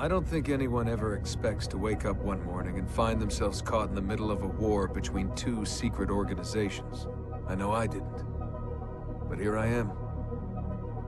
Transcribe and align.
I 0.00 0.06
don't 0.06 0.24
think 0.24 0.48
anyone 0.48 0.88
ever 0.88 1.16
expects 1.16 1.66
to 1.66 1.76
wake 1.76 2.04
up 2.04 2.18
one 2.18 2.40
morning 2.44 2.78
and 2.78 2.88
find 2.88 3.20
themselves 3.20 3.60
caught 3.60 3.88
in 3.88 3.96
the 3.96 4.00
middle 4.00 4.30
of 4.30 4.44
a 4.44 4.46
war 4.46 4.86
between 4.86 5.34
two 5.34 5.66
secret 5.66 6.08
organizations. 6.08 7.08
I 7.48 7.56
know 7.56 7.72
I 7.72 7.88
didn't. 7.88 8.22
But 9.28 9.40
here 9.40 9.58
I 9.58 9.66
am. 9.66 9.90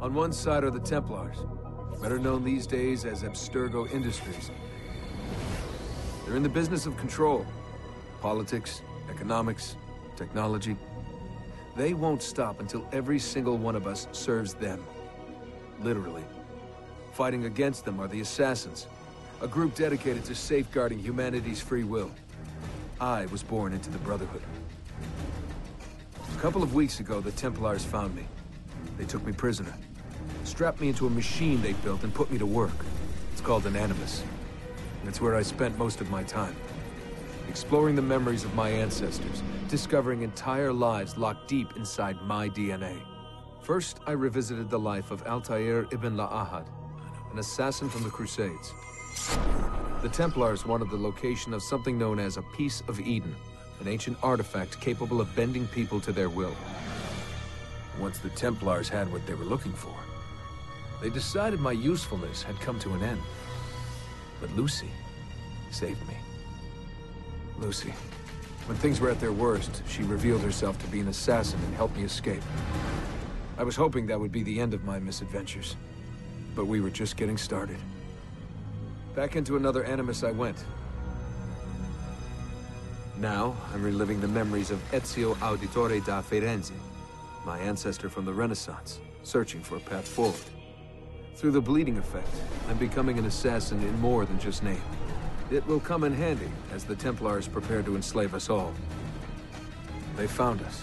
On 0.01 0.13
one 0.13 0.33
side 0.33 0.65
are 0.65 0.73
the 0.73 0.81
Templars, 0.81 1.39
better 2.03 2.19
known 2.19 2.43
these 2.43 2.67
days 2.67 3.05
as 3.05 3.23
Abstergo 3.23 3.89
Industries. 3.93 4.51
They're 6.27 6.37
in 6.37 6.43
the 6.43 6.49
business 6.49 6.85
of 6.85 6.97
control. 6.97 7.47
Politics, 8.21 8.83
economics, 9.09 9.77
technology. 10.17 10.77
They 11.77 11.95
won't 11.95 12.25
stop 12.25 12.59
until 12.59 12.89
every 12.91 13.21
single 13.21 13.57
one 13.57 13.77
of 13.77 13.87
us 13.87 14.09
serves 14.11 14.55
them. 14.55 14.85
Literally. 15.81 16.25
Fighting 17.13 17.45
against 17.45 17.85
them 17.85 18.01
are 18.01 18.09
the 18.09 18.21
Assassins, 18.21 18.87
a 19.43 19.49
group 19.49 19.75
dedicated 19.75 20.25
to 20.25 20.35
safeguarding 20.35 20.99
humanity's 20.99 21.61
free 21.61 21.85
will. 21.85 22.11
I 23.01 23.27
was 23.27 23.43
born 23.43 23.73
into 23.73 23.91
the 23.91 23.99
Brotherhood. 23.99 24.43
A 26.35 26.41
couple 26.41 26.63
of 26.63 26.75
weeks 26.75 27.01
ago, 27.01 27.21
the 27.21 27.33
Templars 27.33 27.85
found 27.85 28.15
me. 28.15 28.25
They 28.97 29.05
took 29.05 29.25
me 29.27 29.33
prisoner, 29.33 29.75
strapped 30.45 30.81
me 30.81 30.89
into 30.89 31.07
a 31.07 31.11
machine 31.11 31.61
they 31.63 31.73
built 31.75 32.05
and 32.05 32.15
put 32.15 32.31
me 32.31 32.39
to 32.39 32.47
work. 32.47 32.85
It's 33.33 33.41
called 33.41 33.67
an 33.67 33.77
Animus. 33.77 34.23
It's 35.05 35.21
where 35.21 35.35
I 35.35 35.43
spent 35.43 35.77
most 35.77 36.01
of 36.01 36.11
my 36.11 36.23
time. 36.23 36.55
Exploring 37.49 37.97
the 37.97 38.03
memories 38.03 38.45
of 38.45 38.55
my 38.55 38.69
ancestors, 38.71 39.43
discovering 39.69 40.23
entire 40.23 40.73
lives 40.73 41.17
locked 41.17 41.49
deep 41.49 41.77
inside 41.77 42.17
my 42.23 42.49
DNA. 42.49 43.01
First, 43.63 43.99
I 44.07 44.13
revisited 44.13 44.71
the 44.71 44.79
life 44.79 45.11
of 45.11 45.23
Altair 45.27 45.87
ibn 45.91 46.17
La'ahad, 46.17 46.67
an 47.33 47.39
assassin 47.39 47.89
from 47.89 48.03
the 48.03 48.11
Crusades. 48.11 48.75
The 50.03 50.09
Templars 50.09 50.67
wanted 50.67 50.91
the 50.91 50.97
location 50.97 51.55
of 51.55 51.63
something 51.63 51.99
known 51.99 52.19
as 52.19 52.37
a 52.37 52.43
Piece 52.57 52.83
of 52.89 52.99
Eden, 53.01 53.35
an 53.81 53.89
ancient 53.89 54.19
artifact 54.23 54.81
capable 54.81 55.21
of 55.21 55.35
bending 55.37 55.67
people 55.69 56.01
to 56.01 56.13
their 56.13 56.29
will. 56.29 56.55
Once 57.99 58.19
the 58.19 58.31
Templars 58.31 58.89
had 58.89 59.11
what 59.13 59.27
they 59.27 59.35
were 59.35 59.45
looking 59.45 59.73
for, 59.73 59.95
they 61.01 61.11
decided 61.11 61.61
my 61.61 61.73
usefulness 61.73 62.43
had 62.43 62.59
come 62.61 62.79
to 62.81 62.93
an 62.95 63.03
end. 63.03 63.21
But 64.41 64.51
Lucy 64.57 64.91
saved 65.71 66.07
me. 66.09 66.17
Lucy. 67.59 67.95
When 68.67 68.77
things 68.79 69.01
were 69.01 69.11
at 69.11 69.21
their 69.21 69.33
worst, 69.33 69.83
she 69.89 70.03
revealed 70.03 70.43
herself 70.43 70.79
to 70.81 70.87
be 70.89 71.01
an 71.01 71.09
assassin 71.09 71.61
and 71.65 71.75
helped 71.75 71.97
me 71.97 72.05
escape. 72.05 72.43
I 73.59 73.63
was 73.63 73.77
hoping 73.77 74.07
that 74.07 74.19
would 74.19 74.33
be 74.33 74.43
the 74.43 74.61
end 74.61 74.75
of 74.75 74.85
my 74.85 74.99
misadventures. 74.99 75.77
But 76.55 76.67
we 76.67 76.81
were 76.81 76.91
just 76.91 77.17
getting 77.17 77.37
started. 77.37 77.79
Back 79.15 79.37
into 79.37 79.57
another 79.57 79.85
Animus 79.85 80.23
I 80.23 80.31
went. 80.31 80.65
Now, 83.19 83.57
I'm 83.75 83.83
reliving 83.83 84.21
the 84.21 84.29
memories 84.29 84.71
of 84.71 84.81
Ezio 84.93 85.35
Auditore 85.37 86.05
da 86.07 86.23
Firenze, 86.23 86.73
my 87.45 87.59
ancestor 87.59 88.09
from 88.09 88.25
the 88.25 88.33
Renaissance, 88.33 89.01
searching 89.23 89.63
for 89.63 89.77
a 89.77 89.81
path 89.81 90.09
forward. 90.09 90.41
Through 91.35 91.51
the 91.53 91.61
bleeding 91.61 91.99
effect, 91.99 92.35
I'm 92.69 92.79
becoming 92.79 93.19
an 93.19 93.27
assassin 93.27 93.83
in 93.83 94.01
more 94.01 94.25
than 94.25 94.39
just 94.39 94.63
name. 94.63 94.83
It 95.51 95.67
will 95.67 95.81
come 95.81 96.05
in 96.05 96.15
handy 96.15 96.51
as 96.73 96.85
the 96.85 96.95
Templars 96.95 97.49
prepare 97.49 97.83
to 97.83 97.97
enslave 97.97 98.35
us 98.35 98.49
all. 98.49 98.73
They 100.17 100.27
found 100.27 100.63
us. 100.63 100.83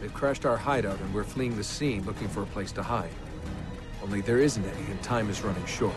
They've 0.00 0.14
crashed 0.14 0.46
our 0.46 0.56
hideout 0.56 1.00
and 1.00 1.12
we're 1.12 1.24
fleeing 1.24 1.56
the 1.56 1.64
scene 1.64 2.04
looking 2.04 2.28
for 2.28 2.42
a 2.42 2.46
place 2.46 2.70
to 2.72 2.82
hide. 2.82 3.10
Only 4.06 4.20
there 4.20 4.38
isn't 4.38 4.64
any 4.64 4.90
and 4.92 5.02
time 5.02 5.28
is 5.28 5.42
running 5.42 5.66
short. 5.66 5.96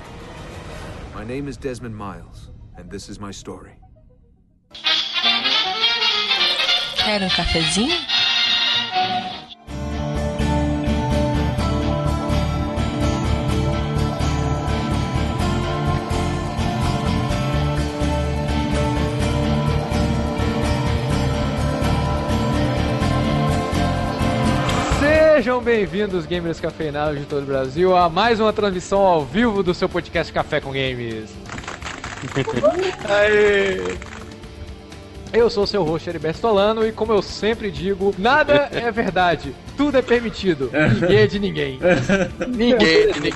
My 1.14 1.24
name 1.24 1.48
is 1.48 1.58
Desmond 1.58 1.96
Miles, 1.96 2.50
and 2.76 2.90
this 2.90 3.08
is 3.08 3.20
my 3.20 3.30
story. 3.30 3.74
Quer 6.98 7.22
um 7.22 7.30
cafezinho? 7.30 9.39
Sejam 25.50 25.64
bem-vindos, 25.64 26.28
gamers 26.28 26.60
cafeinados 26.60 27.18
de 27.18 27.26
todo 27.26 27.42
o 27.42 27.46
Brasil, 27.48 27.98
a 27.98 28.08
mais 28.08 28.40
uma 28.40 28.54
transmissão 28.54 29.00
ao 29.00 29.26
vivo 29.26 29.64
do 29.64 29.74
seu 29.74 29.90
podcast 29.90 30.32
Café 30.32 30.62
com 30.62 30.72
Games. 30.72 31.34
Aê! 33.10 33.98
Eu 35.34 35.50
sou 35.50 35.64
o 35.64 35.68
seu 35.68 35.84
host, 35.84 36.08
Heriberto 36.08 36.38
Stolano, 36.38 36.88
e 36.88 36.92
como 36.92 37.14
eu 37.14 37.24
sempre 37.24 37.72
digo, 37.72 38.14
nada 38.20 38.70
é 38.72 38.92
verdade, 38.92 39.56
tudo 39.76 39.98
é 39.98 40.04
permitido, 40.04 40.70
ninguém 40.94 41.18
é 41.18 41.26
de 41.26 41.40
ninguém. 41.40 41.80
Ninguém 42.48 43.12
de 43.12 43.20
ninguém. 43.20 43.34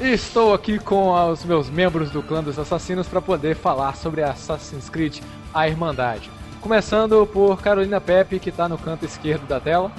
Estou 0.00 0.54
aqui 0.54 0.78
com 0.78 1.12
os 1.30 1.44
meus 1.44 1.68
membros 1.68 2.10
do 2.10 2.22
clã 2.22 2.42
dos 2.42 2.58
assassinos 2.58 3.06
para 3.06 3.20
poder 3.20 3.54
falar 3.56 3.94
sobre 3.94 4.22
Assassin's 4.22 4.88
Creed 4.88 5.18
A 5.52 5.68
Irmandade. 5.68 6.39
Começando 6.60 7.26
por 7.26 7.62
Carolina 7.62 8.00
Pepe, 8.00 8.38
que 8.38 8.52
tá 8.52 8.68
no 8.68 8.76
canto 8.76 9.06
esquerdo 9.06 9.46
da 9.46 9.58
tela. 9.58 9.90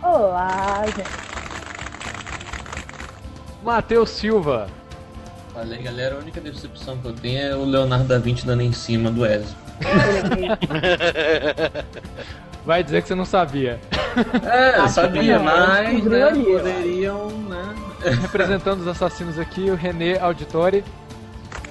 Olá, 0.00 0.84
gente. 0.86 1.10
Matheus 3.64 4.10
Silva. 4.10 4.68
Aí, 5.54 5.82
galera, 5.82 6.14
a 6.14 6.18
única 6.18 6.40
decepção 6.40 6.96
que 6.98 7.06
eu 7.06 7.12
tenho 7.12 7.40
é 7.40 7.56
o 7.56 7.64
Leonardo 7.64 8.06
da 8.06 8.18
Vinci 8.18 8.46
dando 8.46 8.62
em 8.62 8.72
cima 8.72 9.10
do 9.10 9.26
Ezio. 9.26 9.56
Vai 12.64 12.84
dizer 12.84 13.02
que 13.02 13.08
você 13.08 13.14
não 13.14 13.24
sabia. 13.24 13.80
É, 14.48 14.78
eu 14.78 14.88
sabia, 14.88 15.38
não, 15.38 15.44
mas 15.44 16.04
né, 16.04 16.30
poderiam, 16.30 17.28
né? 17.28 17.74
Representando 18.20 18.80
os 18.80 18.86
assassinos 18.86 19.38
aqui, 19.38 19.68
o 19.68 19.74
René 19.74 20.18
Auditori. 20.20 20.84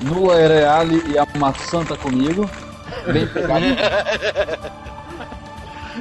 Nula 0.02 0.40
Ereale 0.40 1.02
e 1.08 1.18
a 1.18 1.26
maçã 1.38 1.86
tá 1.86 1.96
comigo. 1.96 2.50
Bem 3.12 3.28
pegado. 3.28 3.66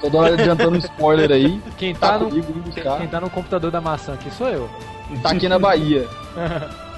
Toda 0.00 0.18
hora 0.18 0.34
adiantando 0.34 0.76
spoiler 0.78 1.30
aí. 1.32 1.60
Quem 1.76 1.94
tá, 1.94 2.12
Tá 2.12 2.18
no, 2.18 2.28
comigo, 2.30 2.52
quem, 2.72 2.82
quem 2.98 3.08
tá 3.08 3.20
no 3.20 3.28
computador 3.30 3.70
da 3.70 3.80
maçã 3.80 4.14
aqui 4.14 4.30
sou 4.30 4.48
eu. 4.48 4.70
Tá 5.22 5.30
aqui 5.30 5.48
na 5.48 5.58
Bahia. 5.58 6.06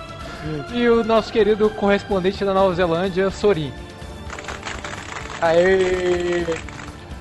E 0.74 0.88
o 0.88 1.04
nosso 1.04 1.32
querido 1.32 1.70
correspondente 1.70 2.44
da 2.44 2.52
Nova 2.52 2.74
Zelândia, 2.74 3.30
Sorin. 3.30 3.72
Aê! 5.40 6.44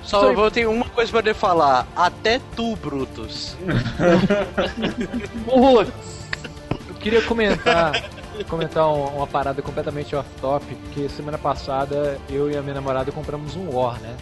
Só 0.03 0.21
Só- 0.21 0.33
vou 0.33 0.49
ter 0.49 0.65
uma 0.67 0.85
coisa 0.85 1.11
pra 1.11 1.21
te 1.21 1.31
falar. 1.35 1.85
Até 1.95 2.41
tu, 2.55 2.75
Brutus. 2.77 3.55
Eu 6.89 6.95
queria 6.99 7.21
comentar, 7.21 7.91
comentar 8.43 8.87
um- 8.87 9.17
uma 9.17 9.27
parada 9.27 9.61
completamente 9.61 10.15
off-top, 10.15 10.65
porque 10.75 11.07
semana 11.09 11.37
passada 11.37 12.17
eu 12.29 12.49
e 12.51 12.57
a 12.57 12.61
minha 12.61 12.75
namorada 12.75 13.11
compramos 13.11 13.55
um 13.55 13.69
War, 13.75 13.99
né? 13.99 14.15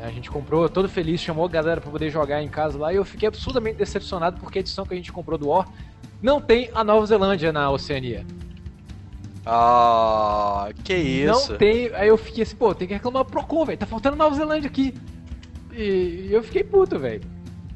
A 0.00 0.10
gente 0.10 0.30
comprou, 0.30 0.68
todo 0.68 0.86
feliz, 0.88 1.20
chamou 1.20 1.46
a 1.46 1.48
galera 1.48 1.80
pra 1.80 1.90
poder 1.90 2.10
jogar 2.10 2.42
em 2.42 2.48
casa 2.48 2.78
lá, 2.78 2.92
e 2.92 2.96
eu 2.96 3.04
fiquei 3.04 3.26
absurdamente 3.26 3.78
decepcionado 3.78 4.38
porque 4.38 4.58
a 4.58 4.60
edição 4.60 4.84
que 4.84 4.92
a 4.92 4.96
gente 4.96 5.10
comprou 5.10 5.38
do 5.38 5.48
War 5.48 5.66
não 6.20 6.40
tem 6.40 6.70
a 6.74 6.84
Nova 6.84 7.06
Zelândia 7.06 7.52
na 7.52 7.70
Oceania. 7.70 8.24
Ah, 9.46 10.70
que 10.82 10.94
isso. 10.94 11.52
Não 11.52 11.58
tem. 11.58 11.90
Aí 11.94 12.08
eu 12.08 12.16
fiquei 12.16 12.42
assim, 12.42 12.56
pô, 12.56 12.74
tem 12.74 12.88
que 12.88 12.94
reclamar 12.94 13.24
pro 13.24 13.32
Procon, 13.40 13.64
velho. 13.66 13.78
Tá 13.78 13.86
faltando 13.86 14.16
Nova 14.16 14.34
Zelândia 14.34 14.68
aqui. 14.68 14.94
E, 15.72 16.26
e 16.28 16.32
eu 16.32 16.42
fiquei 16.42 16.64
puto, 16.64 16.98
velho. 16.98 17.22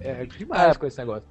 É 0.00 0.24
demais 0.24 0.76
É. 0.76 0.78
com 0.78 0.86
esse 0.86 0.98
negócio. 0.98 1.24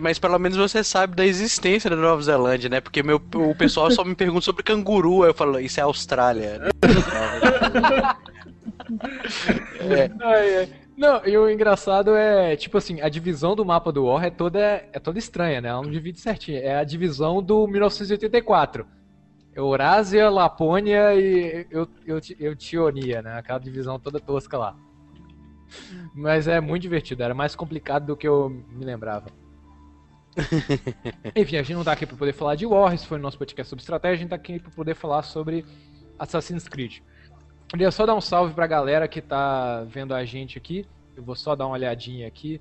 Mas 0.00 0.18
pelo 0.18 0.38
menos 0.38 0.58
você 0.58 0.82
sabe 0.82 1.14
da 1.14 1.24
existência 1.24 1.88
da 1.88 1.96
Nova 1.96 2.20
Zelândia, 2.22 2.68
né? 2.68 2.80
Porque 2.80 3.02
meu, 3.02 3.20
o 3.34 3.54
pessoal 3.54 3.90
só 3.90 4.04
me 4.04 4.14
pergunta 4.14 4.44
sobre 4.44 4.62
canguru. 4.62 5.24
Eu 5.24 5.32
falo, 5.34 5.60
isso 5.60 5.78
é 5.78 5.82
Austrália. 5.84 6.60
é, 9.80 10.10
Ai, 10.20 10.56
ai. 10.56 10.68
Não, 10.96 11.24
e 11.24 11.38
o 11.38 11.48
engraçado 11.48 12.16
é, 12.16 12.56
tipo 12.56 12.76
assim, 12.76 13.00
a 13.00 13.08
divisão 13.08 13.54
do 13.54 13.64
mapa 13.64 13.92
do 13.92 14.06
War 14.06 14.24
é 14.24 14.30
toda, 14.30 14.58
é 14.92 14.98
toda 14.98 15.18
estranha, 15.18 15.60
né? 15.60 15.68
Ela 15.68 15.82
não 15.82 15.90
divide 15.90 16.18
certinho. 16.18 16.58
É 16.58 16.74
a 16.74 16.82
divisão 16.84 17.40
do 17.40 17.68
1984. 17.68 18.84
Eurásia, 19.54 20.28
Lapônia 20.28 21.14
e 21.14 21.66
Eu- 21.70 21.88
Eu- 22.04 22.20
Eutionia, 22.40 23.22
né? 23.22 23.38
Aquela 23.38 23.60
divisão 23.60 23.98
toda 23.98 24.18
tosca 24.18 24.58
lá. 24.58 24.74
Mas 26.14 26.48
é 26.48 26.60
muito 26.60 26.82
divertido, 26.82 27.22
era 27.22 27.34
mais 27.34 27.54
complicado 27.54 28.06
do 28.06 28.16
que 28.16 28.26
eu 28.26 28.48
me 28.50 28.84
lembrava. 28.84 29.26
Enfim, 31.34 31.56
a 31.56 31.62
gente 31.62 31.74
não 31.74 31.84
tá 31.84 31.92
aqui 31.92 32.06
pra 32.06 32.16
poder 32.16 32.32
falar 32.32 32.54
de 32.54 32.66
War, 32.66 32.96
foi 32.98 33.18
o 33.18 33.20
nosso 33.22 33.38
podcast 33.38 33.68
sobre 33.68 33.82
estratégia, 33.82 34.14
a 34.14 34.18
gente 34.18 34.30
tá 34.30 34.36
aqui 34.36 34.58
pra 34.58 34.70
poder 34.70 34.94
falar 34.94 35.22
sobre 35.22 35.64
Assassin's 36.18 36.68
Creed. 36.68 36.98
Queria 37.68 37.90
só 37.90 38.06
dar 38.06 38.14
um 38.14 38.20
salve 38.20 38.54
pra 38.54 38.66
galera 38.66 39.06
que 39.06 39.20
tá 39.20 39.84
vendo 39.84 40.14
a 40.14 40.24
gente 40.24 40.56
aqui. 40.56 40.86
Eu 41.16 41.22
vou 41.22 41.34
só 41.34 41.54
dar 41.54 41.66
uma 41.66 41.74
olhadinha 41.74 42.26
aqui, 42.26 42.60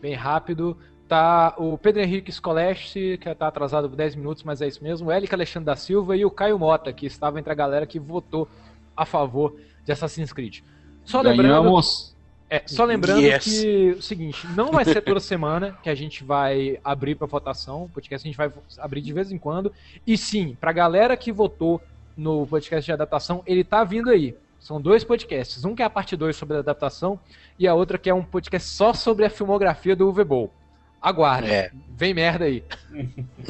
bem 0.00 0.14
rápido. 0.14 0.76
Tá 1.06 1.54
o 1.58 1.76
Pedro 1.76 2.00
Henrique 2.02 2.30
Scolesti, 2.30 3.18
que 3.20 3.34
tá 3.34 3.48
atrasado 3.48 3.90
por 3.90 3.96
10 3.96 4.14
minutos, 4.14 4.44
mas 4.44 4.62
é 4.62 4.68
isso 4.68 4.82
mesmo. 4.82 5.08
O 5.08 5.12
Elic 5.12 5.34
Alexandre 5.34 5.66
da 5.66 5.76
Silva 5.76 6.16
e 6.16 6.24
o 6.24 6.30
Caio 6.30 6.58
Mota, 6.58 6.92
que 6.92 7.04
estava 7.04 7.38
entre 7.38 7.52
a 7.52 7.54
galera 7.54 7.84
que 7.84 7.98
votou 7.98 8.48
a 8.96 9.04
favor 9.04 9.56
de 9.84 9.92
Assassin's 9.92 10.32
Creed. 10.32 10.60
Só 11.04 11.20
lembrando, 11.20 11.48
Ganhamos. 11.48 12.16
É, 12.50 12.62
só 12.66 12.84
lembrando 12.84 13.20
Yes. 13.22 13.44
que 13.44 13.94
o 13.98 14.02
seguinte, 14.02 14.46
não 14.56 14.72
vai 14.72 14.84
ser 14.84 15.00
toda 15.00 15.20
semana 15.20 15.78
que 15.82 15.88
a 15.88 15.94
gente 15.94 16.24
vai 16.24 16.78
abrir 16.84 17.14
para 17.14 17.26
votação, 17.26 17.84
o 17.84 17.88
podcast 17.88 18.26
a 18.26 18.28
gente 18.28 18.36
vai 18.36 18.50
abrir 18.78 19.00
de 19.00 19.12
vez 19.12 19.30
em 19.30 19.38
quando. 19.38 19.72
E 20.06 20.18
sim, 20.18 20.56
pra 20.60 20.72
galera 20.72 21.16
que 21.16 21.30
votou 21.32 21.80
no 22.16 22.46
podcast 22.46 22.84
de 22.84 22.92
adaptação, 22.92 23.42
ele 23.46 23.62
tá 23.64 23.84
vindo 23.84 24.10
aí. 24.10 24.34
São 24.58 24.78
dois 24.80 25.02
podcasts, 25.04 25.64
um 25.64 25.74
que 25.74 25.80
é 25.82 25.86
a 25.86 25.90
parte 25.90 26.14
2 26.16 26.36
sobre 26.36 26.56
a 26.56 26.60
adaptação 26.60 27.18
e 27.58 27.66
a 27.66 27.72
outra 27.74 27.96
que 27.96 28.10
é 28.10 28.14
um 28.14 28.22
podcast 28.22 28.68
só 28.68 28.92
sobre 28.92 29.24
a 29.24 29.30
filmografia 29.30 29.96
do 29.96 30.10
Uwe 30.10 30.24
Boll. 30.24 30.52
Aguarda, 31.00 31.46
É. 31.48 31.70
vem 31.96 32.12
merda 32.12 32.44
aí. 32.44 32.62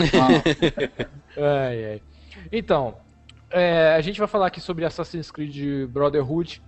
Ai, 1.36 1.84
ai. 1.84 2.02
Então, 2.52 2.96
é, 3.50 3.94
a 3.96 4.00
gente 4.00 4.18
vai 4.18 4.28
falar 4.28 4.46
aqui 4.46 4.60
sobre 4.60 4.84
Assassin's 4.84 5.30
Creed 5.30 5.88
Brotherhood. 5.88 6.62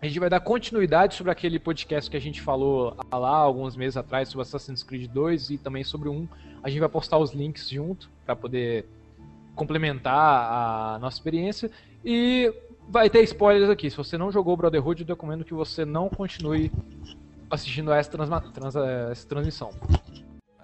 A 0.00 0.06
gente 0.06 0.20
vai 0.20 0.30
dar 0.30 0.38
continuidade 0.40 1.14
sobre 1.16 1.32
aquele 1.32 1.58
podcast 1.58 2.08
que 2.08 2.16
a 2.16 2.20
gente 2.20 2.40
falou 2.40 2.96
lá 3.12 3.28
alguns 3.36 3.76
meses 3.76 3.96
atrás 3.96 4.28
sobre 4.28 4.42
Assassin's 4.42 4.82
Creed 4.84 5.10
2 5.10 5.50
e 5.50 5.58
também 5.58 5.82
sobre 5.82 6.08
o 6.08 6.12
1. 6.12 6.28
A 6.62 6.68
gente 6.70 6.78
vai 6.78 6.88
postar 6.88 7.18
os 7.18 7.32
links 7.32 7.68
junto 7.68 8.08
para 8.24 8.36
poder 8.36 8.86
complementar 9.56 10.14
a 10.94 10.98
nossa 11.00 11.16
experiência. 11.16 11.68
E 12.04 12.52
vai 12.88 13.10
ter 13.10 13.22
spoilers 13.24 13.68
aqui. 13.68 13.90
Se 13.90 13.96
você 13.96 14.16
não 14.16 14.30
jogou 14.30 14.56
Brotherhood, 14.56 15.02
eu 15.02 15.08
recomendo 15.08 15.44
que 15.44 15.52
você 15.52 15.84
não 15.84 16.08
continue 16.08 16.70
assistindo 17.50 17.90
a 17.90 17.96
essa, 17.96 18.10
transma- 18.10 18.40
trans- 18.40 18.76
essa 18.76 19.26
transmissão. 19.26 19.72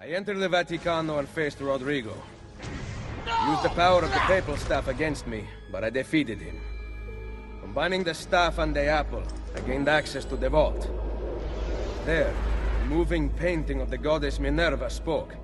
I 0.01 0.15
entered 0.15 0.39
the 0.39 0.47
Vaticano 0.47 1.19
and 1.19 1.25
faced 1.25 1.61
Rodrigo. 1.61 2.11
Used 3.51 3.63
the 3.63 3.75
power 3.75 4.03
of 4.05 4.13
the 4.13 4.19
papal 4.27 4.55
staff 4.55 4.89
against 4.89 5.27
me, 5.27 5.43
but 5.71 5.83
I 5.83 5.89
defeated 5.89 6.39
him. 6.41 6.55
Combining 7.75 8.05
the 8.05 8.13
staff 8.13 8.57
and 8.57 8.73
the 8.73 8.85
apple, 8.85 9.21
I 9.53 9.59
gained 9.59 9.89
access 9.89 10.23
to 10.23 10.37
the 10.37 10.49
vault. 10.49 10.89
There, 12.05 12.33
a 12.81 12.85
moving 12.85 13.29
painting 13.31 13.81
of 13.81 13.89
the 13.89 13.97
goddess 13.97 14.39
Minerva 14.39 14.89
spoke. 14.89 15.35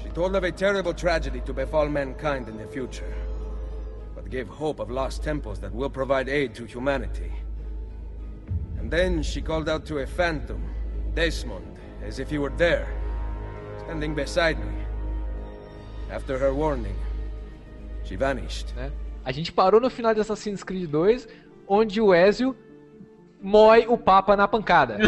She 0.00 0.10
told 0.10 0.36
of 0.36 0.44
a 0.44 0.52
terrible 0.52 0.94
tragedy 0.94 1.40
to 1.40 1.52
befall 1.52 1.88
mankind 1.88 2.48
in 2.48 2.56
the 2.56 2.68
future, 2.68 3.12
but 4.14 4.30
gave 4.30 4.46
hope 4.46 4.78
of 4.78 4.92
lost 4.92 5.24
temples 5.24 5.58
that 5.58 5.74
will 5.74 5.90
provide 5.90 6.28
aid 6.28 6.54
to 6.54 6.64
humanity. 6.64 7.32
And 8.78 8.88
then 8.88 9.24
she 9.24 9.42
called 9.42 9.68
out 9.68 9.86
to 9.86 9.98
a 9.98 10.06
phantom, 10.06 10.72
Desmond, 11.16 11.80
as 12.04 12.20
if 12.20 12.30
he 12.30 12.38
were 12.38 12.54
there, 12.56 12.94
standing 13.86 14.14
beside 14.14 14.60
me. 14.60 14.72
After 16.12 16.38
her 16.38 16.54
warning, 16.54 16.96
she 18.04 18.14
vanished. 18.14 18.72
né? 18.76 18.92
A 19.28 19.30
gente 19.30 19.52
parou 19.52 19.78
no 19.78 19.90
final 19.90 20.14
de 20.14 20.22
Assassin's 20.22 20.64
Creed 20.64 20.88
2, 20.88 21.28
onde 21.68 22.00
o 22.00 22.14
Ezio 22.14 22.56
mói 23.42 23.84
o 23.86 23.98
Papa 23.98 24.34
na 24.34 24.48
pancada. 24.48 24.96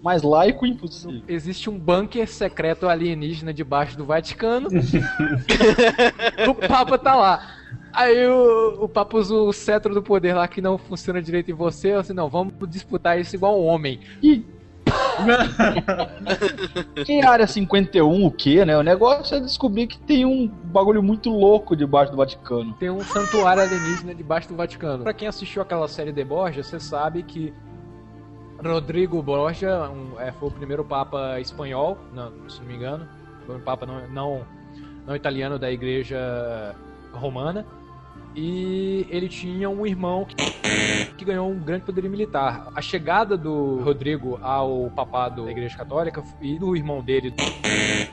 mais 0.00 0.22
laico 0.22 0.64
impossível. 0.64 1.22
Existe 1.26 1.68
um 1.68 1.76
bunker 1.76 2.28
secreto 2.28 2.88
alienígena 2.88 3.52
debaixo 3.52 3.98
do 3.98 4.04
Vaticano. 4.04 4.68
o 6.48 6.54
Papa 6.54 6.96
tá 6.96 7.16
lá. 7.16 7.56
Aí 7.92 8.28
o, 8.28 8.84
o 8.84 8.88
Papa 8.88 9.18
usa 9.18 9.34
o 9.34 9.52
cetro 9.52 9.92
do 9.92 10.00
poder 10.00 10.34
lá 10.34 10.46
que 10.46 10.60
não 10.60 10.78
funciona 10.78 11.20
direito 11.20 11.50
em 11.50 11.54
você. 11.54 11.94
Assim, 11.94 12.12
não, 12.12 12.28
vamos 12.28 12.54
disputar 12.68 13.18
isso 13.18 13.34
igual 13.34 13.60
um 13.60 13.64
homem. 13.64 13.98
Que 17.04 17.20
área 17.22 17.46
51 17.46 18.24
o 18.24 18.30
quê, 18.30 18.64
né? 18.64 18.76
O 18.76 18.82
negócio 18.82 19.36
é 19.36 19.40
descobrir 19.40 19.86
que 19.86 19.98
tem 19.98 20.24
um 20.24 20.48
bagulho 20.48 21.02
muito 21.02 21.30
louco 21.30 21.76
debaixo 21.76 22.12
do 22.12 22.16
Vaticano. 22.16 22.72
Tem 22.74 22.90
um 22.90 23.00
santuário 23.00 23.62
alienígena 23.62 24.14
debaixo 24.14 24.48
do 24.48 24.56
Vaticano. 24.56 25.02
Pra 25.02 25.12
quem 25.12 25.28
assistiu 25.28 25.62
aquela 25.62 25.88
série 25.88 26.12
The 26.12 26.24
Borgia, 26.24 26.62
você 26.62 26.80
sabe 26.80 27.22
que 27.22 27.52
Rodrigo 28.62 29.22
Borgia 29.22 29.90
um, 29.90 30.18
é, 30.20 30.32
foi 30.32 30.48
o 30.48 30.52
primeiro 30.52 30.84
papa 30.84 31.40
espanhol, 31.40 31.98
não, 32.12 32.32
se 32.48 32.60
não 32.60 32.66
me 32.66 32.74
engano. 32.74 33.06
Foi 33.46 33.56
um 33.56 33.60
papa 33.60 33.84
não, 33.84 34.08
não, 34.08 34.46
não 35.06 35.14
italiano 35.14 35.58
da 35.58 35.70
igreja 35.70 36.74
romana. 37.12 37.66
E 38.34 39.06
ele 39.10 39.28
tinha 39.28 39.70
um 39.70 39.86
irmão 39.86 40.24
que, 40.24 40.34
que 41.16 41.24
ganhou 41.24 41.48
um 41.48 41.58
grande 41.58 41.84
poder 41.84 42.08
militar. 42.08 42.68
A 42.74 42.80
chegada 42.80 43.36
do 43.36 43.80
Rodrigo 43.80 44.38
ao 44.42 44.90
papado 44.90 45.44
da 45.44 45.50
igreja 45.50 45.76
católica 45.76 46.22
e 46.40 46.58
do 46.58 46.76
irmão 46.76 47.00
dele, 47.00 47.32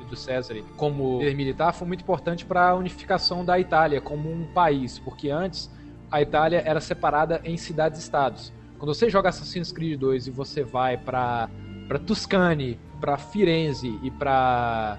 do 0.08 0.16
César, 0.16 0.56
como 0.78 1.20
líder 1.20 1.36
militar 1.36 1.74
foi 1.74 1.88
muito 1.88 2.02
importante 2.02 2.46
para 2.46 2.70
a 2.70 2.76
unificação 2.76 3.44
da 3.44 3.60
Itália 3.60 4.00
como 4.00 4.32
um 4.32 4.46
país, 4.54 5.00
porque 5.00 5.30
antes 5.30 5.72
a 6.12 6.22
Itália 6.22 6.62
era 6.66 6.80
separada 6.80 7.42
em 7.44 7.58
cidades-estados. 7.58 8.54
Quando 8.78 8.94
você 8.94 9.10
joga 9.10 9.30
Assassin's 9.30 9.72
Creed 9.72 10.00
2 10.00 10.28
e 10.28 10.32
você 10.32 10.64
vai 10.64 10.98
para 10.98 11.50
para 11.88 12.00
Tuscany, 12.00 12.80
para 13.02 13.18
Firenze 13.18 14.00
e 14.02 14.10
para 14.10 14.98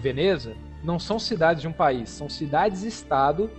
Veneza, 0.00 0.56
não 0.82 0.98
são 0.98 1.18
cidades 1.18 1.60
de 1.60 1.68
um 1.68 1.72
país, 1.72 2.08
são 2.08 2.30
cidades-estado 2.30 3.50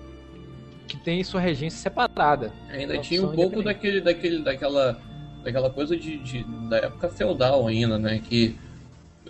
que 0.87 0.97
têm 0.97 1.23
sua 1.23 1.39
regência 1.41 1.79
separada. 1.79 2.51
Ainda 2.69 2.97
tinha 2.99 3.23
um 3.25 3.31
pouco 3.31 3.61
daquele, 3.63 4.01
daquele, 4.01 4.39
daquela, 4.43 4.97
daquela 5.43 5.69
coisa 5.69 5.95
de, 5.97 6.17
de- 6.19 6.43
da 6.69 6.77
época 6.77 7.09
feudal 7.09 7.67
ainda, 7.67 7.97
né? 7.97 8.21
Que 8.23 8.55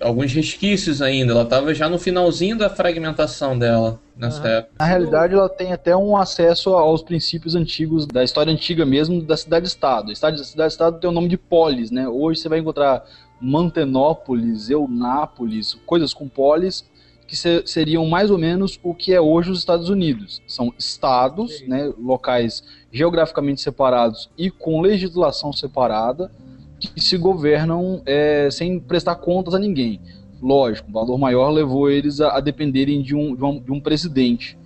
alguns 0.01 0.33
resquícios 0.33 1.01
ainda. 1.01 1.31
Ela 1.31 1.45
tava 1.45 1.73
já 1.73 1.87
no 1.87 1.97
finalzinho 1.97 2.57
da 2.57 2.69
fragmentação 2.69 3.57
dela 3.57 3.99
nessa 4.17 4.39
Aham. 4.41 4.49
época. 4.57 4.73
Na 4.79 4.85
realidade, 4.85 5.33
ela 5.33 5.47
tem 5.49 5.71
até 5.71 5.95
um 5.95 6.17
acesso 6.17 6.71
aos 6.75 7.01
princípios 7.01 7.55
antigos 7.55 8.05
da 8.05 8.23
história 8.23 8.51
antiga 8.51 8.85
mesmo 8.85 9.21
da 9.21 9.37
cidade-estado. 9.37 10.11
A 10.11 10.15
cidade- 10.15 10.41
a 10.41 10.43
cidade-estado 10.43 10.99
tem 10.99 11.09
o 11.09 11.13
nome 11.13 11.29
de 11.29 11.37
polis, 11.37 11.91
né? 11.91 12.07
Hoje 12.07 12.41
você 12.41 12.49
vai 12.49 12.59
encontrar 12.59 13.05
Mantenópolis, 13.39 14.69
Eunápolis, 14.69 15.73
coisas 15.85 16.13
com 16.13 16.27
polis 16.27 16.85
que 17.27 17.35
se- 17.35 17.63
seriam 17.65 18.05
mais 18.05 18.29
ou 18.29 18.37
menos 18.37 18.79
o 18.83 18.93
que 18.93 19.13
é 19.13 19.19
hoje 19.19 19.51
os 19.51 19.59
Estados 19.59 19.89
Unidos. 19.89 20.41
São 20.47 20.73
estados, 20.77 21.57
Sim. 21.59 21.67
né, 21.67 21.91
locais 21.99 22.63
geograficamente 22.91 23.61
separados 23.61 24.29
e 24.37 24.49
com 24.49 24.81
legislação 24.81 25.51
separada 25.51 26.31
que 26.79 27.01
se 27.01 27.17
governam 27.17 28.01
é, 28.05 28.49
sem 28.51 28.79
prestar 28.79 29.15
contas 29.15 29.53
a 29.53 29.59
ninguém. 29.59 29.99
Lógico, 30.41 30.89
o 30.89 30.93
valor 30.93 31.17
maior 31.17 31.49
levou 31.49 31.89
eles 31.89 32.21
a, 32.21 32.37
a 32.37 32.39
dependerem 32.39 33.01
de 33.01 33.15
um, 33.15 33.35
de, 33.35 33.43
um, 33.43 33.59
de 33.59 33.71
um 33.71 33.79
presidente. 33.79 34.57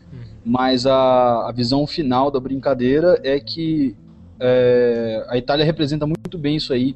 Mas 0.44 0.86
a, 0.86 1.48
a 1.50 1.51
visão 1.51 1.86
final 1.86 2.32
da 2.32 2.39
brincadeira 2.39 3.20
é 3.24 3.39
que 3.39 3.96
é, 4.39 5.25
a 5.30 5.38
Itália 5.38 5.66
representa 5.66 6.08
muito 6.08 6.38
bem 6.38 6.56
isso 6.56 6.74
aí 6.74 6.96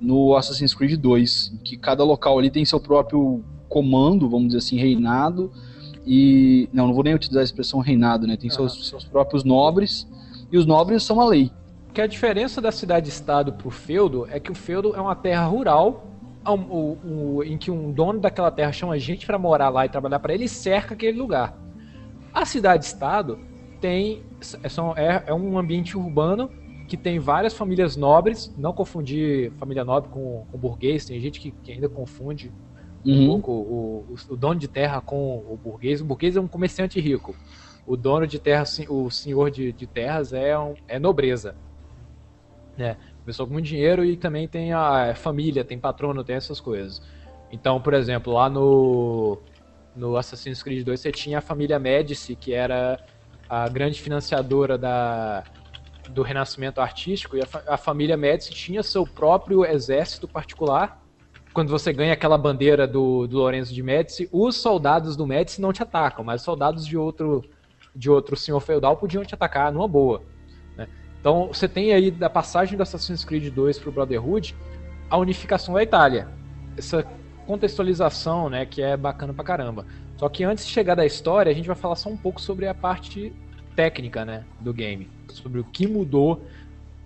no 0.00 0.34
Assassin's 0.36 0.74
Creed 0.74 0.98
2, 1.00 1.52
que 1.64 1.76
cada 1.76 2.02
local 2.04 2.38
ali 2.38 2.50
tem 2.50 2.64
seu 2.64 2.80
próprio 2.80 3.42
comando, 3.70 4.28
vamos 4.28 4.48
dizer 4.48 4.58
assim, 4.58 4.76
reinado. 4.76 5.50
E. 6.06 6.68
Não, 6.72 6.86
não 6.88 6.94
vou 6.94 7.04
nem 7.04 7.14
utilizar 7.14 7.40
a 7.40 7.44
expressão 7.44 7.80
reinado, 7.80 8.26
né? 8.26 8.36
Tem 8.36 8.50
seus, 8.50 8.86
seus 8.88 9.04
próprios 9.04 9.44
nobres, 9.44 10.06
e 10.52 10.58
os 10.58 10.66
nobres 10.66 11.02
são 11.02 11.20
a 11.20 11.26
lei. 11.26 11.50
Que 11.94 12.00
a 12.02 12.06
diferença 12.06 12.60
da 12.60 12.70
cidade-estado 12.70 13.52
pro 13.54 13.70
feudo 13.70 14.26
é 14.30 14.38
que 14.38 14.50
o 14.50 14.54
feudo 14.54 14.94
é 14.94 15.00
uma 15.00 15.14
terra 15.14 15.46
rural 15.46 16.06
o- 16.46 16.96
o- 17.36 17.42
em 17.44 17.58
que 17.58 17.70
um 17.70 17.92
dono 17.92 18.18
daquela 18.18 18.50
terra 18.50 18.72
chama 18.72 18.98
gente 18.98 19.26
para 19.26 19.38
morar 19.38 19.68
lá 19.68 19.84
e 19.84 19.88
trabalhar 19.88 20.18
para 20.20 20.32
ele 20.32 20.44
e 20.44 20.48
cerca 20.48 20.94
aquele 20.94 21.18
lugar. 21.18 21.54
A 22.32 22.44
cidade-estado 22.46 23.38
tem 23.80 24.22
é, 24.62 25.02
é, 25.04 25.24
é 25.26 25.34
um 25.34 25.58
ambiente 25.58 25.98
urbano 25.98 26.48
que 26.88 26.96
tem 26.96 27.18
várias 27.18 27.54
famílias 27.54 27.94
nobres, 27.96 28.52
não 28.56 28.72
confundir 28.72 29.52
família 29.58 29.84
nobre 29.84 30.08
com, 30.10 30.44
com 30.50 30.58
burguês, 30.58 31.04
tem 31.04 31.20
gente 31.20 31.38
que, 31.38 31.50
que 31.50 31.72
ainda 31.72 31.88
confunde 31.88 32.50
um 33.04 33.12
Uhum. 33.12 33.26
pouco 33.28 33.52
o, 33.52 34.14
o- 34.30 34.36
dono 34.36 34.58
de 34.60 34.68
terra 34.68 35.00
com 35.00 35.38
o 35.38 35.56
burguês. 35.56 36.00
O 36.00 36.04
burguês 36.04 36.36
é 36.36 36.40
um 36.40 36.48
comerciante 36.48 37.00
rico. 37.00 37.34
O 37.86 37.96
dono 37.96 38.26
de 38.26 38.38
terra, 38.38 38.64
o 38.88 39.10
senhor 39.10 39.50
de, 39.50 39.72
de 39.72 39.86
terras 39.86 40.32
é, 40.32 40.58
um- 40.58 40.74
é 40.86 40.98
nobreza. 40.98 41.54
Né? 42.76 42.96
Pessoa 43.24 43.46
com 43.46 43.52
muito 43.52 43.66
dinheiro 43.66 44.04
e 44.04 44.16
também 44.16 44.48
tem 44.48 44.72
a 44.72 45.14
família, 45.14 45.64
tem 45.64 45.78
patrono, 45.78 46.24
tem 46.24 46.36
essas 46.36 46.60
coisas. 46.60 47.00
Então, 47.52 47.80
por 47.80 47.94
exemplo, 47.94 48.32
lá 48.32 48.48
no, 48.48 49.38
no 49.94 50.16
Assassin's 50.16 50.62
Creed 50.62 50.84
2 50.84 51.00
você 51.00 51.10
tinha 51.10 51.38
a 51.38 51.42
família 51.42 51.78
Médici, 51.78 52.36
que 52.36 52.52
era 52.52 52.98
a 53.48 53.68
grande 53.68 54.00
financiadora 54.00 54.78
da, 54.78 55.44
do 56.08 56.22
renascimento 56.22 56.80
artístico, 56.80 57.36
e 57.36 57.40
a, 57.42 57.74
a 57.74 57.76
família 57.76 58.16
Médici 58.16 58.54
tinha 58.54 58.82
seu 58.82 59.04
próprio 59.06 59.64
exército 59.64 60.28
particular. 60.28 60.98
Quando 61.52 61.68
você 61.68 61.92
ganha 61.92 62.12
aquela 62.12 62.38
bandeira 62.38 62.86
do, 62.86 63.26
do 63.26 63.38
Lorenzo 63.38 63.74
de 63.74 63.82
Médici, 63.82 64.28
os 64.32 64.56
soldados 64.56 65.16
do 65.16 65.26
Médici 65.26 65.60
não 65.60 65.72
te 65.72 65.82
atacam, 65.82 66.24
mas 66.24 66.40
os 66.40 66.44
soldados 66.44 66.86
de 66.86 66.96
outro, 66.96 67.44
de 67.94 68.08
outro 68.08 68.36
senhor 68.36 68.60
feudal 68.60 68.96
podiam 68.96 69.24
te 69.24 69.34
atacar 69.34 69.72
numa 69.72 69.88
boa. 69.88 70.22
né? 70.76 70.88
Então 71.20 71.48
você 71.48 71.68
tem 71.68 71.92
aí 71.92 72.10
da 72.10 72.30
passagem 72.30 72.76
do 72.76 72.82
Assassin's 72.82 73.24
Creed 73.24 73.52
2 73.52 73.78
pro 73.78 73.90
Brotherhood 73.90 74.54
a 75.10 75.16
unificação 75.16 75.74
da 75.74 75.82
Itália. 75.82 76.28
essa 76.78 77.04
contextualização, 77.46 78.48
né, 78.48 78.64
que 78.64 78.80
é 78.80 78.96
bacana 78.96 79.34
pra 79.34 79.42
caramba. 79.42 79.84
Só 80.16 80.28
que 80.28 80.44
antes 80.44 80.64
de 80.64 80.72
chegar 80.72 80.94
da 80.94 81.04
história, 81.04 81.50
a 81.50 81.54
gente 81.54 81.66
vai 81.66 81.74
falar 81.74 81.96
só 81.96 82.08
um 82.08 82.16
pouco 82.16 82.40
sobre 82.40 82.68
a 82.68 82.74
parte 82.74 83.32
técnica, 83.74 84.24
né, 84.24 84.44
do 84.60 84.72
game, 84.72 85.10
sobre 85.28 85.58
o 85.58 85.64
que 85.64 85.84
mudou 85.84 86.42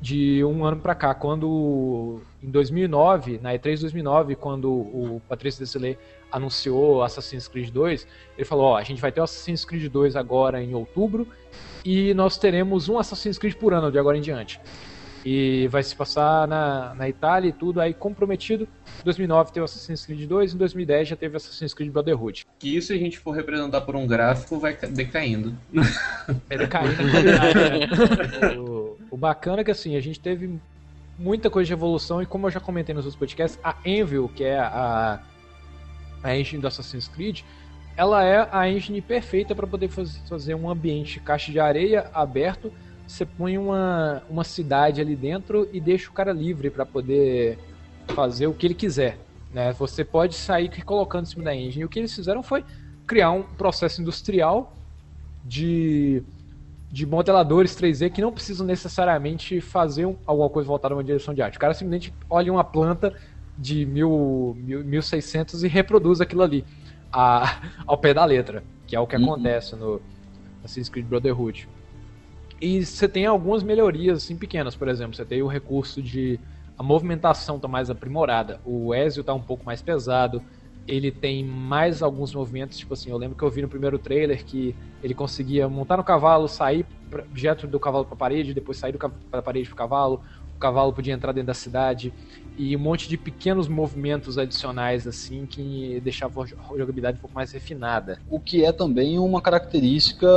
de 0.03 0.45
um 0.45 0.63
ano 0.63 0.77
para 0.83 0.95
cá, 0.95 1.15
quando 1.15 2.21
em 2.45 2.51
2009, 2.51 3.41
na 3.43 3.55
E3 3.55 3.81
2009, 3.81 4.37
quando 4.37 4.71
o 4.71 5.23
Patrício 5.27 5.61
Desilets 5.61 5.99
anunciou 6.31 7.03
Assassin's 7.03 7.49
Creed 7.49 7.71
2, 7.71 8.07
ele 8.37 8.45
falou, 8.45 8.67
ó, 8.67 8.77
a 8.77 8.83
gente 8.83 9.01
vai 9.01 9.11
ter 9.11 9.21
o 9.21 9.25
Assassin's 9.25 9.65
Creed 9.65 9.91
2 9.91 10.15
agora 10.15 10.63
em 10.63 10.75
outubro 10.75 11.27
e 11.85 12.13
nós 12.13 12.37
teremos 12.37 12.89
um 12.89 12.99
Assassin's 12.99 13.39
Creed 13.39 13.55
por 13.55 13.73
ano 13.73 13.91
de 13.91 13.99
agora 13.99 14.19
em 14.19 14.21
diante. 14.21 14.61
E 15.25 15.67
vai 15.69 15.83
se 15.83 15.97
passar 15.97 16.47
na, 16.47 16.95
na 16.95 17.09
Itália 17.09 17.49
e 17.49 17.53
tudo, 17.53 17.81
aí 17.81 17.95
comprometido. 17.95 18.69
Em 19.01 19.05
2009 19.05 19.53
teve 19.53 19.65
Assassin's 19.65 20.05
Creed 20.05 20.29
2, 20.29 20.53
em 20.53 20.59
2010 20.59 21.09
já 21.09 21.17
teve 21.17 21.39
Assassin's 21.39 21.73
Creed 21.73 21.91
Brotherhood. 21.91 22.45
Que 22.59 22.83
se 22.83 22.93
a 22.93 22.99
gente 22.99 23.19
for 23.19 23.31
representar 23.31 23.81
por 23.81 23.97
um 23.97 24.07
gráfico, 24.07 24.59
vai 24.59 24.77
decaindo. 24.77 25.57
É 26.51 26.59
decaindo. 26.59 27.03
né? 27.03 28.53
o, 28.61 28.99
o 29.11 29.17
bacana 29.17 29.63
é 29.63 29.65
que 29.65 29.71
assim, 29.71 29.97
a 29.97 30.01
gente 30.01 30.21
teve 30.21 30.61
muita 31.19 31.49
coisa 31.51 31.67
de 31.67 31.73
evolução 31.73 32.23
e 32.23 32.27
como 32.27 32.47
eu 32.47 32.51
já 32.51 32.61
comentei 32.61 32.95
nos 32.95 33.05
outros 33.05 33.19
podcasts, 33.19 33.59
a 33.63 33.77
Anvil, 33.87 34.31
que 34.35 34.45
é 34.45 34.59
a, 34.59 35.21
a 36.23 36.37
engine 36.37 36.61
do 36.61 36.67
Assassin's 36.67 37.09
Creed, 37.09 37.43
ela 37.97 38.25
é 38.25 38.49
a 38.51 38.69
engine 38.69 39.01
perfeita 39.01 39.55
para 39.55 39.67
poder 39.67 39.89
faz, 39.89 40.17
fazer 40.29 40.55
um 40.55 40.69
ambiente 40.69 41.21
caixa 41.21 41.53
de 41.53 41.61
areia 41.61 42.11
aberto 42.13 42.73
você 43.07 43.27
põe 43.27 43.59
uma, 43.59 44.23
uma 44.31 44.45
cidade 44.45 45.01
ali 45.01 45.15
dentro 45.15 45.69
e 45.73 45.81
deixa 45.81 46.09
o 46.11 46.13
cara 46.13 46.33
livre 46.33 46.71
para 46.71 46.87
poder 46.87 47.59
fazer 48.09 48.47
o 48.47 48.55
que 48.55 48.67
ele 48.67 48.75
quiser. 48.75 49.19
Né? 49.53 49.73
Você 49.75 50.05
pode 50.05 50.35
sair 50.35 50.71
colocando 50.85 51.25
em 51.25 51.29
cima 51.29 51.45
da 51.45 51.55
engine. 51.55 51.83
E 51.83 51.85
o 51.85 51.89
que 51.89 51.99
eles 51.99 52.15
fizeram 52.15 52.43
foi 52.43 52.65
criar 53.07 53.31
um 53.31 53.43
processo 53.43 54.01
industrial 54.01 54.75
de, 55.45 56.23
de 56.95 57.05
modeladores 57.05 57.75
3D 57.77 58.09
que 58.09 58.23
não 58.23 58.31
precisam 58.31 58.65
necessariamente 58.65 59.61
fazer 59.61 60.07
um, 60.07 60.15
alguma 60.25 60.49
coisa 60.49 60.69
voltada 60.69 60.95
a 60.95 60.97
uma 60.97 61.03
direção 61.03 61.35
de 61.35 61.43
arte. 61.43 61.57
O 61.57 61.61
cara 61.61 61.75
simplesmente 61.75 62.15
olha 62.31 62.53
uma 62.53 62.63
planta 62.63 63.13
de 63.59 63.85
mil, 63.85 64.57
mil, 64.57 64.85
1600 64.85 65.65
e 65.65 65.69
reproduz 65.69 66.21
aquilo 66.21 66.43
ali 66.43 66.65
a, 67.13 67.63
ao 67.85 67.99
pé 67.99 68.15
da 68.15 68.25
letra, 68.25 68.63
que 68.87 68.95
é 68.95 69.01
o 69.01 69.09
que 69.09 69.17
uhum. 69.17 69.25
acontece 69.25 69.75
no 69.75 70.01
Assassin's 70.63 70.89
Creed 70.89 71.05
Brotherhood. 71.05 71.69
E 72.61 72.87
você 72.87 73.09
tem 73.09 73.27
algumas 73.27 73.65
melhorias 73.65 74.23
assim 74.23 74.37
pequenas, 74.37 74.77
por 74.77 74.87
exemplo, 74.87 75.17
você 75.17 75.25
tem 75.25 75.43
o 75.43 75.49
recurso 75.49 76.01
de 76.01 76.39
a 76.79 76.83
movimentação 76.85 77.59
tá 77.59 77.67
mais 77.67 77.91
aprimorada. 77.91 78.61
O 78.65 78.95
Ezio 78.95 79.25
tá 79.25 79.35
um 79.35 79.43
pouco 79.43 79.65
mais 79.67 79.83
pesado. 79.83 80.41
Ele 80.87 81.11
tem 81.11 81.45
mais 81.45 82.03
alguns 82.03 82.35
movimentos, 82.35 82.79
tipo 82.79 82.93
assim, 82.95 83.11
eu 83.11 83.17
lembro 83.17 83.37
que 83.37 83.43
eu 83.43 83.51
vi 83.51 83.63
no 83.63 83.69
primeiro 83.69 83.99
trailer 83.99 84.45
que 84.45 84.75
ele 85.03 85.15
conseguia 85.15 85.69
montar 85.69 85.97
no 85.97 86.05
cavalo, 86.05 86.47
sair 86.47 86.87
direto 87.33 87.67
do 87.67 87.81
cavalo 87.81 88.05
para 88.05 88.15
a 88.15 88.19
parede, 88.19 88.53
depois 88.53 88.79
sair 88.79 88.97
da 89.33 89.43
parede 89.43 89.69
para 89.69 89.75
o 89.75 89.77
cavalo. 89.77 90.21
O 90.57 90.59
cavalo 90.59 90.93
podia 90.93 91.13
entrar 91.13 91.33
dentro 91.33 91.49
da 91.49 91.55
cidade 91.55 92.13
e 92.57 92.77
um 92.77 92.79
monte 92.79 93.09
de 93.09 93.17
pequenos 93.17 93.67
movimentos 93.67 94.39
adicionais 94.39 95.07
assim 95.07 95.47
que 95.47 96.01
deixavam 96.01 96.45
a 96.45 96.47
jogabilidade 96.47 97.19
um 97.19 97.21
pouco 97.21 97.35
mais 97.35 97.51
refinada. 97.51 98.21
O 98.29 98.39
que 98.39 98.65
é 98.65 98.73
também 98.73 99.19
uma 99.19 99.43
característica 99.43 100.29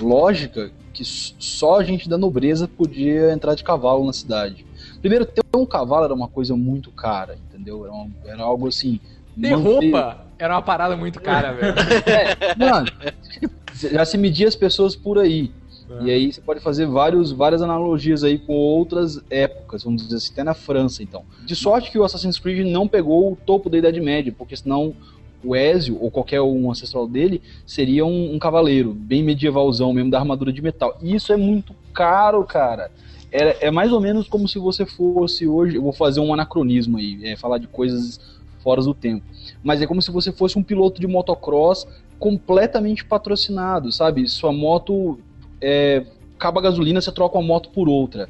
lógica 0.00 0.72
que 0.92 1.04
só 1.04 1.78
a 1.78 1.84
gente 1.84 2.08
da 2.08 2.18
nobreza 2.18 2.66
podia 2.66 3.32
entrar 3.32 3.54
de 3.54 3.62
cavalo 3.62 4.04
na 4.04 4.12
cidade. 4.12 4.66
Primeiro, 5.00 5.24
ter 5.24 5.42
um 5.54 5.64
cavalo 5.64 6.04
era 6.04 6.14
uma 6.14 6.28
coisa 6.28 6.56
muito 6.56 6.90
cara, 6.90 7.36
entendeu? 7.36 7.84
Era, 7.84 7.94
uma, 7.94 8.10
era 8.24 8.42
algo 8.42 8.68
assim. 8.68 9.00
Ter 9.40 9.54
roupa 9.54 10.26
era 10.38 10.54
uma 10.54 10.62
parada 10.62 10.96
muito 10.96 11.20
cara, 11.20 11.52
velho. 11.54 11.74
É, 12.06 12.54
mano, 12.56 12.88
já 13.72 14.04
se 14.04 14.16
media 14.16 14.48
as 14.48 14.56
pessoas 14.56 14.96
por 14.96 15.18
aí. 15.18 15.50
É. 15.90 16.04
E 16.04 16.10
aí 16.10 16.32
você 16.32 16.40
pode 16.40 16.60
fazer 16.60 16.86
vários, 16.86 17.32
várias 17.32 17.62
analogias 17.62 18.22
aí 18.22 18.38
com 18.38 18.52
outras 18.52 19.20
épocas, 19.28 19.82
vamos 19.82 20.02
dizer 20.02 20.16
assim, 20.16 20.32
até 20.32 20.44
na 20.44 20.54
França, 20.54 21.02
então. 21.02 21.24
De 21.44 21.56
sorte 21.56 21.90
que 21.90 21.98
o 21.98 22.04
Assassin's 22.04 22.38
Creed 22.38 22.66
não 22.66 22.86
pegou 22.86 23.32
o 23.32 23.36
topo 23.36 23.68
da 23.68 23.78
Idade 23.78 24.00
Média, 24.00 24.32
porque 24.36 24.56
senão 24.56 24.94
o 25.42 25.56
Ezio, 25.56 25.98
ou 26.00 26.10
qualquer 26.10 26.40
um 26.42 26.70
ancestral 26.70 27.08
dele, 27.08 27.42
seria 27.66 28.04
um, 28.04 28.34
um 28.34 28.38
cavaleiro, 28.38 28.92
bem 28.92 29.22
medievalzão 29.22 29.92
mesmo, 29.92 30.10
da 30.10 30.18
armadura 30.18 30.52
de 30.52 30.62
metal. 30.62 30.96
E 31.02 31.14
isso 31.14 31.32
é 31.32 31.36
muito 31.36 31.74
caro, 31.92 32.44
cara. 32.44 32.90
É, 33.32 33.68
é 33.68 33.70
mais 33.70 33.92
ou 33.92 34.00
menos 34.00 34.28
como 34.28 34.46
se 34.48 34.58
você 34.58 34.84
fosse 34.84 35.46
hoje, 35.46 35.76
eu 35.76 35.82
vou 35.82 35.92
fazer 35.92 36.20
um 36.20 36.34
anacronismo 36.34 36.98
aí, 36.98 37.18
é, 37.22 37.36
falar 37.36 37.58
de 37.58 37.66
coisas 37.66 38.20
fora 38.62 38.82
do 38.82 38.94
tempo. 38.94 39.24
Mas 39.62 39.82
é 39.82 39.86
como 39.86 40.00
se 40.00 40.10
você 40.10 40.32
fosse 40.32 40.58
um 40.58 40.62
piloto 40.62 41.00
de 41.00 41.06
motocross 41.06 41.86
completamente 42.18 43.04
patrocinado, 43.04 43.90
sabe? 43.90 44.28
Sua 44.28 44.52
moto 44.52 45.18
é, 45.60 46.04
acaba 46.36 46.60
a 46.60 46.62
gasolina, 46.64 47.00
você 47.00 47.10
troca 47.10 47.38
uma 47.38 47.46
moto 47.46 47.70
por 47.70 47.88
outra. 47.88 48.28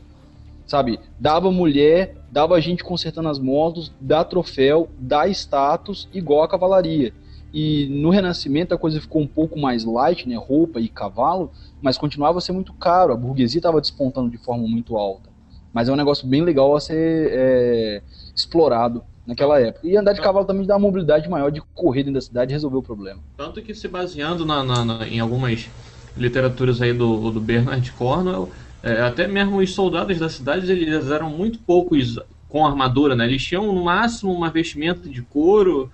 Sabe? 0.66 1.00
Dava 1.18 1.50
mulher, 1.50 2.16
dava 2.30 2.60
gente 2.60 2.84
consertando 2.84 3.28
as 3.28 3.38
motos, 3.40 3.92
dá 4.00 4.24
troféu, 4.24 4.88
dá 4.98 5.26
status, 5.28 6.08
igual 6.12 6.44
a 6.44 6.48
cavalaria. 6.48 7.12
E 7.52 7.88
no 7.88 8.10
Renascimento 8.10 8.72
a 8.72 8.78
coisa 8.78 9.00
ficou 9.00 9.20
um 9.20 9.26
pouco 9.26 9.58
mais 9.58 9.84
light, 9.84 10.28
né? 10.28 10.36
Roupa 10.36 10.78
e 10.78 10.88
cavalo, 10.88 11.50
mas 11.82 11.98
continuava 11.98 12.38
a 12.38 12.40
ser 12.40 12.52
muito 12.52 12.72
caro. 12.72 13.12
A 13.12 13.16
burguesia 13.16 13.58
estava 13.58 13.80
despontando 13.80 14.30
de 14.30 14.38
forma 14.38 14.66
muito 14.68 14.96
alta. 14.96 15.28
Mas 15.72 15.88
é 15.88 15.92
um 15.92 15.96
negócio 15.96 16.26
bem 16.26 16.42
legal 16.42 16.74
a 16.76 16.80
ser 16.80 17.28
é, 17.32 18.02
explorado 18.34 19.02
naquela 19.30 19.60
época. 19.60 19.86
E 19.86 19.96
andar 19.96 20.12
de 20.12 20.20
cavalo 20.20 20.44
também 20.44 20.66
dá 20.66 20.74
uma 20.74 20.80
mobilidade 20.80 21.28
maior 21.28 21.50
de 21.50 21.62
correr 21.72 22.02
dentro 22.02 22.14
da 22.14 22.20
cidade 22.20 22.52
e 22.52 22.54
resolver 22.54 22.78
o 22.78 22.82
problema. 22.82 23.20
Tanto 23.36 23.62
que 23.62 23.72
se 23.74 23.86
baseando 23.86 24.44
na, 24.44 24.62
na, 24.64 24.84
na, 24.84 25.08
em 25.08 25.20
algumas 25.20 25.68
literaturas 26.16 26.82
aí 26.82 26.92
do, 26.92 27.30
do 27.30 27.40
Bernard 27.40 27.92
Cornwell, 27.92 28.50
é, 28.82 29.00
até 29.00 29.28
mesmo 29.28 29.58
os 29.58 29.72
soldados 29.72 30.18
da 30.18 30.28
cidade 30.28 30.70
eles 30.70 31.10
eram 31.10 31.30
muito 31.30 31.60
poucos 31.60 32.18
com 32.48 32.66
armadura, 32.66 33.14
né? 33.14 33.26
Eles 33.26 33.44
tinham 33.44 33.72
no 33.72 33.84
máximo 33.84 34.32
uma 34.32 34.50
vestimenta 34.50 35.08
de 35.08 35.22
couro, 35.22 35.90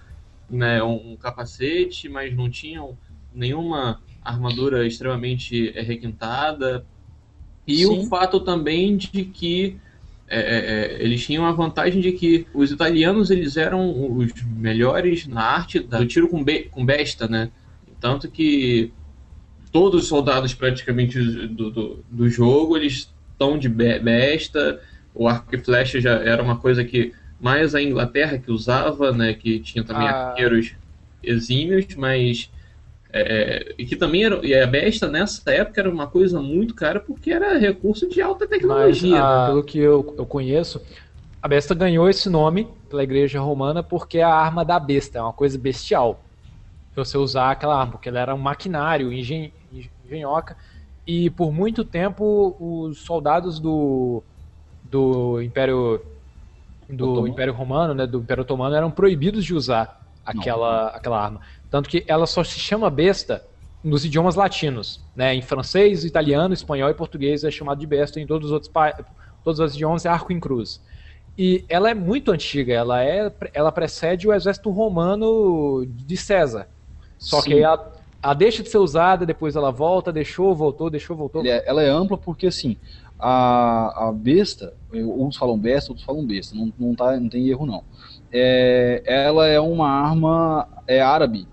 né, 0.49 0.83
um 0.83 1.15
capacete, 1.17 2.09
mas 2.09 2.35
não 2.35 2.49
tinham 2.49 2.97
nenhuma 3.35 4.01
armadura 4.25 4.87
extremamente 4.87 5.77
é, 5.77 5.83
requintada. 5.83 6.87
E 7.67 7.85
Sim. 7.85 7.99
o 7.99 8.07
fato 8.07 8.41
também 8.41 8.97
de 8.97 9.25
que 9.25 9.77
é, 10.29 10.41
é, 10.41 10.57
é, 10.59 11.03
eles 11.03 11.25
tinham 11.25 11.47
a 11.47 11.53
vantagem 11.53 12.01
de 12.01 12.13
que 12.13 12.47
os 12.53 12.71
italianos 12.73 13.31
eles 13.31 13.57
eram 13.57 14.17
os 14.17 14.33
melhores 14.45 15.27
na 15.27 15.43
arte 15.43 15.79
do 15.79 16.07
tiro 16.07 16.29
com, 16.29 16.43
be 16.43 16.65
com 16.71 16.85
besta, 16.85 17.29
né? 17.29 17.51
Tanto 18.01 18.29
que 18.29 18.93
todos 19.71 20.03
os 20.03 20.09
soldados 20.09 20.53
praticamente 20.53 21.21
do, 21.21 21.71
do, 21.71 22.05
do 22.11 22.29
jogo 22.29 22.77
eles 22.77 23.13
estão 23.33 23.59
de 23.59 23.69
besta. 23.69 24.81
O 25.15 25.29
arco 25.29 25.55
e 25.55 25.59
flecha 25.59 26.01
já 26.01 26.15
era 26.15 26.43
uma 26.43 26.57
coisa 26.57 26.85
que 26.85 27.13
mais 27.41 27.75
a 27.75 27.83
Inglaterra 27.83 28.39
que 28.39 28.51
usava, 28.51 29.13
né? 29.13 29.33
Que 29.33 29.61
tinha 29.61 29.85
também 29.85 30.09
ah. 30.09 30.31
arqueiros 30.31 30.75
exímios, 31.23 31.87
mas 31.95 32.51
é, 33.19 33.75
e 33.79 33.87
que 33.87 33.97
também 33.97 34.25
era, 34.25 34.45
e 34.45 34.55
a 34.55 34.67
besta 34.67 35.09
nessa 35.09 35.51
época 35.51 35.81
era 35.81 35.91
uma 35.91 36.07
coisa 36.07 36.41
muito 36.41 36.75
cara 36.75 37.01
porque 37.01 37.31
era 37.31 37.57
recurso 37.59 38.09
de 38.09 38.21
alta 38.21 38.47
tecnologia. 38.47 39.11
Mas, 39.11 39.21
ah, 39.21 39.47
pelo 39.49 39.65
que 39.65 39.79
eu, 39.79 40.15
eu 40.19 40.27
conheço, 40.27 40.83
a 41.41 41.49
besta 41.49 41.75
ganhou 41.75 42.09
esse 42.09 42.29
nome 42.29 42.69
pela 42.91 43.03
igreja 43.03 43.41
romana 43.41 43.83
porque 43.83 44.19
é 44.19 44.23
a 44.23 44.35
arma 44.35 44.65
da 44.65 44.79
besta, 44.79 45.19
é 45.19 45.23
uma 45.23 45.33
coisa 45.33 45.59
bestial. 45.59 46.23
Você 46.95 47.19
usar 47.19 47.51
aquela 47.51 47.79
arma, 47.79 47.93
porque 47.93 48.09
ela 48.09 48.21
era 48.21 48.35
um 48.35 48.39
maquinário, 48.39 49.13
engen, 49.13 49.53
engenhoca. 50.05 50.57
E 51.07 51.29
por 51.31 51.53
muito 51.53 51.85
tempo 51.85 52.57
os 52.59 53.01
soldados 53.01 53.61
do, 53.61 54.23
do 54.83 55.43
Império 55.43 56.01
do 56.89 57.27
Império 57.27 57.53
Romano, 57.53 57.95
né, 57.95 58.07
do 58.07 58.19
Império 58.19 58.43
Otomano, 58.43 58.75
eram 58.75 58.91
proibidos 58.91 59.45
de 59.45 59.55
usar 59.55 60.01
aquela, 60.25 60.89
aquela 60.89 61.23
arma. 61.23 61.41
Tanto 61.71 61.89
que 61.89 62.05
ela 62.07 62.27
só 62.27 62.45
se 62.45 62.59
chama 62.59 62.89
besta 62.91 63.45
nos 63.83 64.05
idiomas 64.05 64.35
latinos, 64.35 65.01
né? 65.15 65.35
Em 65.35 65.43
francês, 65.43 66.05
italiano, 66.05 66.53
espanhol 66.53 66.91
e 66.91 66.95
português 66.95 67.45
é 67.45 67.51
chamado 67.51 67.79
de 67.79 67.87
besta, 67.87 68.21
em 68.21 68.27
todos 68.27 68.47
os 68.47 68.53
outros 68.53 68.73
todos 69.45 69.61
os 69.61 69.75
idiomas 69.75 70.05
é 70.05 70.09
arco 70.09 70.33
em 70.33 70.41
cruz. 70.41 70.81
E 71.39 71.65
ela 71.69 71.91
é 71.91 71.95
muito 71.95 72.33
antiga, 72.33 72.73
ela 72.73 73.05
é 73.05 73.31
ela 73.53 73.71
precede 73.71 74.27
o 74.27 74.33
exército 74.33 74.71
romano 74.71 75.87
de 75.87 76.17
César. 76.17 76.67
Só 77.19 77.41
Sim. 77.41 77.51
que 77.51 77.63
ela, 77.63 77.93
ela 78.23 78.35
deixa 78.35 78.63
de 78.63 78.69
ser 78.69 78.79
usada, 78.79 79.27
depois 79.27 79.55
ela 79.55 79.71
volta, 79.71 80.13
deixou, 80.13 80.55
voltou, 80.55 80.91
deixou, 80.91 81.15
voltou. 81.15 81.45
Ela 81.45 81.55
é, 81.55 81.65
ela 81.67 81.83
é 81.83 81.89
ampla 81.89 82.17
porque 82.17 82.47
assim, 82.47 82.77
a, 83.19 84.09
a 84.09 84.13
besta, 84.13 84.75
uns 84.93 85.37
falam 85.37 85.59
besta, 85.59 85.93
outros 85.93 86.05
falam 86.05 86.27
besta, 86.27 86.57
não, 86.57 86.73
não, 86.79 86.95
tá, 86.95 87.19
não 87.19 87.29
tem 87.29 87.47
erro 87.49 87.67
não. 87.67 87.85
É, 88.33 89.03
ela 89.05 89.47
é 89.47 89.61
uma 89.61 89.89
arma 89.89 90.69
é 90.87 91.01
árabe, 91.01 91.47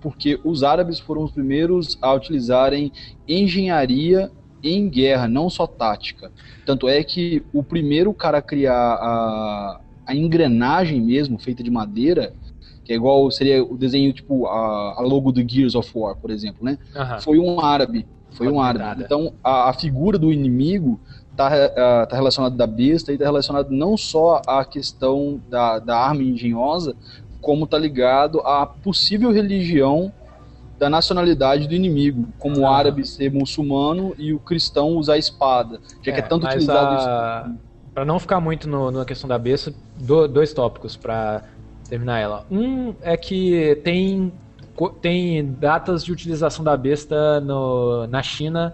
porque 0.00 0.40
os 0.44 0.62
árabes 0.62 0.98
foram 0.98 1.24
os 1.24 1.30
primeiros 1.30 1.98
a 2.00 2.12
utilizarem 2.12 2.92
engenharia 3.28 4.30
em 4.62 4.88
guerra, 4.88 5.26
não 5.28 5.48
só 5.48 5.66
tática. 5.66 6.30
Tanto 6.66 6.88
é 6.88 7.02
que 7.02 7.42
o 7.52 7.62
primeiro 7.62 8.12
cara 8.12 8.38
a 8.38 8.42
criar 8.42 8.74
a, 8.74 9.80
a 10.06 10.14
engrenagem 10.14 11.00
mesmo, 11.00 11.38
feita 11.38 11.62
de 11.62 11.70
madeira, 11.70 12.34
que 12.84 12.92
é 12.92 12.96
igual 12.96 13.30
seria 13.30 13.62
o 13.64 13.76
desenho 13.76 14.12
tipo 14.12 14.46
a, 14.46 14.96
a 14.98 15.00
logo 15.00 15.32
do 15.32 15.48
Gears 15.48 15.74
of 15.74 15.90
War, 15.94 16.16
por 16.16 16.30
exemplo, 16.30 16.64
né? 16.64 16.78
Aham. 16.94 17.20
Foi 17.20 17.38
um 17.38 17.60
árabe, 17.60 18.06
foi 18.32 18.48
um 18.48 18.60
árabe. 18.60 19.04
Então 19.04 19.32
a, 19.42 19.70
a 19.70 19.72
figura 19.72 20.18
do 20.18 20.32
inimigo 20.32 21.00
tá, 21.36 21.48
ah, 21.76 22.06
tá 22.06 22.16
relacionada 22.16 22.56
da 22.56 22.66
besta 22.66 23.12
e 23.12 23.18
tá 23.18 23.24
relacionado 23.24 23.70
não 23.70 23.96
só 23.96 24.42
à 24.46 24.64
questão 24.64 25.40
da, 25.48 25.78
da 25.78 25.98
arma 25.98 26.22
engenhosa, 26.22 26.94
como 27.40 27.66
tá 27.66 27.78
ligado 27.78 28.40
à 28.40 28.66
possível 28.66 29.30
religião 29.32 30.12
da 30.78 30.88
nacionalidade 30.88 31.68
do 31.68 31.74
inimigo, 31.74 32.28
como 32.38 32.60
o 32.60 32.66
Ah. 32.66 32.76
árabe 32.78 33.06
ser 33.06 33.30
muçulmano 33.32 34.14
e 34.18 34.32
o 34.32 34.38
cristão 34.38 34.96
usar 34.96 35.18
espada, 35.18 35.78
já 36.02 36.12
que 36.12 36.18
é 36.20 36.22
tanto 36.22 36.44
mas 36.44 36.54
utilizado 36.54 36.96
a... 36.96 37.44
isso. 37.48 37.58
Pra 37.92 38.04
não 38.04 38.18
ficar 38.18 38.40
muito 38.40 38.68
no- 38.68 38.90
na 38.90 39.04
questão 39.04 39.28
da 39.28 39.36
besta, 39.38 39.74
do- 39.98 40.26
dois 40.28 40.52
tópicos 40.54 40.96
pra 40.96 41.42
terminar 41.88 42.18
ela. 42.20 42.46
Um 42.50 42.94
é 43.02 43.16
que 43.16 43.78
tem, 43.84 44.32
tem 45.02 45.44
datas 45.44 46.02
de 46.04 46.12
utilização 46.12 46.64
da 46.64 46.76
besta 46.76 47.40
no, 47.40 48.06
na 48.06 48.22
China 48.22 48.72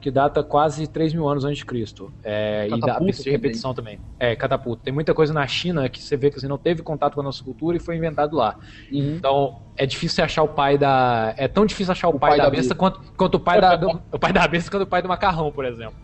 que 0.00 0.10
data 0.10 0.42
quase 0.42 0.86
3 0.86 1.12
mil 1.12 1.28
anos 1.28 1.44
antes 1.44 1.58
de 1.58 1.66
Cristo. 1.66 2.10
É, 2.24 2.66
e 2.70 2.80
dá 2.80 2.98
besta 2.98 3.22
de 3.22 3.30
repetição 3.30 3.74
também. 3.74 3.98
É, 4.18 4.34
catapulta. 4.34 4.82
Tem 4.84 4.92
muita 4.94 5.12
coisa 5.12 5.32
na 5.34 5.46
China 5.46 5.88
que 5.88 6.02
você 6.02 6.16
vê 6.16 6.30
que 6.30 6.40
você 6.40 6.48
não 6.48 6.56
teve 6.56 6.82
contato 6.82 7.14
com 7.14 7.20
a 7.20 7.24
nossa 7.24 7.44
cultura 7.44 7.76
e 7.76 7.80
foi 7.80 7.96
inventado 7.96 8.34
lá. 8.36 8.56
Uhum. 8.90 9.16
Então, 9.16 9.58
é 9.76 9.84
difícil 9.84 10.16
você 10.16 10.22
achar 10.22 10.42
o 10.42 10.48
pai 10.48 10.78
da. 10.78 11.34
É 11.36 11.46
tão 11.46 11.66
difícil 11.66 11.92
achar 11.92 12.08
o, 12.08 12.18
pai, 12.18 12.30
pai 12.30 12.38
da, 12.38 12.44
da 12.44 12.50
besta 12.50 12.62
besta. 12.62 12.74
quanto, 12.74 13.00
quanto 13.16 13.34
o 13.34 13.40
pai 13.40 13.60
da. 13.60 13.76
do- 13.76 14.00
o 14.12 14.18
pai 14.18 14.32
da 14.32 14.48
besta 14.48 14.70
quanto 14.70 14.82
o 14.84 14.86
pai 14.86 15.02
do 15.02 15.08
macarrão, 15.08 15.52
por 15.52 15.64
exemplo. 15.66 15.94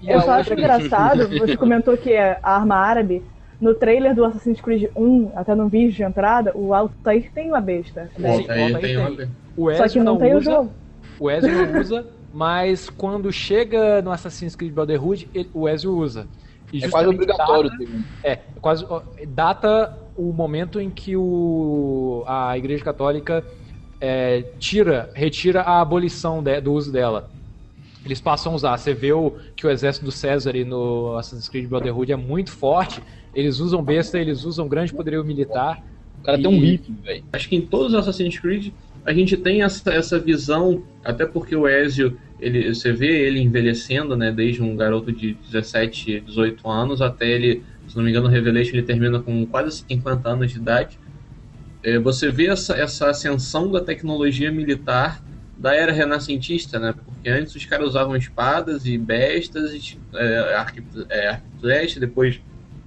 E 0.00 0.08
Eu 0.10 0.20
só 0.20 0.32
acho 0.32 0.52
engraçado, 0.52 1.28
você 1.38 1.56
comentou 1.56 1.96
que 1.96 2.12
é 2.12 2.38
a 2.42 2.56
arma 2.56 2.76
árabe. 2.76 3.22
No 3.60 3.74
trailer 3.76 4.12
do 4.12 4.24
Assassin's 4.24 4.60
Creed 4.60 4.90
1, 4.96 5.32
até 5.36 5.54
no 5.54 5.68
vídeo 5.68 5.92
de 5.92 6.02
entrada, 6.02 6.50
o 6.52 6.74
Altair 6.74 7.30
tem 7.32 7.48
uma 7.48 7.60
besta. 7.60 8.10
né? 8.18 8.32
Sim, 8.36 8.38
volta 8.46 8.52
aí, 8.54 8.72
tem 8.72 8.80
tem. 8.80 8.96
uma- 8.96 9.28
O 9.56 9.74
Só 9.74 9.88
que 9.88 9.98
não, 9.98 10.04
não, 10.14 10.18
tem 10.18 10.34
o 10.34 10.38
usa, 10.38 10.50
jogo. 10.50 10.72
o 11.20 11.30
Ezio 11.30 11.66
não 11.72 11.80
usa, 11.80 12.06
mas 12.32 12.88
quando 12.88 13.30
chega 13.32 14.00
no 14.02 14.10
Assassin's 14.10 14.56
Creed 14.56 14.72
Brotherhood, 14.72 15.28
ele- 15.34 15.50
o 15.52 15.68
Ezio 15.68 15.96
usa. 15.96 16.26
E 16.72 16.82
É 16.84 16.88
quase 16.88 17.08
obrigatório. 17.08 17.70
Data, 17.70 17.82
um. 17.84 18.02
é, 18.24 18.36
quase 18.60 18.86
data 19.28 19.98
o 20.16 20.32
momento 20.32 20.80
em 20.80 20.88
que 20.90 21.16
o, 21.16 22.24
a 22.26 22.56
Igreja 22.56 22.82
Católica 22.84 23.44
é, 24.00 24.42
tira, 24.58 25.10
retira 25.14 25.60
a 25.62 25.80
abolição 25.80 26.42
de- 26.42 26.60
do 26.60 26.72
uso 26.72 26.90
dela. 26.90 27.30
Eles 28.04 28.20
passam 28.20 28.52
a 28.52 28.56
usar. 28.56 28.76
Você 28.76 28.92
vê 28.94 29.12
o, 29.12 29.32
que 29.54 29.64
o 29.66 29.70
exército 29.70 30.04
do 30.04 30.10
César 30.10 30.56
e 30.56 30.64
no 30.64 31.16
Assassin's 31.16 31.48
Creed 31.48 31.68
Brotherhood 31.68 32.10
é 32.10 32.16
muito 32.16 32.50
forte. 32.50 33.00
Eles 33.34 33.60
usam 33.60 33.82
besta, 33.82 34.18
eles 34.18 34.44
usam 34.44 34.66
grande 34.66 34.92
poderio 34.92 35.24
militar. 35.24 35.80
O 36.18 36.22
cara 36.22 36.36
tem 36.36 36.46
um 36.48 36.54
E- 36.54 36.70
rifle, 36.72 36.94
velho. 37.02 37.24
Acho 37.32 37.48
que 37.48 37.54
em 37.56 37.60
todos 37.60 37.88
os 37.92 37.94
Assassin's 37.94 38.38
Creed 38.38 38.72
a 39.04 39.12
gente 39.12 39.36
tem 39.36 39.62
essa, 39.62 39.90
essa 39.90 40.18
visão, 40.18 40.82
até 41.04 41.26
porque 41.26 41.56
o 41.56 41.68
Ezio, 41.68 42.16
ele, 42.40 42.74
você 42.74 42.92
vê 42.92 43.26
ele 43.26 43.40
envelhecendo, 43.40 44.16
né, 44.16 44.30
desde 44.30 44.62
um 44.62 44.76
garoto 44.76 45.12
de 45.12 45.34
17, 45.34 46.20
18 46.20 46.68
anos 46.68 47.02
até 47.02 47.28
ele, 47.28 47.62
se 47.88 47.96
não 47.96 48.04
me 48.04 48.10
engano, 48.10 48.28
no 48.28 48.32
Revelation 48.32 48.74
ele 48.74 48.82
termina 48.82 49.20
com 49.20 49.44
quase 49.46 49.84
50 49.88 50.28
anos 50.28 50.52
de 50.52 50.58
idade. 50.58 50.98
É, 51.82 51.98
você 51.98 52.30
vê 52.30 52.46
essa, 52.46 52.74
essa 52.76 53.10
ascensão 53.10 53.70
da 53.70 53.80
tecnologia 53.80 54.52
militar 54.52 55.22
da 55.58 55.74
era 55.74 55.92
renascentista, 55.92 56.78
né? 56.78 56.92
Porque 56.92 57.28
antes 57.28 57.54
os 57.54 57.64
caras 57.64 57.88
usavam 57.88 58.16
espadas 58.16 58.86
e 58.86 58.96
bestas, 58.98 59.96
é, 60.14 60.54
arco, 60.54 60.80
é, 61.08 61.40
depois 61.98 62.40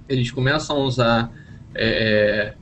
eles 0.08 0.30
começam 0.30 0.76
a 0.76 0.80
usar 0.80 1.32
é, 1.74 2.54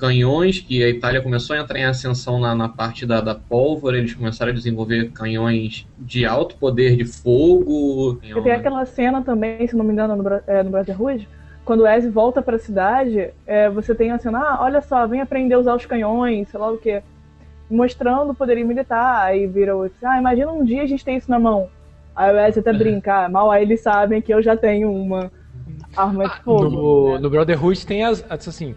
canhões, 0.00 0.58
que 0.58 0.82
a 0.82 0.88
Itália 0.88 1.20
começou 1.20 1.54
a 1.54 1.60
entrar 1.60 1.78
em 1.78 1.84
ascensão 1.84 2.40
na, 2.40 2.54
na 2.54 2.68
parte 2.68 3.04
da, 3.04 3.20
da 3.20 3.34
pólvora, 3.34 3.98
eles 3.98 4.14
começaram 4.14 4.50
a 4.50 4.54
desenvolver 4.54 5.10
canhões 5.12 5.86
de 5.98 6.24
alto 6.24 6.56
poder 6.56 6.96
de 6.96 7.04
fogo. 7.04 8.18
E 8.22 8.32
tem 8.42 8.52
aquela 8.52 8.84
cena 8.86 9.22
também, 9.22 9.66
se 9.68 9.76
não 9.76 9.84
me 9.84 9.92
engano, 9.92 10.16
no, 10.16 10.40
é, 10.46 10.62
no 10.62 10.70
Brotherhood, 10.70 11.28
quando 11.64 11.80
o 11.80 11.86
Ezio 11.86 12.10
volta 12.10 12.40
pra 12.40 12.58
cidade, 12.58 13.28
é, 13.46 13.68
você 13.68 13.94
tem 13.94 14.10
a 14.10 14.18
cena, 14.18 14.38
ah, 14.40 14.58
olha 14.62 14.80
só, 14.80 15.06
vem 15.06 15.20
aprender 15.20 15.54
a 15.54 15.58
usar 15.58 15.76
os 15.76 15.84
canhões, 15.86 16.48
sei 16.48 16.58
lá 16.58 16.72
o 16.72 16.78
quê. 16.78 17.02
Mostrando 17.70 18.30
o 18.30 18.34
poderio 18.34 18.66
militar, 18.66 19.24
aí 19.26 19.46
vira 19.46 19.76
o 19.76 19.88
ah, 20.02 20.18
imagina 20.18 20.50
um 20.50 20.64
dia 20.64 20.82
a 20.82 20.86
gente 20.86 21.04
tem 21.04 21.16
isso 21.16 21.30
na 21.30 21.38
mão. 21.38 21.68
Aí 22.16 22.34
o 22.34 22.38
Ezio 22.40 22.60
até 22.60 22.72
brinca, 22.72 23.26
ah, 23.26 23.28
mal 23.28 23.50
aí 23.50 23.62
eles 23.62 23.80
sabem 23.82 24.20
que 24.20 24.32
eu 24.34 24.42
já 24.42 24.56
tenho 24.56 24.90
uma 24.90 25.30
arma 25.96 26.28
de 26.28 26.42
fogo. 26.42 26.68
No, 26.68 27.12
né? 27.14 27.18
no 27.20 27.30
Brotherhood 27.30 27.86
tem 27.86 28.04
as, 28.04 28.24
as- 28.28 28.48
assim, 28.48 28.74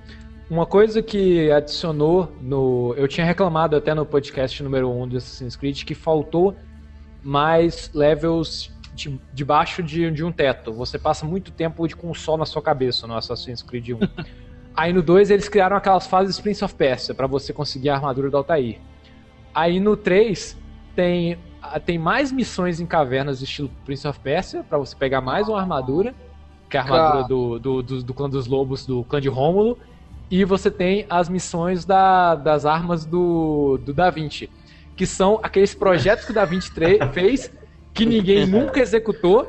uma 0.54 0.68
coisa 0.68 1.02
que 1.02 1.52
adicionou 1.52 2.32
no, 2.40 2.94
eu 2.96 3.08
tinha 3.08 3.26
reclamado 3.26 3.76
até 3.76 3.92
no 3.96 4.06
podcast 4.06 4.62
número 4.62 4.88
1 4.88 5.08
do 5.08 5.18
Assassin's 5.18 5.56
Creed 5.56 5.84
que 5.84 5.96
faltou 5.96 6.56
mais 7.24 7.90
levels 7.92 8.72
de, 8.94 9.20
debaixo 9.34 9.82
de, 9.82 10.12
de 10.12 10.24
um 10.24 10.32
teto. 10.32 10.72
Você 10.72 11.00
passa 11.00 11.26
muito 11.26 11.52
tempo 11.52 11.88
de, 11.88 11.96
com 11.96 12.12
o 12.12 12.14
sol 12.14 12.38
na 12.38 12.46
sua 12.46 12.62
cabeça 12.62 13.08
no 13.08 13.18
Assassin's 13.18 13.64
Creed 13.64 13.90
1. 13.90 14.00
Aí 14.78 14.94
no 14.94 15.02
2 15.02 15.32
eles 15.32 15.50
criaram 15.50 15.76
aquelas 15.76 16.06
fases 16.06 16.40
Prince 16.40 16.64
of 16.64 16.76
Persia 16.76 17.16
pra 17.16 17.26
você 17.26 17.52
conseguir 17.52 17.90
a 17.90 17.96
armadura 17.96 18.30
do 18.30 18.38
Altair. 18.38 18.80
Aí 19.56 19.80
no 19.80 19.98
3 19.98 20.56
tem 20.96 21.40
tem 21.84 21.98
mais 21.98 22.32
missões 22.32 22.80
em 22.80 22.86
cavernas 22.86 23.42
estilo 23.42 23.72
Prince 23.86 24.08
of 24.08 24.20
Persia 24.20 24.64
pra 24.64 24.78
você 24.78 24.96
pegar 24.96 25.20
mais 25.20 25.48
uma 25.48 25.60
armadura, 25.60 26.14
que 26.70 26.78
é 26.78 26.80
a 26.80 26.84
armadura 26.84 27.24
do, 27.28 27.58
do, 27.58 27.82
do, 27.82 28.04
do 28.04 28.14
clã 28.14 28.30
dos 28.30 28.46
lobos, 28.46 28.86
do 28.86 29.04
clã 29.06 29.20
de 29.20 29.30
Rômulo, 29.30 29.80
e 30.30 30.44
você 30.46 30.72
tem 30.72 31.06
as 31.10 31.30
missões 31.30 31.86
da, 31.86 32.36
das 32.36 32.66
armas 32.66 33.06
do, 33.06 33.78
do 33.78 33.94
Da 33.94 34.10
Vinci, 34.10 34.50
que 34.96 35.06
são 35.06 35.40
aqueles 35.44 35.74
projetos 35.76 36.26
que 36.26 36.32
o 36.32 36.36
Da 36.36 36.46
Vinci 36.46 36.72
fez 37.14 37.52
que 37.94 38.06
ninguém 38.06 38.46
nunca 38.48 38.80
executou, 38.80 39.48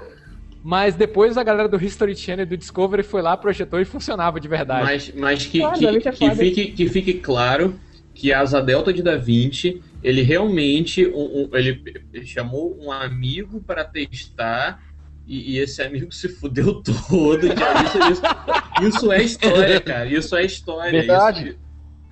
mas 0.63 0.95
depois 0.95 1.37
a 1.37 1.43
galera 1.43 1.69
do 1.69 1.83
History 1.83 2.15
Channel 2.17 2.45
e 2.45 2.49
do 2.49 2.57
Discovery 2.57 3.03
foi 3.03 3.23
lá, 3.23 3.37
projetou 3.37 3.81
e 3.81 3.85
funcionava 3.85 4.39
de 4.41 4.49
verdade. 4.49 4.85
Mas, 4.85 5.13
mas 5.15 5.47
que, 5.47 5.61
Foda, 5.61 5.79
que, 6.01 6.09
é 6.09 6.13
que, 6.13 6.31
fique, 6.35 6.67
que 6.73 6.89
fique 6.89 7.15
claro 7.15 7.79
que 8.15 8.33
a 8.33 8.41
Asa 8.41 8.63
Delta 8.63 8.93
de 8.93 9.03
Da 9.03 9.17
Vinci, 9.17 9.83
ele 10.03 10.23
realmente 10.23 11.07
um- 11.07 11.45
um- 11.45 11.51
ele 11.53 12.27
chamou 12.27 12.79
um 12.81 12.93
amigo 12.93 13.61
para 13.63 13.85
testar 13.85 14.81
e, 15.27 15.55
e 15.55 15.59
esse 15.59 15.83
amigo 15.83 16.13
se 16.13 16.29
fudeu 16.29 16.83
todo. 16.83 17.55
cara. 17.55 17.83
Isso, 17.85 17.99
isso, 18.13 18.23
isso 18.97 19.13
é 19.13 19.23
história, 19.23 19.81
cara. 19.81 20.07
Isso 20.07 20.37
é 20.37 20.45
história. 20.45 20.91
Verdade. 21.01 21.49
Isso- 21.51 21.59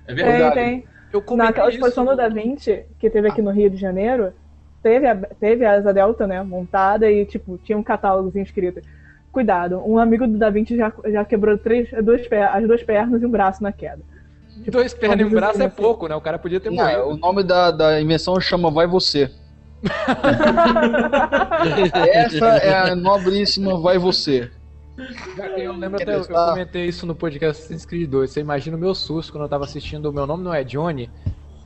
é 0.07 0.13
Tem, 0.13 0.23
verdade. 0.25 0.55
tem. 0.55 0.83
Eu 1.13 1.21
comentei 1.21 1.47
Naquela 1.47 1.69
exposição 1.69 2.03
isso 2.05 2.11
do 2.13 2.17
Da 2.17 2.27
Vinci, 2.27 2.83
que 2.99 3.09
teve 3.09 3.27
aqui 3.29 3.41
no 3.41 3.51
Rio 3.51 3.69
de 3.69 3.77
Janeiro, 3.77 4.33
teve 4.81 5.05
a, 5.07 5.15
teve 5.15 5.63
a 5.63 5.73
Asa 5.73 5.93
Delta, 5.93 6.25
né, 6.25 6.41
montada 6.43 7.09
e, 7.09 7.23
tipo, 7.25 7.57
tinha 7.63 7.77
um 7.77 7.83
catálogozinho 7.83 8.43
escrito. 8.43 8.81
Cuidado, 9.31 9.81
um 9.85 9.97
amigo 9.97 10.27
do 10.27 10.37
Da 10.37 10.49
Vinci 10.49 10.75
já, 10.75 10.91
já 11.05 11.23
quebrou 11.23 11.57
três, 11.57 11.87
duas, 12.03 12.27
per- 12.27 12.49
as 12.55 12.67
duas 12.67 12.83
pernas 12.83 13.21
e 13.21 13.25
um 13.25 13.29
braço 13.29 13.61
na 13.63 13.71
queda. 13.71 14.01
Dois 14.67 14.93
pernas 14.93 15.19
e 15.21 15.23
um 15.25 15.29
braço 15.29 15.61
é 15.61 15.67
pouco, 15.69 16.07
né? 16.07 16.15
O 16.15 16.21
cara 16.21 16.37
podia 16.37 16.59
ter 16.59 16.69
Não, 16.69 16.77
morrido. 16.83 17.07
o 17.09 17.17
nome 17.17 17.43
da, 17.43 17.71
da 17.71 18.01
invenção 18.01 18.39
chama 18.41 18.69
Vai 18.69 18.85
Você. 18.87 19.31
Essa 22.13 22.45
é 22.57 22.91
a 22.91 22.95
nobríssima 22.95 23.79
Vai 23.79 23.97
Você. 23.97 24.49
Eu 25.57 25.73
lembro 25.73 26.01
até, 26.01 26.15
eu 26.15 26.25
comentei 26.25 26.85
isso 26.85 27.05
no 27.05 27.15
podcast 27.15 27.61
Assassin's 27.61 27.85
Creed 27.85 28.09
2. 28.09 28.29
Você 28.29 28.39
imagina 28.39 28.77
o 28.77 28.79
meu 28.79 28.93
susto 28.93 29.31
quando 29.31 29.43
eu 29.43 29.49
tava 29.49 29.65
assistindo 29.65 30.05
O 30.09 30.13
Meu 30.13 30.27
Nome 30.27 30.43
Não 30.43 30.53
É 30.53 30.63
Johnny 30.63 31.09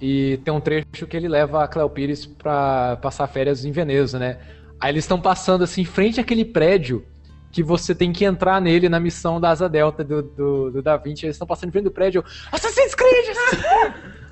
e 0.01 0.37
tem 0.45 0.53
um 0.53 0.61
trecho 0.61 1.07
que 1.07 1.17
ele 1.17 1.27
leva 1.27 1.63
a 1.63 1.67
Cleo 1.67 1.89
Pires 1.89 2.25
pra 2.25 2.97
passar 3.01 3.27
férias 3.27 3.65
em 3.65 3.71
Veneza, 3.71 4.17
né? 4.19 4.37
Aí 4.79 4.91
eles 4.91 5.03
estão 5.03 5.19
passando 5.19 5.63
assim 5.63 5.81
em 5.81 5.85
frente 5.85 6.19
àquele 6.19 6.45
prédio 6.45 7.03
que 7.51 7.63
você 7.63 7.95
tem 7.95 8.11
que 8.13 8.23
entrar 8.23 8.61
nele 8.61 8.87
na 8.87 8.99
missão 8.99 9.41
da 9.41 9.49
Asa 9.49 9.67
Delta 9.67 10.03
do, 10.03 10.21
do, 10.21 10.71
do 10.71 10.81
Da 10.81 10.95
Vinci. 10.97 11.25
Eles 11.25 11.35
estão 11.35 11.47
passando 11.47 11.69
em 11.69 11.71
frente 11.71 11.85
do 11.85 11.91
prédio. 11.91 12.23
Assassin's 12.51 12.93
Creed! 12.93 13.29
Assassin's 13.29 14.26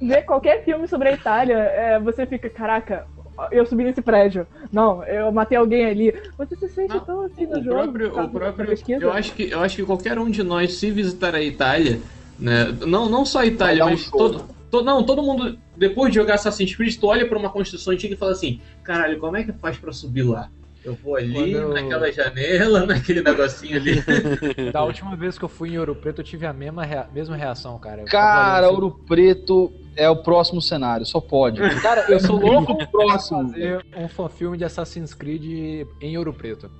Ver 0.00 0.22
qualquer 0.22 0.64
filme 0.64 0.86
sobre 0.86 1.08
a 1.08 1.12
Itália, 1.12 1.56
é, 1.56 1.98
você 1.98 2.24
fica, 2.26 2.48
caraca, 2.48 3.06
eu 3.50 3.64
subi 3.66 3.84
nesse 3.84 4.02
prédio. 4.02 4.46
Não, 4.72 5.04
eu 5.04 5.30
matei 5.32 5.56
alguém 5.58 5.86
ali. 5.86 6.14
Você 6.36 6.56
se 6.56 6.68
sente 6.68 6.94
Não, 6.94 7.00
tão 7.00 7.22
assim 7.22 7.46
no 7.46 7.58
o 7.58 7.62
jogo. 7.64 7.76
próprio, 7.76 8.10
tá, 8.10 8.24
o 8.24 8.28
próprio 8.28 8.74
eu 9.00 9.12
acho 9.12 9.32
que 9.34 9.50
eu 9.50 9.60
acho 9.60 9.76
que 9.76 9.84
qualquer 9.84 10.18
um 10.18 10.30
de 10.30 10.42
nós 10.42 10.74
se 10.74 10.90
visitar 10.90 11.34
a 11.34 11.42
Itália, 11.42 12.00
né? 12.38 12.66
Não 12.86 13.08
não 13.08 13.24
só 13.24 13.40
a 13.40 13.46
Itália, 13.46 13.84
um 13.84 13.90
mas 13.90 14.00
show. 14.00 14.18
todo, 14.18 14.44
todo 14.70 14.84
não, 14.84 15.02
todo 15.04 15.22
mundo 15.22 15.58
depois 15.76 16.10
de 16.12 16.16
jogar 16.16 16.34
Assassin's 16.34 16.74
Creed, 16.74 16.96
tu 16.98 17.06
olha 17.06 17.26
pra 17.28 17.38
uma 17.38 17.50
construção 17.50 17.92
antiga 17.92 18.14
e 18.14 18.16
fala 18.16 18.32
assim: 18.32 18.60
"Caralho, 18.82 19.18
como 19.18 19.36
é 19.36 19.44
que 19.44 19.52
faz 19.52 19.76
pra 19.76 19.92
subir 19.92 20.22
lá?" 20.22 20.50
Eu 20.88 20.94
vou 20.94 21.16
ali 21.16 21.52
eu- 21.52 21.68
naquela 21.74 22.10
janela, 22.10 22.84
naquele 22.86 23.20
negocinho 23.22 23.76
ali. 23.76 24.02
Da 24.72 24.82
última 24.82 25.14
vez 25.14 25.38
que 25.38 25.44
eu 25.44 25.48
fui 25.48 25.70
em 25.74 25.78
Ouro 25.78 25.94
Preto, 25.94 26.20
eu 26.20 26.24
tive 26.24 26.46
a 26.46 26.52
mesma, 26.52 26.82
rea- 26.84 27.06
mesma 27.12 27.36
reação, 27.36 27.78
cara. 27.78 28.00
Eu 28.02 28.06
Cara, 28.06 28.66
assim, 28.66 28.74
Ouro 28.74 28.90
Preto 29.06 29.70
é 29.94 30.08
o 30.08 30.16
próximo 30.16 30.62
cenário, 30.62 31.04
só 31.04 31.20
pode. 31.20 31.60
Cara, 31.82 32.06
eu 32.08 32.18
sou 32.18 32.38
louco 32.40 32.74
próximo. 32.90 33.50
fazer 33.50 33.84
um 33.96 34.08
fanfilme 34.08 34.56
de 34.56 34.64
Assassin's 34.64 35.12
Creed 35.12 35.86
em 36.00 36.16
Ouro 36.16 36.32
Preto. 36.32 36.70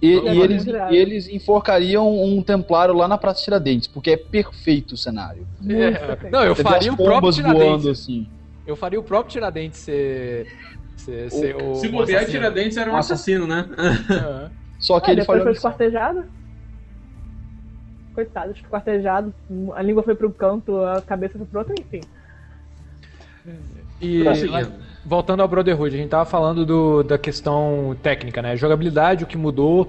E, 0.00 0.12
e 0.12 0.40
eles, 0.40 0.64
e 0.64 0.96
eles 0.96 1.28
enforcariam 1.28 2.22
um 2.22 2.40
templário 2.40 2.94
lá 2.94 3.08
na 3.08 3.18
Praça 3.18 3.42
Tiradentes, 3.42 3.88
porque 3.88 4.12
é 4.12 4.16
perfeito 4.16 4.92
o 4.92 4.96
cenário. 4.96 5.44
É, 5.68 5.90
perfeito. 5.90 6.32
não, 6.32 6.44
eu 6.44 6.54
Você 6.54 6.62
faria 6.62 6.92
o 6.92 6.96
próprio 6.96 7.20
pombas 7.20 7.36
voando 7.38 7.58
Tiradentes. 7.58 7.86
assim. 7.88 8.28
Eu 8.64 8.76
faria 8.76 9.00
o 9.00 9.02
próprio 9.02 9.32
Tiradentes 9.32 9.80
ser. 9.80 10.46
Ser, 10.98 11.30
ser 11.30 11.56
o. 11.56 11.74
Se 11.76 11.86
o 11.86 11.92
bobear, 11.92 12.22
assassino. 12.22 12.40
Tiradentes 12.40 12.76
era 12.76 12.90
um 12.92 12.96
assassino, 12.96 13.46
né? 13.46 13.68
É. 14.10 14.50
Só 14.78 15.00
que 15.00 15.10
Ah, 15.10 15.12
ele 15.14 15.24
falhou. 15.24 15.42
foi 15.44 15.52
nisso. 15.52 15.58
esquartejado. 15.66 16.24
Coitado, 18.14 18.52
esquartejado. 18.52 19.34
A 19.74 19.82
língua 19.82 20.02
foi 20.02 20.14
pro 20.14 20.30
canto, 20.30 20.76
a 20.84 21.00
cabeça 21.00 21.38
foi 21.38 21.46
pro 21.46 21.58
outro, 21.60 21.74
enfim. 21.78 22.00
E 24.00 24.22
Prosseguindo. 24.22 24.72
voltando 25.04 25.40
ao 25.40 25.48
Brotherhood, 25.48 25.94
a 25.94 25.98
gente 25.98 26.10
tava 26.10 26.24
falando 26.24 26.64
do, 26.66 27.02
da 27.02 27.16
questão 27.18 27.96
técnica, 28.02 28.42
né? 28.42 28.56
Jogabilidade, 28.56 29.24
o 29.24 29.26
que 29.26 29.36
mudou, 29.36 29.88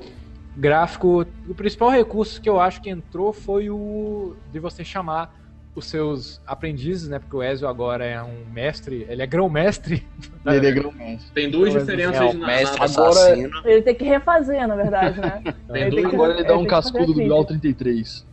gráfico. 0.56 1.26
O 1.48 1.54
principal 1.56 1.90
recurso 1.90 2.42
que 2.42 2.50
eu 2.50 2.60
acho 2.60 2.82
que 2.82 2.90
entrou 2.90 3.34
foi 3.34 3.70
o 3.70 4.36
de 4.52 4.60
você 4.60 4.84
chamar 4.84 5.36
os 5.76 5.86
seus 5.86 6.42
aprendizes, 6.46 7.08
né? 7.08 7.20
Porque 7.20 7.36
o 7.36 7.44
Ezio 7.44 7.68
agora 7.68 8.04
é 8.04 8.22
um 8.22 8.44
mestre, 8.52 9.06
ele 9.10 9.22
é 9.22 9.28
grão-mestre. 9.28 10.06
Ele 10.46 10.68
é 10.68 10.72
grão-mestre. 10.72 11.32
Tem 11.34 11.50
duas 11.50 11.72
diferenças 11.74 12.20
É, 12.22 12.34
na, 12.34 12.48
mestre 12.48 12.82
Agora- 12.84 13.10
assassino. 13.10 13.62
Ele 13.66 13.82
tem 13.82 13.96
que 13.96 14.04
refazer, 14.04 14.68
na 14.68 14.76
verdade, 14.76 15.20
né? 15.20 15.42
Tem 15.72 15.82
Ele 15.84 15.92
dois- 15.92 16.08
que- 16.10 16.16
Agora 16.16 16.34
ele 16.34 16.44
dá 16.44 16.56
um 16.56 16.60
tem 16.60 16.68
cascudo 16.68 17.14
do 17.14 17.22
a 17.22 17.26
grau 17.26 17.46
trilha. 17.46 17.62
33. 17.62 18.28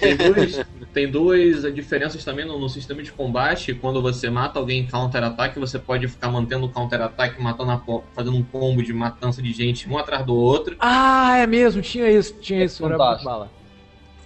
Tem, 0.00 0.16
dois, 0.16 0.64
tem 0.94 1.10
duas 1.10 1.74
diferenças 1.74 2.24
também 2.24 2.46
no, 2.46 2.58
no 2.58 2.68
sistema 2.70 3.02
de 3.02 3.12
combate. 3.12 3.74
Quando 3.74 4.00
você 4.00 4.30
mata 4.30 4.58
alguém 4.58 4.80
em 4.80 4.86
counter-ataque, 4.86 5.58
você 5.58 5.78
pode 5.78 6.08
ficar 6.08 6.30
mantendo 6.30 6.64
o 6.64 6.68
counter-ataque, 6.70 7.42
matando 7.42 7.70
a 7.72 7.82
fazendo 8.14 8.36
um 8.36 8.42
combo 8.42 8.82
de 8.82 8.94
matança 8.94 9.42
de 9.42 9.52
gente 9.52 9.86
um 9.90 9.98
atrás 9.98 10.24
do 10.24 10.34
outro. 10.34 10.74
Ah, 10.78 11.36
é 11.36 11.46
mesmo, 11.46 11.82
tinha 11.82 12.08
isso, 12.10 12.32
tinha 12.40 12.60
É 12.62 12.64
isso. 12.64 12.82
Fantástico. 12.88 13.48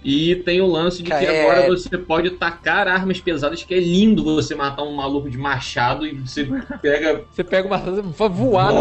E 0.03 0.35
tem 0.37 0.61
o 0.61 0.67
lance 0.67 1.03
de 1.03 1.09
que 1.09 1.13
É. 1.13 1.41
agora 1.43 1.67
você 1.67 1.97
pode 1.97 2.29
tacar 2.31 2.87
armas 2.87 3.19
pesadas, 3.19 3.63
que 3.63 3.73
é 3.73 3.79
lindo 3.79 4.23
você 4.23 4.55
matar 4.55 4.83
um 4.83 4.93
maluco 4.95 5.29
de 5.29 5.37
machado 5.37 6.05
e 6.05 6.13
você 6.13 6.47
pega. 6.81 7.23
Você 7.31 7.43
pega 7.43 7.67
uma 7.67 7.77
vai 7.77 8.29
voar. 8.29 8.71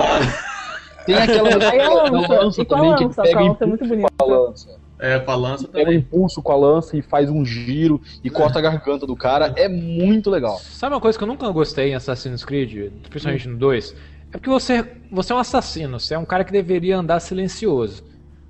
Tem 1.05 1.17
aquela, 1.17 1.49
Aí 1.49 1.55
a 1.55 1.69
aquela 1.69 2.11
lança. 2.11 2.35
lança 2.35 2.61
E 2.63 2.65
com 2.67 2.75
a 2.75 2.79
também 2.79 2.97
que 2.97 3.05
lança? 3.05 3.23
pega 3.23 3.41
lança 3.41 3.65
é 3.65 3.67
muito 3.67 3.87
bonita. 3.87 4.09
com 4.19 4.25
a 4.25 4.27
lança. 4.39 4.79
É, 5.01 5.19
com 5.19 5.31
a 5.31 5.37
lança 5.37 5.69
Pega 5.69 5.79
um 5.79 5.85
também. 5.85 5.99
impulso 6.01 6.43
com 6.43 6.53
a 6.53 6.57
lança 6.57 6.97
e 6.97 7.03
faz 7.03 7.31
um 7.31 7.45
giro 7.45 8.01
e 8.23 8.29
corta 8.29 8.59
a 8.59 8.63
garganta 8.63 9.07
do 9.07 9.17
cara. 9.17 9.53
É 9.57 9.69
muito 9.69 10.29
legal. 10.31 10.59
Sabe 10.59 10.95
uma 10.95 11.01
coisa 11.01 11.17
que 11.17 11.25
eu 11.25 11.29
nunca 11.29 11.49
gostei 11.51 11.91
em 11.91 11.95
Assassin's 11.95 12.45
Creed, 12.45 12.93
principalmente 13.09 13.49
no 13.49 13.57
2? 13.57 13.95
É 14.31 14.37
porque 14.39 14.51
você, 14.51 14.85
você 15.11 15.33
é 15.33 15.37
um 15.37 15.39
assassino, 15.39 15.99
você 15.99 16.15
é 16.15 16.19
um 16.19 16.25
cara 16.25 16.45
que 16.45 16.53
deveria 16.53 16.99
andar 16.99 17.19
silencioso. 17.21 18.05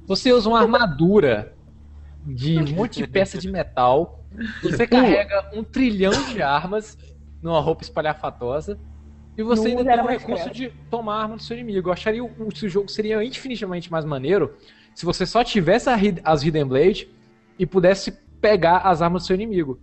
Você 0.07 0.33
usa 0.33 0.49
uma 0.49 0.59
armadura 0.61 1.53
de 2.35 2.59
um 2.59 2.77
monte 2.77 2.99
de 2.99 3.07
peça 3.07 3.39
de 3.39 3.51
metal, 3.51 4.25
você 4.63 4.87
carrega 4.89 5.51
um 5.55 5.63
trilhão 5.65 6.13
de 6.33 6.43
armas 6.43 6.97
numa 7.43 7.61
roupa 7.61 7.83
espalhafatosa, 7.83 8.79
e 9.37 9.43
você 9.43 9.69
Não 9.69 9.79
ainda 9.79 9.93
tem 9.95 10.03
o 10.03 10.07
recurso 10.07 10.51
de 10.51 10.73
tomar 10.91 11.15
a 11.15 11.23
arma 11.23 11.37
do 11.37 11.43
seu 11.43 11.57
inimigo. 11.57 11.89
Eu 11.89 11.93
acharia 11.93 12.25
o, 12.25 12.29
o 12.29 12.69
jogo 12.69 12.89
seria 12.89 13.23
infinitamente 13.23 13.91
mais 13.91 14.05
maneiro 14.05 14.55
se 14.95 15.07
você 15.07 15.25
só 15.25 15.45
tivesse 15.45 15.89
as 16.25 16.43
Hidden 16.43 16.65
Blade 16.65 17.09
e 17.57 17.65
pudesse 17.65 18.11
pegar 18.41 18.79
as 18.79 19.01
armas 19.01 19.23
do 19.23 19.27
seu 19.27 19.35
inimigo. 19.35 19.79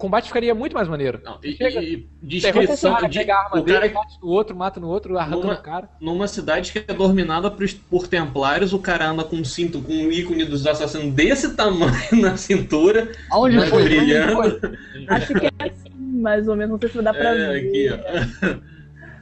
Combate 0.00 0.28
ficaria 0.28 0.54
muito 0.54 0.72
mais 0.74 0.88
maneiro. 0.88 1.20
Não, 1.24 1.38
e, 1.44 1.52
Chega. 1.52 1.80
e- 1.82 1.96
Pega 1.96 2.60
descrição 2.60 2.94
cara, 2.94 3.08
de 3.08 3.18
pega 3.18 3.34
a 3.34 3.44
arma 3.44 3.60
o 3.60 3.62
dele, 3.64 3.78
cara 3.80 3.92
bate 3.92 4.18
no 4.22 4.28
outro, 4.28 4.56
mata 4.56 4.80
no 4.80 4.88
outro, 4.88 5.18
arranca 5.18 5.36
Numa- 5.36 5.54
no 5.54 5.62
cara. 5.62 5.88
numa 6.00 6.28
cidade 6.28 6.72
que 6.72 6.78
é 6.78 6.94
dominada 6.94 7.50
por, 7.50 7.66
por 7.88 8.08
templários, 8.08 8.72
o 8.72 8.78
cara 8.78 9.08
anda 9.10 9.24
com 9.24 9.36
um 9.36 9.44
cinto 9.44 9.80
com 9.82 9.92
um 9.92 10.10
ícone 10.10 10.44
dos 10.44 10.66
assassinos 10.66 11.14
desse 11.14 11.54
tamanho 11.54 11.92
na 12.20 12.36
cintura, 12.36 13.10
Aonde 13.30 13.60
foi? 13.68 13.84
brilhando. 13.84 14.40
Aonde 14.40 14.60
foi? 14.60 14.78
Acho 15.08 15.34
que 15.34 15.46
é 15.46 15.50
assim, 15.60 15.90
mais 16.20 16.48
ou 16.48 16.56
menos. 16.56 16.72
Não 16.72 16.78
sei 16.80 16.88
se 16.88 17.02
dá 17.02 17.12
pra 17.12 17.30
É, 17.30 17.34
ver. 17.52 17.68
aqui, 17.68 17.88
ó. 17.90 18.60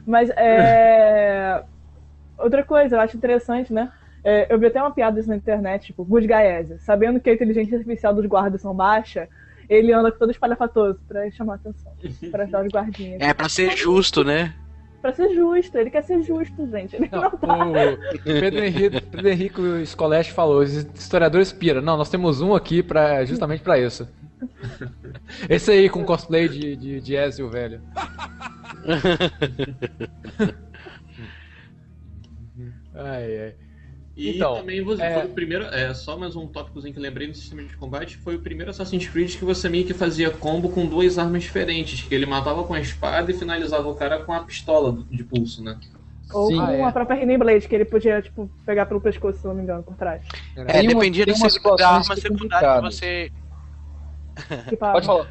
Mas 0.05 0.29
é. 0.31 1.63
Outra 2.37 2.63
coisa, 2.63 2.95
eu 2.95 2.99
acho 3.01 3.17
interessante, 3.17 3.73
né? 3.73 3.91
É, 4.23 4.53
eu 4.53 4.59
vi 4.59 4.67
até 4.67 4.81
uma 4.81 4.91
piada 4.91 5.19
isso 5.19 5.29
na 5.29 5.35
internet, 5.35 5.87
tipo, 5.87 6.03
Good 6.05 6.27
Guy 6.27 6.35
Ezio, 6.59 6.77
sabendo 6.79 7.19
que 7.19 7.29
a 7.29 7.33
inteligência 7.33 7.77
artificial 7.77 8.13
dos 8.13 8.25
guardas 8.25 8.61
são 8.61 8.73
baixa, 8.73 9.27
ele 9.69 9.93
anda 9.93 10.11
com 10.11 10.17
todo 10.19 10.31
espalhafatoso 10.31 10.99
pra 11.07 11.29
chamar 11.31 11.55
atenção, 11.55 11.91
pra 12.31 12.43
ajudar 12.43 12.65
os 12.65 12.71
guardinhas. 12.71 13.21
É 13.21 13.33
pra 13.33 13.47
ser 13.47 13.77
justo, 13.77 14.23
né? 14.23 14.53
Pra 15.01 15.13
ser 15.13 15.33
justo, 15.33 15.77
ele 15.77 15.89
quer 15.89 16.03
ser 16.03 16.21
justo, 16.23 16.67
gente. 16.69 16.95
Ele 16.95 17.07
Não, 17.09 17.21
não, 17.21 17.31
tá. 17.31 17.47
o 18.15 18.23
Pedro 18.23 18.65
Henrique, 18.65 19.01
Pedro 19.61 19.85
Scoleste 19.85 20.33
falou, 20.33 20.59
os 20.61 20.73
historiadores 20.73 21.53
piram. 21.53 21.81
Não, 21.81 21.95
nós 21.95 22.09
temos 22.09 22.41
um 22.41 22.53
aqui 22.53 22.83
pra, 22.83 23.23
justamente 23.23 23.63
pra 23.63 23.79
isso. 23.79 24.09
Esse 25.49 25.71
aí 25.71 25.89
com 25.89 26.03
cosplay 26.03 26.49
de, 26.49 26.75
de, 26.75 26.99
de 26.99 27.15
Ezio, 27.15 27.49
velho. 27.49 27.81
Ai, 32.93 33.37
ai. 33.39 33.55
E 34.19 34.35
Então, 34.35 34.55
também 34.55 34.83
você 34.83 35.01
é- 35.01 35.13
foi 35.13 35.25
o 35.27 35.33
primeiro. 35.33 35.63
É, 35.67 35.93
só 35.93 36.17
mais 36.17 36.35
um 36.35 36.45
tópicozinho 36.45 36.93
que 36.93 36.99
lembrei 36.99 37.25
no 37.27 37.33
sistema 37.33 37.63
de 37.63 37.75
combate. 37.77 38.17
Foi 38.17 38.35
o 38.35 38.39
primeiro 38.41 38.69
Assassin's 38.69 39.07
Creed 39.07 39.37
que 39.37 39.45
você 39.45 39.69
meio 39.69 39.85
que 39.85 39.93
fazia 39.93 40.29
combo 40.29 40.69
com 40.69 40.85
duas 40.85 41.17
armas 41.17 41.41
diferentes. 41.43 42.01
Que 42.01 42.13
ele 42.15 42.25
matava 42.25 42.65
com 42.65 42.73
a 42.73 42.81
espada 42.81 43.31
e 43.31 43.33
finalizava 43.33 43.87
o 43.87 43.95
cara 43.95 44.19
com 44.19 44.33
a 44.33 44.43
pistola 44.43 45.05
de 45.09 45.23
pulso, 45.23 45.63
né? 45.63 45.79
Ou 46.33 46.47
Sim. 46.49 46.57
com 46.57 46.61
Ah, 46.63 46.73
é. 46.73 46.83
a 46.83 46.91
própria 46.91 47.15
Hidden 47.23 47.37
Blade, 47.37 47.65
que 47.67 47.73
ele 47.73 47.85
podia, 47.85 48.21
tipo, 48.21 48.51
pegar 48.65 48.85
pelo 48.87 48.99
pescoço, 48.99 49.39
se 49.39 49.47
não 49.47 49.55
me 49.55 49.63
engano, 49.63 49.83
por 49.83 49.95
trás. 49.95 50.21
É, 50.53 50.81
uma- 50.81 50.93
dependia 50.93 51.25
da, 51.25 51.33
umas 51.33 51.53
seg- 51.53 51.75
da 51.77 51.89
arma 51.89 52.03
que 52.03 52.11
é 52.11 52.15
secundária 52.21 52.75
que 52.75 52.81
você. 52.81 53.31
Tipo, 54.67 54.83
a- 54.85 54.91
Pode 54.91 55.05
falar. 55.05 55.27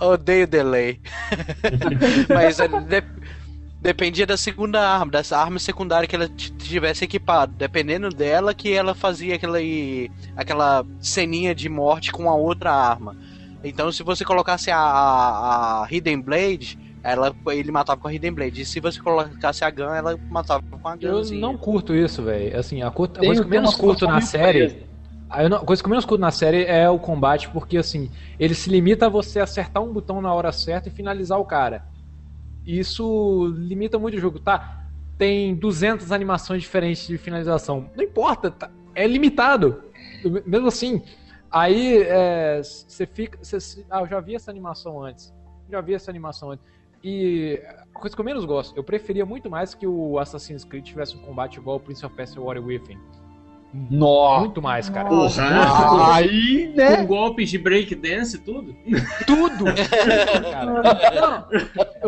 Odeio 0.00 0.46
delay. 0.46 1.00
Mas 2.28 2.58
é, 2.60 2.68
de- 2.68 3.04
dependia 3.84 4.26
da 4.26 4.36
segunda 4.36 4.80
arma, 4.80 5.12
dessa 5.12 5.36
arma 5.36 5.58
secundária 5.58 6.08
que 6.08 6.16
ela 6.16 6.26
tivesse 6.26 7.04
equipado. 7.04 7.52
Dependendo 7.56 8.08
dela, 8.08 8.54
que 8.54 8.72
ela 8.72 8.94
fazia 8.94 9.34
aquela, 9.34 9.58
aquela 10.34 10.84
ceninha 10.98 11.54
de 11.54 11.68
morte 11.68 12.10
com 12.10 12.28
a 12.30 12.34
outra 12.34 12.72
arma. 12.72 13.14
Então, 13.62 13.92
se 13.92 14.02
você 14.02 14.24
colocasse 14.24 14.70
a, 14.70 14.78
a, 14.78 15.84
a 15.84 15.88
Hidden 15.90 16.20
Blade, 16.22 16.78
ela, 17.02 17.34
ele 17.48 17.70
matava 17.70 18.00
com 18.00 18.08
a 18.08 18.14
Hidden 18.14 18.32
Blade. 18.32 18.62
E 18.62 18.64
se 18.64 18.80
você 18.80 18.98
colocasse 18.98 19.62
a 19.64 19.70
Gun, 19.70 19.92
ela 19.94 20.18
matava 20.30 20.62
com 20.70 20.88
a 20.88 20.96
Eu 20.98 21.12
Gunzinha. 21.16 21.40
não 21.40 21.56
curto 21.56 21.94
isso, 21.94 22.22
velho. 22.22 22.58
Assim, 22.58 22.82
a, 22.82 22.90
curta- 22.90 23.18
a 23.18 23.20
Tem- 23.20 23.28
coisa 23.28 23.42
que 23.42 23.46
eu 23.46 23.50
menos 23.50 23.74
curto 23.76 24.06
na 24.06 24.20
série. 24.22 24.82
A 25.28 25.42
eu 25.42 25.50
não- 25.50 25.58
a 25.58 25.60
coisa 25.60 25.82
que 25.82 25.86
eu 25.86 25.90
menos 25.90 26.04
curto 26.06 26.20
na 26.20 26.30
série 26.30 26.64
é 26.64 26.88
o 26.88 26.98
combate, 26.98 27.48
porque 27.50 27.76
assim, 27.76 28.10
ele 28.40 28.54
se 28.54 28.70
limita 28.70 29.06
a 29.06 29.08
você 29.10 29.40
acertar 29.40 29.82
um 29.82 29.92
botão 29.92 30.22
na 30.22 30.32
hora 30.32 30.50
certa 30.52 30.88
e 30.88 30.92
finalizar 30.92 31.38
o 31.38 31.44
cara. 31.44 31.84
E 32.64 32.78
Isso 32.78 33.54
limita 33.56 33.98
muito 33.98 34.16
o 34.16 34.20
jogo, 34.20 34.38
tá? 34.38 34.86
Tem 35.18 35.54
200 35.54 36.10
animações 36.12 36.62
diferentes 36.62 37.06
de 37.06 37.18
finalização. 37.18 37.90
Não 37.96 38.02
importa, 38.02 38.50
tá? 38.50 38.70
é 38.94 39.06
limitado. 39.06 39.82
Mesmo 40.46 40.68
assim, 40.68 41.02
aí 41.50 42.02
é, 42.02 42.62
você 42.62 43.06
fica. 43.06 43.38
Você, 43.42 43.84
ah, 43.90 44.00
eu 44.00 44.06
já 44.06 44.20
vi 44.20 44.34
essa 44.34 44.50
animação 44.50 45.02
antes. 45.02 45.34
Já 45.70 45.80
vi 45.80 45.94
essa 45.94 46.10
animação 46.10 46.52
antes. 46.52 46.64
E 47.02 47.60
a 47.94 47.98
coisa 47.98 48.16
que 48.16 48.20
eu 48.20 48.24
menos 48.24 48.46
gosto, 48.46 48.74
eu 48.76 48.82
preferia 48.82 49.26
muito 49.26 49.50
mais 49.50 49.74
que 49.74 49.86
o 49.86 50.18
Assassin's 50.18 50.64
Creed 50.64 50.86
tivesse 50.86 51.16
um 51.16 51.20
combate 51.20 51.58
igual 51.58 51.76
o 51.76 51.80
Prince 51.80 52.04
of 52.06 52.14
Persia 52.14 52.40
Warrior 52.40 52.64
Within. 52.64 52.98
Nossa. 53.90 54.40
Muito 54.40 54.62
mais, 54.62 54.88
cara. 54.88 55.08
Porra! 55.08 56.14
Aí, 56.14 56.72
né? 56.76 56.98
Com 56.98 57.06
golpes 57.06 57.50
de 57.50 57.58
breakdance 57.58 58.36
e 58.36 58.38
tudo? 58.38 58.76
Tudo! 59.26 59.64
cara. 60.52 61.48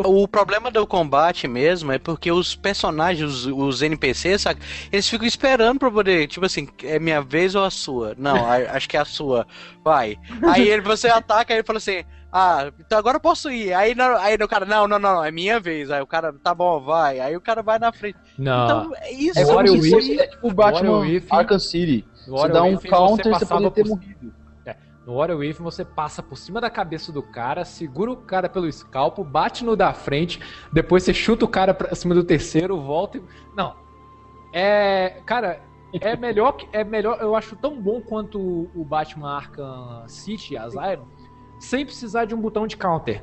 O 0.05 0.29
problema 0.29 0.71
do 0.71 0.87
combate 0.87 1.49
mesmo 1.49 1.91
é 1.91 1.99
porque 1.99 2.31
os 2.31 2.55
personagens, 2.55 3.29
os, 3.29 3.47
os 3.47 3.83
NPCs, 3.83 4.43
sabe, 4.43 4.61
eles 4.93 5.09
ficam 5.09 5.27
esperando 5.27 5.79
pra 5.81 5.91
poder, 5.91 6.29
tipo 6.29 6.47
assim, 6.47 6.69
é 6.85 6.99
minha 7.01 7.21
vez 7.21 7.55
ou 7.57 7.65
a 7.65 7.71
sua? 7.71 8.15
Não, 8.17 8.47
a- 8.47 8.77
acho 8.77 8.89
que 8.89 8.97
é 8.97 9.01
a 9.01 9.05
sua. 9.05 9.47
Vai. 9.83 10.17
Aí 10.43 10.69
ele, 10.69 10.83
você 10.83 11.09
ataca 11.09 11.53
e 11.53 11.57
ele 11.57 11.65
fala 11.65 11.79
assim: 11.79 12.05
Ah, 12.39 12.71
então 12.79 12.99
agora 12.99 13.17
eu 13.17 13.21
posso 13.21 13.51
ir. 13.51 13.73
Aí, 13.73 13.95
não, 13.95 14.15
aí 14.19 14.35
o 14.35 14.47
cara, 14.47 14.67
não, 14.67 14.87
não, 14.87 14.99
não, 14.99 15.25
é 15.25 15.31
minha 15.31 15.59
vez. 15.59 15.91
Aí 15.91 16.03
o 16.03 16.07
cara, 16.07 16.35
tá 16.35 16.55
bom, 16.55 16.81
vai. 16.81 17.19
Aí 17.19 17.35
o 17.35 17.41
cara 17.41 17.63
vai 17.63 17.79
na 17.79 17.91
frente. 17.93 18.19
não. 18.37 18.65
Então, 18.65 18.93
é 18.97 19.11
isso. 19.13 19.39
É 19.39 19.43
o 19.43 19.47
como 19.47 19.57
Warrior 19.57 19.83
se 19.83 19.91
fosse 19.91 20.11
Within- 20.11 20.21
é 20.23 20.27
tipo 20.27 20.47
o 20.49 20.53
Batman 20.53 20.99
Within- 20.99 21.27
Arkham 21.35 21.59
City. 21.59 22.07
No 22.29 22.37
Você 22.37 22.49
dá 22.49 22.63
um 22.63 22.73
Within, 22.73 22.89
counter, 22.91 23.25
você 23.25 23.31
passava 23.31 23.61
poderia 23.63 23.71
ter 23.71 23.83
por- 23.89 23.97
morrido. 23.97 24.35
No 25.07 25.15
Warrior 25.19 25.39
Within 25.39 25.63
você 25.63 25.85
passa 25.85 26.21
por 26.23 26.37
cima 26.37 26.61
da 26.61 26.69
cabeça 26.69 27.11
do 27.13 27.23
cara, 27.23 27.65
segura 27.65 28.11
o 28.11 28.17
cara 28.17 28.49
pelo 28.49 28.67
escalpo, 28.67 29.23
bate 29.25 29.65
no 29.65 29.77
da 29.77 29.95
frente, 29.95 30.41
depois 30.73 31.05
você 31.05 31.15
chuta 31.15 31.45
o 31.45 31.49
cara 31.49 31.73
pra 31.73 31.95
cima 31.95 32.13
do 32.13 32.25
terceiro, 32.25 32.79
volta 32.81 33.17
e... 33.19 33.23
Não. 33.57 33.77
É... 34.53 35.21
Cara, 35.25 35.61
é 35.93 36.17
melhor 36.17 36.53
que... 36.53 36.67
É 36.73 36.83
melhor... 36.83 37.19
Eu 37.21 37.37
acho 37.37 37.55
tão 37.57 37.81
bom 37.81 38.01
quanto 38.01 38.69
o 38.75 38.85
Batman 38.85 39.37
Arkham 39.37 40.05
City, 40.09 40.57
Asylum, 40.57 41.07
sem 41.59 41.85
precisar 41.85 42.25
de 42.25 42.35
um 42.35 42.41
botão 42.41 42.67
de 42.67 42.77
counter. 42.77 43.23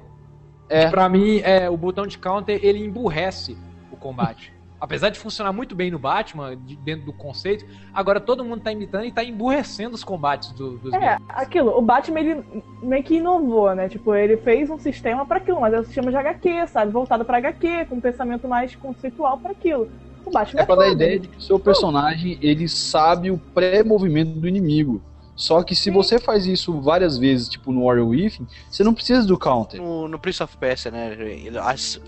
É. 0.69 0.89
Pra 0.89 1.07
mim, 1.09 1.39
é, 1.43 1.69
o 1.69 1.77
botão 1.77 2.07
de 2.07 2.17
counter, 2.17 2.59
ele 2.63 2.79
emburrece 2.85 3.57
o 3.91 3.97
combate. 3.97 4.51
Apesar 4.83 5.09
de 5.09 5.17
funcionar 5.17 5.53
muito 5.53 5.73
bem 5.75 5.89
no 5.89 5.97
Batman, 5.97 6.57
de- 6.57 6.75
dentro 6.75 7.05
do 7.05 7.13
conceito, 7.13 7.65
agora 7.93 8.19
todo 8.19 8.43
mundo 8.43 8.61
tá 8.61 8.69
imitando 8.71 9.05
e 9.05 9.11
tá 9.13 9.23
emburrecendo 9.23 9.95
os 9.95 10.03
combates 10.03 10.51
do- 10.51 10.77
dos 10.77 10.91
É, 10.93 10.99
games. 10.99 11.23
aquilo, 11.29 11.77
o 11.77 11.81
Batman 11.81 12.19
ele 12.19 12.43
meio 12.81 13.01
que 13.03 13.15
inovou, 13.15 13.73
né? 13.73 13.87
Tipo, 13.87 14.13
ele 14.13 14.35
fez 14.37 14.69
um 14.69 14.77
sistema 14.77 15.25
pra 15.25 15.37
aquilo, 15.37 15.61
mas 15.61 15.73
é 15.73 15.79
um 15.79 15.83
sistema 15.85 16.11
de 16.11 16.17
HQ, 16.17 16.67
sabe? 16.67 16.91
Voltado 16.91 17.23
pra 17.23 17.37
HQ, 17.37 17.85
com 17.85 17.95
um 17.95 18.01
pensamento 18.01 18.45
mais 18.45 18.75
conceitual 18.75 19.37
pra 19.37 19.51
aquilo. 19.51 19.89
O 20.25 20.31
Batman 20.31 20.61
É 20.61 20.65
pra 20.65 20.75
dar 20.75 20.83
a 20.85 20.89
ideia 20.89 21.17
de 21.19 21.27
que 21.29 21.37
o 21.37 21.41
seu 21.41 21.57
personagem 21.59 22.37
ele 22.41 22.67
sabe 22.67 23.31
o 23.31 23.37
pré-movimento 23.37 24.31
do 24.39 24.47
inimigo. 24.49 25.01
Só 25.35 25.63
que 25.63 25.75
se 25.75 25.89
você 25.89 26.19
faz 26.19 26.45
isso 26.45 26.79
várias 26.79 27.17
vezes, 27.17 27.49
tipo 27.49 27.71
no 27.71 27.85
Warrior 27.85 28.07
Within, 28.07 28.47
você 28.69 28.83
não 28.83 28.93
precisa 28.93 29.25
do 29.25 29.37
counter. 29.37 29.81
No, 29.81 30.07
no 30.07 30.19
Prince 30.19 30.43
of 30.43 30.55
Persia, 30.57 30.91
né? 30.91 31.17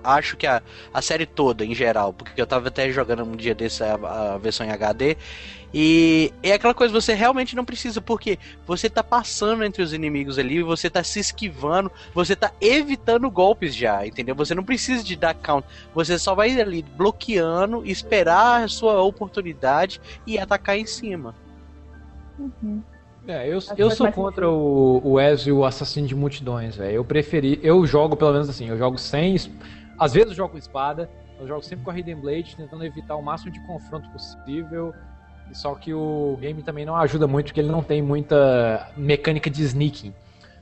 Acho 0.03 0.37
que 0.37 0.45
a, 0.45 0.61
a 0.93 1.01
série 1.01 1.25
toda, 1.25 1.65
em 1.65 1.73
geral, 1.73 2.13
porque 2.13 2.39
eu 2.39 2.45
tava 2.45 2.67
até 2.67 2.91
jogando 2.91 3.23
um 3.23 3.35
dia 3.35 3.55
desse 3.55 3.83
a, 3.83 3.95
a 3.95 4.37
versão 4.37 4.65
em 4.65 4.71
HD. 4.71 5.17
E 5.77 6.31
é 6.41 6.53
aquela 6.53 6.73
coisa, 6.73 6.93
você 6.93 7.13
realmente 7.13 7.53
não 7.53 7.65
precisa, 7.65 7.99
porque 7.99 8.39
você 8.65 8.89
tá 8.89 9.03
passando 9.03 9.63
entre 9.65 9.81
os 9.81 9.91
inimigos 9.91 10.39
ali, 10.39 10.63
você 10.63 10.89
tá 10.89 11.03
se 11.03 11.19
esquivando, 11.19 11.91
você 12.13 12.33
tá 12.33 12.53
evitando 12.61 13.29
golpes 13.29 13.75
já, 13.75 14.07
entendeu? 14.07 14.35
Você 14.35 14.55
não 14.55 14.63
precisa 14.63 15.03
de 15.03 15.17
dar 15.17 15.33
count, 15.33 15.67
você 15.93 16.17
só 16.17 16.33
vai 16.33 16.61
ali 16.61 16.81
bloqueando, 16.81 17.85
esperar 17.85 18.63
a 18.63 18.67
sua 18.69 19.01
oportunidade 19.01 19.99
e 20.25 20.39
atacar 20.39 20.77
em 20.77 20.85
cima. 20.85 21.35
Uhum. 22.39 22.81
É, 23.27 23.47
eu, 23.47 23.59
eu 23.77 23.91
sou 23.91 24.11
contra 24.11 24.49
o, 24.49 25.01
o 25.03 25.19
Ezio, 25.19 25.57
o 25.57 25.65
assassino 25.65 26.07
de 26.07 26.15
multidões, 26.15 26.75
velho. 26.75 26.95
Eu 26.95 27.05
preferi. 27.05 27.59
Eu 27.63 27.85
jogo, 27.85 28.15
pelo 28.15 28.31
menos 28.31 28.47
assim, 28.49 28.69
eu 28.69 28.77
jogo 28.77 28.97
sem. 28.97 29.35
Às 29.99 30.13
vezes 30.13 30.29
eu 30.29 30.35
jogo 30.35 30.51
com 30.51 30.57
espada, 30.57 31.09
eu 31.39 31.47
jogo 31.47 31.63
sempre 31.63 31.83
com 31.83 31.91
a 31.91 31.97
Hidden 31.97 32.17
Blade, 32.17 32.55
tentando 32.55 32.85
evitar 32.85 33.15
o 33.15 33.21
máximo 33.21 33.51
de 33.51 33.59
confronto 33.65 34.07
possível. 34.09 34.93
Só 35.53 35.73
que 35.75 35.93
o 35.93 36.37
game 36.39 36.61
também 36.63 36.85
não 36.85 36.95
ajuda 36.95 37.27
muito, 37.27 37.47
porque 37.47 37.59
ele 37.59 37.71
não 37.71 37.83
tem 37.83 38.01
muita 38.01 38.89
mecânica 38.97 39.49
de 39.49 39.63
sneaking. 39.63 40.13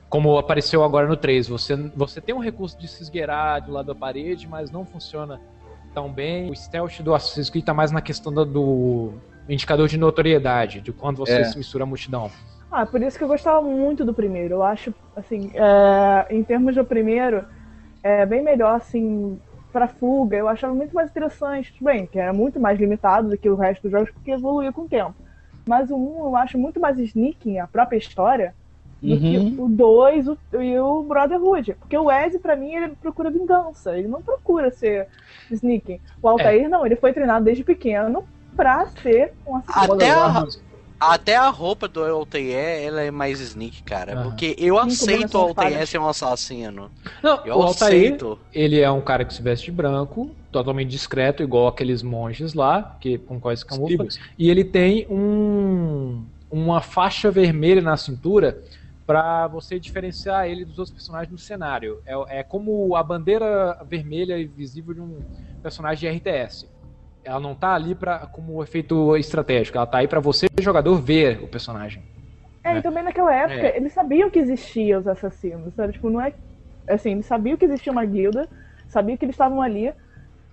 Como 0.08 0.38
apareceu 0.38 0.84
agora 0.84 1.06
no 1.08 1.16
3. 1.16 1.48
Você, 1.48 1.74
você 1.96 2.20
tem 2.20 2.34
um 2.34 2.38
recurso 2.38 2.78
de 2.78 2.86
se 2.86 3.02
esgueirar 3.02 3.64
do 3.64 3.72
lado 3.72 3.86
da 3.86 3.94
parede, 3.94 4.46
mas 4.46 4.70
não 4.70 4.84
funciona 4.84 5.40
tão 5.92 6.12
bem. 6.12 6.50
O 6.50 6.54
stealth 6.56 7.00
do 7.00 7.14
Assassin's 7.14 7.50
Creed 7.50 7.64
tá 7.64 7.74
mais 7.74 7.90
na 7.90 8.00
questão 8.00 8.32
do 8.32 9.14
indicador 9.48 9.88
de 9.88 9.98
notoriedade, 9.98 10.80
de 10.80 10.92
quando 10.92 11.16
você 11.18 11.32
É. 11.32 11.44
se 11.44 11.56
mistura 11.58 11.84
à 11.84 11.86
multidão. 11.86 12.30
Ah, 12.74 12.86
por 12.86 13.02
isso 13.02 13.16
que 13.18 13.24
eu 13.24 13.28
gostava 13.28 13.62
muito 13.62 14.04
do 14.04 14.14
primeiro. 14.14 14.54
Eu 14.56 14.62
acho, 14.62 14.94
assim, 15.14 15.50
é, 15.54 16.26
em 16.34 16.42
termos 16.44 16.74
do 16.74 16.84
primeiro, 16.84 17.46
é 18.02 18.26
bem 18.26 18.42
melhor, 18.42 18.76
assim, 18.76 19.40
pra 19.72 19.88
fuga. 19.88 20.36
Eu 20.36 20.48
achava 20.48 20.74
muito 20.74 20.94
mais 20.94 21.10
interessante. 21.10 21.72
Tudo 21.74 21.86
bem, 21.86 22.06
que 22.06 22.18
era 22.18 22.32
muito 22.32 22.60
mais 22.60 22.78
limitado 22.80 23.28
do 23.30 23.38
que 23.38 23.48
o 23.50 23.56
resto 23.56 23.82
dos 23.84 23.92
jogos, 23.92 24.10
porque 24.12 24.32
evoluía 24.32 24.72
com 24.72 24.82
o 24.82 24.88
tempo. 24.88 25.16
Mas 25.66 25.90
o 25.90 25.96
1 25.96 26.26
eu 26.26 26.36
acho 26.36 26.58
muito 26.58 26.80
mais 26.80 26.98
sneaking, 26.98 27.58
a 27.58 27.68
própria 27.68 27.98
história, 27.98 28.54
do 29.02 29.18
que 29.18 29.38
Uhum. 29.38 29.64
o 29.66 29.68
2 29.68 30.26
o- 30.28 30.38
e 30.54 30.78
o 30.80 31.02
Brotherhood. 31.04 31.74
Porque 31.76 31.96
o 31.98 32.10
Ezio, 32.10 32.40
pra 32.40 32.56
mim, 32.56 32.74
ele 32.74 32.96
procura 32.96 33.30
vingança. 33.30 33.96
Ele 33.98 34.08
não 34.08 34.22
procura 34.22 34.70
ser 34.70 35.08
sneaking. 35.50 36.00
O 36.22 36.28
Altair, 36.28 36.68
não. 36.68 36.86
Ele 36.86 36.96
foi 36.96 37.12
treinado 37.12 37.44
desde 37.44 37.64
pequeno 37.64 38.24
pra 38.56 38.86
ser 39.02 39.32
um 39.46 39.56
assassino. 39.56 39.94
Até 39.94 40.10
a, 40.10 40.46
até 41.12 41.36
a 41.36 41.48
roupa 41.50 41.88
do 41.88 42.02
Altair, 42.02 42.82
ela 42.84 43.02
é 43.02 43.10
mais 43.10 43.40
sneak, 43.40 43.82
cara. 43.82 44.16
Porque 44.16 44.54
eu 44.58 44.78
Sim, 44.78 44.80
aceito 44.80 45.38
o 45.38 45.50
espadas. 45.50 45.88
ser 45.88 45.98
um 45.98 46.08
assassino. 46.08 46.90
Não, 47.22 47.44
Eu 47.44 47.58
o 47.58 47.62
Altair, 47.62 48.12
aceito. 48.12 48.38
ele 48.52 48.80
é 48.80 48.90
um 48.90 49.00
cara 49.00 49.24
que 49.24 49.34
se 49.34 49.42
veste 49.42 49.66
de 49.66 49.72
branco, 49.72 50.34
totalmente 50.50 50.90
discreto, 50.90 51.42
igual 51.42 51.66
aqueles 51.66 52.02
monges 52.02 52.54
lá, 52.54 52.96
que, 53.00 53.18
com 53.18 53.40
quais 53.40 53.62
camufla. 53.64 54.06
E 54.38 54.48
ele 54.50 54.64
tem 54.64 55.06
um, 55.08 56.26
uma 56.50 56.80
faixa 56.80 57.30
vermelha 57.30 57.80
na 57.82 57.96
cintura 57.96 58.62
pra 59.06 59.46
você 59.48 59.78
diferenciar 59.78 60.46
ele 60.48 60.64
dos 60.64 60.78
outros 60.78 60.94
personagens 60.94 61.30
no 61.30 61.38
cenário. 61.38 62.00
É, 62.06 62.38
é 62.40 62.42
como 62.42 62.94
a 62.96 63.02
bandeira 63.02 63.78
vermelha 63.84 64.38
e 64.38 64.46
visível 64.46 64.94
de 64.94 65.00
um 65.00 65.22
personagem 65.62 66.10
de 66.10 66.16
RTS. 66.16 66.68
Ela 67.24 67.40
não 67.40 67.54
tá 67.54 67.74
ali 67.74 67.94
pra, 67.94 68.26
como 68.26 68.62
efeito 68.62 69.16
estratégico, 69.16 69.78
ela 69.78 69.86
tá 69.86 69.98
aí 69.98 70.08
pra 70.08 70.20
você, 70.20 70.46
jogador, 70.60 70.96
ver 71.00 71.42
o 71.42 71.48
personagem. 71.48 72.04
É, 72.62 72.74
né? 72.74 72.78
e 72.78 72.82
também 72.82 73.02
naquela 73.02 73.34
época, 73.34 73.66
É. 73.66 73.76
eles 73.76 73.92
sabiam 73.92 74.30
que 74.30 74.38
existiam 74.38 75.00
os 75.00 75.06
assassinos, 75.06 75.74
sabe? 75.74 75.94
Tipo, 75.94 76.10
não 76.10 76.20
é. 76.20 76.34
Assim, 76.88 77.12
eles 77.12 77.26
sabiam 77.26 77.56
que 77.56 77.64
existia 77.64 77.92
uma 77.92 78.04
guilda, 78.04 78.48
sabiam 78.88 79.16
que 79.16 79.24
eles 79.24 79.34
estavam 79.34 79.62
ali. 79.62 79.92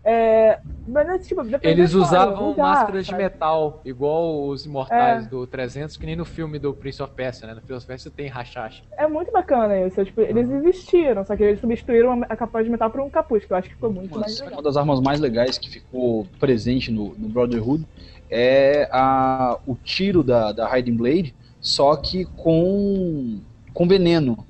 É, 0.03 0.59
mas, 0.87 1.07
é, 1.07 1.17
tipo, 1.19 1.41
Eles 1.61 1.93
usavam 1.93 2.51
usar, 2.51 2.61
máscaras 2.63 3.05
de 3.05 3.11
sabe? 3.11 3.23
metal, 3.23 3.81
igual 3.85 4.47
os 4.47 4.65
imortais 4.65 5.25
É. 5.25 5.29
do 5.29 5.45
300, 5.45 5.95
que 5.95 6.05
nem 6.07 6.15
no 6.15 6.25
filme 6.25 6.57
do 6.57 6.73
Prince 6.73 7.01
of 7.03 7.13
Persia, 7.13 7.47
né? 7.47 7.53
No 7.53 7.61
Prince 7.61 7.77
of 7.77 7.85
Persia 7.87 8.11
tem 8.15 8.27
rachacha. 8.27 8.81
É 8.97 9.07
muito 9.07 9.31
bacana 9.31 9.79
isso. 9.85 10.03
Tipo, 10.03 10.21
eles 10.21 10.49
existiram, 10.49 11.23
só 11.23 11.35
que 11.35 11.43
eles 11.43 11.59
substituíram 11.59 12.23
a 12.27 12.35
capa 12.35 12.63
de 12.63 12.69
metal 12.69 12.89
por 12.89 13.01
um 13.01 13.09
capuz, 13.09 13.45
que 13.45 13.53
eu 13.53 13.57
acho 13.57 13.69
que 13.69 13.75
ficou 13.75 13.91
muito 13.93 14.19
mais 14.19 14.39
Uma 14.39 14.45
legal. 14.47 14.61
das 14.63 14.75
armas 14.75 14.99
mais 15.01 15.19
legais 15.19 15.57
que 15.59 15.69
ficou 15.69 16.25
presente 16.39 16.91
no, 16.91 17.13
no 17.15 17.29
Brotherhood 17.29 17.85
é 18.29 18.89
a, 18.91 19.57
o 19.67 19.75
tiro 19.75 20.23
da, 20.23 20.51
da 20.51 20.77
Hiding 20.77 20.95
Blade, 20.95 21.35
só 21.59 21.95
que 21.95 22.25
com, 22.37 23.39
com 23.73 23.87
veneno. 23.87 24.47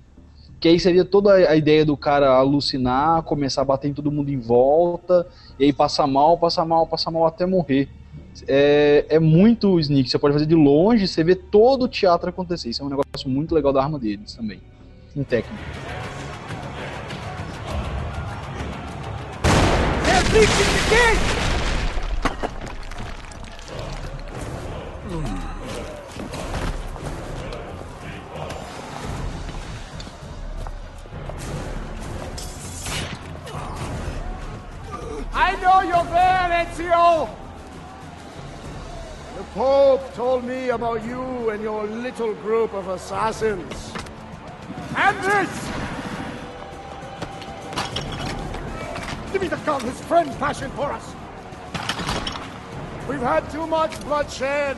Que 0.62 0.68
aí 0.68 0.80
seria 0.80 1.04
toda 1.04 1.34
a 1.34 1.56
ideia 1.56 1.84
do 1.84 1.98
cara 1.98 2.30
alucinar, 2.30 3.24
começar 3.24 3.64
a 3.64 3.66
bater 3.66 3.88
em 3.88 3.94
todo 3.96 4.12
mundo 4.12 4.30
em 4.30 4.38
volta, 4.38 5.28
e 5.58 5.66
aí 5.66 5.74
passar 5.74 6.06
mal, 6.06 6.38
passar 6.38 6.64
mal, 6.66 6.86
passar 6.86 7.10
mal 7.10 7.26
até 7.26 7.48
morrer. 7.48 7.90
É, 8.48 9.04
é 9.10 9.20
muito 9.20 9.80
sneak, 9.80 10.08
você 10.08 10.20
pode 10.20 10.34
fazer 10.34 10.46
de 10.46 10.54
longe, 10.54 11.08
você 11.08 11.24
vê 11.24 11.34
todo 11.34 11.86
o 11.86 11.88
teatro 11.88 12.30
acontecer. 12.30 12.70
Isso 12.70 12.84
é 12.84 12.86
um 12.86 12.90
negócio 12.90 13.28
muito 13.28 13.56
legal 13.56 13.74
da 13.74 13.82
arma 13.82 13.98
deles 13.98 14.36
também, 14.36 14.62
em 15.16 15.24
técnica. 15.24 15.58
I 35.42 35.56
know 35.56 35.82
you're 35.82 36.06
there, 36.06 36.66
Ezio! 36.66 37.28
The 39.38 39.44
Pope 39.56 40.14
told 40.14 40.44
me 40.44 40.70
about 40.70 41.04
you 41.04 41.50
and 41.50 41.64
your 41.64 41.88
little 41.88 42.36
group 42.36 42.76
of 42.76 42.88
assassins. 42.88 43.92
And 44.96 45.18
this! 45.18 45.52
Give 49.34 49.42
me 49.42 49.48
the 49.48 49.58
gun, 49.66 49.82
his 49.82 50.00
friend 50.02 50.30
passion 50.38 50.70
for 50.72 50.92
us! 50.92 51.08
We've 53.10 53.20
had 53.20 53.50
too 53.50 53.66
much 53.66 54.00
bloodshed. 54.02 54.78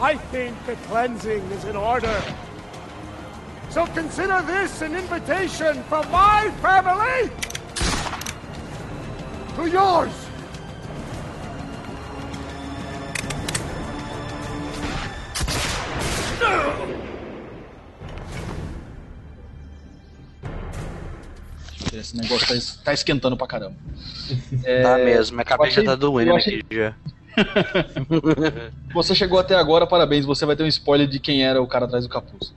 I 0.00 0.16
think 0.16 0.56
the 0.64 0.76
cleansing 0.88 1.42
is 1.50 1.64
in 1.66 1.76
order. 1.76 2.18
So 3.68 3.84
consider 3.88 4.40
this 4.46 4.80
an 4.80 4.96
invitation 4.96 5.82
from 5.84 6.10
my 6.10 6.50
family 6.62 7.51
to 9.56 9.66
yours! 9.68 10.12
Esse 21.92 22.16
negócio 22.16 22.46
tá, 22.48 22.54
es- 22.54 22.76
tá 22.76 22.92
esquentando 22.92 23.36
pra 23.36 23.46
caramba. 23.46 23.76
Tá 24.82 24.96
mesmo, 24.98 25.36
minha 25.36 25.44
cabeça 25.44 25.80
achei- 25.80 25.84
tá 25.84 25.94
doendo 25.94 26.30
eu 26.30 26.36
aqui 26.36 26.62
já. 26.70 26.94
Você 28.94 29.14
chegou 29.14 29.38
até 29.38 29.54
agora, 29.54 29.86
parabéns. 29.86 30.24
Você 30.24 30.44
vai 30.46 30.54
ter 30.56 30.62
um 30.62 30.66
spoiler 30.68 31.06
de 31.06 31.18
quem 31.18 31.44
era 31.44 31.60
o 31.60 31.66
cara 31.66 31.84
atrás 31.86 32.04
do 32.04 32.10
capuz. 32.10 32.54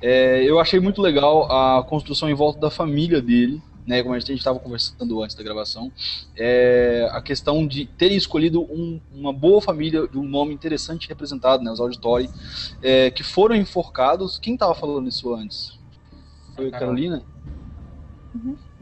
É, 0.00 0.42
eu 0.44 0.58
achei 0.58 0.80
muito 0.80 1.00
legal 1.00 1.50
a 1.50 1.82
construção 1.84 2.28
em 2.28 2.34
volta 2.34 2.58
da 2.60 2.70
família 2.70 3.22
dele, 3.22 3.62
né? 3.86 4.02
Como 4.02 4.14
a 4.14 4.18
gente 4.18 4.34
estava 4.34 4.58
conversando 4.58 5.22
antes 5.22 5.36
da 5.36 5.42
gravação. 5.42 5.92
É, 6.36 7.08
a 7.12 7.20
questão 7.22 7.66
de 7.66 7.86
terem 7.86 8.16
escolhido 8.16 8.62
um- 8.62 9.00
uma 9.10 9.32
boa 9.32 9.60
família, 9.60 10.08
de 10.08 10.18
um 10.18 10.24
nome 10.24 10.54
interessante 10.54 11.08
representado, 11.08 11.62
né? 11.62 11.70
Os 11.70 11.80
Auditori, 11.80 12.30
é, 12.82 13.10
que 13.10 13.22
foram 13.22 13.54
enforcados. 13.54 14.38
Quem 14.38 14.54
estava 14.54 14.74
falando 14.74 15.08
isso 15.08 15.34
antes? 15.34 15.78
Foi 16.54 16.68
a 16.68 16.70
Carolina? 16.70 17.24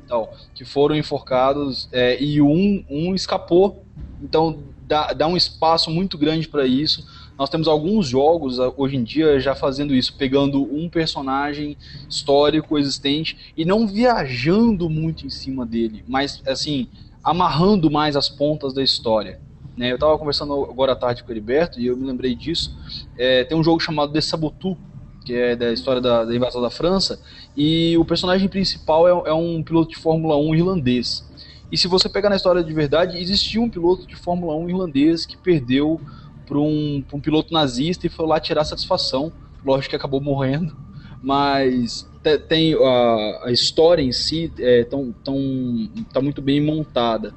Então, 0.04 0.28
que 0.54 0.64
foram 0.64 0.94
enforcados 0.96 1.88
é, 1.92 2.22
e 2.22 2.40
um, 2.42 2.84
um 2.88 3.14
escapou. 3.14 3.86
Então 4.20 4.72
dá, 4.80 5.12
dá 5.12 5.26
um 5.26 5.36
espaço 5.36 5.90
muito 5.90 6.16
grande 6.18 6.48
para 6.48 6.66
isso. 6.66 7.04
Nós 7.42 7.50
temos 7.50 7.66
alguns 7.66 8.07
jogos 8.07 8.61
ah, 8.61 8.72
hoje 8.76 8.96
em 8.96 9.02
dia 9.02 9.40
já 9.40 9.52
fazendo 9.52 9.92
isso, 9.92 10.14
pegando 10.14 10.62
um 10.62 10.88
personagem 10.88 11.76
histórico 12.09 12.78
existente 12.78 13.37
e 13.57 13.64
não 13.64 13.85
viajando 13.85 14.88
muito 14.88 15.26
em 15.26 15.28
cima 15.28 15.66
dele, 15.66 16.05
mas 16.07 16.40
assim 16.46 16.87
amarrando 17.20 17.90
mais 17.90 18.14
as 18.14 18.28
pontas 18.28 18.72
da 18.72 18.81
história. 18.81 19.40
Né? 19.76 19.90
Eu 19.90 19.96
estava 19.96 20.16
conversando 20.16 20.52
agora 20.70 20.92
à 20.92 20.94
tarde 20.94 21.24
com 21.24 21.31
o 21.31 21.33
Heriberto 21.33 21.81
e 21.81 21.87
eu 21.88 21.96
me 21.96 22.07
lembrei 22.07 22.33
disso. 22.37 22.78
É, 23.18 23.42
tem 23.42 23.59
um 23.59 23.64
jogo 23.64 23.81
chamado 23.81 24.12
The 24.12 24.20
Sabotu, 24.20 24.78
que 25.24 25.35
é 25.35 25.57
da 25.57 25.72
história 25.72 26.00
da, 26.00 26.24
da 26.24 26.33
invasão 26.33 26.62
da 26.62 26.70
França, 26.70 27.20
e 27.57 27.98
o 27.98 28.05
personagem 28.05 28.48
principal 28.48 29.09
é, 29.09 29.31
é, 29.31 29.33
um 29.33 29.64
piloto 29.64 29.90
de 29.90 29.96
Fórmula 29.96 30.37
1 30.37 30.55
irlandês. 30.55 31.28
E 31.72 31.76
se 31.76 31.88
você 31.88 32.09
pegar 32.09 32.31
na 32.31 32.37
história 32.37 32.62
de 32.62 32.72
verdade, 32.72 33.18
existia 33.18 33.61
um 33.61 33.68
piloto 33.68 34.07
de 34.07 34.14
Fórmula 34.14 34.55
1 34.55 34.68
irlandês 34.68 35.26
que 35.26 35.37
perdeu 35.37 36.00
para 36.46 36.59
um, 36.59 37.05
um 37.12 37.20
piloto 37.20 37.52
nazista 37.52 38.07
e 38.07 38.11
foi 38.11 38.26
lá 38.26 38.40
tirar 38.40 38.64
satisfação. 38.64 39.33
Lógico 39.64 39.90
que 39.90 39.96
acabou 39.96 40.20
morrendo, 40.20 40.76
mas 41.22 42.09
tem 42.48 42.74
a, 42.74 43.40
a 43.44 43.52
história 43.52 44.02
em 44.02 44.12
si 44.12 44.52
é, 44.59 44.85
tão, 44.85 45.12
tão, 45.24 45.37
tá 46.12 46.20
muito 46.20 46.40
bem 46.40 46.61
montada. 46.61 47.35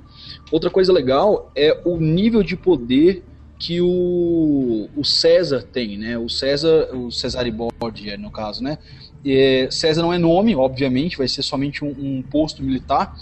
Outra 0.51 0.69
coisa 0.69 0.93
legal 0.93 1.51
é 1.55 1.79
o 1.85 1.97
nível 1.97 2.43
de 2.43 2.55
poder 2.55 3.23
que 3.57 3.81
o, 3.81 4.89
o 4.95 5.03
César 5.03 5.63
tem, 5.63 5.97
né? 5.97 6.17
O 6.17 6.29
César, 6.29 6.89
o 6.93 7.11
Cesare 7.11 7.51
Borgia, 7.51 8.17
no 8.17 8.29
caso, 8.29 8.63
né? 8.63 8.77
É, 9.25 9.67
César 9.71 10.01
não 10.01 10.13
é 10.13 10.17
nome, 10.17 10.55
obviamente, 10.55 11.17
vai 11.17 11.27
ser 11.27 11.41
somente 11.41 11.83
um, 11.83 11.89
um 11.89 12.21
posto 12.21 12.61
militar. 12.61 13.17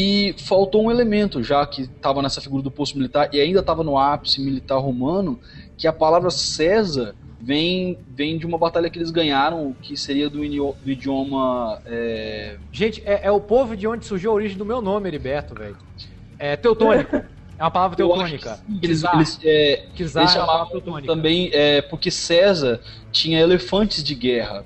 E 0.00 0.32
faltou 0.38 0.84
um 0.84 0.92
elemento, 0.92 1.42
já 1.42 1.66
que 1.66 1.82
estava 1.82 2.22
nessa 2.22 2.40
figura 2.40 2.62
do 2.62 2.70
posto 2.70 2.96
militar 2.96 3.30
e 3.32 3.40
ainda 3.40 3.58
estava 3.58 3.82
no 3.82 3.98
ápice 3.98 4.40
militar 4.40 4.78
romano, 4.78 5.40
que 5.76 5.88
a 5.88 5.92
palavra 5.92 6.30
César 6.30 7.16
vem, 7.40 7.98
vem 8.08 8.38
de 8.38 8.46
uma 8.46 8.56
batalha 8.56 8.88
que 8.88 8.96
eles 8.96 9.10
ganharam, 9.10 9.74
que 9.82 9.96
seria 9.96 10.30
do, 10.30 10.38
do 10.38 10.90
idioma. 10.90 11.82
É... 11.84 12.58
Gente, 12.70 13.02
é, 13.04 13.26
é, 13.26 13.30
o 13.32 13.40
povo 13.40 13.76
de 13.76 13.88
onde 13.88 14.06
surgiu 14.06 14.30
a 14.30 14.34
origem 14.34 14.56
do 14.56 14.64
meu 14.64 14.80
nome, 14.80 15.08
Heriberto, 15.08 15.52
velho. 15.52 15.76
É 16.38 16.54
teutônico. 16.54 17.16
É 17.16 17.64
uma 17.64 17.70
palavra 17.72 17.96
teutônica. 17.98 18.60
Eles, 18.80 19.02
eles, 19.02 19.40
é, 19.42 19.86
Kizar 19.96 20.22
eles 20.22 20.36
é 20.36 20.38
chamavam 20.38 20.80
também 21.00 21.50
é, 21.52 21.82
porque 21.82 22.08
César 22.08 22.80
tinha 23.10 23.40
elefantes 23.40 24.04
de 24.04 24.14
guerra. 24.14 24.64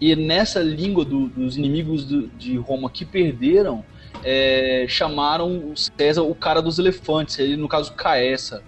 E 0.00 0.16
nessa 0.16 0.58
língua 0.58 1.04
do, 1.04 1.28
dos 1.28 1.56
inimigos 1.56 2.04
do, 2.04 2.26
de 2.26 2.56
Roma 2.56 2.90
que 2.90 3.04
perderam, 3.04 3.84
é, 4.24 4.86
chamaram 4.88 5.70
o 5.70 5.74
César 5.76 6.22
o 6.22 6.34
cara 6.34 6.62
dos 6.62 6.78
elefantes, 6.78 7.38
ele 7.38 7.56
no 7.56 7.68
caso 7.68 7.92
Caessa. 7.92 8.62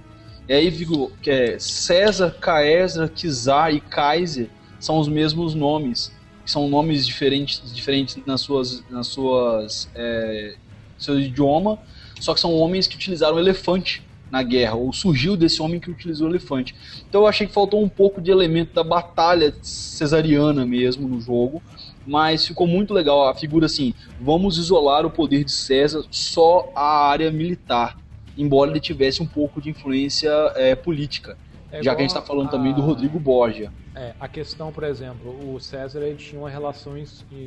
E 0.48 0.52
aí 0.52 0.70
digo 0.70 1.10
que 1.22 1.30
é 1.30 1.58
César, 1.58 2.30
Caesar, 2.40 3.08
Kizar 3.08 3.74
e 3.74 3.80
Kaiser 3.80 4.48
são 4.78 4.98
os 4.98 5.08
mesmos 5.08 5.54
nomes. 5.54 6.12
São 6.44 6.68
nomes 6.68 7.04
diferentes, 7.04 7.60
diferentes 7.74 8.18
nas 8.24 8.40
suas, 8.40 8.84
nas 8.88 9.08
suas 9.08 9.90
é, 9.96 10.54
seu 10.96 11.18
idioma, 11.18 11.78
só 12.20 12.32
que 12.32 12.40
são 12.40 12.54
homens 12.54 12.86
que 12.86 12.94
utilizaram 12.94 13.38
elefante 13.38 14.02
na 14.30 14.42
guerra, 14.42 14.74
ou 14.74 14.92
surgiu 14.92 15.36
desse 15.36 15.62
homem 15.62 15.80
que 15.80 15.90
utilizou 15.90 16.28
elefante. 16.28 16.74
Então 17.08 17.22
eu 17.22 17.26
achei 17.26 17.46
que 17.46 17.52
faltou 17.52 17.82
um 17.82 17.88
pouco 17.88 18.20
de 18.20 18.30
elemento 18.30 18.74
da 18.74 18.84
batalha 18.84 19.54
cesariana 19.62 20.66
mesmo 20.66 21.08
no 21.08 21.20
jogo, 21.20 21.62
mas 22.06 22.46
ficou 22.46 22.66
muito 22.66 22.94
legal 22.94 23.28
a 23.28 23.34
figura 23.34 23.66
assim, 23.66 23.92
vamos 24.20 24.58
isolar 24.58 25.04
o 25.04 25.10
poder 25.10 25.44
de 25.44 25.52
César 25.52 26.04
só 26.10 26.70
a 26.74 27.08
área 27.08 27.30
militar 27.30 27.96
embora 28.36 28.70
ele 28.70 28.80
tivesse 28.80 29.22
um 29.22 29.26
pouco 29.26 29.60
de 29.60 29.70
influência 29.70 30.30
é, 30.54 30.74
política. 30.74 31.36
É 31.72 31.82
já 31.82 31.94
que 31.94 32.02
a 32.02 32.02
gente 32.02 32.10
está 32.10 32.22
falando 32.22 32.48
a... 32.48 32.50
também 32.50 32.72
do 32.72 32.80
Rodrigo 32.80 33.18
Borgia. 33.18 33.72
É, 33.94 34.12
a 34.20 34.28
questão, 34.28 34.70
por 34.70 34.84
exemplo, 34.84 35.54
o 35.54 35.58
César 35.58 36.00
ele 36.02 36.16
tinha 36.16 36.40
uma 36.40 36.50
relação 36.50 36.94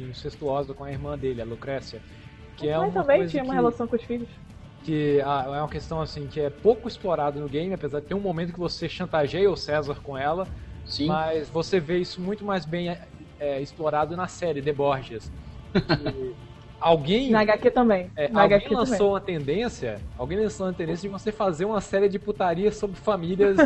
incestuosa 0.09 0.73
com 0.73 0.83
a 0.83 0.91
irmã 0.91 1.17
dele, 1.17 1.41
a 1.41 1.45
Lucrécia. 1.45 2.01
Que 2.57 2.67
é 2.67 2.77
uma 2.77 2.91
também 2.91 3.25
tinha 3.27 3.43
uma 3.43 3.53
relação 3.53 3.87
com 3.87 3.95
os 3.95 4.03
filhos. 4.03 4.27
Que 4.83 5.21
ah, 5.23 5.45
é 5.47 5.59
uma 5.59 5.69
questão 5.69 6.01
assim 6.01 6.27
que 6.27 6.39
é 6.39 6.49
pouco 6.49 6.87
explorada 6.87 7.39
no 7.39 7.47
game, 7.47 7.73
apesar 7.73 7.99
de 7.99 8.07
ter 8.07 8.15
um 8.15 8.19
momento 8.19 8.51
que 8.51 8.59
você 8.59 8.89
chantageia 8.89 9.49
o 9.49 9.55
César 9.55 9.95
com 10.01 10.17
ela. 10.17 10.47
Sim. 10.85 11.05
Mas 11.05 11.47
você 11.49 11.79
vê 11.79 11.99
isso 11.99 12.19
muito 12.19 12.43
mais 12.43 12.65
bem 12.65 12.89
é, 13.39 13.61
explorado 13.61 14.15
na 14.15 14.27
série 14.27 14.61
The 14.61 14.73
Borgias. 14.73 15.31
Que 15.73 16.35
Alguém. 16.79 17.29
Na 17.29 17.41
HQ 17.41 17.71
também. 17.71 18.09
É, 18.15 18.29
Na 18.29 18.43
alguém 18.43 18.57
HQ 18.57 18.73
lançou 18.73 18.97
também. 18.97 19.09
uma 19.09 19.21
tendência. 19.21 19.99
Alguém 20.17 20.39
lançou 20.39 20.65
uma 20.65 20.73
tendência 20.73 21.09
de 21.09 21.13
você 21.13 21.31
fazer 21.31 21.65
uma 21.65 21.81
série 21.81 22.07
de 22.07 22.17
putaria 22.17 22.71
sobre 22.71 22.95
famílias. 22.95 23.57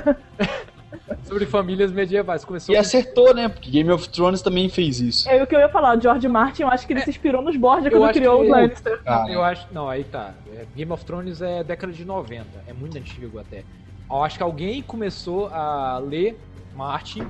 sobre 1.23 1.45
famílias 1.45 1.91
medievais. 1.91 2.43
Começou 2.43 2.73
e 2.73 2.77
acertou, 2.77 3.33
né? 3.33 3.47
Porque 3.47 3.69
Game 3.69 3.91
of 3.91 4.09
Thrones 4.09 4.41
também 4.41 4.67
fez 4.67 4.99
isso. 4.99 5.29
É 5.29 5.41
o 5.43 5.47
que 5.47 5.55
eu 5.55 5.59
ia 5.59 5.69
falar, 5.69 5.99
George 5.99 6.27
Martin, 6.27 6.63
eu 6.63 6.69
acho 6.69 6.88
que 6.88 6.93
ele 6.93 7.01
é. 7.01 7.03
se 7.03 7.12
inspirou 7.12 7.41
nos 7.41 7.55
Borgia 7.55 7.91
quando 7.91 8.12
criou 8.12 8.41
o 8.41 8.47
Lannister. 8.47 8.99
Ah, 9.05 9.25
eu 9.29 9.43
acho. 9.43 9.67
Não, 9.71 9.88
aí 9.88 10.03
tá. 10.03 10.33
É, 10.51 10.65
Game 10.75 10.91
of 10.91 11.05
Thrones 11.05 11.41
é 11.41 11.63
década 11.63 11.93
de 11.93 12.03
90. 12.03 12.45
É 12.67 12.73
muito 12.73 12.97
antigo 12.97 13.39
até. 13.39 13.63
Eu 14.09 14.23
acho 14.23 14.38
que 14.38 14.43
alguém 14.43 14.81
começou 14.81 15.47
a 15.47 15.99
ler 15.99 16.39
Martin, 16.75 17.27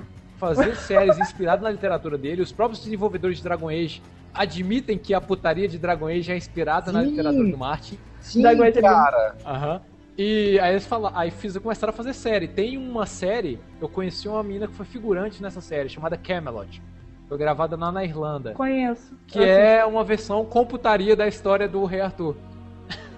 fazer 0.48 0.76
séries 0.76 1.18
inspiradas 1.18 1.64
na 1.64 1.72
literatura 1.72 2.18
dele. 2.18 2.42
Os 2.42 2.52
próprios 2.52 2.84
desenvolvedores 2.84 3.38
de 3.38 3.44
Dragon 3.44 3.70
Age 3.70 4.02
admitem 4.34 4.98
que 4.98 5.14
a 5.14 5.22
putaria 5.22 5.68
de 5.68 5.78
Dragon 5.78 6.08
Age 6.08 6.32
é 6.32 6.38
inspirada 6.38 6.88
Sim. 6.88 6.94
na 6.94 7.04
literatura 7.04 7.50
do 7.50 7.58
Martin. 7.58 7.98
Sim, 8.20 8.42
Dragon 8.42 8.64
Age 8.64 8.82
cara. 8.82 9.36
Aham. 9.46 9.82
E 10.18 10.60
aí 10.60 10.74
eles 10.74 10.86
falaram, 10.86 11.18
aí 11.18 11.32
fiz, 11.32 11.58
começaram 11.58 11.92
a 11.92 11.96
fazer 11.96 12.14
série. 12.14 12.48
Tem 12.48 12.78
uma 12.78 13.06
série, 13.06 13.60
eu 13.82 13.90
conheci 13.90 14.28
uma 14.28 14.44
menina 14.44 14.68
que 14.68 14.74
foi 14.74 14.86
figurante 14.86 15.42
nessa 15.42 15.60
série, 15.60 15.90
chamada 15.90 16.16
Camelot. 16.18 16.82
Foi 17.28 17.38
gravada 17.38 17.76
lá 17.76 17.92
na 17.92 18.04
Irlanda. 18.04 18.54
Conheço. 18.54 19.18
Que 19.26 19.44
é 19.44 19.84
uma 19.84 20.04
versão 20.04 20.46
com 20.46 20.66
putaria 20.66 21.16
da 21.16 21.28
história 21.28 21.68
do 21.68 21.84
Rei 21.86 22.02
Arthur. 22.02 22.36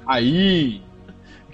Aí! 0.08 0.82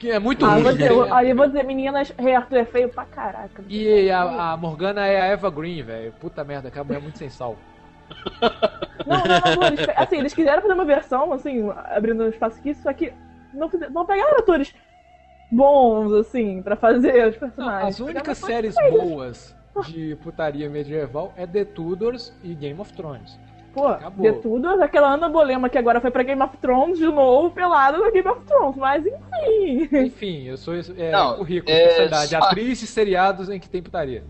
Que 0.02 0.10
é 0.10 0.18
muito 0.18 0.44
ah, 0.44 0.54
ruim. 0.54 0.64
Vou 0.64 0.72
dizer, 0.72 1.14
aí 1.14 1.30
eu 1.30 1.36
vou 1.36 1.46
dizer, 1.46 1.64
meninas, 1.64 2.12
Rei 2.18 2.34
Arthur 2.34 2.58
é 2.58 2.66
feio 2.66 2.90
pra 2.90 3.06
caraca. 3.06 3.64
E 3.70 4.10
a, 4.10 4.54
a 4.54 4.58
Morgana 4.58 5.06
é 5.06 5.22
a 5.22 5.26
Eva 5.26 5.52
Green, 5.52 5.84
velho. 5.84 6.12
Puta 6.14 6.44
merda, 6.44 6.72
que 6.72 6.80
a 6.80 6.84
mulher 6.84 6.98
é 6.98 7.02
muito 7.04 7.20
sem 7.20 7.30
sal. 7.30 7.56
Não, 9.06 9.18
não, 9.18 9.56
não, 9.56 9.68
eles, 9.68 9.80
assim, 9.96 10.18
eles 10.18 10.34
quiseram 10.34 10.62
fazer 10.62 10.76
uma 10.76 10.86
versão, 10.86 11.34
assim, 11.34 11.68
abrindo 11.90 12.24
um 12.24 12.30
espaço 12.30 12.60
aqui, 12.60 12.76
só 12.76 12.94
que 12.94 13.12
não, 13.52 13.68
não 13.90 14.06
pegaram 14.06 14.38
atores 14.38 14.76
bons, 15.52 16.14
assim, 16.14 16.62
pra 16.62 16.76
fazer 16.76 17.30
os 17.30 17.36
personagens. 17.36 17.96
As 17.96 18.00
únicas 18.00 18.38
séries 18.38 18.76
boas 18.92 19.56
de 19.88 20.16
putaria 20.18 20.70
medieval 20.70 21.34
é 21.36 21.48
The 21.48 21.66
Tudors 21.66 22.32
e 22.44 22.54
Game 22.54 22.80
of 22.80 22.94
Thrones. 22.94 23.40
Pô, 23.74 23.88
Acabou. 23.88 24.26
The 24.26 24.40
Tudors, 24.40 24.82
aquela 24.82 25.14
Ana 25.14 25.30
Bolema 25.30 25.70
que 25.70 25.78
agora 25.78 26.02
foi 26.02 26.12
pra 26.12 26.24
Game 26.24 26.42
of 26.42 26.58
Thrones 26.58 26.98
de 26.98 27.06
novo, 27.06 27.52
pelada 27.52 27.98
no 27.98 28.12
Game 28.12 28.28
of 28.28 28.42
Thrones, 28.46 28.76
mas 28.76 29.06
enfim. 29.06 29.98
Enfim, 30.06 30.44
eu 30.44 30.58
sou 30.58 30.74
é, 30.76 31.12
não, 31.12 31.38
currículo, 31.38 31.72
é, 31.72 31.84
especialidade, 31.84 32.36
atriz 32.36 32.82
e 32.82 32.88
seriados 32.88 33.50
em 33.50 33.60
que 33.60 33.70
tem 33.70 33.82
putaria. 33.82 34.24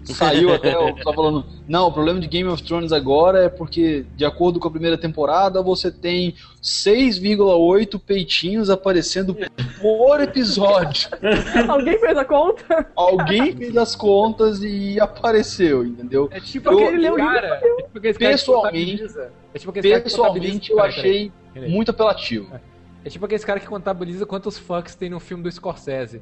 Saiu 0.14 0.52
até, 0.52 0.74
eu 0.74 0.94
tava 0.96 1.14
falando, 1.14 1.44
não, 1.68 1.88
o 1.88 1.92
problema 1.92 2.20
de 2.20 2.26
Game 2.26 2.48
of 2.48 2.62
Thrones 2.62 2.92
agora 2.92 3.44
é 3.44 3.48
porque, 3.48 4.06
de 4.16 4.24
acordo 4.24 4.58
com 4.58 4.68
a 4.68 4.70
primeira 4.70 4.96
temporada, 4.96 5.62
você 5.62 5.90
tem 5.90 6.34
6,8 6.62 8.00
peitinhos 8.00 8.70
aparecendo 8.70 9.36
por 9.80 10.20
episódio. 10.20 11.10
Alguém 11.68 11.98
fez 11.98 12.16
a 12.16 12.24
conta? 12.24 12.86
Alguém 12.96 13.54
fez 13.56 13.76
as 13.76 13.94
contas 13.94 14.62
e 14.62 14.98
apareceu, 14.98 15.84
entendeu? 15.84 16.28
É 16.32 16.40
tipo 16.40 16.70
eu, 16.70 16.88
aquele 16.88 17.16
cara, 17.16 17.60
é 17.62 17.82
tipo 17.82 17.98
aquele 17.98 18.14
pessoalmente, 18.14 19.04
é 19.54 19.58
tipo 19.58 19.72
pessoalmente 19.72 20.72
eu 20.72 20.80
achei 20.80 21.32
muito 21.54 21.90
apelativo. 21.90 22.50
É 23.02 23.08
tipo 23.08 23.24
aquele 23.24 23.42
cara 23.42 23.58
que 23.58 23.66
contabiliza 23.66 24.26
quantos 24.26 24.58
fucks 24.58 24.94
tem 24.94 25.08
no 25.08 25.18
filme 25.18 25.42
do 25.42 25.50
Scorsese. 25.50 26.20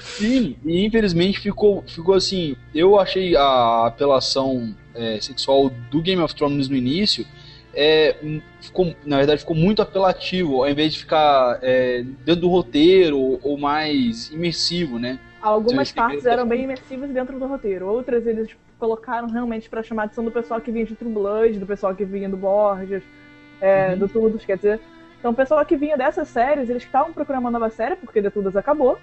Sim, 0.00 0.56
e 0.64 0.84
infelizmente 0.84 1.40
ficou, 1.40 1.82
ficou 1.86 2.14
assim. 2.14 2.56
Eu 2.74 2.98
achei 2.98 3.36
a 3.36 3.86
apelação 3.86 4.74
é, 4.94 5.20
sexual 5.20 5.70
do 5.90 6.00
Game 6.00 6.22
of 6.22 6.34
Thrones 6.34 6.68
no 6.68 6.76
início. 6.76 7.26
É, 7.74 8.16
ficou, 8.60 8.94
na 9.04 9.16
verdade, 9.18 9.40
ficou 9.40 9.56
muito 9.56 9.80
apelativo, 9.80 10.62
ao 10.62 10.68
invés 10.68 10.92
de 10.92 10.98
ficar 10.98 11.58
é, 11.62 12.02
dentro 12.24 12.42
do 12.42 12.48
roteiro 12.48 13.18
ou, 13.18 13.40
ou 13.42 13.58
mais 13.58 14.30
imersivo, 14.30 14.98
né? 14.98 15.18
Algumas 15.40 15.90
partes 15.90 16.24
eram 16.24 16.46
bem 16.46 16.64
imersivas 16.64 17.10
dentro 17.10 17.38
do 17.38 17.46
roteiro, 17.46 17.86
outras 17.86 18.26
eles 18.26 18.50
colocaram 18.78 19.28
realmente 19.28 19.68
para 19.68 19.82
chamar 19.82 20.02
a 20.02 20.04
atenção 20.06 20.24
do 20.24 20.30
pessoal 20.30 20.60
que 20.60 20.70
vinha 20.70 20.84
de 20.84 20.94
True 20.94 21.12
Blood, 21.12 21.58
do 21.58 21.66
pessoal 21.66 21.94
que 21.94 22.04
vinha 22.04 22.28
do 22.28 22.36
Borges, 22.36 23.02
é, 23.60 23.90
uhum. 23.92 23.98
do 23.98 24.08
Tudos, 24.08 24.44
quer 24.44 24.56
dizer. 24.56 24.80
Então, 25.18 25.30
o 25.30 25.34
pessoal 25.34 25.64
que 25.64 25.76
vinha 25.76 25.96
dessas 25.96 26.28
séries, 26.28 26.68
eles 26.68 26.82
estavam 26.82 27.12
procurando 27.12 27.42
uma 27.42 27.50
nova 27.50 27.70
série, 27.70 27.94
porque 27.94 28.20
The 28.20 28.30
Tudas 28.30 28.56
acabou. 28.56 28.98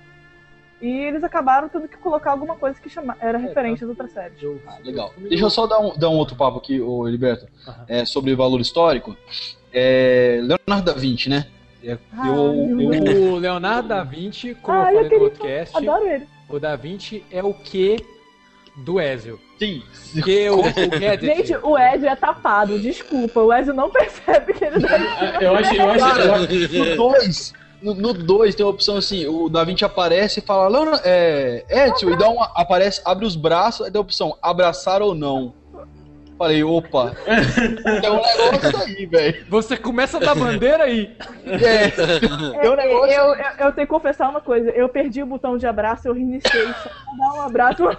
E 0.82 0.88
eles 0.88 1.24
acabaram 1.24 1.68
tendo 1.68 1.88
que 1.88 1.98
colocar 1.98 2.32
alguma 2.32 2.56
coisa 2.56 2.80
que 2.80 2.90
chama... 2.90 3.18
era 3.20 3.38
é, 3.38 3.42
referente 3.42 3.80
tá. 3.80 3.86
às 3.86 3.90
outras 3.90 4.12
séries. 4.12 4.38
Ah, 4.66 4.78
legal. 4.84 5.14
Deixa 5.18 5.44
eu 5.44 5.50
só 5.50 5.68
dar 5.68 5.80
um, 5.80 5.98
dar 5.98 6.10
um 6.10 6.16
outro 6.16 6.36
papo 6.36 6.58
aqui, 6.58 6.80
ô 6.80 7.08
Heriberto, 7.08 7.48
uhum. 7.68 7.74
é, 7.88 8.06
sobre 8.06 8.36
valor 8.36 8.62
histórico. 8.62 9.16
É, 9.74 10.40
Leonardo 10.42 10.94
da 10.94 10.98
Vinci, 10.98 11.30
né? 11.30 11.48
É, 11.84 11.98
ah, 12.14 12.28
eu, 12.28 12.80
eu... 12.80 13.34
O 13.34 13.38
Leonardo 13.38 13.90
da 13.90 14.04
Vinci, 14.04 14.56
como 14.56 14.78
ah, 14.78 14.94
eu 14.94 15.04
falei 15.04 15.18
no 15.18 15.24
outro 15.26 15.44
cast, 15.44 15.78
adoro 15.78 16.06
ele. 16.06 16.28
o 16.50 16.60
da 16.60 16.76
Vinci 16.76 17.24
é 17.32 17.44
o 17.44 17.54
que 17.54 17.98
do 18.78 19.00
Ezio. 19.00 19.40
Sim. 19.58 19.84
Porque 20.14 20.50
o, 20.50 20.62
o. 20.62 20.64
Gente, 21.20 21.56
o 21.58 21.78
Ezio 21.78 22.08
é 22.08 22.16
tapado, 22.16 22.80
desculpa. 22.80 23.42
O 23.42 23.54
Ezio 23.54 23.74
não 23.74 23.90
percebe 23.92 24.54
que 24.54 24.66
ele 24.66 24.86
Ah, 24.88 25.38
Eu 25.42 25.56
acho, 25.56 25.76
eu 25.76 25.92
acho, 25.92 26.20
eu 26.22 26.34
acho- 26.36 26.80
No 26.80 26.96
2, 27.12 27.54
no 27.82 28.14
2 28.14 28.56
tem 28.56 28.66
a 28.66 28.70
opção 28.70 28.98
assim, 28.98 29.26
o 29.28 29.50
Da 29.50 29.64
Vinci 29.64 29.86
aparece 29.86 30.40
e 30.40 30.44
fala, 30.44 30.70
não, 30.70 30.86
não, 30.86 31.00
é, 31.04 31.66
Ezio, 31.70 32.12
e 32.12 32.18
dá 32.18 32.30
uma, 32.30 32.52
aparece, 32.56 33.02
abre 33.06 33.26
os 33.26 33.36
braços, 33.36 33.86
aí 33.86 33.92
tem 33.92 34.00
a 34.00 34.02
opção, 34.02 34.38
abraçar 34.42 35.02
ou 35.02 35.16
não. 35.16 35.54
Falei, 36.40 36.64
opa, 36.64 37.14
tem 38.02 38.10
um 38.10 38.16
negócio 38.16 38.82
aí, 38.84 39.06
velho. 39.06 39.46
Você 39.50 39.76
começa 39.76 40.22
da 40.22 40.34
bandeira 40.34 40.86
aí. 40.86 41.14
É, 41.46 41.90
tem 41.90 42.70
um 42.72 42.76
negócio 42.78 43.12
eu, 43.14 43.26
eu, 43.26 43.36
eu 43.36 43.72
tenho 43.74 43.86
que 43.86 43.86
confessar 43.88 44.30
uma 44.30 44.40
coisa. 44.40 44.70
Eu 44.70 44.88
perdi 44.88 45.22
o 45.22 45.26
botão 45.26 45.58
de 45.58 45.68
abraço, 45.68 46.08
eu 46.08 46.14
reiniciei 46.14 46.68
só 46.68 46.90
pra 46.90 47.18
dar 47.20 47.34
um 47.34 47.42
abraço. 47.42 47.84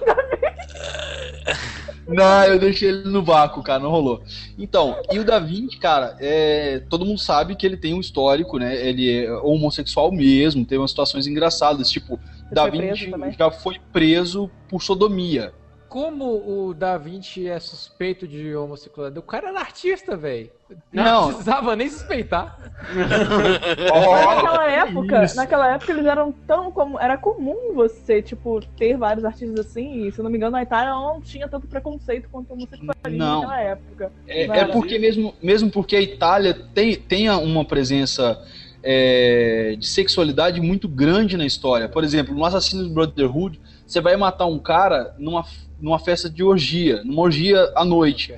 Não, 2.09 2.45
eu 2.45 2.59
deixei 2.59 2.89
ele 2.89 3.09
no 3.09 3.23
vácuo, 3.23 3.63
cara, 3.63 3.79
não 3.79 3.91
rolou. 3.91 4.25
Então, 4.59 4.97
e 5.13 5.19
o 5.21 5.25
Da 5.25 5.39
Vinci, 5.39 5.79
cara, 5.79 6.17
é, 6.19 6.83
todo 6.91 7.05
mundo 7.05 7.21
sabe 7.21 7.55
que 7.55 7.65
ele 7.65 7.77
tem 7.77 7.95
um 7.95 8.01
histórico, 8.01 8.59
né? 8.59 8.75
Ele 8.85 9.27
é 9.27 9.33
homossexual 9.33 10.11
mesmo, 10.11 10.65
tem 10.65 10.77
umas 10.77 10.91
situações 10.91 11.29
engraçadas, 11.29 11.89
tipo, 11.89 12.19
Da 12.51 12.63
foi 12.63 12.73
preso 12.73 12.95
Vinci 12.95 13.11
também? 13.13 13.33
já 13.39 13.51
foi 13.53 13.77
preso 13.93 14.51
por 14.69 14.83
sodomia. 14.83 15.53
Como 15.91 16.69
o 16.69 16.73
Da 16.73 16.97
Vinci 16.97 17.49
é 17.49 17.59
suspeito 17.59 18.25
de 18.29 18.55
homossexualidade? 18.55 19.19
O 19.19 19.27
cara 19.27 19.49
era 19.49 19.59
artista, 19.59 20.17
velho. 20.17 20.49
Não. 20.93 21.31
precisava 21.31 21.75
nem 21.75 21.89
suspeitar. 21.89 22.57
Mas 22.95 24.37
naquela 24.37 24.71
época, 24.71 25.25
isso. 25.25 25.35
naquela 25.35 25.75
época 25.75 25.91
eles 25.91 26.07
eram 26.07 26.31
tão 26.47 26.71
como. 26.71 26.97
Era 27.01 27.19
comum 27.19 27.75
você, 27.75 28.23
tipo, 28.23 28.61
ter 28.77 28.97
vários 28.97 29.25
artistas 29.25 29.67
assim, 29.67 30.07
e 30.07 30.13
se 30.13 30.21
eu 30.21 30.23
não 30.23 30.31
me 30.31 30.37
engano, 30.37 30.53
na 30.53 30.63
Itália 30.63 30.93
não 30.93 31.21
tinha 31.21 31.49
tanto 31.49 31.67
preconceito 31.67 32.29
quanto 32.31 32.53
homossexualismo 32.53 33.19
Não. 33.19 33.41
naquela 33.41 33.61
época. 33.61 34.13
É, 34.29 34.47
Não 34.47 34.55
é 34.55 34.65
porque 34.67 34.97
mesmo, 34.97 35.35
mesmo 35.43 35.73
porque 35.73 35.97
a 35.97 36.01
Itália 36.01 36.55
tem, 36.73 36.95
tem 36.95 37.29
uma 37.29 37.65
presença 37.65 38.41
é, 38.81 39.75
de 39.77 39.89
sexualidade 39.89 40.61
muito 40.61 40.87
grande 40.87 41.37
na 41.37 41.45
história. 41.45 41.89
Por 41.89 42.05
exemplo, 42.05 42.33
no 42.33 42.45
Assassin's 42.45 42.87
Brotherhood, 42.87 43.61
você 43.85 44.01
vai 44.01 44.17
matar 44.17 44.47
um 44.47 44.59
cara 44.61 45.17
numa, 45.19 45.45
numa 45.81 45.99
festa 45.99 46.29
de 46.29 46.43
orgia, 46.43 47.03
numa 47.05 47.23
orgia 47.23 47.71
à 47.75 47.85
noite. 47.85 48.35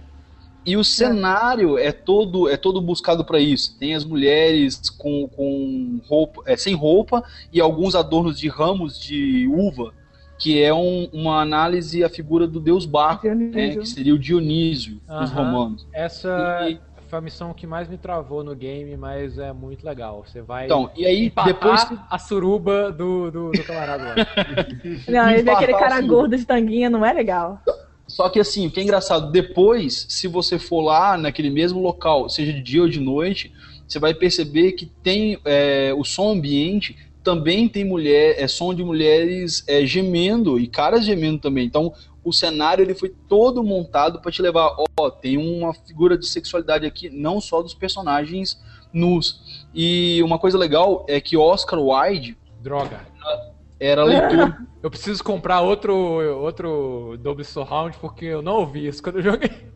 E 0.64 0.76
o 0.76 0.84
cenário 0.84 1.76
é 1.76 1.90
todo 1.90 2.48
é 2.48 2.56
todo 2.56 2.80
buscado 2.80 3.24
para 3.24 3.40
isso. 3.40 3.76
Tem 3.78 3.94
as 3.94 4.04
mulheres 4.04 4.88
com, 4.90 5.28
com 5.28 6.00
roupa, 6.08 6.42
é, 6.46 6.56
sem 6.56 6.74
roupa 6.74 7.22
e 7.52 7.60
alguns 7.60 7.94
adornos 7.96 8.38
de 8.38 8.48
ramos 8.48 8.96
de 9.00 9.48
uva, 9.48 9.92
que 10.38 10.62
é 10.62 10.72
um- 10.72 11.08
uma 11.12 11.40
análise 11.40 12.04
à 12.04 12.08
figura 12.08 12.46
do 12.46 12.60
deus 12.60 12.86
Baco, 12.86 13.26
né, 13.34 13.70
que 13.82 13.88
seria 13.88 14.14
o 14.14 14.18
Dionísio 14.18 15.00
dos 15.20 15.30
romanos. 15.32 15.86
Essa 15.92 16.68
E- 16.70 16.78
foi 17.12 17.18
a 17.18 17.22
missão 17.22 17.52
que 17.52 17.66
mais 17.66 17.90
me 17.90 17.98
travou 17.98 18.42
no 18.42 18.54
game, 18.56 18.96
mas 18.96 19.36
é 19.36 19.52
muito 19.52 19.84
legal. 19.84 20.24
Você 20.26 20.40
vai 20.40 20.64
Então, 20.64 20.90
e 20.96 21.04
aí 21.04 21.30
depois 21.44 21.84
que- 21.84 21.94
a 22.08 22.18
suruba 22.18 22.90
do, 22.90 23.30
do, 23.30 23.50
do 23.52 23.64
camarada 23.64 24.02
lá. 24.02 24.14
Não, 25.06 25.28
ele 25.30 25.42
Empatar 25.42 25.62
aquele 25.62 25.78
cara 25.78 25.96
assim. 25.98 26.06
gordo 26.06 26.34
de 26.38 26.46
tanguinha, 26.46 26.88
não 26.88 27.04
é 27.04 27.12
legal. 27.12 27.60
Só 28.08 28.30
que 28.30 28.40
assim, 28.40 28.66
o 28.66 28.70
que 28.70 28.80
é 28.80 28.82
engraçado, 28.82 29.30
depois, 29.30 30.06
se 30.08 30.26
você 30.26 30.58
for 30.58 30.80
lá 30.80 31.18
naquele 31.18 31.50
mesmo 31.50 31.82
local, 31.82 32.30
seja 32.30 32.50
de 32.50 32.62
dia 32.62 32.80
ou 32.80 32.88
de 32.88 32.98
noite, 32.98 33.52
você 33.86 33.98
vai 33.98 34.14
perceber 34.14 34.72
que 34.72 34.86
tem 34.86 35.38
é, 35.44 35.92
o 35.94 36.04
som 36.04 36.32
ambiente 36.32 36.96
também 37.22 37.68
tem 37.68 37.84
mulher, 37.84 38.36
é 38.38 38.48
som 38.48 38.72
de 38.74 38.82
mulheres 38.82 39.62
é, 39.68 39.84
gemendo 39.84 40.58
e 40.58 40.66
caras 40.66 41.04
gemendo 41.04 41.38
também. 41.38 41.66
Então, 41.66 41.92
o 42.24 42.32
cenário 42.32 42.82
ele 42.82 42.94
foi 42.94 43.08
todo 43.28 43.62
montado 43.62 44.20
para 44.20 44.30
te 44.30 44.40
levar, 44.40 44.76
ó, 44.98 45.10
tem 45.10 45.36
uma 45.36 45.74
figura 45.74 46.16
de 46.16 46.26
sexualidade 46.26 46.86
aqui, 46.86 47.10
não 47.10 47.40
só 47.40 47.62
dos 47.62 47.74
personagens 47.74 48.60
nus. 48.92 49.66
E 49.74 50.22
uma 50.22 50.38
coisa 50.38 50.56
legal 50.56 51.04
é 51.08 51.20
que 51.20 51.36
Oscar 51.36 51.80
Wilde 51.80 52.36
Droga. 52.60 53.00
era 53.80 54.04
leitor 54.04 54.56
Eu 54.82 54.90
preciso 54.90 55.22
comprar 55.22 55.60
outro, 55.60 55.94
outro 56.40 57.16
Dolby 57.20 57.44
Surround 57.44 57.96
porque 57.98 58.24
eu 58.24 58.42
não 58.42 58.56
ouvi 58.56 58.88
isso 58.88 59.00
quando 59.00 59.20
eu 59.20 59.22
joguei. 59.22 59.72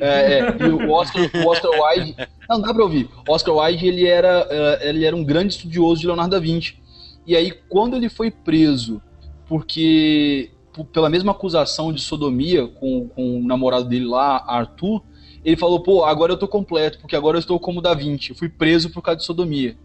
É, 0.00 0.38
é, 0.38 0.56
e 0.60 0.68
o 0.68 0.90
Oscar, 0.90 1.22
o 1.34 1.48
Oscar 1.48 1.70
Wilde. 1.70 2.14
Não, 2.48 2.60
dá 2.60 2.72
pra 2.72 2.82
ouvir. 2.82 3.08
Oscar 3.26 3.54
Wilde 3.54 3.86
ele 3.86 4.06
era, 4.06 4.46
eh, 4.50 4.88
ele 4.88 5.04
era 5.04 5.16
um 5.16 5.24
grande 5.24 5.54
estudioso 5.54 6.00
de 6.00 6.06
Leonardo 6.06 6.30
da 6.30 6.38
Vinci. 6.38 6.78
E 7.26 7.34
aí, 7.34 7.52
quando 7.68 7.96
ele 7.96 8.08
foi 8.08 8.30
preso, 8.30 9.00
porque 9.46 10.51
pela 10.92 11.10
mesma 11.10 11.32
acusação 11.32 11.92
de 11.92 12.00
sodomia 12.00 12.66
com, 12.66 13.08
com 13.08 13.40
o 13.40 13.46
namorado 13.46 13.84
dele 13.84 14.06
lá, 14.06 14.42
Arthur, 14.46 15.02
ele 15.44 15.56
falou: 15.56 15.82
pô, 15.82 16.04
agora 16.04 16.32
eu 16.32 16.38
tô 16.38 16.48
completo, 16.48 16.98
porque 17.00 17.16
agora 17.16 17.36
eu 17.36 17.40
estou 17.40 17.58
como 17.60 17.82
Da 17.82 17.94
Vinci. 17.94 18.30
Eu 18.30 18.36
fui 18.36 18.48
preso 18.48 18.90
por 18.90 19.02
causa 19.02 19.18
de 19.18 19.24
sodomia. 19.26 19.76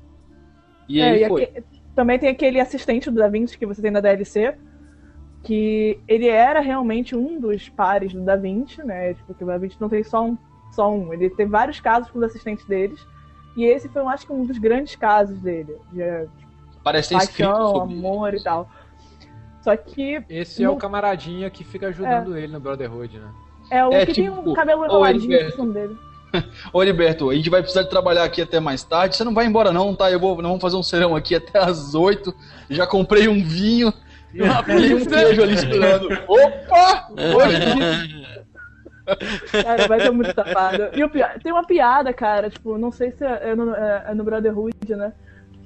E 0.87 0.99
É, 1.01 1.11
aí 1.11 1.27
foi. 1.27 1.43
aque- 1.43 1.63
também 1.95 2.19
tem 2.19 2.29
aquele 2.29 2.59
assistente 2.59 3.09
do 3.09 3.17
Da 3.17 3.27
Vinci 3.27 3.57
que 3.57 3.65
você 3.65 3.81
tem 3.81 3.89
na 3.91 3.99
DLC, 3.99 4.55
que 5.43 5.99
ele 6.07 6.27
era 6.27 6.59
realmente 6.59 7.15
um 7.15 7.39
dos 7.39 7.69
pares 7.69 8.13
do 8.13 8.21
Da 8.23 8.35
Vinci, 8.35 8.83
né? 8.83 9.13
Tipo, 9.13 9.33
que 9.33 9.43
o 9.43 9.47
Da 9.47 9.57
Vinci 9.57 9.77
não 9.79 9.89
tem 9.89 10.03
só 10.03 10.23
um, 10.23 10.37
só 10.71 10.91
um. 10.91 11.11
Ele 11.13 11.29
teve 11.29 11.49
vários 11.49 11.79
casos 11.79 12.09
com 12.11 12.19
os 12.19 12.25
assistentes 12.25 12.65
deles. 12.65 12.99
E 13.55 13.65
esse 13.65 13.89
foi, 13.89 14.01
eu 14.03 14.09
acho 14.09 14.25
que, 14.27 14.31
um 14.33 14.45
dos 14.45 14.57
grandes 14.59 14.95
casos 14.95 15.39
dele. 15.41 15.75
De 15.91 16.27
Parece 16.83 17.09
ter 17.09 17.15
escrito 17.17 17.49
paixão, 17.49 17.71
sobre 17.71 17.93
isso. 17.95 17.99
amor 18.05 18.33
e 18.33 18.39
tal. 18.43 18.69
Só 19.67 19.75
que 19.75 20.23
Esse 20.29 20.63
é 20.63 20.69
o 20.69 20.77
camaradinha 20.77 21.49
que 21.49 21.61
fica 21.61 21.87
ajudando 21.89 22.37
ele 22.37 22.53
no 22.53 22.57
Brotherhood, 22.57 23.19
né? 23.19 23.27
é 23.69 23.85
o 23.85 23.91
É, 23.91 24.05
que 24.05 24.13
tem 24.13 24.23
tipo, 24.29 24.49
um 24.49 24.53
cabelo 24.53 24.85
enroladinho 24.85 25.49
no 25.49 25.57
nome 25.57 25.73
dele. 25.73 25.97
Ô, 26.71 26.81
Heriberto, 26.81 27.29
a 27.29 27.35
gente 27.35 27.49
vai 27.49 27.59
precisar 27.61 27.83
de 27.83 27.89
trabalhar 27.89 28.23
aqui 28.23 28.41
até 28.41 28.61
mais 28.61 28.81
tarde. 28.85 29.17
Você 29.17 29.25
não 29.25 29.33
vai 29.33 29.45
embora, 29.45 29.73
não, 29.73 29.93
tá? 29.93 30.09
Eu 30.09 30.21
vou, 30.21 30.35
nós 30.37 30.45
vamos 30.45 30.61
fazer 30.61 30.77
um 30.77 30.83
serão 30.83 31.17
aqui 31.17 31.35
até 31.35 31.59
às 31.59 31.93
8. 31.93 32.33
Já 32.69 32.87
comprei 32.87 33.27
um 33.27 33.43
vinho. 33.43 33.91
Tem 34.65 34.93
um 34.95 35.05
queijo 35.05 35.43
ali 35.43 35.55
esperando. 35.55 36.07
Opa! 36.29 37.09
Hoje 37.35 38.25
Cara, 39.63 39.85
vai 39.85 39.99
ser 39.99 40.11
muito 40.11 40.33
safado. 40.33 40.89
E 40.93 41.03
o 41.03 41.09
pior, 41.09 41.37
tem 41.43 41.51
uma 41.51 41.65
piada, 41.65 42.13
cara, 42.13 42.49
tipo, 42.49 42.77
não 42.77 42.91
sei 42.91 43.11
se 43.11 43.25
é 43.25 43.53
no, 43.53 43.73
é- 43.75 44.05
é 44.07 44.13
no 44.13 44.23
Brotherhood, 44.23 44.95
né? 44.95 45.11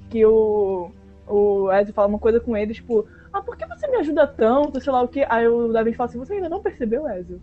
Que 0.10 0.26
o, 0.26 0.92
o 1.28 1.72
Ezio 1.72 1.94
fala 1.94 2.08
uma 2.08 2.20
coisa 2.20 2.40
com 2.40 2.56
ele, 2.58 2.74
tipo, 2.74 3.08
ah, 3.34 3.42
por 3.42 3.56
que 3.58 3.66
você 3.68 3.88
me 3.88 3.98
ajuda 3.98 4.28
tanto? 4.28 4.80
Sei 4.82 4.92
lá 4.92 5.02
o 5.02 5.08
quê. 5.08 5.26
Aí 5.30 5.48
o 5.48 5.72
Davi 5.72 5.94
fala 5.94 6.10
assim, 6.10 6.20
você 6.20 6.34
ainda 6.34 6.50
não 6.50 6.62
percebeu, 6.62 7.08
Ezio? 7.10 7.42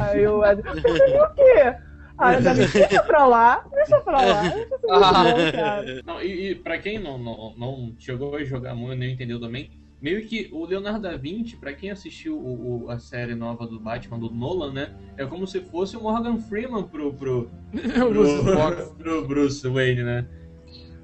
Aí 0.00 0.26
o 0.26 0.44
Ezio, 0.44 0.62
percebeu 0.64 1.22
o 1.24 1.34
quê? 1.34 1.74
Aí 2.18 2.38
o 2.38 2.42
Davi, 2.42 2.66
deixa 2.72 3.02
pra 3.02 3.26
lá, 3.26 3.64
deixa 3.72 4.00
pra 4.00 4.20
lá. 4.22 4.42
Deixa 4.42 4.76
Ah. 4.90 5.52
cara. 5.52 6.02
Não, 6.06 6.22
e, 6.22 6.50
e 6.50 6.54
pra 6.54 6.78
quem 6.78 6.98
não, 6.98 7.18
não, 7.18 7.54
não 7.56 7.92
chegou 7.98 8.34
a 8.36 8.42
jogar 8.44 8.74
muito, 8.74 8.98
nem 8.98 9.12
entendeu 9.12 9.38
também, 9.38 9.70
meio 10.00 10.22
que 10.26 10.48
o 10.52 10.64
Leonardo 10.64 11.00
da 11.00 11.16
Vinci, 11.16 11.56
pra 11.56 11.72
quem 11.72 11.90
assistiu 11.90 12.38
o- 12.38 12.84
o- 12.86 12.90
a 12.90 12.98
série 12.98 13.34
nova 13.34 13.66
do 13.66 13.78
Batman, 13.80 14.18
do 14.18 14.30
Nolan, 14.30 14.72
né? 14.72 14.94
É 15.16 15.24
como 15.26 15.46
se 15.46 15.60
fosse 15.60 15.96
o 15.96 16.02
Morgan 16.02 16.38
Freeman 16.38 16.84
pro, 16.84 17.12
pro, 17.14 17.50
O 18.02 18.08
Lucius 18.10 18.44
Fox. 18.54 18.76
pro, 18.76 18.94
pro 18.96 19.28
Bruce 19.28 19.68
Wayne, 19.68 20.02
né? 20.02 20.26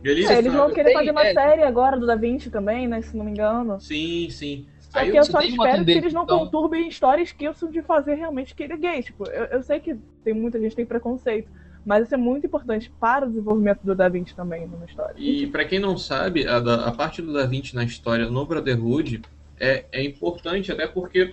E 0.05 0.11
ali 0.11 0.25
É, 0.27 0.39
eles 0.39 0.53
vão 0.53 0.69
querer 0.71 0.85
tem- 0.91 0.95
fazer 0.95 1.11
uma 1.11 1.27
é. 1.27 1.33
série 1.35 1.63
agora 1.63 1.99
do 1.99 2.07
Da 2.07 2.17
Vinci 2.17 2.51
também, 2.51 2.89
né? 2.89 3.01
Se 3.03 3.17
não 3.17 3.25
me 3.25 3.31
engano. 3.31 3.81
Sim, 3.81 4.29
sim. 4.31 4.67
Só 4.81 4.99
Aí 4.99 5.11
que 5.11 5.17
eu 5.19 5.25
só 5.25 5.41
espero 5.41 5.85
que 5.85 5.91
eles 5.93 6.13
não 6.13 6.25
então- 6.25 6.39
conturbem 6.41 6.89
histórias 6.89 7.33
que 7.33 7.45
eu 7.45 7.55
de 7.71 7.81
fazer 7.83 8.15
realmente 8.15 8.55
que 8.55 8.63
ele 8.63 8.75
é 8.75 8.77
gay. 8.77 9.03
Tipo, 9.03 9.25
eu, 9.31 9.45
eu 9.45 9.63
sei 9.63 9.81
que 9.81 9.97
tem 10.25 10.35
muita 10.35 10.59
gente 10.61 10.71
que 10.71 10.77
tem 10.77 10.85
preconceito, 10.87 11.51
mas 11.87 12.05
isso 12.05 12.15
é 12.15 12.19
muito 12.19 12.47
importante 12.47 12.93
para 13.01 13.25
o 13.25 13.29
desenvolvimento 13.29 13.81
do 13.83 13.95
Da 13.95 14.09
Vinci 14.09 14.35
também 14.35 14.67
numa 14.67 14.85
história. 14.85 15.15
E 15.17 15.47
pra 15.47 15.65
quem 15.65 15.79
não 15.79 15.97
sabe, 15.97 16.47
a, 16.47 16.61
da- 16.61 16.85
a 16.87 16.93
parte 16.93 17.23
do 17.23 17.33
Da 17.33 17.47
Vinci 17.47 17.75
na 17.75 17.85
história 17.85 18.29
no 18.29 18.45
Brotherhood 18.45 19.23
é, 19.59 19.85
é 19.93 20.05
importante 20.05 20.71
até 20.71 20.87
porque 20.87 21.33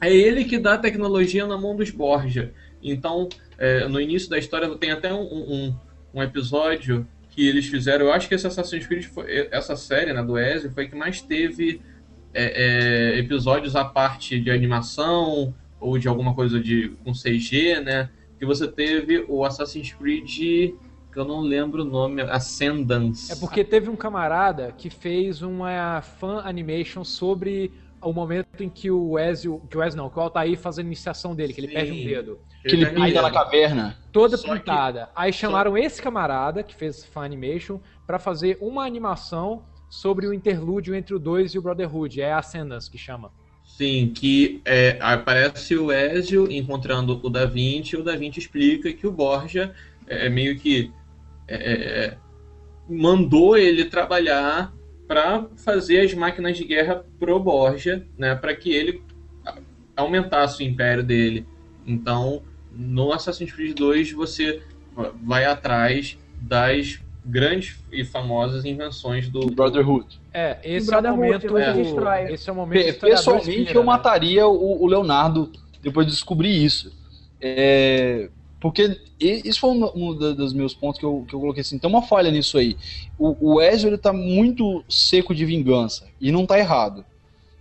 é 0.00 0.14
ele 0.14 0.44
que 0.44 0.58
dá 0.58 0.74
a 0.74 0.78
tecnologia 0.78 1.46
na 1.46 1.58
mão 1.58 1.74
dos 1.74 1.90
Borgia. 1.90 2.52
Então, 2.82 3.28
é, 3.58 3.88
no 3.88 4.00
início 4.00 4.30
da 4.30 4.38
história 4.38 4.68
tem 4.76 4.90
até 4.92 5.12
um, 5.12 5.22
um, 5.22 5.74
um 6.14 6.22
episódio 6.22 7.06
que 7.30 7.46
eles 7.46 7.66
fizeram. 7.66 8.06
Eu 8.06 8.12
acho 8.12 8.28
que 8.28 8.34
esse 8.34 8.46
Assassin's 8.46 8.86
Creed, 8.86 9.04
foi, 9.04 9.48
essa 9.50 9.76
série 9.76 10.12
né, 10.12 10.22
do 10.22 10.38
Ezio, 10.38 10.70
foi 10.72 10.88
que 10.88 10.96
mais 10.96 11.20
teve 11.22 11.80
é, 12.34 13.14
é, 13.14 13.18
episódios 13.18 13.76
à 13.76 13.84
parte 13.84 14.38
de 14.38 14.50
animação 14.50 15.54
ou 15.78 15.98
de 15.98 16.08
alguma 16.08 16.34
coisa 16.34 16.60
de 16.60 16.90
com 17.04 17.12
CG, 17.12 17.80
né? 17.80 18.10
Que 18.38 18.44
você 18.44 18.66
teve 18.66 19.24
o 19.28 19.44
Assassin's 19.44 19.92
Creed 19.92 20.74
que 21.12 21.18
eu 21.18 21.24
não 21.24 21.40
lembro 21.40 21.82
o 21.82 21.84
nome, 21.84 22.22
Ascendance. 22.22 23.32
É 23.32 23.36
porque 23.36 23.64
teve 23.64 23.90
um 23.90 23.96
camarada 23.96 24.72
que 24.76 24.88
fez 24.88 25.42
uma 25.42 26.00
fan 26.00 26.40
animation 26.44 27.02
sobre 27.02 27.72
o 28.02 28.12
momento 28.12 28.62
em 28.62 28.68
que 28.68 28.90
o 28.90 29.18
Ezio, 29.18 29.60
que 29.70 29.76
o 29.76 29.82
Ezio 29.82 29.96
não, 29.96 30.08
que 30.10 30.18
o 30.18 30.22
Altair 30.22 30.58
faz 30.58 30.78
a 30.78 30.82
iniciação 30.82 31.34
dele, 31.34 31.52
que 31.52 31.60
ele 31.60 31.68
Sim. 31.68 31.74
perde 31.74 31.92
um 31.92 32.04
dedo. 32.04 32.38
que 32.62 32.74
ele 32.74 32.86
pinta 32.86 33.22
na 33.22 33.28
dedo. 33.28 33.32
caverna. 33.32 33.96
Toda 34.12 34.36
Só 34.36 34.48
que- 34.52 34.58
pintada. 34.60 35.08
Aí 35.16 35.32
chamaram 35.32 35.78
esse 35.78 36.00
camarada, 36.02 36.62
que 36.62 36.74
fez 36.74 37.04
fan 37.04 37.24
animation, 37.24 37.78
pra 38.06 38.18
fazer 38.18 38.58
uma 38.60 38.84
animação 38.84 39.62
sobre 39.88 40.26
o 40.26 40.34
interlúdio 40.34 40.94
entre 40.94 41.14
o 41.14 41.18
2 41.18 41.54
e 41.54 41.58
o 41.58 41.62
Brotherhood. 41.62 42.20
É 42.20 42.32
a 42.32 42.38
Ascendance 42.38 42.90
que 42.90 42.98
chama. 42.98 43.32
Sim, 43.64 44.12
que 44.14 44.60
é, 44.64 44.98
aparece 45.00 45.74
o 45.76 45.90
Ezio 45.90 46.50
encontrando 46.50 47.18
o 47.22 47.30
Da 47.30 47.46
Vinci, 47.46 47.96
e 47.96 47.98
o 47.98 48.02
Da 48.04 48.14
Vinci 48.16 48.38
explica 48.40 48.92
que 48.92 49.06
o 49.06 49.12
Borgia 49.12 49.72
é, 50.06 50.28
meio 50.28 50.58
que 50.58 50.92
é, 51.48 51.56
é, 51.56 52.16
mandou 52.88 53.56
ele 53.56 53.84
trabalhar 53.84 54.72
para 55.10 55.46
fazer 55.56 56.02
as 56.02 56.14
máquinas 56.14 56.56
de 56.56 56.62
guerra 56.62 57.04
pro 57.18 57.40
Borgia, 57.40 58.06
né, 58.16 58.36
para 58.36 58.54
que 58.54 58.70
ele 58.70 59.02
aumentasse 59.96 60.62
o 60.62 60.64
império 60.64 61.02
dele. 61.02 61.44
Então, 61.84 62.44
no 62.70 63.12
Assassin's 63.12 63.50
Creed 63.50 63.76
2 63.76 64.12
você 64.12 64.62
vai 65.20 65.46
atrás 65.46 66.16
das 66.40 67.00
grandes 67.24 67.82
e 67.90 68.04
famosas 68.04 68.64
invenções 68.64 69.28
do 69.28 69.48
Brotherhood. 69.48 70.20
É, 70.32 70.58
esse 70.62 70.88
O 70.88 70.94
é 70.94 70.98
o 70.98 71.02
Brotherhood, 71.02 71.48
momento. 71.48 71.74
destrói. 71.74 72.32
Esse 72.32 72.48
é 72.48 72.52
o 72.52 72.56
momento. 72.56 73.00
Pessoalmente, 73.00 73.74
eu 73.74 73.80
né? 73.80 73.86
mataria 73.86 74.46
o, 74.46 74.80
o 74.80 74.86
Leonardo 74.86 75.50
depois 75.82 76.06
de 76.06 76.12
descobrir 76.12 76.64
isso. 76.64 76.96
É, 77.40 78.30
porque 78.60 79.00
isso 79.18 79.58
foi 79.58 79.70
um, 79.70 79.90
um 79.94 80.14
dos 80.14 80.52
meus 80.52 80.74
pontos 80.74 80.98
que 81.00 81.06
eu, 81.06 81.24
que 81.26 81.34
eu 81.34 81.40
coloquei 81.40 81.62
assim. 81.62 81.78
Tem 81.78 81.88
uma 81.88 82.02
falha 82.02 82.30
nisso 82.30 82.58
aí. 82.58 82.76
O, 83.18 83.54
o 83.54 83.60
Ezio 83.62 83.88
ele 83.88 83.96
tá 83.98 84.12
muito 84.12 84.84
seco 84.88 85.34
de 85.34 85.44
vingança. 85.46 86.06
E 86.20 86.30
não 86.30 86.44
tá 86.46 86.58
errado. 86.58 87.04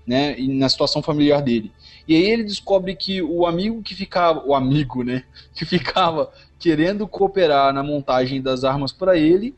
Né, 0.06 0.36
na 0.40 0.68
situação 0.68 1.04
familiar 1.04 1.40
dele. 1.40 1.72
E 2.08 2.16
aí 2.16 2.24
ele 2.24 2.44
descobre 2.44 2.96
que 2.96 3.22
o 3.22 3.46
amigo 3.46 3.84
que 3.84 3.94
ficava, 3.94 4.44
o 4.44 4.56
amigo, 4.56 5.04
né, 5.04 5.24
que 5.54 5.66
ficava 5.66 6.32
querendo 6.58 7.08
cooperar 7.08 7.72
na 7.72 7.84
montagem 7.84 8.42
das 8.42 8.64
armas 8.64 8.92
para 8.92 9.16
ele, 9.16 9.54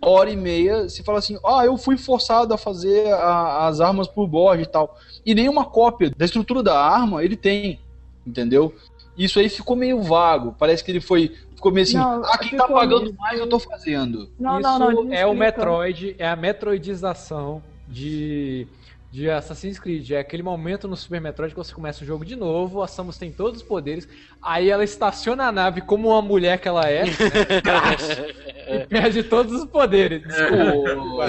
hora 0.00 0.30
e 0.30 0.36
meia 0.36 0.90
se 0.90 1.02
fala 1.02 1.18
assim: 1.20 1.38
"Ah, 1.42 1.64
eu 1.64 1.78
fui 1.78 1.96
forçado 1.96 2.52
a 2.52 2.58
fazer 2.58 3.10
a- 3.14 3.66
as 3.66 3.80
armas 3.80 4.06
por 4.06 4.26
Borges 4.26 4.66
e 4.66 4.70
tal". 4.70 4.94
E 5.24 5.34
nenhuma 5.34 5.64
cópia 5.64 6.10
da 6.14 6.24
estrutura 6.26 6.62
da 6.62 6.78
arma 6.78 7.24
ele 7.24 7.36
tem, 7.36 7.80
entendeu? 8.26 8.74
Isso 9.18 9.38
aí 9.40 9.48
ficou 9.48 9.74
meio 9.76 10.00
vago. 10.00 10.54
Parece 10.58 10.82
que 10.84 10.90
ele 10.92 11.00
foi 11.00 11.34
ficou 11.56 11.72
meio 11.72 11.82
assim: 11.82 11.96
Não, 11.96 12.22
"Ah, 12.24 12.38
quem 12.38 12.56
tá 12.56 12.68
pagando 12.68 13.02
meio- 13.06 13.16
mais 13.18 13.38
eu 13.40 13.48
tô 13.48 13.58
fazendo". 13.58 14.30
Não, 14.38 14.60
Isso 14.60 14.78
não, 14.78 14.78
não. 14.78 15.12
é 15.12 15.26
o. 15.26 15.34
Metroid, 15.34 16.14
é 16.18 16.28
a 16.28 16.36
metroidização 16.36 17.62
de, 17.86 18.66
de 19.10 19.28
Assassin's 19.28 19.78
Creed. 19.78 20.10
É 20.12 20.18
aquele 20.20 20.42
momento 20.42 20.86
no 20.86 20.96
Super 20.96 21.20
Metroid 21.20 21.52
que 21.52 21.58
você 21.58 21.74
começa 21.74 22.04
o 22.04 22.06
jogo 22.06 22.24
de 22.24 22.36
novo, 22.36 22.80
a 22.82 22.86
Samus 22.86 23.18
tem 23.18 23.32
todos 23.32 23.60
os 23.60 23.66
poderes, 23.66 24.06
aí 24.40 24.70
ela 24.70 24.84
estaciona 24.84 25.44
a 25.46 25.52
nave 25.52 25.80
como 25.80 26.08
uma 26.10 26.22
mulher 26.22 26.58
que 26.60 26.68
ela 26.68 26.88
é, 26.88 27.04
né, 27.04 27.10
e 28.82 28.86
perde 28.86 29.22
todos 29.24 29.52
os 29.52 29.64
poderes. 29.64 30.22
Desculpa, 30.28 31.26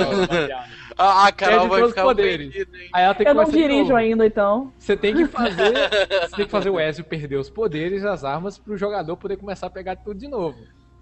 rapaziada. 0.99 1.23
A, 1.23 1.27
a 1.27 1.31
Carol 1.31 1.59
Perde 1.59 1.69
vai 1.69 1.79
todos 1.79 1.83
os 1.83 1.89
ficar 1.91 2.03
poderes. 2.03 2.49
ofendida, 2.49 2.77
hein? 2.77 2.89
Aí 2.93 3.03
ela 3.03 3.15
tem 3.15 3.25
que 3.25 3.29
Eu 3.31 3.35
não 3.35 3.45
dirijo 3.45 3.95
ainda, 3.95 4.25
então. 4.25 4.73
Você 4.77 4.97
tem 4.97 5.15
que 5.15 5.25
fazer, 5.25 5.73
você 6.29 6.35
tem 6.35 6.45
que 6.45 6.51
fazer 6.51 6.69
o 6.69 6.79
Ezio 6.79 7.03
perder 7.03 7.37
os 7.37 7.49
poderes, 7.49 8.03
as 8.03 8.23
armas, 8.23 8.57
pro 8.57 8.77
jogador 8.77 9.15
poder 9.17 9.37
começar 9.37 9.67
a 9.67 9.69
pegar 9.69 9.95
tudo 9.95 10.19
de 10.19 10.27
novo. 10.27 10.57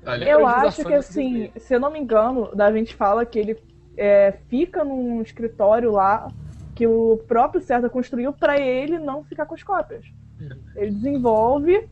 Olha, 0.06 0.26
Eu 0.26 0.46
acho 0.46 0.86
que 0.86 0.94
assim, 0.94 1.52
se 1.58 1.74
eu 1.74 1.80
não 1.80 1.92
me 1.92 2.00
engano, 2.00 2.50
Da 2.56 2.70
Vinci 2.70 2.94
fala 2.94 3.26
que 3.26 3.40
ele 3.40 3.58
é, 3.98 4.34
fica 4.48 4.84
num 4.84 5.22
escritório 5.22 5.92
lá 5.92 6.28
que 6.76 6.86
o 6.86 7.18
próprio 7.28 7.60
César 7.60 7.90
construiu 7.90 8.32
pra 8.32 8.60
ele 8.60 9.00
não 9.00 9.24
ficar 9.24 9.48
com 9.48 9.56
as 9.56 9.64
cópias. 9.64 10.06
Ele 10.76 10.92
desenvolve. 10.92 11.90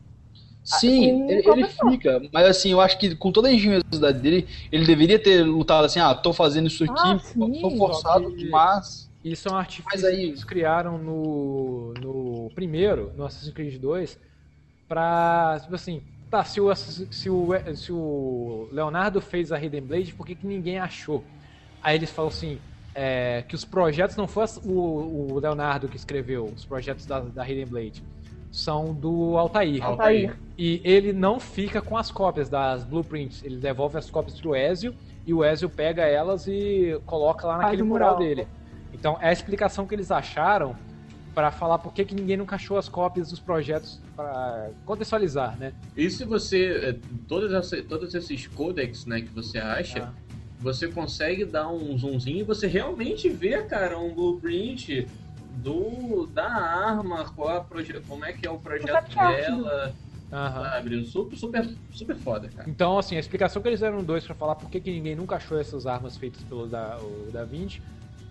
Sim, 0.66 1.18
com 1.20 1.30
ele, 1.30 1.48
ele 1.50 1.64
fica, 1.68 2.20
mas 2.32 2.46
assim, 2.46 2.72
eu 2.72 2.80
acho 2.80 2.98
que 2.98 3.14
com 3.14 3.30
toda 3.30 3.46
a 3.48 3.52
engenhosidade 3.52 4.18
dele, 4.20 4.48
ele 4.72 4.84
deveria 4.84 5.18
ter 5.18 5.44
lutado 5.44 5.84
assim, 5.84 6.00
ah, 6.00 6.12
tô 6.14 6.32
fazendo 6.32 6.66
isso 6.66 6.82
aqui, 6.82 6.92
Ah, 6.98 7.18
sim. 7.20 7.60
sou 7.60 7.76
forçado, 7.76 8.34
que- 8.34 8.50
mas 8.50 9.08
Isso 9.22 9.48
é 9.48 9.52
um 9.52 9.56
artifício 9.56 10.06
aí- 10.08 10.16
que 10.16 10.22
eles 10.26 10.44
criaram 10.44 10.98
no, 10.98 11.94
no 12.00 12.50
primeiro, 12.54 13.12
no 13.16 13.24
Assassin's 13.24 13.52
Creed 13.54 13.80
2, 13.80 14.18
pra, 14.88 15.58
tipo 15.62 15.74
assim, 15.74 16.02
tá, 16.30 16.44
se 16.44 16.60
o, 16.60 16.74
se 16.74 17.30
o, 17.30 17.48
se 17.74 17.92
o 17.92 18.68
Leonardo 18.72 19.20
fez 19.20 19.52
a 19.52 19.60
Hidden 19.62 19.82
Blade, 19.82 20.14
por 20.14 20.26
que, 20.26 20.34
que 20.34 20.46
ninguém 20.46 20.78
achou? 20.78 21.24
Aí 21.82 21.96
eles 21.96 22.10
falam 22.10 22.28
assim, 22.28 22.60
é, 22.94 23.42
que 23.42 23.54
os 23.54 23.64
projetos 23.64 24.16
não 24.16 24.26
foi 24.28 24.44
o, 24.64 25.32
o 25.32 25.38
Leonardo 25.38 25.88
que 25.88 25.96
escreveu, 25.96 26.44
os 26.46 26.64
projetos 26.64 27.06
da, 27.06 27.20
da 27.20 27.48
Hidden 27.48 27.66
Blade, 27.66 28.02
são 28.56 28.94
do 28.94 29.36
Altair. 29.36 29.84
Altair. 29.84 30.36
E 30.56 30.80
ele 30.82 31.12
não 31.12 31.38
fica 31.38 31.82
com 31.82 31.96
as 31.96 32.10
cópias 32.10 32.48
das 32.48 32.82
blueprints, 32.84 33.44
ele 33.44 33.56
devolve 33.58 33.98
as 33.98 34.08
cópias 34.10 34.40
pro 34.40 34.56
Ezio, 34.56 34.94
e 35.26 35.34
o 35.34 35.44
Ezio 35.44 35.68
pega 35.68 36.02
elas 36.02 36.46
e 36.46 36.98
coloca 37.04 37.46
lá 37.46 37.58
naquele 37.58 37.82
mural 37.82 38.14
mural. 38.14 38.18
dele. 38.28 38.48
Então 38.94 39.18
é 39.20 39.28
a 39.28 39.32
explicação 39.32 39.86
que 39.86 39.94
eles 39.94 40.10
acharam 40.10 40.74
pra 41.34 41.50
falar 41.50 41.78
por 41.78 41.92
que, 41.92 42.02
que 42.06 42.14
ninguém 42.14 42.38
nunca 42.38 42.56
achou 42.56 42.78
as 42.78 42.88
cópias 42.88 43.28
dos 43.28 43.38
projetos 43.38 44.00
para 44.16 44.70
contextualizar, 44.86 45.58
né? 45.58 45.74
E 45.94 46.08
se 46.08 46.24
você. 46.24 46.64
é, 46.82 46.96
Todos, 47.28 47.52
essa- 47.52 47.82
todos 47.82 48.14
esses 48.14 48.46
codecs 48.46 49.04
né, 49.04 49.20
que 49.20 49.28
você 49.28 49.58
acha, 49.58 50.04
Ah. 50.04 50.12
você 50.58 50.88
consegue 50.88 51.44
dar 51.44 51.68
um 51.68 51.98
zoomzinho 51.98 52.38
e 52.38 52.42
você 52.42 52.66
realmente 52.66 53.28
vê, 53.28 53.62
cara, 53.64 53.98
um 53.98 54.14
blueprint 54.14 55.06
do, 55.56 56.26
da 56.26 56.46
arma, 56.46 57.24
qual 57.34 57.56
a 57.56 57.60
proje- 57.60 58.00
como 58.06 58.24
é 58.24 58.32
que 58.32 58.46
é 58.46 58.50
o 58.50 58.58
projeto 58.58 59.14
dela, 59.14 59.94
Aham. 60.32 60.62
sabe? 60.64 61.04
Super, 61.06 61.36
super, 61.36 61.68
super 61.90 62.16
foda, 62.16 62.48
cara. 62.48 62.68
Então, 62.68 62.98
assim, 62.98 63.16
a 63.16 63.20
explicação 63.20 63.62
que 63.62 63.68
eles 63.68 63.80
deram 63.80 63.98
no 63.98 64.04
2 64.04 64.24
pra 64.24 64.34
falar 64.34 64.54
por 64.56 64.70
que, 64.70 64.80
que 64.80 64.90
ninguém 64.90 65.16
nunca 65.16 65.36
achou 65.36 65.58
essas 65.58 65.86
armas 65.86 66.16
feitas 66.16 66.42
pelo 66.44 66.66
da, 66.66 66.98
o 66.98 67.30
Da 67.32 67.44
Vinci 67.44 67.80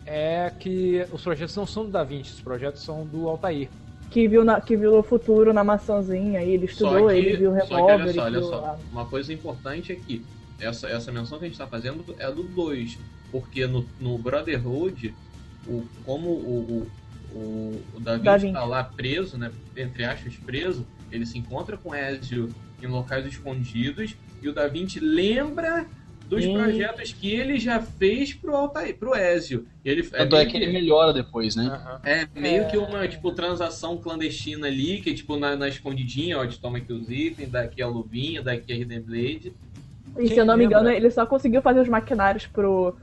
é 0.06 0.52
que 0.60 1.06
os 1.12 1.22
projetos 1.24 1.56
não 1.56 1.66
são 1.66 1.86
do 1.86 1.92
Da 1.92 2.04
Vinci, 2.04 2.34
os 2.34 2.42
projetos 2.42 2.84
são 2.84 3.06
do 3.06 3.28
Altair. 3.28 3.70
Que 4.12 4.28
viu, 4.28 4.44
na, 4.46 4.62
que 4.62 4.78
viu 4.78 4.96
o 4.98 5.02
futuro 5.04 5.52
na 5.52 5.64
maçãzinha, 5.64 6.44
e 6.44 6.52
ele 6.52 6.66
estudou, 6.66 7.10
ele 7.10 7.36
viu 7.38 7.52
o 7.52 7.60
só 7.60 7.66
que 7.66 7.74
olha 7.74 7.98
revólver, 8.06 8.14
só, 8.14 8.22
olha 8.24 8.42
só. 8.44 8.66
a- 8.66 8.78
Uma 8.92 9.06
coisa 9.06 9.34
importante 9.34 9.92
é 9.92 9.96
que 9.96 10.24
essa, 10.60 10.88
essa 10.88 11.12
menção 11.12 11.40
que 11.40 11.46
a 11.46 11.48
gente 11.48 11.56
está 11.56 11.66
fazendo 11.68 12.06
é 12.20 12.32
do 12.32 12.44
2. 12.44 13.00
Porque 13.32 13.66
no, 13.66 13.84
no 14.00 14.18
Brotherhood, 14.20 15.14
o, 15.68 15.84
como 16.06 16.30
o, 16.30 16.60
o, 16.84 16.88
o, 17.36 17.82
o 17.96 18.00
Da 18.00 18.18
Da 18.18 18.38
Vinci 18.38 18.48
Vinci. 18.48 18.48
está 18.48 18.64
lá 18.66 18.84
preso, 18.84 19.38
né? 19.38 19.52
Entre 19.76 20.04
aspas, 20.04 20.36
preso, 20.38 20.86
ele 21.12 21.26
se 21.26 21.38
encontra 21.38 21.78
com 21.78 21.94
Ezio 21.94 22.50
em 22.82 22.88
locais 22.88 23.26
escondidos 23.26 24.16
e 24.42 24.50
o 24.50 24.54
Da 24.54 24.68
Vinci 24.68 25.00
lembra 25.00 25.86
dos 26.28 26.44
projetos 26.48 27.14
que 27.14 27.32
ele 27.32 27.60
já 27.60 27.80
fez 27.80 28.34
pro 28.34 28.56
Altair, 28.56 28.98
pro 28.98 29.16
Ezio. 29.16 29.68
Ele, 29.84 30.02
tanto 30.02 30.36
é 30.36 30.40
meio 30.40 30.50
que 30.50 30.58
ele 30.58 30.72
melhora 30.74 31.14
depois, 31.14 31.56
né? 31.56 32.00
é 32.04 32.28
meio 32.40 32.68
que 32.68 32.78
uma, 32.78 33.08
tipo, 33.08 33.32
transação 33.32 33.98
clandestina 33.98 34.66
ali, 34.66 35.02
que 35.02 35.14
tipo, 35.14 35.38
na, 35.38 35.56
na 35.56 35.68
escondidinha, 35.68 36.40
ó, 36.40 36.46
te 36.48 36.60
toma 36.60 36.80
aqui 36.80 36.92
os 36.92 37.10
itens, 37.12 37.52
daqui 37.52 37.80
a 37.82 37.88
luvinha, 37.88 38.42
daqui 38.42 38.74
a 38.74 38.76
Hidden 38.76 39.02
Blade. 39.02 39.54
E 40.18 40.28
Quem 40.28 40.28
se 40.28 40.38
eu 40.38 40.46
não 40.46 40.58
me 40.58 40.64
lembra? 40.64 40.80
engano, 40.80 40.90
ele 40.96 41.12
só 41.12 41.26
conseguiu 41.28 41.62
fazer 41.62 41.82
os 41.82 41.90
maquinários 41.90 42.48
pro 42.48 42.96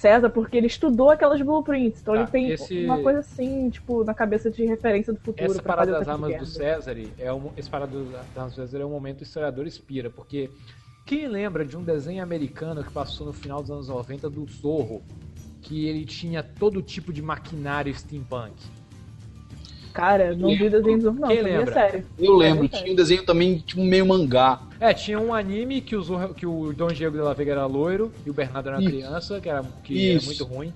César 0.00 0.30
porque 0.30 0.56
ele 0.56 0.66
estudou 0.66 1.10
aquelas 1.10 1.40
blueprints. 1.42 2.00
Então 2.00 2.14
Tá, 2.14 2.20
ele 2.20 2.30
tem 2.30 2.48
esse- 2.50 2.84
uma 2.84 2.98
coisa 3.02 3.18
assim, 3.20 3.68
tipo, 3.68 4.02
na 4.02 4.14
cabeça 4.14 4.50
de 4.50 4.64
referência 4.64 5.12
do 5.12 5.20
futuro 5.20 5.50
Essa 5.50 5.62
parada 5.62 5.92
das 5.92 6.08
armas 6.08 6.34
do. 6.38 6.46
César 6.46 6.96
é 7.18 7.32
um, 7.32 7.52
esse 7.56 7.68
parada 7.68 8.02
das 8.04 8.14
armas 8.36 8.54
do 8.54 8.56
César 8.56 8.80
é 8.80 8.84
um 8.86 8.90
momento 8.90 9.18
que 9.18 9.22
o 9.22 9.24
historiador 9.24 9.66
inspira, 9.66 10.08
porque 10.08 10.50
quem 11.04 11.28
lembra 11.28 11.64
de 11.64 11.76
um 11.76 11.84
desenho 11.84 12.22
americano 12.22 12.82
que 12.82 12.90
passou 12.90 13.26
no 13.26 13.32
final 13.32 13.60
dos 13.60 13.70
anos 13.70 13.88
90 13.88 14.30
do 14.30 14.46
Zorro, 14.46 15.02
que 15.60 15.86
ele 15.86 16.06
tinha 16.06 16.42
todo 16.42 16.80
tipo 16.80 17.12
de 17.12 17.20
maquinário 17.20 17.94
steampunk? 17.94 18.54
Cara, 19.92 20.34
não 20.36 20.50
vi 20.50 20.70
desenho 20.70 20.98
do 20.98 21.12
não, 21.12 21.28
Quem 21.28 21.38
é 21.38 21.42
lembra? 21.42 21.72
sério. 21.72 22.06
Eu 22.18 22.36
lembro, 22.36 22.66
É, 22.66 22.68
tinha 22.68 22.92
um 22.92 22.96
desenho 22.96 23.24
também, 23.24 23.58
tipo, 23.58 23.82
meio 23.82 24.06
mangá. 24.06 24.60
É, 24.78 24.94
tinha 24.94 25.18
um 25.18 25.34
anime 25.34 25.80
que 25.80 25.96
o, 25.96 26.02
Zorro, 26.02 26.32
que 26.34 26.46
o 26.46 26.72
Dom 26.72 26.88
Diego 26.88 27.16
de 27.16 27.22
la 27.22 27.34
Vega 27.34 27.52
era 27.52 27.66
loiro 27.66 28.12
e 28.24 28.30
o 28.30 28.32
Bernardo 28.32 28.68
era 28.68 28.78
uma 28.78 28.82
Isso. 28.82 28.90
criança, 28.90 29.40
que, 29.40 29.48
era, 29.48 29.64
que 29.84 30.10
era 30.12 30.24
muito 30.24 30.44
ruim. 30.44 30.72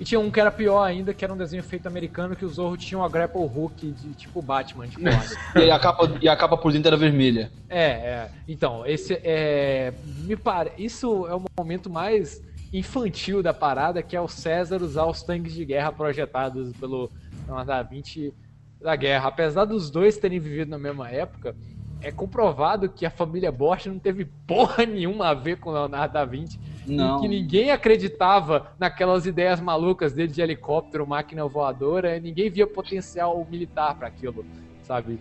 E 0.00 0.04
tinha 0.04 0.20
um 0.20 0.30
que 0.30 0.38
era 0.38 0.50
pior 0.50 0.80
ainda, 0.82 1.12
que 1.12 1.24
era 1.24 1.34
um 1.34 1.36
desenho 1.36 1.62
feito 1.62 1.88
americano, 1.88 2.36
que 2.36 2.44
o 2.44 2.48
Zorro 2.48 2.76
tinha 2.76 2.98
uma 2.98 3.08
grapple 3.08 3.40
hook 3.42 3.84
de 3.84 4.10
tipo 4.14 4.40
Batman 4.40 4.86
de 4.86 4.96
foda. 4.96 5.64
E 5.64 5.70
a 5.70 5.78
capa, 5.78 6.18
e 6.22 6.28
a 6.28 6.36
capa 6.36 6.56
por 6.56 6.72
dentro 6.72 6.88
era 6.88 6.96
vermelha. 6.96 7.50
É, 7.68 7.84
é. 7.84 8.30
Então, 8.46 8.86
esse 8.86 9.14
é. 9.24 9.92
Me 10.24 10.36
pare... 10.36 10.70
Isso 10.78 11.26
é 11.26 11.34
o 11.34 11.42
momento 11.58 11.90
mais 11.90 12.40
infantil 12.72 13.42
da 13.42 13.52
parada, 13.52 14.00
que 14.02 14.14
é 14.14 14.20
o 14.20 14.28
César 14.28 14.82
usar 14.82 15.06
os 15.06 15.22
tanques 15.22 15.52
de 15.54 15.64
guerra 15.64 15.90
projetados 15.90 16.72
pelo 16.74 17.10
Leonardo 17.46 17.68
da 17.68 17.82
Vinci 17.82 18.32
da 18.80 18.94
guerra. 18.96 19.28
Apesar 19.28 19.64
dos 19.64 19.90
dois 19.90 20.16
terem 20.16 20.38
vivido 20.38 20.70
na 20.70 20.78
mesma 20.78 21.10
época, 21.10 21.54
é 22.00 22.12
comprovado 22.12 22.88
que 22.88 23.04
a 23.04 23.10
família 23.10 23.50
Bosch 23.50 23.86
não 23.86 23.98
teve 23.98 24.24
porra 24.46 24.86
nenhuma 24.86 25.28
a 25.28 25.34
ver 25.34 25.58
com 25.58 25.70
o 25.70 25.72
Leonardo 25.72 26.14
da 26.14 26.24
Vinci. 26.24 26.58
Não. 26.86 27.18
E 27.18 27.20
que 27.20 27.28
ninguém 27.28 27.70
acreditava 27.70 28.72
naquelas 28.78 29.26
ideias 29.26 29.60
malucas 29.60 30.12
dele 30.12 30.32
de 30.32 30.40
helicóptero, 30.40 31.06
máquina 31.06 31.46
voadora, 31.46 32.16
e 32.16 32.20
ninguém 32.20 32.50
via 32.50 32.66
potencial 32.66 33.46
militar 33.50 33.94
para 33.94 34.08
aquilo, 34.08 34.44
sabe? 34.82 35.18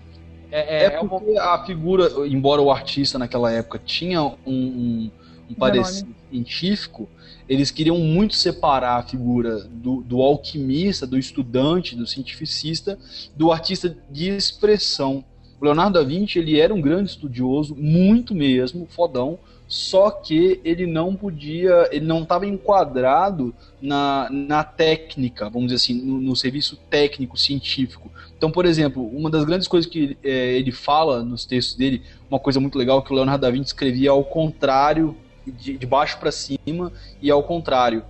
É, 0.49 0.84
É, 0.86 0.86
é, 0.86 0.93
é 0.93 1.01
um 1.01 1.08
porque 1.08 1.38
a 1.38 1.66
figura, 1.66 2.10
embora 2.28 2.62
o 2.62 2.72
artista 2.72 3.20
naquela 3.20 3.51
época 3.51 3.80
tinha 3.84 4.22
um, 4.24 4.38
um, 4.45 5.12
um 5.49 5.53
parecer 5.53 6.08
científico, 6.30 7.10
eles 7.48 7.72
queriam 7.72 7.98
muito 7.98 8.36
separar 8.36 8.98
a 8.98 9.04
figura 9.04 9.60
do, 9.60 10.02
do 10.02 10.22
alquimista, 10.22 11.08
do 11.08 11.18
estudante, 11.18 11.95
do 11.95 12.06
cientificista, 12.06 12.98
do 13.36 13.52
artista 13.52 13.95
de 14.10 14.30
expressão. 14.30 15.24
O 15.60 15.66
Leonardo 15.66 15.93
da 15.98 16.04
Vinci 16.04 16.38
ele 16.39 16.60
era 16.60 16.74
um 16.74 16.82
grande 16.82 17.10
estudioso, 17.10 17.76
muito 17.76 18.36
mesmo, 18.36 18.86
fodão, 18.89 19.39
só 19.68 20.10
que 20.10 20.62
ele 20.64 20.86
não 20.86 21.14
podia, 21.14 21.89
ele 21.91 22.06
não 22.06 22.24
estava 22.24 22.45
enquadrado 22.45 23.54
na, 23.82 24.30
na 24.32 24.64
técnica, 24.64 25.50
vamos 25.50 25.68
dizer 25.68 25.76
assim, 25.76 26.02
no, 26.02 26.22
no, 26.22 26.36
serviço 26.36 26.78
técnico 26.89 27.38
científico. 27.38 28.10
Então, 28.38 28.50
por 28.50 28.66
exemplo, 28.66 29.06
uma 29.06 29.30
das 29.30 29.43
grandes 29.43 29.68
coisas 29.68 29.89
que 29.89 30.18
é, 30.24 30.58
ele 30.58 30.72
fala 30.72 31.22
nos 31.22 31.43
textos 31.43 31.76
dele, 31.76 32.02
uma 32.30 32.39
coisa 32.39 32.60
muito 32.60 32.78
legal 32.78 33.02
que 33.02 33.12
o 33.12 33.16
Leonardo 33.16 33.41
da 33.41 33.52
Vinci 33.52 33.68
escrevia 33.68 34.12
ao 34.12 34.24
contrário, 34.24 35.16
de, 35.52 35.78
de 35.78 35.86
baixo 35.86 36.18
para 36.20 36.32
cima 36.32 36.91
e 37.22 37.30
ao 37.32 37.43
contrário. 37.43 38.04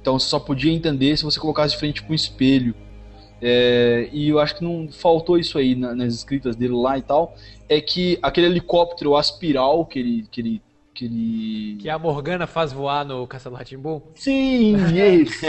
Então, 0.00 0.18
você 0.18 0.28
só 0.28 0.38
podia 0.38 0.72
entender 0.72 1.16
se 1.16 1.24
você 1.24 1.38
colocasse 1.38 1.74
de 1.74 1.78
frente 1.80 2.02
com 2.02 2.12
um 2.12 2.16
espelho. 2.16 2.74
É, 3.40 4.08
e 4.12 4.28
eu 4.28 4.38
acho 4.40 4.56
que 4.56 4.64
não 4.64 4.88
faltou 4.90 5.38
isso 5.38 5.58
aí 5.58 5.74
na, 5.74 5.94
nas 5.94 6.14
escritas 6.14 6.56
dele 6.56 6.74
lá 6.74 6.98
e 6.98 7.02
tal. 7.02 7.36
É 7.68 7.80
que 7.80 8.18
aquele 8.22 8.46
helicóptero 8.46 9.16
aspiral 9.16 9.84
que 9.86 9.98
ele, 9.98 10.26
que 10.30 10.40
ele 10.40 10.62
que 10.98 11.04
ele. 11.04 11.76
Que 11.80 11.88
a 11.88 11.98
Morgana 11.98 12.46
faz 12.46 12.72
voar 12.72 13.04
no 13.04 13.24
Castelo 13.26 13.54
Ratimbu? 13.54 14.02
Sim, 14.16 14.74
é 14.98 15.14
isso. 15.14 15.46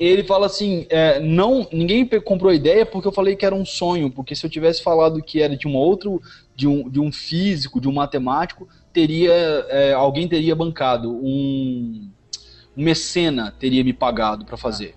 ele 0.00 0.24
fala 0.24 0.46
assim: 0.46 0.86
é, 0.88 1.20
não, 1.20 1.68
ninguém 1.70 2.06
comprou 2.24 2.50
a 2.50 2.54
ideia 2.54 2.86
porque 2.86 3.06
eu 3.06 3.12
falei 3.12 3.36
que 3.36 3.44
era 3.44 3.54
um 3.54 3.66
sonho, 3.66 4.10
porque 4.10 4.34
se 4.34 4.46
eu 4.46 4.50
tivesse 4.50 4.82
falado 4.82 5.22
que 5.22 5.42
era 5.42 5.54
de 5.54 5.68
um 5.68 5.76
outro, 5.76 6.22
de 6.56 6.66
um, 6.66 6.88
de 6.88 6.98
um 6.98 7.12
físico, 7.12 7.80
de 7.80 7.88
um 7.88 7.92
matemático, 7.92 8.66
teria 8.92 9.32
é, 9.32 9.92
alguém 9.92 10.28
teria 10.28 10.54
bancado, 10.54 11.10
um, 11.10 12.10
um 12.76 12.82
mecena 12.82 13.52
teria 13.58 13.84
me 13.84 13.92
pagado 13.92 14.44
para 14.44 14.56
fazer. 14.56 14.94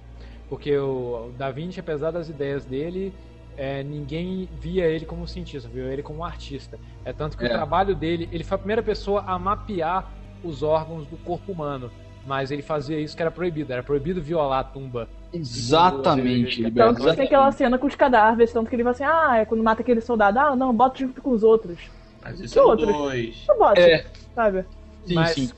Porque 0.50 0.78
o 0.78 1.32
Da 1.38 1.50
Vinci, 1.52 1.80
apesar 1.80 2.12
das 2.12 2.30
ideias 2.30 2.64
dele, 2.66 3.14
é, 3.58 3.84
ninguém 3.84 4.48
via 4.60 4.86
ele 4.86 5.06
como 5.06 5.28
cientista, 5.28 5.70
viu 5.70 5.86
ele 5.92 6.04
como 6.04 6.20
um 6.20 6.24
artista. 6.24 6.80
É 7.06 7.14
tanto 7.14 7.38
que 7.38 7.44
é. 7.44 7.48
o 7.48 7.50
trabalho 7.50 7.96
dele, 7.96 8.30
ele 8.32 8.44
foi 8.44 8.56
a 8.56 8.60
primeira 8.60 8.84
pessoa 8.84 9.24
a 9.26 9.38
mapear 9.38 10.12
os 10.44 10.62
órgãos 10.62 11.08
do 11.08 11.18
corpo 11.18 11.52
humano. 11.52 11.92
Mas 12.26 12.52
ele 12.52 12.62
fazia 12.62 13.00
isso 13.00 13.16
que 13.16 13.22
era 13.22 13.32
proibido, 13.32 13.74
era 13.74 13.84
proibido 13.84 14.22
violar 14.22 14.60
a 14.60 14.64
tumba. 14.64 15.10
Exatamente, 15.34 16.72
Tanto 16.72 17.04
que 17.04 17.16
tem 17.16 17.26
aquela 17.26 17.52
cena 17.52 17.78
com 17.78 17.88
os 17.88 17.96
cadáveres, 17.96 18.54
tanto 18.54 18.70
que 18.70 18.76
ele 18.76 18.84
vai 18.84 18.92
assim, 18.92 19.04
ah, 19.04 19.38
é 19.38 19.46
quando 19.46 19.64
mata 19.64 19.82
aquele 19.82 20.00
soldado, 20.00 20.40
ah, 20.40 20.56
não, 20.56 20.74
bota 20.74 21.00
junto 21.00 21.22
com 21.22 21.32
os 21.32 21.44
outros. 21.44 21.80
Mas 22.24 22.40
isso 22.40 22.54
que 22.54 22.60
é 22.60 22.64
outros? 22.64 22.92
dois. 22.92 23.36
Não 23.48 23.58
bota, 23.58 23.82
é. 23.82 24.06
sabe? 24.36 24.66
Sim, 25.06 25.16
Mas, 25.16 25.32
sim. 25.32 25.52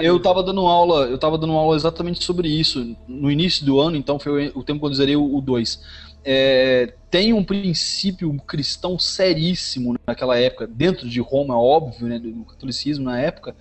Eu 0.00 0.20
tava 0.20 0.44
dando 0.44 0.60
aula, 0.60 1.06
eu 1.06 1.18
tava 1.18 1.36
dando 1.36 1.54
aula 1.54 1.74
exatamente 1.74 2.22
sobre 2.22 2.48
isso 2.48 2.96
no 3.08 3.30
início 3.30 3.66
do 3.66 3.80
ano, 3.80 3.96
então 3.96 4.16
foi 4.18 4.52
o 4.54 4.62
tempo 4.62 4.78
quando 4.78 4.92
eu 4.92 4.96
zerei 4.96 5.16
o 5.16 5.40
2 5.40 6.12
é, 6.24 6.94
tem 7.10 7.32
um 7.32 7.44
princípio 7.44 8.32
cristão 8.46 8.98
seríssimo 8.98 9.96
naquela 10.06 10.38
época, 10.38 10.66
dentro 10.66 11.08
de 11.08 11.20
Roma, 11.20 11.58
óbvio, 11.58 12.06
né, 12.06 12.18
do 12.18 12.44
catolicismo 12.44 13.04
na 13.04 13.20
época, 13.20 13.54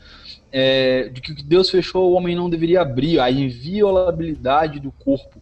é, 0.51 1.09
de 1.09 1.21
que 1.21 1.31
o 1.31 1.35
que 1.35 1.43
Deus 1.43 1.69
fechou 1.69 2.11
o 2.11 2.13
homem 2.13 2.35
não 2.35 2.49
deveria 2.49 2.81
abrir, 2.81 3.19
a 3.19 3.31
inviolabilidade 3.31 4.79
do 4.79 4.91
corpo. 4.91 5.41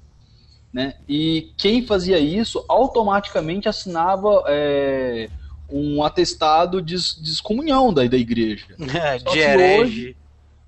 Né? 0.72 0.96
E 1.08 1.52
quem 1.58 1.86
fazia 1.86 2.20
isso 2.20 2.64
automaticamente 2.68 3.68
assinava 3.68 4.44
é, 4.48 5.28
um 5.72 6.04
atestado 6.04 6.82
de, 6.82 6.96
de 6.96 7.30
excomunhão 7.30 7.94
da, 7.94 8.06
da 8.06 8.18
igreja. 8.18 8.68
de 8.78 9.40
herege. 9.40 9.82
Hoje, 9.82 10.18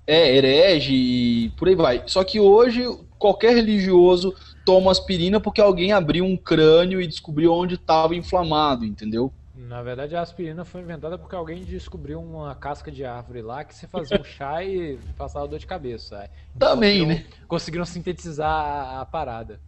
é, 0.06 0.36
herege 0.36 0.92
e 0.92 1.50
por 1.50 1.68
aí 1.68 1.74
vai. 1.74 2.02
Só 2.06 2.24
que 2.24 2.40
hoje 2.40 2.84
qualquer 3.18 3.54
religioso 3.54 4.34
toma 4.64 4.90
aspirina 4.90 5.40
porque 5.40 5.60
alguém 5.60 5.92
abriu 5.92 6.24
um 6.24 6.36
crânio 6.36 7.00
e 7.00 7.06
descobriu 7.06 7.52
onde 7.52 7.74
estava 7.74 8.14
inflamado, 8.16 8.84
entendeu? 8.84 9.32
Na 9.54 9.82
verdade, 9.82 10.16
a 10.16 10.20
aspirina 10.20 10.64
foi 10.64 10.80
inventada 10.80 11.16
porque 11.16 11.34
alguém 11.34 11.62
descobriu 11.62 12.20
uma 12.20 12.54
casca 12.54 12.90
de 12.90 13.04
árvore 13.04 13.42
lá 13.42 13.64
que 13.64 13.74
se 13.74 13.86
fazia 13.86 14.20
um 14.20 14.24
chá 14.24 14.62
e 14.62 14.98
passava 15.16 15.46
dor 15.46 15.58
de 15.58 15.66
cabeça. 15.66 16.28
Também, 16.58 17.00
conseguiram, 17.00 17.22
né? 17.22 17.26
Conseguiram 17.48 17.84
sintetizar 17.84 18.50
a, 18.50 19.00
a 19.00 19.06
parada. 19.06 19.60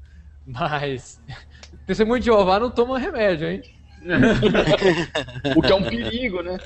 Mas. 0.46 1.20
Testemunho 1.86 2.20
de 2.20 2.26
Jeová 2.26 2.58
não 2.58 2.70
toma 2.70 2.98
remédio, 2.98 3.48
hein? 3.48 3.62
o 5.56 5.62
que 5.62 5.72
é 5.72 5.74
um 5.74 5.82
perigo, 5.82 6.42
né? 6.42 6.58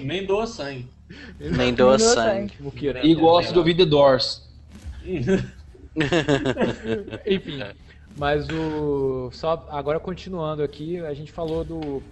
Nem 0.00 0.26
doa 0.26 0.46
sangue. 0.46 0.88
Nem 1.38 1.72
doa 1.72 1.98
sangue. 1.98 2.56
sangue. 2.58 3.00
E 3.02 3.14
gosto 3.14 3.52
de 3.52 3.58
ouvir 3.58 3.74
The 3.74 3.84
Doors. 3.84 4.48
Enfim. 7.26 7.62
Mas 8.16 8.48
o. 8.48 9.30
Só 9.32 9.66
agora 9.70 10.00
continuando 10.00 10.62
aqui, 10.62 10.98
a 10.98 11.14
gente 11.14 11.32
falou 11.32 11.64
do. 11.64 12.02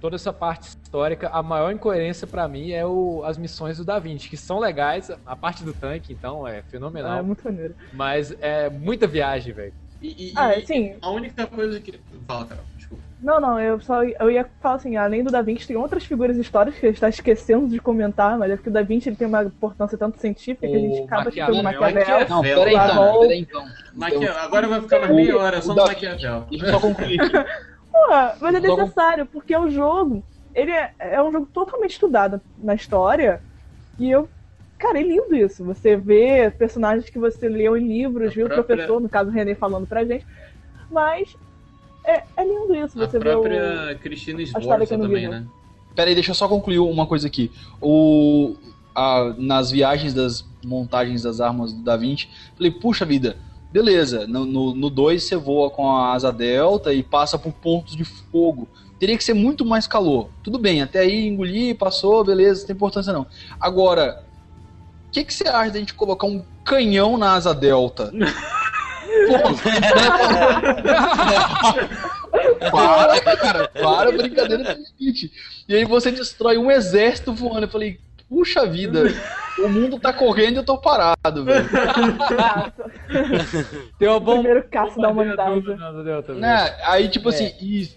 Toda 0.00 0.14
essa 0.14 0.32
parte 0.32 0.68
histórica, 0.68 1.28
a 1.28 1.42
maior 1.42 1.72
incoerência 1.72 2.24
para 2.24 2.46
mim 2.46 2.70
é 2.70 2.86
o, 2.86 3.24
as 3.24 3.36
missões 3.36 3.78
do 3.78 3.84
Da 3.84 3.98
Vinci, 3.98 4.28
que 4.28 4.36
são 4.36 4.60
legais, 4.60 5.10
a 5.26 5.34
parte 5.34 5.64
do 5.64 5.72
tanque, 5.72 6.12
então, 6.12 6.46
é 6.46 6.62
fenomenal. 6.62 7.10
Ah, 7.10 7.18
é 7.18 7.22
muito 7.22 7.42
maneiro. 7.42 7.74
Mas 7.92 8.32
é 8.40 8.70
muita 8.70 9.08
viagem, 9.08 9.52
velho. 9.52 9.72
E, 10.00 10.28
e, 10.28 10.32
ah, 10.36 10.52
sim. 10.64 10.94
A 11.02 11.10
única 11.10 11.48
coisa 11.48 11.80
que. 11.80 11.98
Fala, 12.28 12.46
Carol. 12.46 12.64
Não, 13.20 13.40
não, 13.40 13.60
eu 13.60 13.80
só 13.80 14.04
eu 14.04 14.30
ia 14.30 14.48
falar 14.60 14.76
assim, 14.76 14.96
além 14.96 15.24
do 15.24 15.30
Da 15.30 15.42
Vinci, 15.42 15.66
tem 15.66 15.76
outras 15.76 16.04
figuras 16.04 16.36
históricas 16.36 16.78
que 16.78 16.86
a 16.86 16.88
gente 16.88 16.96
está 16.96 17.08
esquecendo 17.08 17.66
de 17.66 17.80
comentar, 17.80 18.38
mas 18.38 18.52
é 18.52 18.56
porque 18.56 18.70
o 18.70 18.72
Da 18.72 18.82
Vinci 18.82 19.08
ele 19.08 19.16
tem 19.16 19.26
uma 19.26 19.42
importância 19.42 19.98
tanto 19.98 20.20
científica 20.20 20.66
o 20.66 20.70
que 20.70 20.76
a 20.76 20.80
gente 20.80 21.02
acaba 21.02 21.28
esquecendo 21.28 21.62
Maquiavel. 21.62 22.28
Não, 22.28 22.42
peraí 22.42 22.74
então, 22.74 23.20
peraí 23.20 23.40
então. 23.40 23.66
Maquiavel. 23.92 24.38
Agora 24.38 24.68
vai 24.68 24.80
ficar 24.80 25.00
mais 25.00 25.14
meia 25.14 25.36
hora 25.36 25.60
só 25.60 25.74
no 25.74 25.84
Maquiavel. 25.84 26.46
Deixa 26.48 26.66
eu 26.66 26.70
só 26.70 26.80
concluir. 26.80 27.18
Pô, 27.90 28.06
mas 28.40 28.54
é 28.54 28.60
necessário, 28.60 29.26
porque 29.26 29.56
o 29.56 29.68
jogo, 29.68 30.22
ele 30.54 30.70
é, 30.70 30.92
é 31.00 31.20
um 31.20 31.32
jogo 31.32 31.46
totalmente 31.52 31.92
estudado 31.92 32.40
na 32.62 32.74
história, 32.74 33.42
e 33.98 34.08
eu 34.10 34.28
Cara, 34.78 35.00
é 35.00 35.02
lindo 35.02 35.34
isso. 35.34 35.64
Você 35.64 35.96
vê 35.96 36.52
personagens 36.56 37.10
que 37.10 37.18
você 37.18 37.48
leu 37.48 37.76
em 37.76 37.88
livros, 37.88 38.30
a 38.30 38.34
viu 38.34 38.46
própria... 38.46 38.62
o 38.62 38.64
professor, 38.64 39.00
no 39.00 39.08
caso 39.08 39.28
o 39.28 39.32
René 39.32 39.56
falando 39.56 39.88
pra 39.88 40.04
gente. 40.04 40.24
Mas 40.88 41.36
é, 42.08 42.24
é 42.36 42.44
lindo 42.44 42.74
isso, 42.74 42.96
você 42.96 43.18
a 43.18 43.20
própria 43.20 43.92
o... 43.94 43.98
Cristina 43.98 44.44
Sforza 44.44 44.98
também, 44.98 45.28
né? 45.28 45.46
Pera 45.94 46.08
aí, 46.08 46.14
deixa 46.14 46.30
eu 46.30 46.34
só 46.34 46.48
concluir 46.48 46.78
uma 46.78 47.06
coisa 47.06 47.26
aqui. 47.26 47.50
O, 47.82 48.56
a, 48.94 49.34
nas 49.36 49.70
viagens 49.70 50.14
das 50.14 50.44
montagens 50.64 51.22
das 51.22 51.40
armas 51.40 51.72
do 51.72 51.82
Da 51.82 51.96
Vinci, 51.96 52.28
falei, 52.56 52.70
puxa 52.70 53.04
vida, 53.04 53.36
beleza, 53.70 54.26
no 54.26 54.90
2 54.90 55.22
você 55.22 55.36
voa 55.36 55.70
com 55.70 55.90
a 55.90 56.12
asa 56.12 56.32
delta 56.32 56.94
e 56.94 57.02
passa 57.02 57.38
por 57.38 57.52
pontos 57.52 57.94
de 57.94 58.04
fogo. 58.04 58.66
Teria 58.98 59.16
que 59.16 59.22
ser 59.22 59.34
muito 59.34 59.64
mais 59.64 59.86
calor. 59.86 60.30
Tudo 60.42 60.58
bem, 60.58 60.82
até 60.82 61.00
aí 61.00 61.26
engoli, 61.26 61.74
passou, 61.74 62.24
beleza, 62.24 62.60
não 62.60 62.66
tem 62.68 62.76
importância 62.76 63.12
não. 63.12 63.26
Agora, 63.60 64.24
o 65.08 65.10
que, 65.10 65.24
que 65.24 65.32
você 65.32 65.46
acha 65.46 65.72
da 65.72 65.78
gente 65.78 65.94
colocar 65.94 66.26
um 66.26 66.42
canhão 66.64 67.16
na 67.16 67.34
asa 67.34 67.54
delta? 67.54 68.12
para, 72.70 73.36
cara, 73.36 73.68
para, 73.68 74.12
brincadeira 74.12 74.62
do 74.74 74.84
limite. 74.98 75.32
E 75.68 75.74
aí 75.74 75.84
você 75.84 76.10
destrói 76.10 76.58
um 76.58 76.70
exército 76.70 77.32
voando. 77.32 77.64
Eu 77.64 77.70
falei, 77.70 77.98
puxa 78.28 78.66
vida, 78.66 79.04
o 79.58 79.68
mundo 79.68 79.98
tá 79.98 80.12
correndo 80.12 80.54
e 80.54 80.58
eu 80.58 80.64
tô 80.64 80.78
parado, 80.78 81.44
velho. 81.44 81.68
Tem 83.98 84.08
uma 84.08 84.20
bomba. 84.20 84.42
Primeiro 84.42 84.68
caça 84.68 85.00
da 85.00 85.08
humanidade. 85.08 85.64
Né? 86.34 86.76
Aí, 86.84 87.08
tipo 87.08 87.30
assim, 87.30 87.52
e 87.60 87.88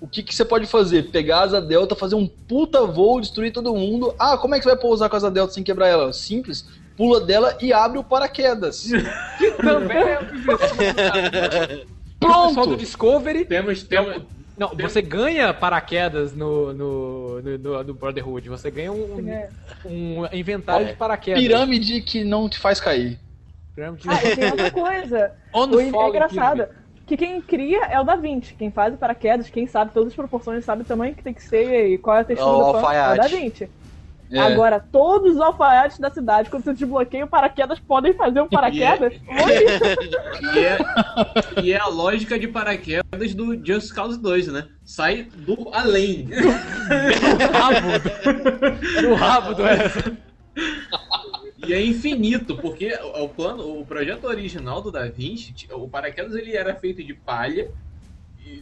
o 0.00 0.06
que, 0.06 0.22
que 0.22 0.34
você 0.34 0.44
pode 0.44 0.66
fazer? 0.66 1.10
Pegar 1.10 1.38
a 1.38 1.42
asa 1.42 1.60
delta, 1.60 1.94
fazer 1.94 2.14
um 2.14 2.26
puta 2.26 2.86
voo, 2.86 3.20
destruir 3.20 3.52
todo 3.52 3.74
mundo. 3.74 4.14
Ah, 4.18 4.38
como 4.38 4.54
é 4.54 4.58
que 4.58 4.64
você 4.64 4.70
vai 4.70 4.78
pousar 4.78 5.08
com 5.08 5.16
a 5.16 5.18
asa 5.18 5.30
delta 5.30 5.52
sem 5.52 5.62
quebrar 5.62 5.88
ela? 5.88 6.12
Simples 6.12 6.66
pula 7.00 7.18
dela 7.18 7.56
e 7.62 7.72
abre 7.72 7.98
o 7.98 8.04
paraquedas. 8.04 8.90
que 9.38 9.50
também 9.52 9.96
é 9.96 10.18
Pronto! 12.20 12.66
do 12.66 12.76
Discovery. 12.76 13.46
Temos, 13.46 13.82
temos, 13.84 14.22
não, 14.58 14.68
temos... 14.68 14.92
você 14.92 15.00
ganha 15.00 15.54
paraquedas 15.54 16.36
no, 16.36 16.74
no, 16.74 17.40
no, 17.40 17.84
no 17.84 17.94
Brotherhood. 17.94 18.50
Você 18.50 18.70
ganha 18.70 18.92
um, 18.92 19.16
um 19.86 20.26
inventário 20.30 20.88
de 20.88 20.92
paraquedas. 20.92 21.40
Pirâmide 21.40 22.02
que 22.02 22.22
não 22.22 22.50
te 22.50 22.58
faz 22.58 22.78
cair. 22.78 23.18
Pirâmide... 23.74 24.06
Ah, 24.06 24.22
e 24.22 24.36
tem 24.36 24.50
outra 24.50 24.70
coisa. 24.70 25.32
o, 25.54 25.80
é 25.80 26.08
engraçado. 26.08 26.68
Que 27.06 27.16
quem 27.16 27.40
cria 27.40 27.86
é 27.86 27.98
o 27.98 28.04
Da 28.04 28.14
Vinci. 28.16 28.52
Quem 28.52 28.70
faz 28.70 28.92
o 28.92 28.98
paraquedas, 28.98 29.48
quem 29.48 29.66
sabe 29.66 29.90
todas 29.94 30.08
as 30.08 30.14
proporções, 30.14 30.66
sabe 30.66 30.82
o 30.82 30.84
tamanho 30.84 31.14
que 31.14 31.22
tem 31.22 31.32
que 31.32 31.42
ser 31.42 31.86
e 31.88 31.96
qual 31.96 32.18
é 32.18 32.20
a 32.20 32.24
textura 32.24 32.50
oh, 32.50 32.72
do 32.74 32.80
pano, 32.82 32.92
é 32.92 33.14
o 33.14 33.16
Da 33.16 33.26
Vinci. 33.26 33.70
É. 34.30 34.38
Agora, 34.38 34.78
todos 34.78 35.34
os 35.34 35.40
alfaiates 35.40 35.98
da 35.98 36.08
cidade, 36.08 36.48
quando 36.50 36.62
você 36.62 36.72
desbloqueia 36.72 37.24
o 37.24 37.28
paraquedas, 37.28 37.80
podem 37.80 38.14
fazer 38.14 38.40
um 38.40 38.46
paraquedas? 38.48 39.12
E 39.12 40.58
é, 40.58 40.58
e, 40.58 40.58
é, 40.64 40.78
e 41.64 41.72
é 41.72 41.78
a 41.78 41.88
lógica 41.88 42.38
de 42.38 42.46
paraquedas 42.46 43.34
do 43.34 43.64
Just 43.64 43.92
Cause 43.92 44.20
2, 44.20 44.46
né? 44.48 44.68
Sai 44.84 45.24
do 45.24 45.68
além. 45.72 46.26
do 46.26 46.36
rabo 47.52 47.98
do, 49.02 49.14
rabo 49.14 49.54
do. 49.54 49.62
E 51.66 51.74
é 51.74 51.84
infinito, 51.84 52.56
porque 52.56 52.96
o 53.16 53.28
plano, 53.28 53.80
o 53.80 53.84
projeto 53.84 54.24
original 54.24 54.80
do 54.80 54.92
Da 54.92 55.08
Vinci, 55.08 55.54
o 55.72 55.88
paraquedas 55.88 56.34
ele 56.34 56.56
era 56.56 56.74
feito 56.76 57.02
de 57.02 57.14
palha, 57.14 57.70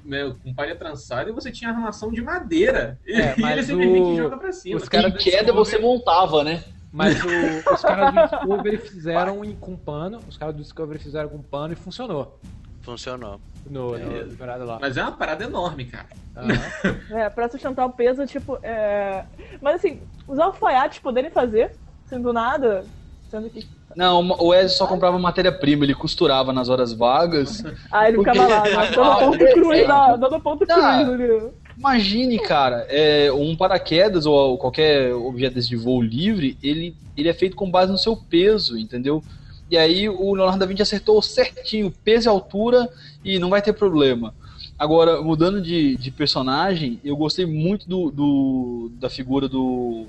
né, 0.04 0.34
com 0.42 0.54
palha 0.54 0.76
trançada, 0.76 1.30
e 1.30 1.32
você 1.32 1.50
tinha 1.50 1.70
armação 1.70 2.10
de 2.10 2.20
madeira. 2.22 2.98
É, 3.06 3.34
e 3.38 3.40
mas 3.40 3.52
ele 3.52 3.62
simplesmente 3.66 4.12
o- 4.12 4.16
joga 4.16 4.36
pra 4.36 4.52
cima. 4.52 4.76
os 4.76 4.88
caras 4.88 5.12
Em 5.14 5.16
queda 5.18 5.52
você 5.52 5.78
montava, 5.78 6.42
né? 6.44 6.62
Mas 6.92 7.18
o- 7.22 7.28
os 7.74 7.82
caras 7.82 8.14
do 8.14 8.22
Discovery 8.22 8.78
fizeram 8.78 9.44
em- 9.44 9.54
com 9.54 9.76
pano, 9.76 10.20
os 10.28 10.36
caras 10.36 10.54
do 10.54 10.62
Discovery 10.62 10.98
fizeram 10.98 11.28
com 11.28 11.42
pano 11.42 11.72
e 11.72 11.76
funcionou. 11.76 12.38
Funcionou. 12.82 13.40
No, 13.66 13.98
no, 13.98 14.26
no 14.26 14.64
lá. 14.64 14.78
Mas 14.80 14.96
é 14.96 15.02
uma 15.02 15.12
parada 15.12 15.44
enorme, 15.44 15.84
cara. 15.86 16.06
Aham. 16.36 16.98
É, 17.10 17.28
pra 17.28 17.48
sustentar 17.48 17.84
o 17.84 17.92
peso, 17.92 18.26
tipo. 18.26 18.58
É... 18.62 19.24
Mas 19.60 19.76
assim, 19.76 20.00
os 20.26 20.38
alfaiates 20.38 20.98
poderem 20.98 21.30
fazer, 21.30 21.72
sendo 22.06 22.24
do 22.24 22.32
nada, 22.32 22.84
sendo 23.30 23.48
que. 23.50 23.66
Não, 23.96 24.20
o 24.38 24.48
Wesley 24.48 24.76
só 24.76 24.86
comprava 24.86 25.18
matéria-prima, 25.18 25.84
ele 25.84 25.94
costurava 25.94 26.52
nas 26.52 26.68
horas 26.68 26.92
vagas. 26.92 27.62
Ah, 27.90 28.08
ele 28.08 28.16
Porque- 28.18 28.30
ficava 28.32 28.54
lá, 28.54 28.84
dando 28.86 29.02
Ah, 29.02 29.16
ponto 29.18 29.42
é- 29.44 29.52
cruz, 29.52 29.78
é- 29.78 29.86
dando 30.18 30.40
ponto 30.40 30.64
Ah. 30.70 31.04
cruz. 31.04 31.52
Imagine, 31.76 32.38
cara, 32.40 32.86
é, 32.88 33.30
um 33.32 33.54
paraquedas 33.56 34.26
ou 34.26 34.58
qualquer 34.58 35.14
objeto 35.14 35.54
desse 35.54 35.68
de 35.68 35.76
voo 35.76 36.02
livre, 36.02 36.58
ele, 36.62 36.94
ele 37.16 37.28
é 37.28 37.32
feito 37.32 37.54
com 37.56 37.70
base 37.70 37.92
no 37.92 37.98
seu 37.98 38.16
peso, 38.16 38.76
entendeu? 38.76 39.22
E 39.70 39.76
aí 39.78 40.08
o 40.08 40.34
Leonardo 40.34 40.58
da 40.58 40.66
Vinci 40.66 40.82
acertou 40.82 41.20
certinho, 41.22 41.92
peso 42.02 42.28
e 42.28 42.30
altura, 42.30 42.88
e 43.24 43.38
não 43.38 43.48
vai 43.50 43.62
ter 43.62 43.72
problema. 43.74 44.34
Agora, 44.78 45.20
mudando 45.22 45.60
de, 45.60 45.96
de 45.96 46.10
personagem, 46.10 46.98
eu 47.04 47.16
gostei 47.16 47.46
muito 47.46 47.88
do, 47.88 48.10
do- 48.10 48.90
da 48.98 49.08
figura 49.10 49.48
do. 49.48 50.04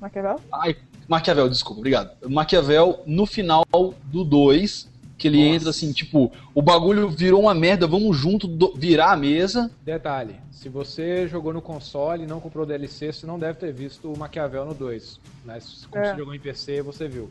Maquiavel? 0.00 0.40
Ai, 0.52 0.76
Maquiavel, 1.08 1.48
desculpa, 1.48 1.80
obrigado. 1.80 2.10
Maquiavel 2.28 3.00
no 3.06 3.26
final 3.26 3.64
do 4.04 4.24
2, 4.24 4.88
que 5.16 5.28
ele 5.28 5.40
entra 5.40 5.70
assim, 5.70 5.92
tipo, 5.92 6.30
o 6.54 6.60
bagulho 6.60 7.08
virou 7.08 7.42
uma 7.42 7.54
merda, 7.54 7.86
vamos 7.86 8.16
junto 8.16 8.46
do- 8.46 8.74
virar 8.76 9.12
a 9.12 9.16
mesa. 9.16 9.70
Detalhe, 9.82 10.36
se 10.50 10.68
você 10.68 11.26
jogou 11.28 11.52
no 11.52 11.62
console 11.62 12.24
e 12.24 12.26
não 12.26 12.40
comprou 12.40 12.64
o 12.64 12.66
DLC, 12.66 13.12
você 13.12 13.26
não 13.26 13.38
deve 13.38 13.58
ter 13.58 13.72
visto 13.72 14.12
o 14.12 14.18
Maquiavel 14.18 14.66
no 14.66 14.74
2. 14.74 15.18
Mas 15.44 15.86
como 15.90 16.04
É. 16.04 16.10
você 16.12 16.18
jogou 16.18 16.34
em 16.34 16.40
PC, 16.40 16.82
você 16.82 17.08
viu. 17.08 17.30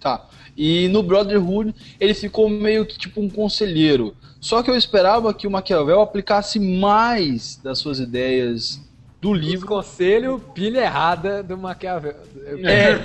Tá. 0.00 0.28
E 0.54 0.86
no 0.88 1.02
Brotherhood 1.02 1.74
ele 1.98 2.12
ficou 2.12 2.50
meio 2.50 2.84
que 2.84 2.98
tipo 2.98 3.22
um 3.22 3.30
conselheiro. 3.30 4.14
Só 4.38 4.62
que 4.62 4.70
eu 4.70 4.76
esperava 4.76 5.32
que 5.32 5.46
o 5.46 5.50
Maquiavel 5.50 6.02
aplicasse 6.02 6.60
mais 6.60 7.56
das 7.62 7.78
suas 7.78 8.00
ideias 8.00 8.78
do 9.24 9.32
Livro 9.32 9.66
conselho, 9.66 10.38
pilha 10.54 10.80
errada 10.80 11.42
do 11.42 11.56
Maquiavel. 11.56 12.14
É, 12.62 12.98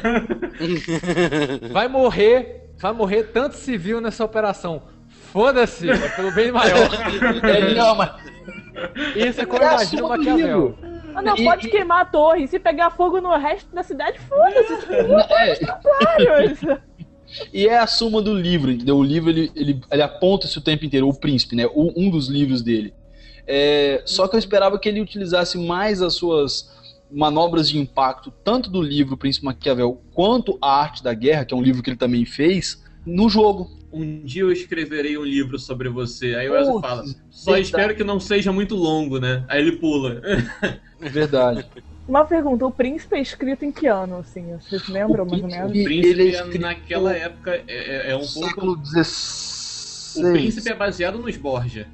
Vai 1.72 1.88
morrer, 1.88 2.70
vai 2.78 2.91
morrer 2.91 3.24
tanto 3.32 3.55
civil 3.55 4.01
nessa 4.01 4.26
operação. 4.26 4.82
Foda-se, 5.32 5.89
é 5.89 6.09
pelo 6.09 6.34
bem 6.34 6.51
maior. 6.51 6.89
é, 7.43 7.74
não, 7.74 7.95
mas 7.95 8.11
Isso 9.15 9.39
é 9.41 9.45
como 9.45 9.63
É 9.63 9.67
imagina 9.67 10.05
o 10.05 10.09
Maquiavel. 10.09 10.36
livro. 10.76 10.78
Ah, 11.15 11.22
não, 11.22 11.38
E- 11.38 11.43
pode 11.45 11.67
e- 11.67 11.72
queimar 11.72 12.01
a 12.01 12.05
torre. 12.05 12.47
Se 12.47 12.59
pegar 12.59 12.89
fogo 12.91 13.22
no 13.22 13.36
resto 13.38 13.74
da 13.74 13.82
cidade, 13.82 14.20
foda-se. 14.20 14.76
Tipo, 14.78 14.93
é, 15.34 16.78
e 17.53 17.67
é 17.67 17.78
a 17.80 17.88
suma 17.88 18.22
do 18.22 18.34
livro, 18.34 18.72
entendeu? 18.72 18.97
O 18.97 19.03
livro 19.03 19.30
ele, 19.30 19.51
ele, 19.55 19.82
ele 19.91 20.01
aponta 20.01 20.45
isso 20.47 20.59
o 20.59 20.63
tempo 20.63 20.84
inteiro, 20.84 21.07
o 21.07 21.13
príncipe, 21.17 21.55
né? 21.55 21.65
O- 21.67 21.93
um 21.95 22.09
dos 22.09 22.28
livros 22.28 22.61
dele. 22.61 22.93
É, 23.52 24.04
só 24.06 24.28
que 24.28 24.36
eu 24.36 24.39
esperava 24.39 24.78
que 24.78 24.88
ele 24.88 25.02
utilizasse 25.02 25.58
mais 25.58 26.04
as 26.04 26.14
suas 26.14 26.70
manobras 27.12 27.68
de 27.68 27.80
impacto, 27.80 28.32
tanto 28.43 28.70
do 28.70 28.80
livro 28.80 29.18
Príncipe 29.18 29.43
Maquiavel 29.47 30.00
quanto 30.14 30.56
a 30.62 30.80
Arte 30.80 31.04
da 31.04 31.16
Guerra, 31.16 31.43
que 31.45 31.54
é 31.56 31.58
um 31.58 31.62
livro 31.64 31.82
que 31.82 31.89
ele 31.89 31.97
também 31.97 32.26
fez, 32.26 32.84
no 33.04 33.28
jogo. 33.28 33.72
Um 33.91 34.22
dia 34.24 34.43
eu 34.43 34.52
escreverei 34.52 35.18
um 35.18 35.24
livro 35.24 35.58
sobre 35.58 35.89
você. 35.89 36.36
Aí 36.36 36.47
o 36.47 36.54
Wesley 36.54 36.74
Putz, 36.76 36.88
fala, 36.88 37.04
só 37.32 37.52
verdade. 37.54 37.66
espero 37.66 37.95
que 37.95 38.04
não 38.04 38.20
seja 38.20 38.52
muito 38.52 38.76
longo, 38.76 39.20
né? 39.20 39.43
Aí 39.47 39.60
ele 39.60 39.78
pula. 39.78 40.22
Verdade. 41.02 41.66
Uma 42.08 42.26
pergunta, 42.26 42.66
o 42.68 42.72
príncipe 42.72 43.16
é 43.16 43.22
escrito 43.22 43.66
em 43.66 43.72
que 43.72 43.88
ano, 43.88 44.18
assim? 44.18 44.45
Vocês 44.60 44.88
lembram, 44.89 45.26
mais 45.26 45.41
ou 45.41 45.47
menos? 45.50 45.70
O 45.70 45.74
príncipe, 45.74 46.08
Ele 46.08 46.22
é 46.24 46.26
é- 46.26 46.30
escrito 46.30 46.62
naquela 46.62 47.16
época, 47.16 47.52
é, 47.52 47.64
é- 47.68 48.12
é 48.12 48.16
um 48.16 48.20
pouco... 48.20 48.47
século 48.47 48.74
O 48.74 48.86
XVI. 48.86 50.34
príncipe 50.34 50.70
é 50.70 50.76
baseado 50.76 51.18
nos 51.18 51.36
Borgia. 51.38 51.88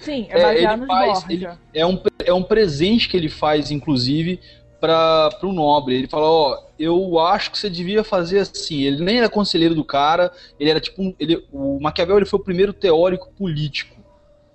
Sim, 0.00 0.26
é 0.30 0.38
É, 0.38 0.42
baseado 0.42 0.56
ele 0.58 0.76
nos 0.76 0.86
faz- 0.86 1.20
Borgia. 1.24 1.58
É 1.72 1.86
um, 1.86 2.02
é 2.24 2.32
um 2.34 2.42
presente 2.42 3.08
que 3.08 3.16
ele 3.16 3.28
faz, 3.28 3.70
inclusive, 3.70 4.40
para 4.80 5.30
o 5.42 5.52
nobre. 5.52 5.94
Ele 5.94 6.06
fala, 6.08 6.26
ó, 6.30 6.58
eu 6.78 7.18
acho 7.20 7.50
que 7.50 7.58
você 7.58 7.70
devia 7.70 8.04
fazer 8.04 8.40
assim. 8.40 8.82
Ele 8.82 9.02
nem 9.02 9.18
era 9.18 9.28
conselheiro 9.28 9.74
do 9.74 9.84
cara, 9.84 10.30
ele 10.58 10.68
era 10.70 10.80
tipo 10.80 11.02
um, 11.02 11.14
ele, 11.18 11.46
o 11.52 11.78
Maquiavel 11.80 12.16
ele 12.18 12.26
foi 12.26 12.38
o 12.38 12.42
primeiro 12.42 12.72
teórico 12.72 13.32
político, 13.32 13.96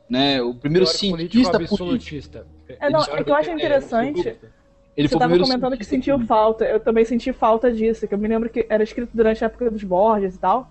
né? 0.09 0.41
O 0.41 0.53
primeiro 0.53 0.85
Teórico 0.85 1.09
político 1.09 1.31
cientista 1.33 1.51
político. 1.57 1.73
absolutista. 1.83 2.47
É, 2.79 2.89
não, 2.89 2.99
Teórico 3.03 3.21
é 3.21 3.23
que 3.23 3.31
eu 3.31 3.35
acho 3.35 3.49
é, 3.49 3.53
interessante. 3.53 4.37
Ele 4.97 5.07
Você 5.07 5.13
foi 5.13 5.15
o 5.15 5.19
tava 5.19 5.31
primeiro 5.31 5.45
comentando 5.45 5.77
que 5.77 5.85
sentiu 5.85 6.15
político. 6.15 6.35
falta. 6.35 6.65
Eu 6.65 6.79
também 6.79 7.05
senti 7.05 7.31
falta 7.33 7.71
disso, 7.71 8.07
que 8.07 8.13
eu 8.13 8.17
me 8.17 8.27
lembro 8.27 8.49
que 8.49 8.65
era 8.69 8.83
escrito 8.83 9.09
durante 9.13 9.43
a 9.43 9.47
época 9.47 9.71
dos 9.71 9.83
Borges 9.83 10.35
e 10.35 10.39
tal. 10.39 10.69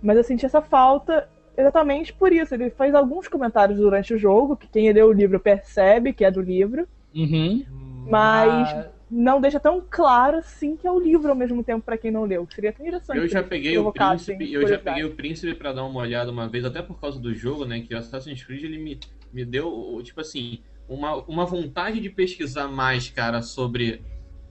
Mas 0.00 0.16
eu 0.16 0.22
senti 0.24 0.46
essa 0.46 0.62
falta 0.62 1.28
exatamente 1.56 2.12
por 2.12 2.32
isso. 2.32 2.54
Ele 2.54 2.70
faz 2.70 2.94
alguns 2.94 3.28
comentários 3.28 3.78
durante 3.78 4.14
o 4.14 4.18
jogo, 4.18 4.56
que 4.56 4.68
quem 4.68 4.92
lê 4.92 5.02
o 5.02 5.12
livro 5.12 5.40
percebe 5.40 6.12
que 6.12 6.24
é 6.24 6.30
do 6.30 6.40
livro, 6.40 6.86
Uhum. 7.14 7.64
mas 8.08 8.86
não 9.10 9.40
deixa 9.40 9.60
tão 9.60 9.82
claro 9.88 10.38
assim 10.38 10.76
que 10.76 10.86
é 10.86 10.90
o 10.90 10.98
livro 10.98 11.28
ao 11.30 11.36
mesmo 11.36 11.62
tempo 11.62 11.84
pra 11.84 11.96
quem 11.96 12.10
não 12.10 12.24
leu. 12.24 12.46
Seria 12.54 12.72
tão 12.72 12.84
interessante. 12.84 13.18
Eu 13.18 13.28
já 13.28 13.38
eles 13.38 13.48
peguei 13.48 13.78
o 13.78 13.92
príncipe, 13.92 14.52
eu 14.52 14.66
já 14.66 14.78
peguei 14.78 15.04
o 15.04 15.14
príncipe 15.14 15.54
pra 15.54 15.72
dar 15.72 15.84
uma 15.84 16.00
olhada 16.00 16.30
uma 16.30 16.48
vez, 16.48 16.64
até 16.64 16.82
por 16.82 17.00
causa 17.00 17.18
do 17.20 17.34
jogo, 17.34 17.64
né? 17.64 17.80
Que 17.80 17.94
o 17.94 17.98
Assassin's 17.98 18.42
Creed 18.44 18.64
ele 18.64 18.78
me, 18.78 18.98
me 19.32 19.44
deu, 19.44 20.00
tipo 20.02 20.20
assim, 20.20 20.58
uma, 20.88 21.16
uma 21.24 21.46
vontade 21.46 22.00
de 22.00 22.10
pesquisar 22.10 22.68
mais, 22.68 23.08
cara, 23.08 23.42
sobre 23.42 24.02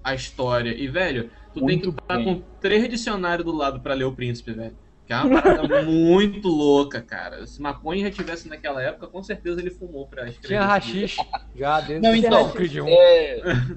a 0.04 0.14
história. 0.14 0.70
E, 0.76 0.88
velho, 0.88 1.30
tu 1.54 1.66
tem 1.66 1.80
que 1.80 1.88
Muito 1.88 1.90
estar 1.90 2.24
com 2.24 2.42
três 2.62 2.88
dicionários 2.88 3.46
do 3.46 3.54
lado 3.56 3.80
pra 3.80 3.94
ler 3.94 4.06
o 4.06 4.12
príncipe, 4.12 4.54
velho. 4.54 4.76
Que 5.06 5.14
é 5.14 5.18
uma 5.18 5.42
parada 5.42 5.84
muito 5.84 6.48
louca, 6.48 7.02
cara. 7.02 7.46
Se 7.46 7.62
Maconha 7.62 8.06
já 8.06 8.12
tivesse 8.12 8.48
naquela 8.48 8.82
época, 8.82 9.08
com 9.08 9.22
certeza 9.22 9.62
ele 9.62 9.70
fumou 9.70 10.08
pra 10.08 10.28
escrever. 10.28 10.48
Tinha 10.48 10.66
rachixe 10.66 11.22
já 11.56 11.80
desde 11.80 12.08
Não, 12.08 12.16
então, 12.16 12.46
Assassin's 12.46 12.54
Creed 12.54 12.84
1. 12.84 12.88
É, 12.88 13.68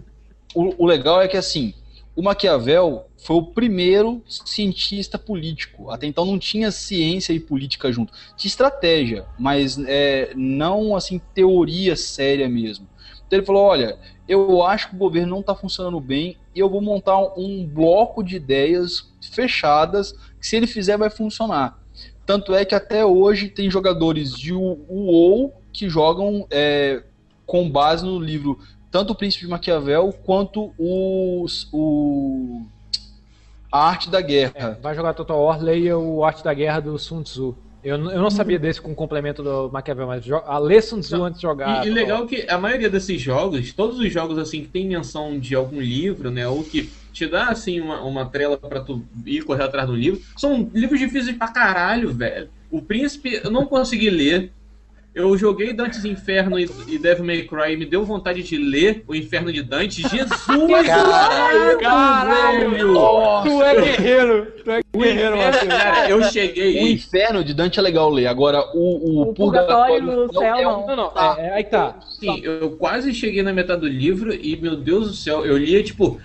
o, 0.55 0.85
o 0.85 0.87
legal 0.87 1.20
é 1.20 1.29
que 1.29 1.37
assim, 1.37 1.74
o 2.16 2.22
Maquiavel 2.22 3.07
foi 3.16 3.37
o 3.37 3.43
primeiro 3.43 4.22
cientista 4.26 5.18
político. 5.18 5.91
Até 5.91 6.07
então 6.07 6.24
não 6.24 6.39
tinha 6.39 6.70
ciência 6.70 7.33
e 7.33 7.39
política 7.39 7.93
junto. 7.93 8.12
Tinha 8.37 8.49
estratégia, 8.49 9.26
mas 9.39 9.79
é, 9.87 10.33
não 10.35 10.97
assim 10.97 11.20
teoria 11.35 11.95
séria 11.95 12.49
mesmo. 12.49 12.89
Então 13.26 13.39
ele 13.39 13.47
falou: 13.47 13.62
olha, 13.62 13.99
eu 14.26 14.62
acho 14.64 14.89
que 14.89 14.97
o 14.97 14.99
governo 14.99 15.31
não 15.31 15.41
está 15.41 15.55
funcionando 15.55 16.01
bem 16.01 16.37
e 16.55 16.59
eu 16.59 16.68
vou 16.68 16.81
montar 16.81 17.18
um 17.39 17.64
bloco 17.64 18.22
de 18.22 18.37
ideias 18.37 19.12
fechadas 19.20 20.14
se 20.41 20.57
ele 20.57 20.66
fizer 20.66 20.97
vai 20.97 21.11
funcionar. 21.11 21.78
Tanto 22.26 22.55
é 22.55 22.64
que 22.64 22.74
até 22.74 23.05
hoje 23.05 23.49
tem 23.49 23.70
jogadores 23.70 24.32
de 24.32 24.53
UOL 24.53 25.62
que 25.72 25.89
jogam 25.89 26.47
é, 26.51 27.03
com 27.47 27.70
base 27.70 28.05
no 28.05 28.18
livro 28.18 28.59
tanto 28.91 29.12
o 29.12 29.14
Príncipe 29.14 29.45
de 29.45 29.51
Maquiavel 29.51 30.12
quanto 30.24 30.72
os, 30.78 31.68
o 31.72 32.62
a 33.70 33.86
Arte 33.86 34.09
da 34.09 34.20
É, 34.20 34.22
Guerra. 34.22 34.78
vai 34.82 34.95
jogar 34.95 35.12
Total 35.12 35.39
War, 35.39 35.61
leia 35.62 35.99
o 35.99 36.24
Arte 36.24 36.43
da 36.43 36.55
Guerra 36.55 36.80
do 36.80 36.99
Sun 36.99 37.22
Tzu. 37.22 37.55
Eu, 37.83 37.97
eu 37.97 38.20
não 38.20 38.31
sabia 38.31 38.59
desse 38.59 38.81
com 38.81 38.95
complemento 38.95 39.43
do 39.43 39.70
Maquiavel, 39.70 40.07
mas 40.09 40.24
a 40.31 40.59
ler 40.59 40.83
Sun 40.83 41.01
Tzu 41.01 41.22
antes 41.22 41.41
de 41.41 41.47
jogar. 41.47 41.87
E, 41.87 41.89
e 41.89 41.91
Total 41.91 41.95
legal 41.95 42.26
que 42.26 42.47
a 42.49 42.59
maioria 42.59 42.91
desses 42.91 43.20
jogos, 43.20 43.72
todos 43.72 43.99
os 43.99 44.12
jogos 44.12 44.37
assim 44.39 44.62
que 44.62 44.68
tem 44.68 44.87
menção 44.87 45.39
de 45.39 45.55
algum 45.55 45.81
livro, 45.81 46.31
né, 46.31 46.47
ou 46.49 46.64
que 46.64 46.91
te 47.12 47.26
dá 47.26 47.49
assim 47.49 47.81
uma, 47.81 48.03
uma 48.03 48.26
trela 48.26 48.57
pra 48.57 48.81
tu 48.81 49.05
ir 49.24 49.43
correr 49.43 49.64
atrás 49.64 49.89
do 49.89 49.95
livro, 49.95 50.20
são 50.37 50.70
livros 50.74 50.99
difíceis 50.99 51.37
pra 51.37 51.49
caralho, 51.49 52.12
velho. 52.12 52.49
O 52.70 52.83
Príncipe 52.83 53.41
eu 53.43 53.51
não 53.51 53.64
consegui 53.64 54.11
ler. 54.11 54.53
Eu 55.15 55.37
joguei 55.37 55.73
Dantes 55.73 56.05
Inferno 56.05 56.59
e, 56.61 56.67
Devil 56.99 57.25
May 57.25 57.43
Cry 57.43 57.73
e 57.73 57.77
me 57.77 57.85
deu 57.85 58.05
vontade 58.05 58.41
de 58.43 58.57
ler 58.57 59.03
o 59.09 59.15
Inferno 59.17 59.53
de 59.53 59.63
Dante. 59.63 60.03
Jesus! 60.03 60.29
Caralho, 60.87 61.79
Caralho! 61.81 62.71
velho! 62.71 62.95
Tu 63.43 63.63
é 63.63 63.81
guerreiro! 63.81 64.47
Tu 64.65 64.71
é 64.71 64.81
guerreiro, 64.97 65.37
Matheus. 65.37 65.65
Cara, 65.65 66.09
eu 66.11 66.19
O 66.19 66.25
cheguei. 66.25 66.93
Inferno 66.93 67.43
de 67.43 67.53
Dante 67.53 67.81
é 67.81 67.83
legal 67.83 68.09
ler. 68.11 68.27
Agora, 68.29 68.61
o, 68.75 68.79
o, 68.79 69.23
O 69.31 69.35
Purgatório 69.35 70.03
no 70.03 70.33
céu, 70.33 70.55
é 70.57 70.69
um- 70.69 70.87
não. 70.87 70.87
Não, 70.87 70.97
não, 70.97 71.37
é, 71.37 71.47
é, 71.47 71.55
aí 71.55 71.65
tá. 71.65 71.97
Sim, 72.21 72.41
eu 72.45 72.71
quase 72.73 73.13
cheguei 73.13 73.43
na 73.43 73.53
metade 73.53 73.81
do 73.81 73.89
livro 73.89 74.33
e, 74.33 74.57
meu 74.57 74.77
Deus 74.77 75.09
do 75.09 75.15
céu, 75.15 75.45
eu 75.45 75.57
lia 75.59 75.83
tipo. 75.83 76.21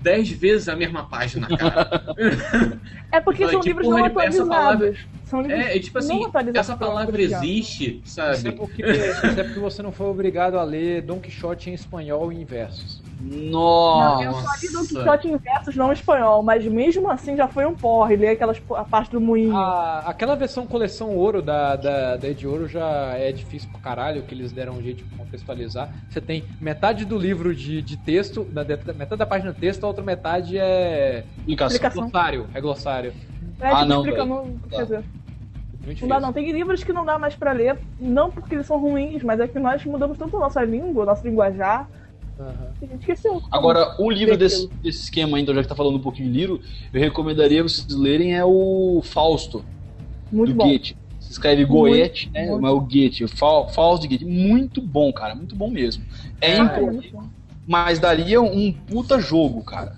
Dez 0.00 0.28
vezes 0.28 0.68
a 0.68 0.76
mesma 0.76 1.04
página, 1.08 1.46
cara. 1.56 2.14
É 3.10 3.20
porque 3.20 3.48
são 3.48 3.60
livros 3.60 3.86
não 3.88 3.94
palavra- 3.96 4.08
atualizados. 4.24 4.98
São 5.24 5.40
livros 5.40 5.64
É, 5.66 5.78
tipo 5.78 5.98
assim, 5.98 6.18
não 6.18 6.26
atualizados 6.26 6.68
essa 6.68 6.76
palavra 6.76 7.20
existe, 7.20 8.00
Isso 8.04 8.20
é 8.20 8.34
sabe? 8.34 8.52
porque, 8.52 8.82
isso 8.82 9.40
é 9.40 9.44
porque 9.44 9.60
você 9.60 9.82
não 9.82 9.92
foi 9.92 10.06
obrigado 10.06 10.58
a 10.58 10.64
ler 10.64 11.02
Don 11.02 11.20
Quixote 11.20 11.70
em 11.70 11.74
espanhol 11.74 12.32
e 12.32 12.36
em 12.36 12.44
versos. 12.44 13.02
Não, 13.18 14.22
eu 14.22 14.32
Nossa. 14.32 14.46
só 14.46 14.66
li 14.66 14.72
Don 14.72 14.86
Quixote 14.86 15.28
em 15.28 15.38
versos, 15.38 15.76
não 15.76 15.90
em 15.90 15.92
espanhol, 15.92 16.42
mas 16.42 16.66
mesmo 16.66 17.10
assim 17.10 17.36
já 17.36 17.48
foi 17.48 17.64
um 17.64 17.74
porre 17.74 18.16
ler 18.16 18.30
aquelas, 18.30 18.60
a 18.70 18.84
parte 18.84 19.10
do 19.12 19.20
moinho. 19.20 19.54
A- 19.56 20.10
aquela 20.10 20.34
versão 20.34 20.66
coleção 20.66 21.16
ouro 21.16 21.40
da, 21.40 21.76
da, 21.76 22.16
da 22.16 22.28
Ed 22.28 22.46
Ouro 22.46 22.66
já 22.66 23.16
é 23.16 23.30
difícil 23.30 23.68
pra 23.70 23.80
caralho, 23.80 24.22
que 24.24 24.34
eles 24.34 24.52
deram 24.52 24.74
um 24.76 24.82
jeito 24.82 24.98
de 24.98 25.04
contextualizar. 25.16 25.90
Você 26.08 26.20
tem 26.20 26.48
metade 26.60 27.04
do 27.04 27.16
livro 27.16 27.54
de, 27.54 27.80
de 27.82 27.96
texto, 27.96 28.48
metade 28.52 29.16
da 29.18 29.26
página 29.26 29.52
de 29.52 29.58
texto, 29.58 29.84
a 29.84 29.88
outra 29.88 30.04
metade 30.04 30.58
é. 30.58 31.26
Explicação. 31.46 32.02
glossário. 32.02 32.48
É 32.52 32.60
glossário. 32.60 33.14
É, 33.60 33.68
Ah, 33.68 33.84
não, 33.84 34.00
explicando- 34.02 34.60
não 36.00 36.08
dá 36.08 36.20
não. 36.20 36.32
Tem 36.32 36.50
livros 36.52 36.82
que 36.82 36.92
não 36.92 37.04
dá 37.04 37.18
mais 37.18 37.34
pra 37.34 37.52
ler, 37.52 37.78
não 37.98 38.30
porque 38.30 38.54
eles 38.54 38.66
são 38.66 38.78
ruins, 38.78 39.22
mas 39.22 39.40
é 39.40 39.46
que 39.48 39.58
nós 39.58 39.84
mudamos 39.84 40.18
tanto 40.18 40.36
a 40.36 40.40
nossa 40.40 40.62
língua, 40.64 41.04
nosso 41.04 41.26
linguajar, 41.26 41.88
gente 42.86 43.00
esqueceu. 43.00 43.40
Agora, 43.50 43.94
o 43.98 44.10
livro 44.10 44.36
desse, 44.36 44.68
desse 44.82 45.02
esquema 45.04 45.36
ainda, 45.38 45.54
já 45.54 45.62
que 45.62 45.68
tá 45.68 45.74
falando 45.74 45.96
um 45.96 46.00
pouquinho 46.02 46.32
de 46.32 46.38
livro, 46.38 46.60
eu 46.92 47.00
recomendaria 47.00 47.62
vocês 47.62 47.86
lerem 47.96 48.34
é 48.34 48.44
o 48.44 49.00
Fausto, 49.04 49.64
Muito 50.32 50.52
do 50.52 50.56
bom. 50.56 50.64
Goethe. 50.64 50.96
Se 51.20 51.32
escreve 51.32 51.64
Goethe, 51.64 52.30
né? 52.34 52.46
muito. 52.48 52.60
Mas 52.62 52.72
o 52.72 52.80
Goethe, 52.80 53.24
o 53.24 53.28
Fa- 53.28 53.68
Fausto 53.68 54.02
de 54.02 54.08
Goethe. 54.08 54.24
Muito 54.26 54.82
bom, 54.82 55.12
cara, 55.12 55.34
muito 55.34 55.54
bom 55.56 55.70
mesmo. 55.70 56.04
É, 56.40 56.58
Ah, 56.60 56.76
é 56.76 57.00
mas 57.66 57.98
daria 57.98 58.42
um 58.42 58.72
puta 58.72 59.18
jogo, 59.18 59.62
cara. 59.62 59.94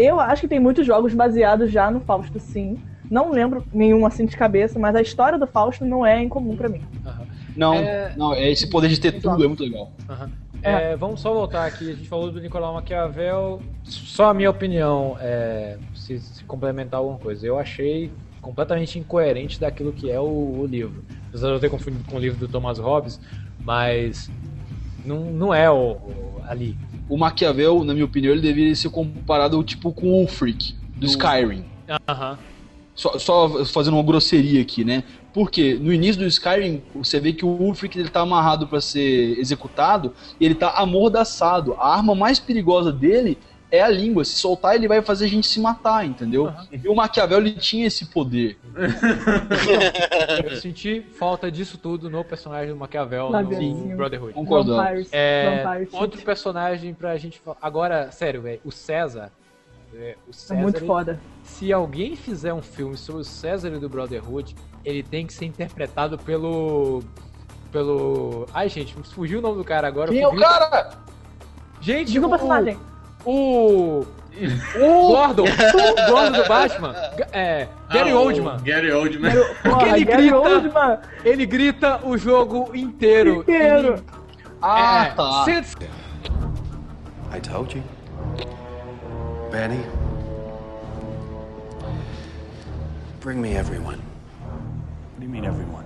Eu 0.00 0.18
acho 0.18 0.42
que 0.42 0.48
tem 0.48 0.58
muitos 0.60 0.86
jogos 0.86 1.12
baseados 1.12 1.70
já 1.70 1.90
no 1.90 2.00
Fausto, 2.00 2.38
sim. 2.38 2.78
Não 3.10 3.30
lembro 3.30 3.64
nenhum 3.72 4.06
assim 4.06 4.24
de 4.24 4.36
cabeça, 4.36 4.78
mas 4.78 4.94
a 4.96 5.02
história 5.02 5.38
do 5.38 5.46
Fausto 5.46 5.84
não 5.84 6.06
é 6.06 6.22
incomum 6.22 6.56
pra 6.56 6.68
mim. 6.68 6.82
Não, 7.56 7.74
É- 7.74 8.12
não, 8.16 8.32
é 8.32 8.48
esse 8.50 8.68
poder 8.68 8.88
de 8.88 8.98
ter 9.00 9.12
tudo 9.20 9.44
é 9.44 9.46
muito 9.46 9.62
legal. 9.62 9.92
Aham. 10.08 10.30
É, 10.62 10.94
vamos 10.96 11.20
só 11.20 11.32
voltar 11.32 11.66
aqui. 11.66 11.90
A 11.90 11.94
gente 11.94 12.08
falou 12.08 12.30
do 12.30 12.40
Nicolau 12.40 12.74
Maquiavel. 12.74 13.62
Só 13.82 14.26
a 14.30 14.34
minha 14.34 14.50
opinião, 14.50 15.16
é, 15.20 15.78
se, 15.94 16.18
se 16.18 16.44
complementar 16.44 16.98
alguma 17.00 17.18
coisa. 17.18 17.46
Eu 17.46 17.58
achei 17.58 18.10
completamente 18.42 18.98
incoerente 18.98 19.58
daquilo 19.58 19.92
que 19.92 20.10
é 20.10 20.20
o, 20.20 20.24
o 20.60 20.66
livro. 20.66 21.02
Apesar 21.28 21.48
de 21.48 21.54
eu 21.54 21.60
ter 21.60 21.70
confundido 21.70 22.04
com 22.04 22.16
o 22.16 22.20
livro 22.20 22.38
do 22.38 22.46
Thomas 22.46 22.78
Hobbes, 22.78 23.18
mas 23.64 24.30
não, 25.04 25.20
não 25.32 25.54
é 25.54 25.70
o, 25.70 25.92
o- 25.92 26.42
ali. 26.46 26.76
O 27.10 27.18
Maquiavel, 27.18 27.82
na 27.82 27.92
minha 27.92 28.04
opinião, 28.04 28.32
ele 28.32 28.40
deveria 28.40 28.74
ser 28.76 28.88
comparado 28.88 29.60
tipo 29.64 29.92
com 29.92 30.22
o 30.22 30.28
Freak, 30.28 30.76
do 30.96 31.06
Skyrim. 31.06 31.64
Aham. 32.08 32.38
Só, 32.94 33.18
só 33.18 33.64
fazendo 33.64 33.94
uma 33.94 34.02
grosseria 34.02 34.60
aqui, 34.60 34.84
né? 34.84 35.02
Porque 35.32 35.74
no 35.74 35.92
início 35.92 36.20
do 36.20 36.26
Skyrim, 36.26 36.82
você 36.94 37.18
vê 37.18 37.32
que 37.32 37.44
o 37.44 37.48
Ulfric 37.48 37.98
ele 37.98 38.08
tá 38.08 38.20
amarrado 38.20 38.66
para 38.66 38.80
ser 38.80 39.38
executado 39.38 40.12
e 40.38 40.44
ele 40.44 40.54
tá 40.54 40.70
amordaçado. 40.70 41.74
A 41.74 41.94
arma 41.96 42.14
mais 42.14 42.38
perigosa 42.38 42.92
dele 42.92 43.38
é 43.70 43.80
a 43.80 43.88
língua. 43.88 44.24
Se 44.24 44.32
soltar, 44.34 44.74
ele 44.74 44.88
vai 44.88 45.00
fazer 45.02 45.26
a 45.26 45.28
gente 45.28 45.46
se 45.46 45.60
matar, 45.60 46.04
entendeu? 46.06 46.52
E 46.72 46.88
o 46.88 46.94
Maquiavel 46.94 47.38
ele 47.38 47.52
tinha 47.52 47.86
esse 47.86 48.06
poder. 48.06 48.58
Eu 50.44 50.56
senti 50.56 51.00
falta 51.18 51.50
disso 51.50 51.78
tudo 51.78 52.08
no 52.10 52.24
personagem 52.24 52.70
do 52.72 52.76
Maquiavel 52.76 53.30
no 53.30 53.96
Brotherhood. 53.96 54.32
Concordamos. 54.34 54.82
Vampires, 54.82 55.08
É, 55.12 55.62
Vampires, 55.64 55.94
outro 55.94 56.22
personagem 56.22 56.94
pra 56.94 57.16
gente 57.16 57.38
falar. 57.40 57.56
Agora, 57.60 58.10
sério, 58.10 58.42
velho, 58.42 58.60
o 58.64 58.70
César. 58.72 59.30
é, 59.94 60.16
o 60.26 60.30
é 60.30 60.32
César 60.32 60.60
muito 60.62 60.78
ele- 60.78 60.86
foda. 60.86 61.20
Se 61.44 61.72
alguém 61.72 62.16
fizer 62.16 62.52
um 62.54 62.62
filme 62.62 62.96
sobre 62.96 63.22
o 63.22 63.24
César 63.24 63.70
do 63.78 63.88
Brotherhood, 63.88 64.54
ele 64.84 65.02
tem 65.02 65.26
que 65.26 65.32
ser 65.32 65.44
interpretado 65.46 66.18
pelo. 66.18 67.02
Pelo. 67.70 68.46
Ai, 68.52 68.68
gente, 68.68 68.94
fugiu 69.14 69.38
o 69.38 69.42
nome 69.42 69.58
do 69.58 69.64
cara 69.64 69.86
agora. 69.86 70.10
Quem 70.10 70.22
é 70.22 70.28
o 70.28 70.34
cara? 70.36 70.90
Gente, 71.80 72.12
Diga 72.12 72.26
o 72.26 72.30
personagem. 72.30 72.76
O. 73.24 74.06
O 74.76 75.08
Gordon! 75.08 75.44
O 75.44 76.10
Gordon 76.10 76.32
do 76.42 76.44
Batman! 76.48 76.94
É. 77.32 77.66
Gary 77.92 78.10
Ah, 78.12 78.16
Oldman! 78.18 78.58
Gary 78.62 78.92
Oldman. 78.92 79.32
Porra, 79.62 79.88
ele 79.96 80.04
Gary 80.04 80.22
grita- 80.22 80.38
Oldman 80.38 80.98
Ele 81.24 81.46
grita 81.46 82.00
o 82.06 82.16
jogo 82.16 82.70
inteiro. 82.74 83.40
inteiro. 83.40 83.94
Ele- 83.94 84.02
Ah, 84.62 85.06
é, 85.06 85.10
tá. 85.14 85.44
sente- 85.44 85.90
I 87.36 87.40
told 87.40 87.76
you. 87.76 87.82
Benny. 89.50 89.84
Bring 93.20 93.40
me 93.40 93.54
everyone. 93.56 93.98
What 93.98 95.18
do 95.18 95.24
you 95.24 95.28
mean, 95.30 95.44
everyone? 95.44 95.84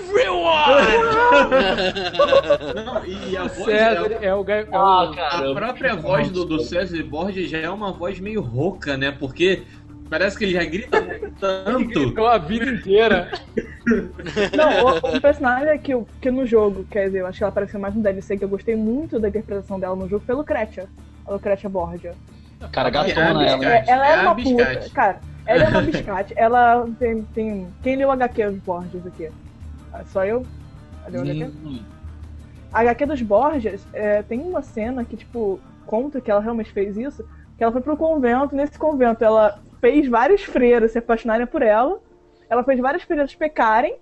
Não, 2.84 3.04
e 3.06 3.36
a 3.36 3.42
voz 3.44 3.64
César 3.64 4.12
é- 4.20 4.26
é 4.26 4.34
o. 4.34 4.44
É 4.48 4.62
o- 4.62 4.76
Ah, 4.76 5.10
A 5.32 5.54
própria 5.54 5.94
voz 5.96 6.30
do, 6.30 6.44
do 6.44 6.60
César 6.60 7.02
Borges 7.04 7.50
já 7.50 7.58
é 7.58 7.70
uma 7.70 7.92
voz 7.92 8.18
meio 8.20 8.40
rouca, 8.40 8.96
né? 8.96 9.10
Porque 9.12 9.62
parece 10.08 10.36
que 10.38 10.44
ele 10.44 10.52
já 10.52 10.64
grita 10.64 10.98
Ele 11.20 11.32
tanto. 11.38 11.88
gritou 11.88 12.26
a 12.26 12.38
vida 12.38 12.66
inteira. 12.66 13.30
Não, 14.56 15.10
o, 15.12 15.16
o 15.16 15.20
personagem 15.20 15.78
que, 15.78 15.92
eu- 15.94 16.06
que 16.20 16.30
no 16.30 16.46
jogo, 16.46 16.84
quer 16.90 17.06
dizer, 17.06 17.20
eu 17.20 17.26
acho 17.26 17.38
que 17.38 17.44
ela 17.44 17.50
apareceu 17.50 17.80
mais 17.80 17.94
no 17.94 18.02
DLC, 18.02 18.36
que 18.36 18.44
eu 18.44 18.48
gostei 18.48 18.76
muito 18.76 19.18
da 19.18 19.28
interpretação 19.28 19.78
dela 19.80 19.96
no 19.96 20.08
jogo, 20.08 20.24
foi 20.24 20.34
a 20.34 20.38
Lucretia. 20.38 20.86
A 21.26 21.32
Lucretia 21.32 21.68
Borgia. 21.68 22.12
Cara, 22.72 22.90
gatona 22.90 23.44
É, 23.44 23.48
ela. 23.50 23.64
É, 23.64 23.84
ela 23.88 24.08
é 24.08 24.12
é 24.12 24.16
uma 24.22 24.34
biscate. 24.34 24.78
puta. 24.80 24.90
Cara, 24.94 25.18
ela 25.46 25.64
é 25.64 25.68
uma 25.68 25.80
biscate. 25.82 26.34
ela 26.36 26.86
tem, 26.98 27.22
tem. 27.34 27.66
Quem 27.82 27.96
leu 27.96 28.08
o 28.08 28.12
HQ 28.12 28.50
Borges 28.66 29.06
aqui? 29.06 29.28
Só 30.06 30.24
eu? 30.24 30.46
A 32.72 32.80
HQ 32.80 33.06
dos 33.06 33.22
Borges 33.22 33.86
é, 33.92 34.22
tem 34.22 34.40
uma 34.40 34.62
cena 34.62 35.04
que, 35.04 35.16
tipo, 35.16 35.58
conta 35.86 36.20
que 36.20 36.30
ela 36.30 36.40
realmente 36.40 36.72
fez 36.72 36.96
isso. 36.96 37.24
Que 37.56 37.64
ela 37.64 37.72
foi 37.72 37.80
pro 37.80 37.96
convento, 37.96 38.54
nesse 38.54 38.78
convento 38.78 39.24
ela 39.24 39.60
fez 39.80 40.08
vários 40.08 40.42
freiras 40.42 40.92
se 40.92 40.98
apaixonarem 40.98 41.46
por 41.46 41.62
ela. 41.62 42.00
Ela 42.48 42.64
fez 42.64 42.78
várias 42.80 43.02
freiras 43.02 43.34
pecarem. 43.34 43.96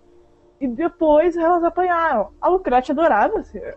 E 0.61 0.66
depois 0.66 1.36
elas 1.36 1.62
apanharam. 1.62 2.30
A 2.41 2.49
Lucretia 2.49 2.93
adorava 2.93 3.43
ser 3.45 3.76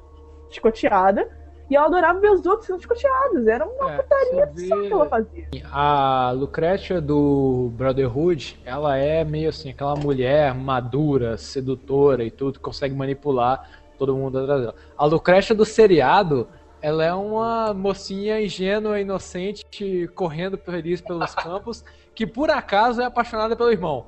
escoteada. 0.50 1.30
E 1.72 1.76
ela 1.78 1.86
adorava 1.86 2.20
ver 2.20 2.32
os 2.32 2.46
outros 2.46 2.68
sendo 2.68 2.82
escoteados. 2.82 3.48
Era 3.48 3.66
uma 3.66 3.94
É, 3.94 3.98
putaria 4.00 4.68
só 4.68 4.82
que 4.82 4.92
ela 4.92 5.06
fazia. 5.06 5.48
A 5.72 6.32
Lucretia 6.36 7.00
do 7.00 7.72
Brotherhood, 7.76 8.60
ela 8.66 8.98
é 8.98 9.24
meio 9.24 9.48
assim, 9.48 9.70
aquela 9.70 9.96
mulher 9.96 10.54
madura, 10.54 11.38
sedutora 11.38 12.26
e 12.26 12.30
tudo, 12.30 12.56
que 12.56 12.60
consegue 12.60 12.94
manipular 12.94 13.70
todo 13.98 14.14
mundo 14.14 14.38
atrás 14.38 14.60
dela. 14.60 14.76
A 14.98 15.06
Lucretia 15.06 15.56
do 15.56 15.64
seriado, 15.64 16.46
ela 16.82 17.06
é 17.06 17.14
uma 17.14 17.74
mocinha 17.74 18.42
ingênua, 18.42 19.00
inocente, 19.00 20.10
correndo 20.14 20.58
feliz 20.58 21.00
pelos 21.00 21.34
campos, 21.34 21.86
que 22.14 22.28
por 22.28 22.52
acaso 22.52 23.02
é 23.02 23.06
apaixonada 23.06 23.56
pelo 23.56 23.72
irmão. 23.72 24.06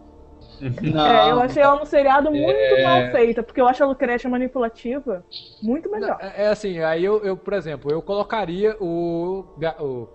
Não, 0.81 1.05
É, 1.07 1.31
eu 1.31 1.39
achei 1.41 1.61
ela 1.63 1.79
no 1.79 1.85
seriado 1.85 2.31
muito 2.31 2.81
mal 2.83 3.11
feita, 3.11 3.43
porque 3.43 3.59
eu 3.59 3.67
acho 3.67 3.83
a 3.83 3.87
Lucretia 3.87 4.29
manipulativa 4.29 5.23
muito 5.61 5.89
melhor. 5.89 6.17
É, 6.19 6.45
é 6.45 6.47
assim, 6.47 6.79
aí 6.79 7.03
eu, 7.03 7.23
eu, 7.23 7.35
por 7.35 7.53
exemplo, 7.53 7.91
eu 7.91 8.01
colocaria 8.01 8.75
o. 8.79 9.45
O, 9.79 10.07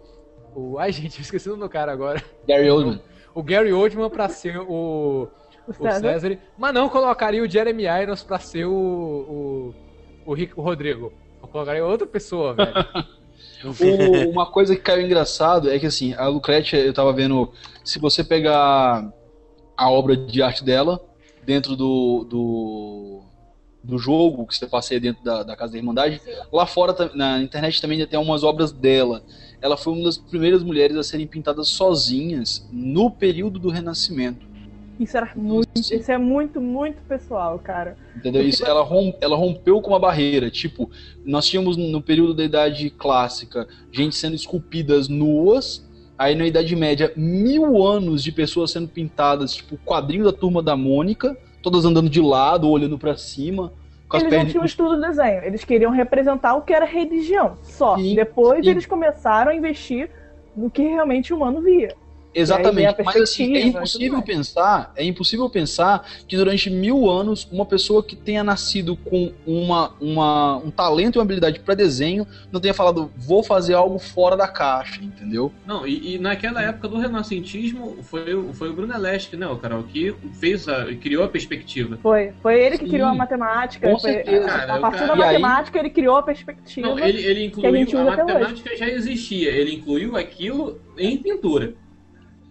o 0.55 0.79
ai, 0.79 0.93
gente, 0.93 1.19
eu 1.19 1.23
esqueci 1.23 1.49
o 1.49 1.53
nome 1.53 1.65
do 1.65 1.69
cara 1.69 1.93
agora. 1.93 2.23
Gary 2.47 2.71
Oldman. 2.71 3.01
O 3.35 3.43
Gary 3.43 3.73
Oldman 3.73 4.11
pra 4.11 4.29
ser 4.29 4.59
o. 4.59 5.29
O 5.67 5.71
o 5.71 5.75
César. 5.75 6.39
Mas 6.57 6.73
não 6.73 6.89
colocaria 6.89 7.43
o 7.43 7.49
Jeremy 7.49 7.85
Irons 7.85 8.23
pra 8.23 8.39
ser 8.39 8.65
o, 8.65 8.73
o, 8.73 9.75
o, 10.25 10.33
Rick, 10.35 10.55
o 10.59 10.63
Rodrigo. 10.63 11.13
Eu 11.43 11.49
colocaria 11.49 11.85
outra 11.85 12.07
pessoa, 12.07 12.55
velho. 12.55 12.73
O- 13.65 14.31
uma 14.31 14.47
coisa 14.47 14.77
que 14.77 14.83
caiu 14.83 15.05
engraçado 15.05 15.69
é 15.71 15.79
que 15.81 15.87
assim, 15.87 16.15
a 16.15 16.29
Lucretia, 16.29 16.79
eu 16.79 16.93
tava 16.93 17.13
vendo, 17.13 17.53
se 17.85 17.99
você 17.99 18.23
pegar 18.23 19.13
a 19.79 19.89
obra 19.91 20.17
de 20.17 20.43
arte 20.43 20.65
dela 20.65 21.01
dentro 21.47 21.77
do, 21.77 22.25
do, 22.29 23.23
do 23.83 23.97
jogo 23.99 24.45
que 24.47 24.55
você 24.57 24.67
passeia 24.67 25.01
dentro 25.01 25.25
da, 25.25 25.43
da 25.45 25.57
Casa 25.57 25.73
da 25.73 25.79
Irmandade, 25.79 26.21
lá 26.53 26.67
fora 26.67 26.95
na 27.15 27.41
internet 27.41 27.81
também 27.81 28.05
tem 28.07 28.19
umas 28.19 28.43
obras 28.43 28.73
dela. 28.73 29.23
Ela 29.63 29.77
foi 29.77 29.93
uma 29.93 30.05
das 30.05 30.19
primeiras 30.19 30.63
mulheres 30.63 30.97
a 30.97 31.03
serem 31.03 31.27
pintadas 31.27 31.69
sozinhas 31.69 32.69
no 32.73 33.11
período 33.11 33.59
do 33.59 33.71
Renascimento. 33.71 34.47
Isso 35.01 35.17
era 35.17 35.31
muito. 35.37 35.69
Isso 35.79 36.11
é 36.11 36.19
muito, 36.19 36.61
muito 36.61 37.01
pessoal, 37.09 37.57
cara. 37.61 37.97
Entendeu? 38.17 38.43
Isso, 38.43 38.67
ela, 38.67 38.83
rom- 38.83 39.15
ela 39.21 39.37
rompeu 39.37 39.81
com 39.81 39.91
uma 39.91 39.99
barreira. 40.01 40.51
Tipo, 40.51 40.91
nós 41.25 41.47
tínhamos 41.47 41.77
no 41.77 42.03
período 42.03 42.35
da 42.35 42.43
Idade 42.43 42.91
Clássica 42.91 43.69
gente 43.93 44.17
sendo 44.17 44.35
esculpidas 44.35 45.09
nuas. 45.09 45.88
Aí 46.19 46.35
na 46.35 46.47
Idade 46.47 46.75
Média, 46.75 47.13
mil 47.17 47.87
anos 47.87 48.25
de 48.25 48.33
pessoas 48.33 48.73
sendo 48.73 48.89
pintadas, 48.89 49.55
tipo, 49.55 49.77
o 49.77 49.79
quadrinho 49.79 50.25
da 50.25 50.33
turma 50.33 50.61
da 50.61 50.77
Mônica, 50.77 51.37
todas 51.63 51.85
andando 51.85 52.11
de 52.11 52.21
lado, 52.21 52.69
olhando 52.69 52.99
pra 52.99 53.17
cima, 53.17 53.73
Eles 54.13 54.25
não 54.25 54.31
pernas. 54.31 54.51
tinham 54.51 54.65
estudo 54.65 54.97
do 54.97 55.01
desenho, 55.03 55.45
eles 55.45 55.65
queriam 55.65 55.93
representar 55.93 56.55
o 56.57 56.63
que 56.63 56.73
era 56.73 56.85
religião, 56.85 57.57
só. 57.63 57.97
Sim, 57.97 58.17
Depois 58.17 58.65
sim. 58.65 58.71
eles 58.73 58.85
começaram 58.85 59.53
a 59.53 59.55
investir 59.55 60.11
no 60.57 60.69
que 60.69 60.83
realmente 60.83 61.33
o 61.33 61.37
humano 61.37 61.61
via. 61.63 61.95
Exatamente, 62.41 63.01
a 63.01 63.05
mas 63.05 63.17
assim, 63.17 63.55
é 63.57 63.61
impossível 63.67 64.23
pensar, 64.23 64.93
é 64.97 65.05
impossível 65.05 65.49
pensar 65.51 66.07
que 66.27 66.37
durante 66.37 66.71
mil 66.71 67.09
anos 67.11 67.49
uma 67.51 67.67
pessoa 67.67 68.03
que 68.03 68.15
tenha 68.17 68.45
nascido 68.45 68.97
com 68.97 69.33
uma, 69.47 69.93
uma, 70.01 70.57
um 70.59 70.71
talento 70.71 71.17
e 71.17 71.19
uma 71.19 71.25
habilidade 71.25 71.61
para 71.61 71.75
desenho 71.75 72.27
não 72.53 72.61
tenha 72.61 72.75
falado, 72.75 73.11
vou 73.17 73.43
fazer 73.43 73.75
algo 73.75 73.99
fora 73.99 74.37
da 74.37 74.47
caixa, 74.49 75.03
entendeu? 75.03 75.53
Não, 75.67 75.87
e, 75.87 76.15
e 76.15 76.19
naquela 76.19 76.63
época 76.63 76.89
do 76.89 76.99
renascentismo 76.99 77.97
foi, 78.03 78.35
o- 78.35 78.53
foi 78.55 78.69
o 78.69 78.73
Brunelleschi, 78.73 79.37
né, 79.37 79.47
o 79.47 79.57
Carol, 79.57 79.83
que 79.83 80.15
fez 80.41 80.69
a, 80.69 80.87
criou 80.95 81.25
a 81.25 81.29
perspectiva. 81.29 81.99
Foi, 82.03 82.33
foi 82.43 82.61
ele 82.63 82.79
que 82.79 82.85
Sim, 82.85 82.91
criou 82.91 83.09
a 83.09 83.15
matemática. 83.15 83.89
com 83.91 83.99
foi- 83.99 84.13
certeza. 84.13 84.47
Cara, 84.47 84.75
a 84.75 84.79
partir 84.81 84.99
cara- 85.01 85.15
da 85.15 85.19
E 85.19 85.23
aí- 85.23 85.39
matemática, 85.43 85.79
ele 85.79 85.91
criou 85.91 86.17
a 86.17 86.23
perspectiva. 86.23 86.87
Não, 86.89 86.99
ele, 86.99 87.23
ele 87.23 87.51
que 87.51 87.67
a 87.67 87.73
gente 87.73 87.89
incluiu, 87.91 88.09
a, 88.09 88.13
hoje. 88.13 88.23
matemática 88.23 88.77
já 88.77 88.89
existia, 88.89 89.51
ele 89.51 89.75
incluiu 89.75 90.17
aquilo 90.17 90.81
em 90.97 91.17
pintura. 91.17 91.75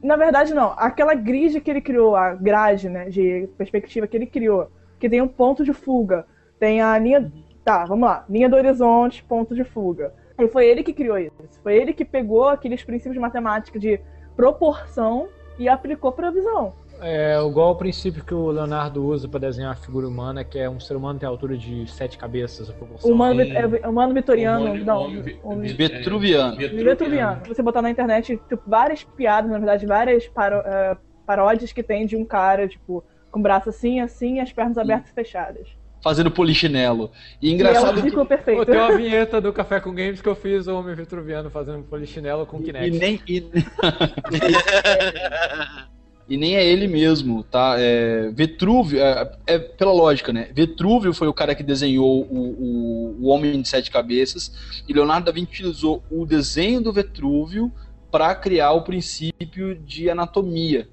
Na 0.02 0.16
verdade, 0.16 0.54
não. 0.54 0.74
Aquela 0.78 1.14
grid 1.14 1.60
que 1.60 1.70
ele 1.70 1.82
criou, 1.82 2.16
a 2.16 2.34
grade, 2.34 2.90
né, 2.90 3.10
de 3.10 3.50
perspectiva 3.58 4.08
que 4.08 4.16
ele 4.16 4.26
criou, 4.26 4.72
que 5.00 5.10
tem 5.10 5.22
um 5.22 5.28
ponto 5.28 5.64
de 5.64 5.74
fuga, 5.74 6.26
tem 6.60 6.82
a 6.82 6.98
linha. 6.98 7.32
Tá, 7.64 7.86
vamos 7.86 8.08
lá. 8.08 8.26
Linha 8.30 8.50
do 8.50 8.56
horizonte, 8.56 9.24
ponto 9.24 9.54
de 9.54 9.64
fuga. 9.64 10.14
E 10.40 10.48
foi 10.48 10.68
ele 10.68 10.84
que 10.84 10.94
criou 10.94 11.18
isso. 11.18 11.34
Foi 11.64 11.76
ele 11.76 11.94
que 11.94 12.06
pegou 12.06 12.48
aqueles 12.48 12.84
princípios 12.84 13.16
de 13.16 13.20
matemática 13.20 13.80
de 13.80 14.00
proporção 14.36 15.28
e 15.58 15.68
aplicou 15.68 16.12
para 16.12 16.28
a 16.28 16.32
visão. 16.32 16.74
É 17.02 17.38
igual 17.48 17.72
o 17.72 17.76
princípio 17.76 18.24
que 18.26 18.34
o 18.34 18.50
Leonardo 18.50 19.06
usa 19.06 19.28
para 19.28 19.42
desenhar 19.42 19.72
a 19.72 19.76
figura 19.76 20.08
humana, 20.08 20.44
que 20.44 20.58
é 20.58 20.70
um 20.70 20.80
ser 20.80 20.96
humano 20.96 21.20
tem 21.20 21.28
a 21.28 21.30
altura 21.30 21.56
de 21.58 21.86
sete 21.92 22.18
cabeças, 22.18 22.70
a 22.70 22.74
proporção. 22.74 23.10
O 23.10 23.14
humano, 23.14 23.42
é, 23.42 23.88
humano 23.88 24.14
vitoriano, 24.14 24.72
Homem- 24.72 24.84
não. 24.84 25.02
homem 25.04 25.22
vi- 25.22 25.40
homem- 25.44 25.74
vi- 25.74 25.88
Vitruviano. 25.88 26.62
é, 26.62 26.68
Vitruviano. 26.68 27.42
Você 27.48 27.62
botar 27.62 27.82
na 27.82 27.90
internet 27.92 28.40
tipo, 28.50 28.62
várias 28.66 29.04
piadas, 29.04 29.52
na 29.52 29.58
verdade, 29.58 29.86
várias 29.86 30.28
paro- 30.28 30.64
eh, 30.66 30.98
paródias 31.26 31.72
que 31.72 31.84
tem 31.84 32.06
de 32.08 32.16
um 32.16 32.26
cara, 32.26 32.68
tipo, 32.68 33.04
com 33.30 33.40
o 33.40 33.44
braço 33.44 33.70
assim, 33.70 34.00
assim, 34.00 34.36
e 34.36 34.40
as 34.40 34.52
pernas 34.52 34.78
abertas 34.78 35.12
e 35.12 35.14
fechadas. 35.14 35.68
Fazendo 36.04 36.32
polichinelo. 36.32 37.12
E 37.42 37.48
E 37.48 37.52
é 37.52 37.54
engraçado 37.56 38.00
um 38.00 38.04
ciclo 38.04 38.22
Pô, 38.22 38.26
perfeito. 38.28 38.66
tem 38.66 38.78
uma 38.78 38.96
vinheta 38.96 39.42
do 39.42 39.52
Café 39.52 39.80
com 39.80 39.90
Games 39.94 40.22
que 40.22 40.30
eu 40.30 40.36
fiz 40.36 40.68
o 40.68 40.76
Homem 40.78 40.96
Vitruviano 40.96 41.50
fazendo 41.50 41.84
polichinelo 41.84 42.46
com 42.46 42.60
que 42.60 42.66
Kinect. 42.66 42.96
e 42.96 43.00
nem, 43.00 43.20
e... 43.28 43.44
E 46.30 46.36
nem 46.36 46.58
é 46.58 46.66
ele 46.66 46.88
mesmo, 46.88 47.42
tá? 47.44 47.76
É, 47.80 48.30
Vitrúvio, 48.32 49.00
é, 49.00 49.32
é 49.48 49.60
pela 49.60 49.94
lógica, 49.94 50.34
né? 50.34 50.50
Vitrúvio 50.54 51.14
foi 51.14 51.28
o 51.28 51.34
cara 51.34 51.56
que 51.56 51.64
desenhou 51.64 52.24
o, 52.24 52.36
o, 52.36 53.18
o 53.22 53.28
Homem 53.28 53.62
de 53.62 53.68
Sete 53.68 53.90
Cabeças, 53.90 54.82
e 54.88 54.94
Leonardo 54.94 55.26
da 55.26 55.32
Vinci 55.32 55.52
utilizou 55.52 56.04
o 56.12 56.26
desenho 56.26 56.82
do 56.82 56.92
Vitrúvio 56.92 57.72
para 58.12 58.36
criar 58.36 58.74
o 58.74 58.82
princípio 58.82 59.76
de 59.76 60.10
anatomia. 60.10 60.90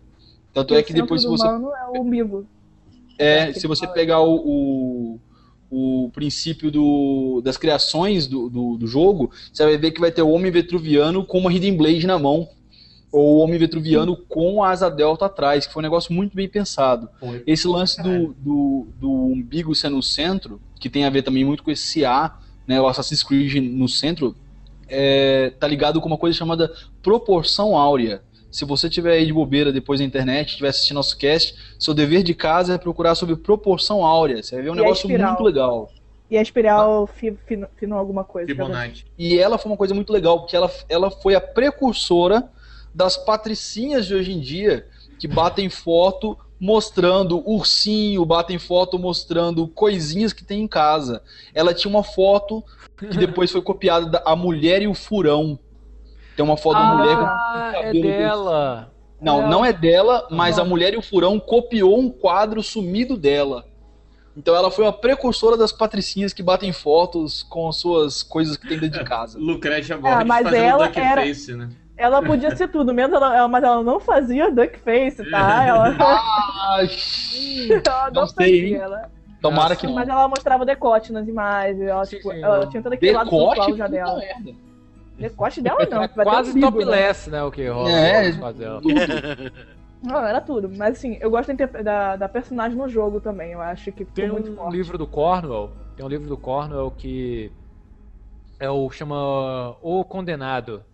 Tanto 0.53 0.75
é 0.75 0.83
que 0.83 0.93
O 0.93 0.97
centro 0.97 1.03
depois, 1.03 1.23
se 1.23 1.27
você, 1.29 1.47
é 1.47 1.51
o 1.99 2.01
umbigo. 2.01 2.47
é, 3.19 3.53
que 3.53 3.59
se 3.59 3.67
você 3.67 3.89
pegar 3.89 4.21
o, 4.21 5.19
o, 5.69 6.05
o 6.05 6.11
princípio 6.11 6.71
do, 6.71 7.41
das 7.43 7.57
criações 7.57 8.29
do, 8.29 8.49
do, 8.49 8.77
do 8.77 8.87
jogo, 8.87 9.33
você 9.53 9.65
vai 9.65 9.77
ver 9.77 9.91
que 9.91 10.01
vai 10.01 10.13
ter 10.13 10.23
o 10.23 10.31
Homem 10.31 10.53
Vitruviano 10.53 11.25
com 11.27 11.39
uma 11.39 11.53
Hidden 11.53 11.77
Blade 11.77 12.07
na 12.07 12.19
mão. 12.21 12.49
Ou 13.17 13.37
o 13.37 13.39
Homem 13.39 13.57
Vitruviano 13.59 14.17
com 14.17 14.65
a 14.65 14.71
asa 14.71 14.91
delta 14.91 15.27
atrás, 15.27 15.67
que 15.69 15.73
foi 15.73 15.81
um 15.81 15.85
negócio 15.85 16.13
muito 16.13 16.35
bem 16.35 16.49
pensado. 16.49 17.09
Foi. 17.21 17.45
Esse 17.47 17.69
lance 17.69 18.03
do, 18.03 18.35
do, 18.39 18.87
do 19.01 19.11
umbigo 19.13 19.73
ser 19.73 19.89
no 19.89 20.03
centro, 20.03 20.61
que 20.81 20.91
tem 20.91 21.05
a 21.05 21.11
ver 21.11 21.23
também 21.23 21.45
muito 21.45 21.63
com 21.63 21.71
esse 21.71 22.05
A, 22.05 22.35
né, 22.67 22.81
o 22.81 22.89
Assassin's 22.89 23.23
Creed 23.23 23.63
no 23.63 23.89
centro, 23.89 24.35
é, 24.89 25.53
tá 25.61 25.69
ligado 25.69 26.01
com 26.01 26.09
uma 26.09 26.19
coisa 26.19 26.37
chamada 26.37 26.73
proporção 27.01 27.77
áurea. 27.77 28.21
Se 28.51 28.65
você 28.65 28.91
tiver 28.91 29.13
aí 29.13 29.27
de 29.27 29.33
bobeira 29.33 29.73
depois 29.73 30.01
na 30.01 30.07
internet, 30.07 30.49
estiver 30.49 30.69
assistindo 30.71 30.97
nosso 30.97 31.17
cast, 31.17 31.55
seu 31.79 31.95
dever 31.95 32.25
de 32.25 32.35
casa 32.35 32.75
é 32.75 32.79
procurar 32.79 33.15
sobre 33.15 33.37
proporção 33.37 34.05
áurea. 34.05 34.43
Você 34.43 34.57
vai 34.57 34.65
ver 34.65 34.71
um 34.71 34.75
E 34.75 34.79
negócio 34.79 35.09
muito 35.09 35.43
legal. 35.43 35.89
E 36.31 36.37
a 36.37 36.43
espiral 36.43 37.07
fi- 37.07 37.37
fino, 37.47 37.67
fino 37.77 37.97
alguma 37.97 38.25
coisa. 38.25 38.49
Fibonacci. 38.49 39.05
E 39.17 39.39
ela 39.39 39.57
foi 39.57 39.71
uma 39.71 39.77
coisa 39.77 39.95
muito 39.95 40.13
legal, 40.13 40.41
porque 40.41 40.57
ela, 40.57 40.69
ela 40.89 41.11
foi 41.11 41.37
a 41.37 41.41
precursora 41.41 42.49
das 42.95 43.17
patricinhas 43.17 44.07
de 44.07 44.15
hoje 44.15 44.33
em 44.33 44.41
dia, 44.41 44.87
que 45.19 45.27
batem 45.27 45.69
foto 45.69 46.39
mostrando 46.61 47.43
ursinho, 47.49 48.25
batem 48.25 48.59
foto 48.59 48.99
mostrando 48.99 49.67
coisinhas 49.69 50.33
que 50.33 50.45
tem 50.45 50.63
em 50.63 50.69
casa. 50.69 51.23
Ela 51.53 51.75
tinha 51.75 51.91
uma 51.91 52.05
foto 52.05 52.63
que 52.97 53.19
depois 53.19 53.51
foi 53.51 53.61
copiada 53.61 54.07
da 54.07 54.23
A 54.25 54.37
Mulher 54.37 54.81
e 54.81 54.87
o 54.87 54.95
Furão. 54.95 55.59
Tem 56.37 56.45
uma 56.45 56.57
foto 56.57 56.79
da 56.79 56.95
mulher 56.95 57.17
com 57.17 57.25
Ah, 57.25 57.73
é 57.75 57.83
cabelo 57.85 58.03
dela. 58.03 58.93
Não, 59.21 59.43
É. 59.43 59.49
não 59.49 59.65
é 59.65 59.73
dela, 59.73 60.27
mas 60.31 60.59
a 60.59 60.65
Mulher 60.65 60.95
e 60.95 60.97
o 60.97 61.03
Furão 61.03 61.39
copiou 61.41 61.99
um 61.99 62.09
quadro 62.11 62.63
sumido 62.63 63.17
dela. 63.17 63.67
Então 64.37 64.55
ela 64.55 64.71
foi 64.71 64.85
uma 64.85 64.93
precursora 64.93 65.57
das 65.57 65.71
patricinhas 65.71 66.33
que 66.33 66.43
batem 66.43 66.73
fotos 66.73 67.43
com 67.45 67.69
as 67.69 67.77
suas 67.77 68.23
coisas 68.23 68.57
que 68.57 68.67
tem 68.67 68.79
dentro 68.79 68.99
de 68.99 69.05
casa. 69.09 69.39
Lucrécia 69.39 69.97
Borges 69.97 70.27
mas 70.27 70.45
fazendo 70.45 70.65
ela 70.65 70.89
duckface, 70.89 71.55
né? 71.55 71.69
Ela 71.97 72.23
podia 72.23 72.55
ser 72.57 72.69
tudo, 72.69 72.93
menos 72.93 73.15
ela, 73.15 73.37
ela- 73.37 73.49
mas 73.49 73.63
ela 73.63 73.83
não 73.83 74.01
fazia 74.01 74.51
duckface, 74.51 75.25
tá? 75.31 75.65
Ela, 75.65 75.95
Ah, 75.99 76.79
ela 76.81 78.11
não, 78.11 78.23
não 78.23 78.27
sei, 78.27 78.63
fazia. 78.63 78.79
Ela, 78.79 79.11
tomara 79.41 79.77
que 79.77 79.87
mas 79.87 80.09
ela 80.09 80.27
mostrava 80.29 80.65
decote 80.67 81.13
nas 81.13 81.29
imagens. 81.29 81.81
Ela, 81.81 82.05
Sim, 82.05 82.17
tipo, 82.17 82.33
sim, 82.33 82.43
ela 82.43 82.61
não. 82.61 82.69
tinha 82.69 82.83
todo 82.83 82.93
aquele 82.95 83.13
lado 83.13 83.31
decote, 83.31 83.55
sensual 83.61 83.77
já 83.77 83.87
dela. 83.87 84.19
merda. 84.19 84.59
Decote 85.17 85.63
dela 85.63 85.87
não, 85.89 86.03
É 86.03 86.09
quase 86.09 86.51
umbigo, 86.51 86.67
né? 86.67 86.85
topless, 86.85 87.31
né? 87.31 87.43
O 87.45 87.51
que 87.53 87.69
rola 87.69 87.91
É. 87.91 88.33
caso 88.33 88.53
dela. 88.59 88.81
Não, 90.03 90.19
era 90.23 90.39
tudo. 90.39 90.69
Mas 90.69 90.99
assim, 90.99 91.17
eu 91.19 91.31
gosto 91.31 91.51
da, 91.83 92.17
da, 92.17 92.29
personagem 92.29 92.77
no 92.77 92.87
jogo 92.87 93.21
também. 93.23 93.53
Eu 93.53 93.63
acho 93.63 93.91
que 93.91 94.05
Tem 94.05 94.29
muito 94.31 94.51
um 94.51 94.57
forte. 94.57 94.77
livro 94.77 94.99
do 94.99 95.07
Cornwell, 95.07 95.71
tem 95.97 96.05
um 96.05 96.09
livro 96.11 96.29
do 96.29 96.37
Cornwell 96.37 96.91
que 96.91 97.51
é 98.61 98.69
o 98.69 98.91
chama 98.91 99.77
O 99.81 100.05
Condenado, 100.05 100.85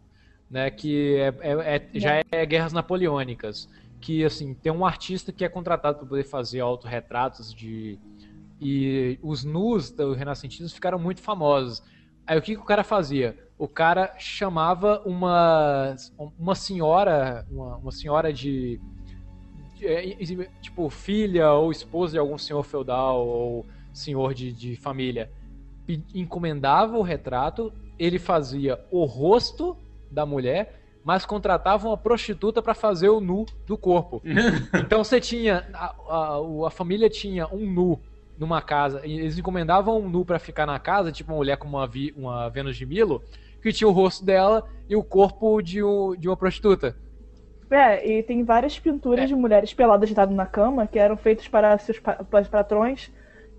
né, 0.51 0.71
que 0.71 1.17
é, 1.17 1.29
é- 1.41 1.77
é- 1.77 1.89
já 1.95 2.23
é 2.33 2.45
Guerras 2.47 2.73
Napoleônicas, 2.73 3.69
que 4.01 4.25
assim, 4.25 4.53
tem 4.55 4.73
um 4.73 4.85
artista 4.85 5.31
que 5.33 5.45
é 5.45 5.49
contratado 5.49 5.99
para 5.99 6.09
poder 6.09 6.25
fazer 6.25 6.61
autorretratos 6.61 7.55
de 7.55 7.99
e 8.63 9.19
os 9.23 9.43
nus 9.45 9.91
do 9.91 10.13
renascentismo 10.13 10.69
ficaram 10.69 10.99
muito 10.99 11.23
famosos. 11.23 11.83
Aí 12.27 12.39
o 12.39 12.43
que, 12.43 12.55
que 12.55 12.61
o 12.61 12.65
cara 12.65 12.85
fazia? 12.85 13.39
O 13.57 13.67
cara 13.67 14.15
chamava 14.19 15.01
uma 15.07 15.95
uma 16.39 16.55
senhora, 16.55 17.47
uma, 17.51 17.77
uma 17.77 17.93
senhora 17.93 18.33
de 18.33 18.81
de- 19.77 19.87
é, 19.87 20.15
tipo 20.61 20.91
filha 20.91 21.53
ou 21.53 21.71
esposa 21.71 22.13
de 22.15 22.19
algum 22.19 22.37
senhor 22.37 22.63
feudal 22.65 23.27
ou 23.27 23.67
senhor 23.93 24.35
de, 24.35 24.53
de 24.53 24.77
família 24.77 25.31
encomendava 26.15 26.97
o 26.97 27.03
retrato 27.03 27.73
ele 27.99 28.19
fazia 28.19 28.79
o 28.91 29.05
rosto 29.05 29.77
da 30.11 30.25
mulher 30.27 30.77
mas 31.03 31.25
contratava 31.25 31.89
uma 31.89 31.97
prostituta 31.97 32.61
para 32.61 32.75
fazer 32.75 33.09
o 33.09 33.21
nu 33.21 33.47
do 33.67 33.77
corpo 33.79 34.21
então 34.75 35.03
você 35.03 35.21
tinha 35.21 35.67
a, 35.73 35.95
a, 36.09 36.67
a 36.67 36.71
família 36.71 37.09
tinha 37.09 37.47
um 37.49 37.65
nu 37.71 37.99
numa 38.39 38.61
casa 38.63 39.03
e 39.07 39.19
eles 39.21 39.39
encomendavam 39.39 39.99
um 40.01 40.09
nu 40.09 40.25
para 40.25 40.39
ficar 40.39 40.67
na 40.67 40.79
casa 40.79 41.11
tipo 41.13 41.31
uma 41.33 41.39
mulher 41.39 41.57
com 41.57 41.69
uma, 41.69 41.87
vi, 41.87 42.13
uma 42.17 42.49
Vênus 42.51 42.77
de 42.77 42.85
Milo 42.87 43.23
que 43.63 43.73
tinha 43.73 43.89
o 43.89 43.93
rosto 43.93 44.25
dela 44.25 44.67
e 44.89 44.97
o 44.97 45.03
corpo 45.03 45.61
de, 45.63 45.83
um, 45.83 46.15
de 46.17 46.29
uma 46.29 46.37
prostituta 46.37 46.97
É, 47.71 48.07
e 48.19 48.23
tem 48.23 48.43
várias 48.43 48.79
pinturas 48.79 49.25
É. 49.25 49.27
de 49.29 49.35
mulheres 49.35 49.73
peladas 49.73 50.09
deitadas 50.09 50.35
na 50.35 50.47
cama 50.47 50.87
que 50.87 50.99
eram 50.99 51.17
feitas 51.17 51.47
para 51.49 51.77
seus 51.79 51.99
pa- 51.99 52.25
para 52.29 52.41
os 52.43 52.49
patrões. 52.49 53.11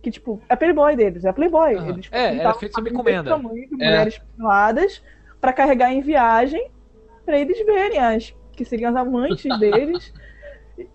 Que, 0.03 0.09
tipo, 0.11 0.41
é 0.49 0.55
Playboy 0.55 0.95
deles, 0.95 1.23
é 1.23 1.31
Playboy. 1.31 1.75
Aham. 1.75 1.89
Eles 1.89 2.07
É, 2.11 2.23
era 2.23 2.31
pintavam 2.33 2.59
feito 2.59 2.75
sob 2.75 2.89
encomenda. 2.89 3.29
tamanho 3.29 3.67
de 3.69 3.73
É. 3.75 3.77
mulheres 3.77 4.21
peladas 4.35 5.01
para 5.41 5.51
carregar 5.51 5.91
em 5.91 6.01
viagem 6.01 6.69
para 7.25 7.37
eles 7.39 7.57
verem 7.65 7.99
as 7.99 8.33
que 8.53 8.63
seriam 8.63 8.91
as 8.91 8.95
amantes 8.95 9.43
deles. 9.59 10.13
E- 10.77 10.87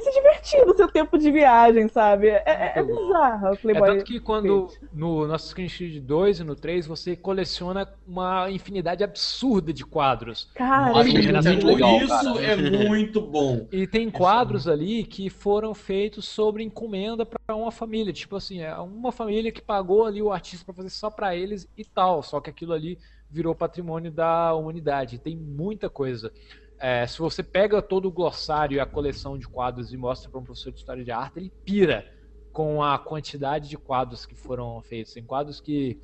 se 0.00 0.12
divertir 0.12 0.64
no 0.64 0.76
seu 0.76 0.86
tempo 0.86 1.18
de 1.18 1.28
viagem, 1.32 1.88
sabe? 1.88 2.28
É, 2.28 2.42
é, 2.46 2.72
é 2.76 2.82
bizarro 2.84 3.48
É 3.48 3.56
Playboy. 3.56 3.88
tanto 3.88 4.04
que 4.04 4.20
quando 4.20 4.68
fez. 4.68 4.80
no 4.92 5.26
nosso 5.26 5.46
Assassin's 5.46 5.76
Creed 5.76 6.04
2 6.04 6.38
e 6.38 6.44
no 6.44 6.54
3 6.54 6.86
você 6.86 7.16
coleciona 7.16 7.92
uma 8.06 8.48
infinidade 8.48 9.02
absurda 9.02 9.72
de 9.72 9.84
quadros. 9.84 10.52
Cara, 10.54 11.00
é 11.00 11.04
que 11.04 11.12
muito 11.12 11.42
muito 11.50 11.66
legal, 11.66 11.96
Isso 11.96 12.08
cara. 12.08 12.40
é 12.44 12.56
muito 12.56 13.20
bom. 13.20 13.66
E 13.72 13.88
tem 13.88 14.08
quadros 14.08 14.68
ali 14.68 15.02
que 15.02 15.28
foram 15.28 15.74
feitos 15.74 16.28
sobre 16.28 16.62
encomenda 16.62 17.26
para 17.26 17.56
uma 17.56 17.72
família. 17.72 18.12
Tipo 18.12 18.36
assim, 18.36 18.60
é 18.60 18.72
uma 18.76 19.10
família 19.10 19.50
que 19.50 19.60
pagou 19.60 20.06
ali 20.06 20.22
o 20.22 20.30
artista 20.30 20.64
para 20.64 20.74
fazer 20.74 20.90
só 20.90 21.10
para 21.10 21.34
eles 21.34 21.68
e 21.76 21.84
tal. 21.84 22.22
Só 22.22 22.40
que 22.40 22.48
aquilo 22.50 22.72
ali 22.72 22.98
virou 23.30 23.54
patrimônio 23.54 24.10
da 24.10 24.54
humanidade. 24.54 25.18
Tem 25.18 25.36
muita 25.36 25.90
coisa. 25.90 26.32
É, 26.78 27.06
se 27.06 27.18
você 27.18 27.42
pega 27.42 27.82
todo 27.82 28.06
o 28.06 28.12
glossário 28.12 28.76
e 28.76 28.80
a 28.80 28.86
coleção 28.86 29.36
de 29.36 29.48
quadros 29.48 29.92
e 29.92 29.96
mostra 29.96 30.30
para 30.30 30.40
um 30.40 30.44
professor 30.44 30.72
de 30.72 30.78
história 30.78 31.04
de 31.04 31.10
arte, 31.10 31.38
ele 31.38 31.52
pira 31.64 32.06
com 32.52 32.82
a 32.82 32.98
quantidade 32.98 33.68
de 33.68 33.76
quadros 33.76 34.24
que 34.24 34.34
foram 34.34 34.80
feitos. 34.82 35.12
Tem 35.12 35.24
quadros 35.24 35.60
que 35.60 36.00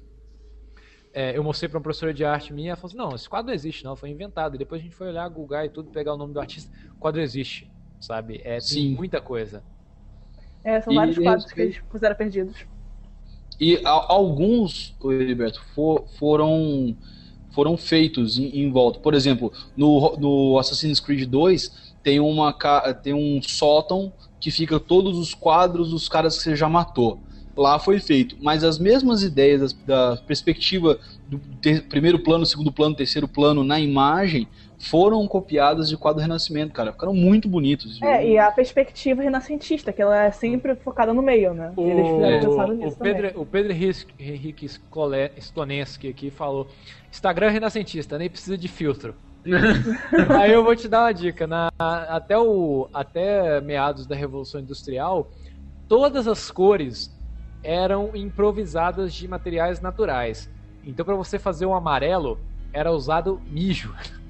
é, 1.13 1.37
eu 1.39 1.45
mostrei 1.45 1.69
pra 1.69 1.79
uma 1.79 1.83
professora 1.83 2.13
de 2.13 2.25
arte 2.25 2.53
minha, 2.53 2.71
ela 2.71 2.77
falou 2.77 2.89
assim, 2.89 2.97
não, 2.97 3.15
esse 3.15 3.29
quadro 3.29 3.47
não 3.47 3.55
existe 3.55 3.85
não, 3.85 3.95
foi 3.95 4.11
inventado. 4.11 4.57
E 4.57 4.59
depois 4.59 4.81
a 4.81 4.85
gente 4.85 4.97
foi 4.97 5.07
olhar, 5.07 5.29
googar 5.29 5.65
e 5.65 5.69
tudo, 5.69 5.91
pegar 5.91 6.13
o 6.13 6.17
nome 6.17 6.35
do 6.35 6.41
artista, 6.41 6.71
o 6.97 6.99
quadro 6.99 7.21
existe, 7.21 7.71
sabe? 8.01 8.41
É, 8.45 8.59
tem 8.59 8.61
Sim. 8.61 8.95
muita 8.97 9.21
coisa. 9.21 9.63
É, 10.65 10.81
são 10.81 10.93
E 10.93 10.97
vários 10.97 11.17
quadros 11.17 11.53
que 11.53 11.61
eles 11.61 11.79
puseram 11.83 12.17
perdidos. 12.17 12.67
E 13.61 13.81
a- 13.85 14.07
alguns, 14.09 14.95
Heriberto, 15.05 15.61
for- 15.75 16.05
foram, 16.19 16.97
foram 17.51 17.77
feitos 17.77 18.39
em, 18.39 18.47
em 18.61 18.71
volta. 18.71 18.99
Por 19.01 19.15
exemplo, 19.15 19.53
no, 19.77 20.17
no 20.19 20.59
Assassin's 20.59 21.01
Creed 21.01 21.29
2 21.29 21.71
tem, 22.03 22.21
uma, 22.21 22.53
tem 23.03 23.15
um 23.15 23.41
sótão 23.43 24.13
que 24.41 24.51
fica 24.51 24.79
todos 24.79 25.19
os 25.19 25.35
quadros 25.35 25.91
dos 25.91 26.09
caras 26.09 26.37
que 26.37 26.43
você 26.43 26.57
já 26.57 26.69
matou. 26.69 27.23
Lá 27.57 27.79
foi 27.79 28.01
feito, 28.01 28.37
mas 28.41 28.65
as 28.65 28.79
mesmas 28.81 29.23
ideias 29.23 29.61
das- 29.61 29.73
da 29.85 30.17
perspectiva 30.27 30.99
do 31.27 31.39
ter- 31.61 31.83
primeiro 31.89 32.19
plano, 32.19 32.45
segundo 32.45 32.73
plano, 32.73 32.97
terceiro 32.97 33.29
plano 33.29 33.63
na 33.63 33.79
imagem 33.81 34.49
foram 34.91 35.27
copiadas 35.27 35.89
de 35.89 35.97
quadro 35.97 36.21
Renascimento, 36.21 36.73
cara. 36.73 36.93
Ficaram 36.93 37.15
muito 37.15 37.49
bonitos. 37.49 38.01
É, 38.03 38.27
e 38.29 38.39
a 38.39 38.51
perspectiva 38.53 39.23
renascentista, 39.23 39.93
que 39.93 40.03
ela 40.03 40.25
é 40.25 40.31
sempre 40.31 40.75
focada 40.77 41.13
no 41.15 41.23
meio, 41.23 41.55
né? 41.55 41.73
Eles 41.79 42.07
fizeram 42.07 42.51
O, 42.71 42.73
nisso 42.75 42.95
o 42.95 42.99
também. 42.99 43.15
Pedro, 43.15 43.41
o 43.41 43.47
Pedro 43.47 43.73
Henrique- 43.73 44.15
Henrique 44.19 44.67
Skole- 44.67 45.33
Stonensky 45.39 46.09
aqui 46.09 46.31
falou: 46.31 46.69
Instagram 47.11 47.51
renascentista, 47.51 48.19
nem 48.19 48.29
precisa 48.29 48.59
de 48.59 48.69
filtro. 48.69 49.15
Aí 50.41 50.53
eu 50.53 50.65
vou 50.65 50.75
te 50.75 50.89
dar 50.89 51.05
uma 51.05 51.13
dica. 51.13 51.47
Na, 51.47 51.69
até, 51.79 52.39
o, 52.39 52.89
até 52.93 53.61
meados 53.61 54.07
da 54.07 54.15
Revolução 54.15 54.61
Industrial, 54.61 55.31
todas 55.89 56.27
as 56.27 56.51
cores 56.51 57.15
eram 57.63 58.11
improvisadas 58.15 59.15
de 59.15 59.27
materiais 59.29 59.81
naturais. 59.81 60.51
Então, 60.85 61.05
para 61.05 61.15
você 61.15 61.39
fazer 61.39 61.65
um 61.67 61.75
amarelo, 61.75 62.39
era 62.73 62.91
usado 62.93 63.41
mijo. 63.51 63.95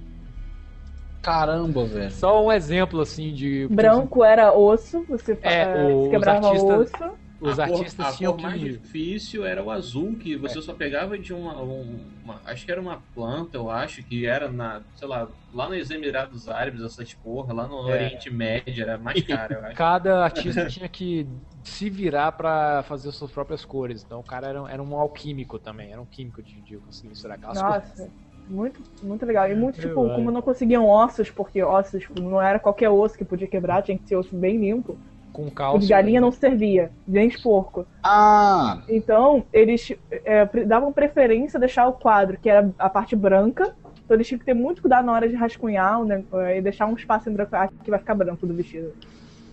Caramba, 1.24 1.84
velho. 1.86 2.10
Só 2.10 2.44
um 2.44 2.52
exemplo 2.52 3.00
assim 3.00 3.32
de. 3.32 3.66
Branco 3.68 4.22
era 4.22 4.52
osso, 4.52 5.04
você 5.08 5.38
É, 5.42 5.62
eh, 5.62 5.94
os 5.94 6.04
se 6.04 6.10
quebrava 6.10 6.46
artistas- 6.48 6.92
osso. 6.92 7.24
Os 7.40 7.58
a 7.58 7.66
cor- 7.68 7.76
artistas 7.78 8.06
a 8.06 8.12
tinham 8.12 8.32
cor 8.32 8.38
que 8.38 8.46
mais 8.46 8.60
difícil 8.60 9.44
era 9.44 9.62
o 9.62 9.70
azul, 9.70 10.16
que 10.16 10.34
você 10.36 10.62
só 10.62 10.72
pegava 10.72 11.18
de 11.18 11.32
uma, 11.34 11.60
um- 11.60 11.98
uma- 12.22 12.40
Acho 12.46 12.64
que 12.64 12.70
era 12.72 12.80
uma 12.80 13.02
planta, 13.14 13.56
eu 13.58 13.70
acho, 13.70 14.02
que 14.02 14.24
era 14.24 14.50
na. 14.50 14.82
Sei 14.94 15.06
lá, 15.06 15.28
lá 15.52 15.68
nos 15.68 15.90
Emirados 15.90 16.48
Árabes, 16.48 16.82
essas 16.82 17.12
porra, 17.14 17.52
lá 17.52 17.66
no 17.66 17.88
É. 17.90 17.94
Oriente 17.94 18.30
Médio, 18.30 18.82
era 18.82 18.96
mais 18.96 19.20
caro, 19.22 19.54
eu 19.54 19.64
acho. 19.66 19.74
Cada 19.76 20.24
artista 20.62 20.66
tinha 20.66 20.88
que 20.88 21.26
se 21.62 21.90
virar 21.90 22.32
pra 22.32 22.82
fazer 22.84 23.10
suas 23.12 23.30
próprias 23.30 23.64
cores. 23.64 24.02
Então 24.04 24.20
o 24.20 24.24
cara 24.24 24.46
era, 24.48 24.70
era 24.70 24.82
um 24.82 24.96
alquímico 24.96 25.58
também, 25.58 25.92
era 25.92 26.00
um 26.00 26.06
químico 26.06 26.42
de, 26.42 26.62
de 26.62 26.78
conseguir 26.78 27.08
misturar 27.08 27.36
aquelas 27.36 27.60
cores. 27.60 28.10
Muito, 28.48 28.80
muito 29.02 29.24
legal. 29.24 29.50
E 29.50 29.54
muito, 29.54 29.80
tipo, 29.80 30.06
Vai. 30.06 30.16
como 30.16 30.30
não 30.30 30.42
conseguiam 30.42 30.86
ossos, 30.86 31.30
porque 31.30 31.62
ossos 31.62 32.02
tipo, 32.02 32.20
não 32.20 32.40
era 32.40 32.58
qualquer 32.58 32.90
osso 32.90 33.16
que 33.16 33.24
podia 33.24 33.46
quebrar, 33.46 33.82
tinha 33.82 33.96
que 33.96 34.06
ser 34.06 34.16
osso 34.16 34.34
bem 34.36 34.58
limpo. 34.58 34.96
Com 35.32 35.46
O 35.46 35.50
cálcio. 35.50 35.80
de 35.80 35.88
galinha 35.88 36.20
não 36.20 36.30
servia, 36.30 36.92
nem 37.08 37.28
de 37.28 37.38
porco. 37.38 37.84
Ah, 38.02 38.78
Então, 38.88 39.44
eles 39.52 39.92
é, 40.10 40.44
davam 40.64 40.92
preferência 40.92 41.56
a 41.56 41.60
deixar 41.60 41.88
o 41.88 41.92
quadro, 41.94 42.38
que 42.40 42.48
era 42.48 42.70
a 42.78 42.88
parte 42.88 43.16
branca. 43.16 43.74
Então, 44.04 44.16
eles 44.16 44.28
tinham 44.28 44.38
que 44.38 44.44
ter 44.44 44.54
muito 44.54 44.80
cuidado 44.80 45.04
na 45.06 45.12
hora 45.12 45.28
de 45.28 45.34
rascunhar 45.34 46.04
né, 46.04 46.22
e 46.56 46.60
deixar 46.60 46.86
um 46.86 46.94
espaço 46.94 47.28
em 47.28 47.32
branco 47.32 47.56
ah, 47.56 47.68
que 47.82 47.90
vai 47.90 47.98
ficar 47.98 48.14
branco 48.14 48.46
do 48.46 48.54
vestido. 48.54 48.92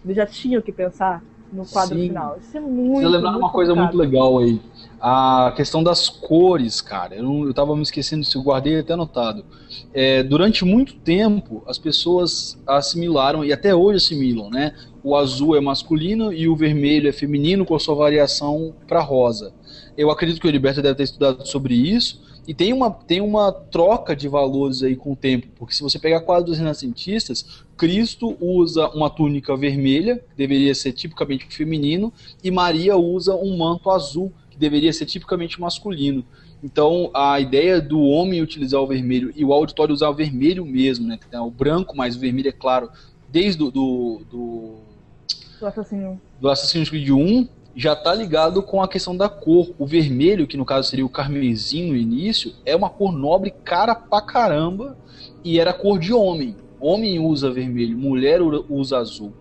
Eles 0.05 0.17
já 0.17 0.25
tinham 0.25 0.61
que 0.61 0.71
pensar 0.71 1.23
no 1.51 1.65
quadro 1.65 1.95
Sim. 1.95 2.09
final. 2.09 2.37
Isso 2.37 2.57
é 2.57 2.59
muito. 2.59 3.01
Você 3.01 3.07
lembrar 3.07 3.37
uma 3.37 3.51
coisa 3.51 3.73
muito 3.73 3.97
legal 3.97 4.37
aí. 4.39 4.61
A 5.01 5.51
questão 5.55 5.81
das 5.81 6.09
cores, 6.09 6.79
cara. 6.79 7.15
Eu, 7.15 7.23
não, 7.23 7.45
eu 7.45 7.53
tava 7.55 7.75
me 7.75 7.81
esquecendo 7.81 8.21
disso, 8.21 8.37
eu 8.37 8.43
guardei 8.43 8.77
até 8.77 8.93
anotado. 8.93 9.43
É, 9.91 10.21
durante 10.21 10.63
muito 10.63 10.93
tempo, 10.93 11.63
as 11.65 11.79
pessoas 11.79 12.61
assimilaram, 12.67 13.43
e 13.43 13.51
até 13.51 13.73
hoje 13.73 13.97
assimilam, 13.97 14.51
né? 14.51 14.75
O 15.03 15.15
azul 15.15 15.55
é 15.55 15.59
masculino 15.59 16.31
e 16.31 16.47
o 16.47 16.55
vermelho 16.55 17.09
é 17.09 17.11
feminino, 17.11 17.65
com 17.65 17.73
a 17.73 17.79
sua 17.79 17.95
variação 17.95 18.75
para 18.87 19.01
rosa. 19.01 19.53
Eu 19.97 20.11
acredito 20.11 20.39
que 20.39 20.45
o 20.45 20.49
Heriberto 20.49 20.83
deve 20.83 20.95
ter 20.95 21.03
estudado 21.03 21.47
sobre 21.47 21.73
isso. 21.73 22.21
E 22.47 22.53
tem 22.53 22.73
uma, 22.73 22.91
tem 22.91 23.21
uma 23.21 23.51
troca 23.51 24.15
de 24.15 24.27
valores 24.27 24.81
aí 24.81 24.95
com 24.95 25.13
o 25.13 25.15
tempo, 25.15 25.47
porque 25.55 25.75
se 25.75 25.83
você 25.83 25.99
pegar 25.99 26.21
quadros 26.21 26.57
renascentistas, 26.57 27.63
Cristo 27.77 28.35
usa 28.39 28.89
uma 28.89 29.11
túnica 29.11 29.55
vermelha, 29.55 30.17
que 30.17 30.35
deveria 30.35 30.73
ser 30.73 30.91
tipicamente 30.91 31.45
feminino, 31.55 32.11
e 32.43 32.49
Maria 32.49 32.97
usa 32.97 33.35
um 33.35 33.57
manto 33.57 33.91
azul, 33.91 34.33
deveria 34.61 34.93
ser 34.93 35.05
tipicamente 35.05 35.59
masculino. 35.59 36.23
Então, 36.63 37.09
a 37.13 37.39
ideia 37.39 37.81
do 37.81 37.99
homem 37.99 38.41
utilizar 38.41 38.79
o 38.79 38.87
vermelho 38.87 39.33
e 39.35 39.43
o 39.43 39.51
auditório 39.51 39.93
usar 39.93 40.09
o 40.09 40.13
vermelho 40.13 40.63
mesmo, 40.65 41.07
né? 41.07 41.19
Então, 41.27 41.47
O 41.47 41.51
branco 41.51 41.97
mais 41.97 42.15
o 42.15 42.19
vermelho, 42.19 42.47
é 42.49 42.53
claro, 42.53 42.89
desde 43.29 43.61
o 43.63 43.71
do, 43.71 44.21
do, 44.31 44.75
Do 45.59 45.65
assassino. 45.65 46.21
do 46.39 46.49
Assassin's 46.49 46.89
Creed 46.89 47.09
1 47.09 47.47
já 47.75 47.95
tá 47.95 48.13
ligado 48.13 48.61
com 48.61 48.83
a 48.83 48.87
questão 48.87 49.15
da 49.15 49.27
cor. 49.29 49.73
O 49.79 49.85
vermelho, 49.85 50.45
que 50.45 50.57
no 50.57 50.65
caso 50.65 50.89
seria 50.89 51.05
o 51.05 51.09
carmesim 51.09 51.89
no 51.89 51.95
início, 51.95 52.53
é 52.65 52.75
uma 52.75 52.89
cor 52.89 53.11
nobre 53.11 53.49
cara 53.63 53.95
pra 53.95 54.21
caramba 54.21 54.97
e 55.43 55.59
era 55.59 55.73
cor 55.73 55.97
de 55.97 56.13
homem. 56.13 56.55
Homem 56.79 57.19
usa 57.19 57.49
vermelho, 57.49 57.97
mulher 57.97 58.41
usa 58.41 58.97
azul. 58.97 59.33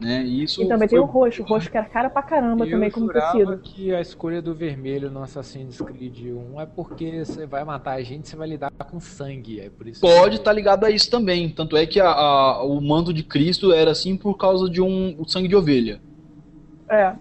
Né? 0.00 0.22
E 0.24 0.44
isso 0.44 0.62
E 0.62 0.68
também 0.68 0.86
foi- 0.88 0.96
tem 0.96 0.98
o 1.00 1.10
roxo. 1.10 1.42
O 1.42 1.44
roxo 1.44 1.68
que 1.68 1.76
era 1.76 1.86
cara 1.86 2.08
pra 2.08 2.22
caramba 2.22 2.64
Eu 2.64 2.70
também 2.70 2.88
como 2.88 3.12
tecido. 3.12 3.58
que 3.58 3.92
a 3.92 4.00
escolha 4.00 4.40
do 4.40 4.54
vermelho 4.54 5.10
no 5.10 5.20
Assassin's 5.24 5.80
Creed 5.80 6.20
1 6.26 6.60
é 6.60 6.66
porque 6.66 7.24
você 7.24 7.46
vai 7.46 7.64
matar 7.64 7.94
a 7.94 8.02
gente, 8.02 8.28
você 8.28 8.36
vai 8.36 8.46
lidar 8.48 8.70
com 8.88 9.00
sangue. 9.00 9.60
É 9.60 9.68
por 9.68 9.88
isso 9.88 10.00
Pode 10.00 10.30
que- 10.30 10.36
estar 10.36 10.52
ligado 10.52 10.84
a 10.84 10.90
isso 10.90 11.10
também. 11.10 11.48
Tanto 11.50 11.76
é 11.76 11.84
que 11.84 11.98
a- 11.98 12.12
a- 12.12 12.62
o 12.62 12.80
manto 12.80 13.12
de 13.12 13.24
Cristo 13.24 13.72
era 13.72 13.90
assim 13.90 14.16
por 14.16 14.36
causa 14.36 14.70
de 14.70 14.80
um 14.80 15.16
o 15.18 15.26
sangue 15.28 15.48
de 15.48 15.56
ovelha. 15.56 16.00
É. 16.88 17.12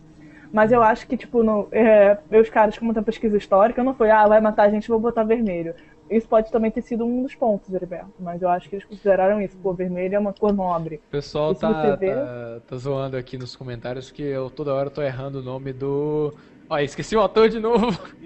Mas 0.53 0.71
eu 0.71 0.81
acho 0.83 1.07
que, 1.07 1.17
tipo, 1.17 1.43
no, 1.43 1.67
é, 1.71 2.17
os 2.39 2.49
caras, 2.49 2.77
como 2.77 2.93
tem 2.93 3.03
pesquisa 3.03 3.35
histórica, 3.37 3.83
não 3.83 3.93
foi, 3.95 4.09
ah, 4.11 4.25
vai 4.27 4.39
matar 4.39 4.63
a 4.63 4.69
gente, 4.69 4.87
vou 4.87 4.99
botar 4.99 5.23
vermelho. 5.23 5.73
Isso 6.09 6.27
pode 6.27 6.51
também 6.51 6.71
ter 6.71 6.81
sido 6.81 7.05
um 7.05 7.23
dos 7.23 7.35
pontos, 7.35 7.73
Heriberto. 7.73 8.11
Mas 8.19 8.41
eu 8.41 8.49
acho 8.49 8.69
que 8.69 8.75
eles 8.75 8.85
consideraram 8.85 9.41
isso. 9.41 9.57
Pô, 9.57 9.73
vermelho 9.73 10.15
é 10.15 10.19
uma 10.19 10.33
cor 10.33 10.53
nobre. 10.53 11.01
O 11.07 11.11
pessoal 11.11 11.53
tá, 11.53 11.95
vê- 11.95 12.13
tá, 12.15 12.59
tá 12.67 12.75
zoando 12.77 13.17
aqui 13.17 13.37
nos 13.37 13.55
comentários 13.55 14.09
que 14.11 14.21
eu 14.23 14.49
toda 14.49 14.73
hora 14.73 14.89
tô 14.89 15.01
errando 15.01 15.39
o 15.39 15.43
nome 15.43 15.73
do. 15.73 16.33
Ó, 16.69 16.77
esqueci 16.79 17.15
o 17.15 17.21
ator 17.21 17.49
de 17.49 17.59
novo. 17.59 17.97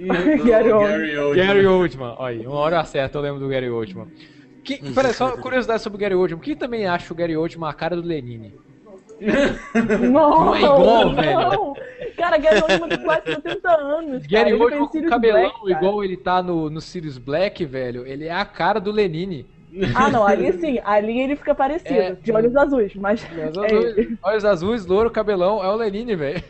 Gary 0.45 0.71
Oldman. 0.71 0.97
Gary 0.97 1.17
Oldman. 1.17 1.45
Gary 1.47 1.65
Oldman. 1.67 2.15
Ó, 2.17 2.25
aí, 2.25 2.45
uma 2.47 2.57
hora 2.57 2.75
eu 2.77 2.79
acerto, 2.79 3.17
eu 3.17 3.21
lembro 3.21 3.39
do 3.39 3.47
Gary 3.49 3.69
Oldman. 3.69 4.07
Que, 4.63 4.77
peraí, 4.93 5.13
só 5.13 5.36
curiosidade 5.38 5.82
sobre 5.82 5.97
o 5.97 5.99
Gary 5.99 6.15
Oldman. 6.15 6.39
Quem 6.39 6.55
também 6.55 6.86
acha 6.88 7.11
o 7.13 7.15
Gary 7.15 7.36
Oldman 7.36 7.69
a 7.69 7.73
cara 7.73 7.95
do 7.95 8.01
Lenine? 8.07 8.53
Não, 10.11 10.45
Não 10.45 10.55
é 10.55 10.59
igual, 10.59 11.05
não. 11.05 11.15
velho. 11.15 11.73
Cara, 12.32 12.38
Gary 12.38 12.61
Oldman 12.61 12.89
tem 12.89 13.03
quase 13.03 13.25
70 13.25 13.69
anos. 13.69 14.25
Gary 14.25 14.51
cara. 14.51 14.63
Oldman 14.63 14.88
com 14.88 15.09
cabelão 15.09 15.41
Black, 15.41 15.71
igual 15.71 16.03
ele 16.03 16.17
tá 16.17 16.41
no, 16.41 16.69
no 16.69 16.79
Sirius 16.79 17.17
Black, 17.17 17.65
velho. 17.65 18.05
Ele 18.07 18.25
é 18.25 18.34
a 18.34 18.45
cara 18.45 18.79
do 18.79 18.91
Lenine. 18.91 19.45
Ah, 19.95 20.09
não, 20.09 20.25
ali 20.25 20.51
sim. 20.53 20.79
Ali 20.84 21.19
ele 21.19 21.36
fica 21.36 21.55
parecido. 21.55 21.93
É. 21.93 22.11
De 22.13 22.32
olhos 22.32 22.55
azuis, 22.55 22.93
mas. 22.95 23.25
Olhos 23.32 23.57
é 23.57 23.65
azuis, 23.65 23.97
ele. 23.97 24.17
olhos 24.23 24.45
azuis, 24.45 24.86
louro, 24.86 25.09
cabelão, 25.09 25.63
é 25.63 25.67
o 25.67 25.75
Lenine, 25.75 26.15
velho. 26.15 26.43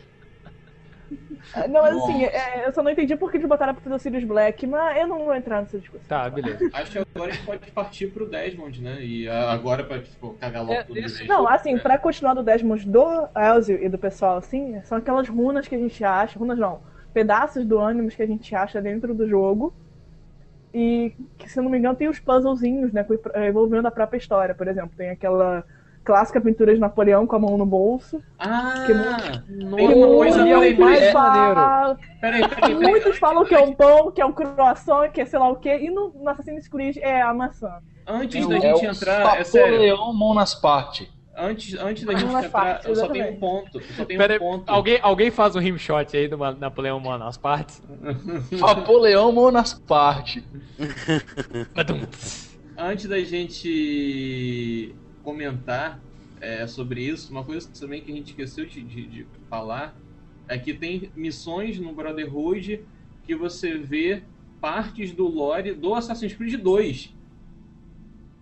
Não, 1.68 1.82
mas 1.82 1.96
assim, 1.96 2.24
é, 2.24 2.66
eu 2.66 2.72
só 2.72 2.82
não 2.82 2.90
entendi 2.90 3.14
por 3.14 3.30
que 3.30 3.36
eles 3.36 3.48
botaram 3.48 3.74
pra 3.74 3.82
fazer 3.82 3.94
o 3.94 3.98
Sirius 3.98 4.24
Black, 4.24 4.66
mas 4.66 4.96
eu 4.98 5.06
não 5.06 5.24
vou 5.24 5.34
entrar 5.34 5.60
nessa 5.60 5.78
discussão. 5.78 6.06
Tá, 6.08 6.30
beleza. 6.30 6.70
Acho 6.72 6.92
que 6.92 6.98
agora 6.98 7.30
a 7.30 7.34
gente 7.34 7.44
pode 7.44 7.70
partir 7.72 8.06
pro 8.08 8.26
Desmond, 8.26 8.82
né? 8.82 9.04
E 9.04 9.28
ah, 9.28 9.52
agora 9.52 9.84
pra 9.84 10.00
tipo, 10.00 10.34
cagar 10.34 10.62
logo 10.62 10.72
É, 10.72 10.82
tudo 10.82 10.98
isso-. 10.98 11.26
Não, 11.26 11.46
assim, 11.46 11.78
pra 11.78 11.98
continuar 11.98 12.34
do 12.34 12.42
Desmond 12.42 12.88
do 12.88 13.28
Elzio 13.36 13.82
e 13.82 13.88
do 13.88 13.98
pessoal, 13.98 14.38
assim, 14.38 14.80
são 14.84 14.98
aquelas 14.98 15.28
runas 15.28 15.68
que 15.68 15.74
a 15.74 15.78
gente 15.78 16.02
acha, 16.02 16.38
runas 16.38 16.58
não, 16.58 16.80
pedaços 17.12 17.66
do 17.66 17.78
Animus 17.78 18.14
que 18.14 18.22
a 18.22 18.26
gente 18.26 18.54
acha 18.54 18.80
dentro 18.80 19.14
do 19.14 19.28
jogo. 19.28 19.74
E 20.74 21.14
que, 21.36 21.50
se 21.50 21.58
eu 21.58 21.62
não 21.62 21.70
me 21.70 21.76
engano, 21.76 21.94
tem 21.94 22.08
os 22.08 22.18
puzzlezinhos, 22.18 22.94
né, 22.94 23.04
envolvendo 23.46 23.86
a 23.86 23.90
própria 23.90 24.16
história. 24.16 24.54
Por 24.54 24.66
exemplo, 24.66 24.92
tem 24.96 25.10
aquela 25.10 25.62
clássica 26.04 26.40
pintura 26.40 26.74
de 26.74 26.80
Napoleão 26.80 27.26
com 27.26 27.36
a 27.36 27.38
mão 27.38 27.56
no 27.56 27.66
bolso. 27.66 28.22
Ah! 28.38 28.84
Que 28.86 28.92
tem 28.94 29.88
que 29.88 29.94
uma 29.94 30.06
coisa 30.08 30.44
peraí, 30.44 30.74
peraí, 32.20 32.48
peraí. 32.48 32.74
Muitos 32.74 33.18
falam 33.18 33.44
que 33.44 33.54
é 33.54 33.60
um 33.60 33.72
pão, 33.72 34.10
que 34.10 34.20
é 34.20 34.26
um 34.26 34.32
croissant, 34.32 35.10
que 35.12 35.20
é 35.20 35.24
sei 35.24 35.38
lá 35.38 35.48
o 35.48 35.56
quê, 35.56 35.78
e 35.78 35.90
no, 35.90 36.10
no 36.10 36.28
Assassin's 36.28 36.68
Creed 36.68 36.96
é 36.98 37.22
a 37.22 37.32
maçã. 37.32 37.78
Antes 38.06 38.44
É 38.44 38.48
da 38.48 38.54
gente 38.54 38.84
é 38.84 38.88
o 38.88 38.90
entrar, 38.90 39.40
é 39.40 39.44
sério. 39.44 39.72
Napoleão 39.72 40.12
mão 40.12 40.34
nas 40.34 40.54
partes. 40.54 41.08
Antes, 41.34 41.74
antes 41.80 42.04
da 42.04 42.14
gente 42.14 42.34
é 42.34 42.44
entrar, 42.44 42.80
eu 42.84 42.94
só 42.94 43.08
tenho 43.08 43.30
um 43.30 43.36
ponto. 43.36 43.80
Só 43.96 44.04
tenho 44.04 44.18
Pera 44.18 44.32
um 44.32 44.34
aí, 44.34 44.38
ponto. 44.40 44.68
alguém, 44.68 44.98
alguém 45.00 45.30
faz 45.30 45.56
um 45.56 45.60
rimshot 45.60 46.14
aí 46.14 46.28
do 46.28 46.36
Napoleão 46.36 47.00
Mano 47.00 47.24
as 47.26 47.38
partes? 47.38 47.82
Napoleão 48.50 49.32
mão 49.32 49.50
nas 49.50 49.72
partes. 49.72 50.42
Antes 52.76 53.08
da 53.08 53.18
gente 53.20 54.94
comentar 55.22 55.98
é, 56.40 56.66
sobre 56.66 57.02
isso, 57.02 57.30
uma 57.30 57.44
coisa 57.44 57.68
também 57.78 58.00
que 58.02 58.10
a 58.10 58.14
gente 58.14 58.30
esqueceu 58.30 58.66
de, 58.66 58.82
de- 58.82 59.06
de 59.06 59.26
falar 59.48 59.94
é 60.48 60.58
que 60.58 60.74
tem 60.74 61.10
missões 61.14 61.78
no 61.78 61.92
Brotherhood 61.92 62.80
que 63.24 63.34
você 63.34 63.78
vê 63.78 64.22
partes 64.60 65.12
do 65.12 65.26
lore 65.26 65.72
do 65.72 65.94
Assassin's 65.94 66.34
Creed 66.34 66.60
2. 66.60 67.14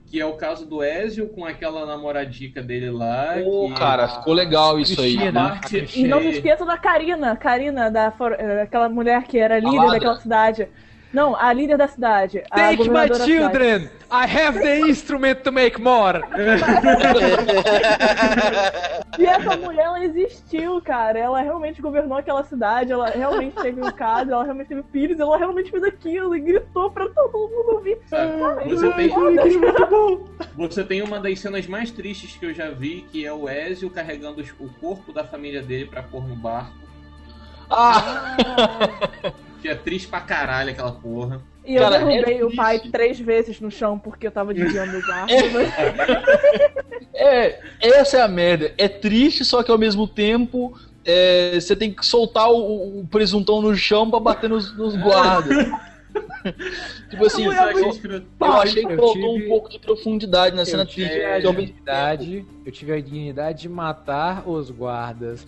Que 0.06 0.18
é 0.20 0.26
o 0.26 0.32
caso 0.32 0.66
do 0.66 0.82
Ezio 0.82 1.28
com 1.28 1.44
aquela 1.44 1.86
namoradica 1.86 2.60
dele 2.60 2.90
lá. 2.90 3.34
Pô, 3.44 3.68
que- 3.68 3.74
cara, 3.78 4.08
ficou 4.08 4.32
legal 4.34 4.80
isso 4.80 5.00
aí. 5.00 5.12
Cristina. 5.16 5.28
A 5.28 5.32
né? 5.32 5.50
parte- 5.60 6.00
E 6.00 6.08
não 6.08 6.18
me 6.20 6.30
esqueça 6.30 6.64
da 6.64 6.76
Karina, 6.76 7.36
Karina, 7.36 7.90
da, 7.90 8.10
for- 8.10 8.32
eh, 8.32 8.62
aquela 8.62 8.88
mulher 8.88 9.22
que 9.24 9.38
era 9.38 9.58
líder 9.60 9.86
daquela 9.88 10.18
cidade. 10.18 10.68
Não, 11.12 11.34
a 11.34 11.52
líder 11.52 11.76
da 11.76 11.88
cidade. 11.88 12.42
a 12.50 12.54
Take 12.56 12.76
my 12.82 12.86
governadora 12.86 13.08
da 13.08 13.24
cidade. 13.24 13.32
children! 13.32 13.90
I 14.12 14.26
have 14.26 14.60
the 14.60 14.78
instrument 14.88 15.42
to 15.42 15.50
make 15.52 15.80
more! 15.80 16.20
E 19.18 19.26
essa 19.26 19.56
mulher, 19.56 19.84
ela 19.84 20.02
existiu, 20.04 20.80
cara. 20.80 21.18
Ela 21.18 21.40
realmente 21.42 21.82
governou 21.82 22.16
aquela 22.16 22.42
cidade, 22.44 22.92
ela 22.92 23.10
realmente 23.10 23.54
teve 23.60 23.82
um 23.82 23.90
caso, 23.90 24.30
ela 24.32 24.44
realmente 24.44 24.68
teve 24.68 24.82
filhos, 24.90 25.18
ela 25.20 25.36
realmente 25.36 25.70
fez 25.70 25.82
aquilo 25.82 26.34
e 26.34 26.40
gritou 26.40 26.90
pra 26.90 27.06
todo 27.08 27.32
mundo 27.32 27.72
ouvir. 27.74 27.98
Cara, 28.08 28.64
você 28.64 28.88
é 28.88 28.92
tem- 28.92 29.08
foda. 29.10 29.42
Você 30.56 30.84
tem 30.84 31.02
uma 31.02 31.20
das 31.20 31.38
cenas 31.40 31.66
mais 31.66 31.90
tristes 31.90 32.36
que 32.36 32.46
eu 32.46 32.54
já 32.54 32.70
vi, 32.70 33.04
que 33.10 33.26
é 33.26 33.32
o 33.32 33.48
Ezio 33.48 33.90
carregando 33.90 34.42
o 34.58 34.68
corpo 34.80 35.12
da 35.12 35.24
família 35.24 35.60
dele 35.60 35.86
pra 35.86 36.02
pôr 36.02 36.26
no 36.26 36.36
barco. 36.36 36.72
Ah, 37.68 38.36
Que 39.60 39.68
é 39.68 39.74
triste 39.74 40.08
pra 40.08 40.20
caralho 40.20 40.70
aquela 40.70 40.92
porra. 40.92 41.42
E 41.66 41.74
eu 41.76 41.82
Cara, 41.82 41.98
derrubei 41.98 42.38
é 42.38 42.44
o 42.44 42.54
pai 42.54 42.78
três 42.90 43.20
vezes 43.20 43.60
no 43.60 43.70
chão 43.70 43.98
porque 43.98 44.26
eu 44.26 44.30
tava 44.30 44.54
desviando 44.54 44.96
o 44.98 45.06
barco. 45.06 45.32
é, 47.14 47.60
essa 47.80 48.18
é 48.18 48.22
a 48.22 48.28
merda. 48.28 48.72
É 48.78 48.88
triste, 48.88 49.44
só 49.44 49.62
que 49.62 49.70
ao 49.70 49.78
mesmo 49.78 50.06
tempo 50.08 50.76
é, 51.04 51.58
você 51.60 51.76
tem 51.76 51.92
que 51.92 52.04
soltar 52.04 52.50
o, 52.50 53.00
o 53.00 53.06
presuntão 53.06 53.60
no 53.60 53.74
chão 53.76 54.10
pra 54.10 54.18
bater 54.20 54.48
nos, 54.48 54.76
nos 54.76 54.96
guardas. 54.96 55.66
tipo 57.10 57.26
assim, 57.26 57.42
Isso 57.48 57.52
eu 57.52 57.62
achei 57.62 57.84
eu, 58.10 58.22
eu 58.40 58.52
achei 58.54 58.86
que 58.86 58.92
Eu 58.92 58.96
faltou 58.96 59.12
tive- 59.12 59.44
um 59.44 59.48
pouco 59.48 59.68
de 59.68 59.78
profundidade 59.78 60.56
na 60.56 60.64
cena 60.64 60.82
Eu 60.82 60.86
tive, 60.86 61.08
triste. 61.08 61.24
a 61.24 61.38
dignidade, 61.38 62.46
eu 62.64 62.72
tive 62.72 62.92
a 62.92 63.00
dignidade 63.00 63.62
de 63.62 63.68
matar 63.68 64.48
os 64.48 64.70
guardas 64.70 65.46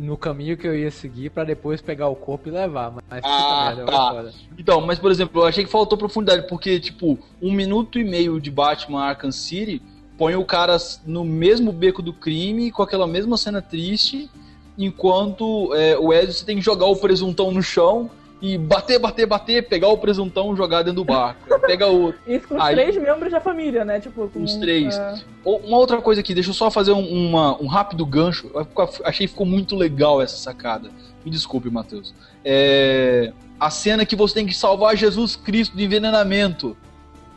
no 0.00 0.16
caminho 0.16 0.56
que 0.56 0.66
eu 0.66 0.74
ia 0.74 0.90
seguir 0.90 1.30
pra 1.30 1.44
depois 1.44 1.82
pegar 1.82 2.08
o 2.08 2.16
corpo 2.16 2.48
e 2.48 2.52
levar. 2.52 2.92
Mas 3.10 3.22
Ah, 3.24 3.74
merda, 3.76 3.84
tá. 3.84 4.24
Então, 4.58 4.80
mas 4.80 4.98
por 4.98 5.10
exemplo, 5.10 5.42
eu 5.42 5.46
achei 5.46 5.64
que 5.64 5.70
faltou 5.70 5.98
profundidade, 5.98 6.46
porque, 6.48 6.80
tipo, 6.80 7.18
um 7.40 7.52
minuto 7.52 7.98
e 7.98 8.04
meio 8.04 8.40
de 8.40 8.50
Batman 8.50 9.02
Arkham 9.02 9.32
City 9.32 9.82
põe 10.16 10.36
o 10.36 10.44
cara 10.44 10.76
no 11.04 11.24
mesmo 11.24 11.72
beco 11.72 12.00
do 12.00 12.12
crime, 12.12 12.70
com 12.70 12.82
aquela 12.82 13.06
mesma 13.06 13.36
cena 13.36 13.60
triste, 13.60 14.30
enquanto 14.78 15.74
é, 15.74 15.98
o 15.98 16.12
Ezio 16.12 16.32
você 16.32 16.44
tem 16.44 16.56
que 16.56 16.62
jogar 16.62 16.86
o 16.86 16.96
presuntão 16.96 17.50
no 17.50 17.62
chão 17.62 18.10
e 18.42 18.58
bater, 18.58 18.98
bater, 18.98 19.24
bater, 19.24 19.68
pegar 19.68 19.86
o 19.88 19.96
presuntão 19.96 20.52
e 20.52 20.56
jogar 20.56 20.82
dentro 20.82 20.96
do 20.96 21.04
barco. 21.04 21.40
Pega 21.60 21.86
outro. 21.86 22.20
Isso 22.26 22.48
com 22.48 22.56
os 22.56 22.60
Aí- 22.62 22.74
três 22.74 22.96
membros 22.96 23.30
da 23.30 23.40
família, 23.40 23.84
né? 23.84 24.00
Tipo, 24.00 24.28
com 24.28 24.42
Os 24.42 24.56
três. 24.56 25.00
Ou- 25.44 25.58
Uma 25.60 25.78
outra 25.78 26.02
coisa 26.02 26.20
aqui, 26.20 26.34
deixa 26.34 26.50
eu 26.50 26.54
só 26.54 26.68
fazer 26.68 26.90
um, 26.90 27.06
uma- 27.28 27.56
um 27.62 27.68
rápido 27.68 28.04
gancho. 28.04 28.50
Eu 28.52 28.66
achei 29.04 29.26
que 29.28 29.32
ficou 29.32 29.46
muito 29.46 29.76
legal 29.76 30.20
essa 30.20 30.36
sacada. 30.36 30.90
Me 31.24 31.30
desculpe, 31.30 31.70
Matheus. 31.70 32.12
É, 32.44 33.32
a 33.60 33.70
cena 33.70 34.04
que 34.04 34.16
você 34.16 34.34
tem 34.34 34.46
que 34.46 34.54
salvar 34.54 34.96
Jesus 34.96 35.36
Cristo 35.36 35.76
do 35.76 35.80
envenenamento. 35.82 36.76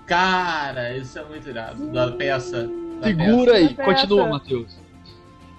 Cara, 0.08 0.96
isso 0.98 1.18
é 1.20 1.24
muito 1.24 1.48
irado. 1.48 1.86
Da 1.88 2.12
peça. 2.12 2.68
Da 3.00 3.08
Segura 3.08 3.54
aí, 3.58 3.70
Peça. 3.76 3.84
continua, 3.94 4.28
Matheus. 4.28 4.76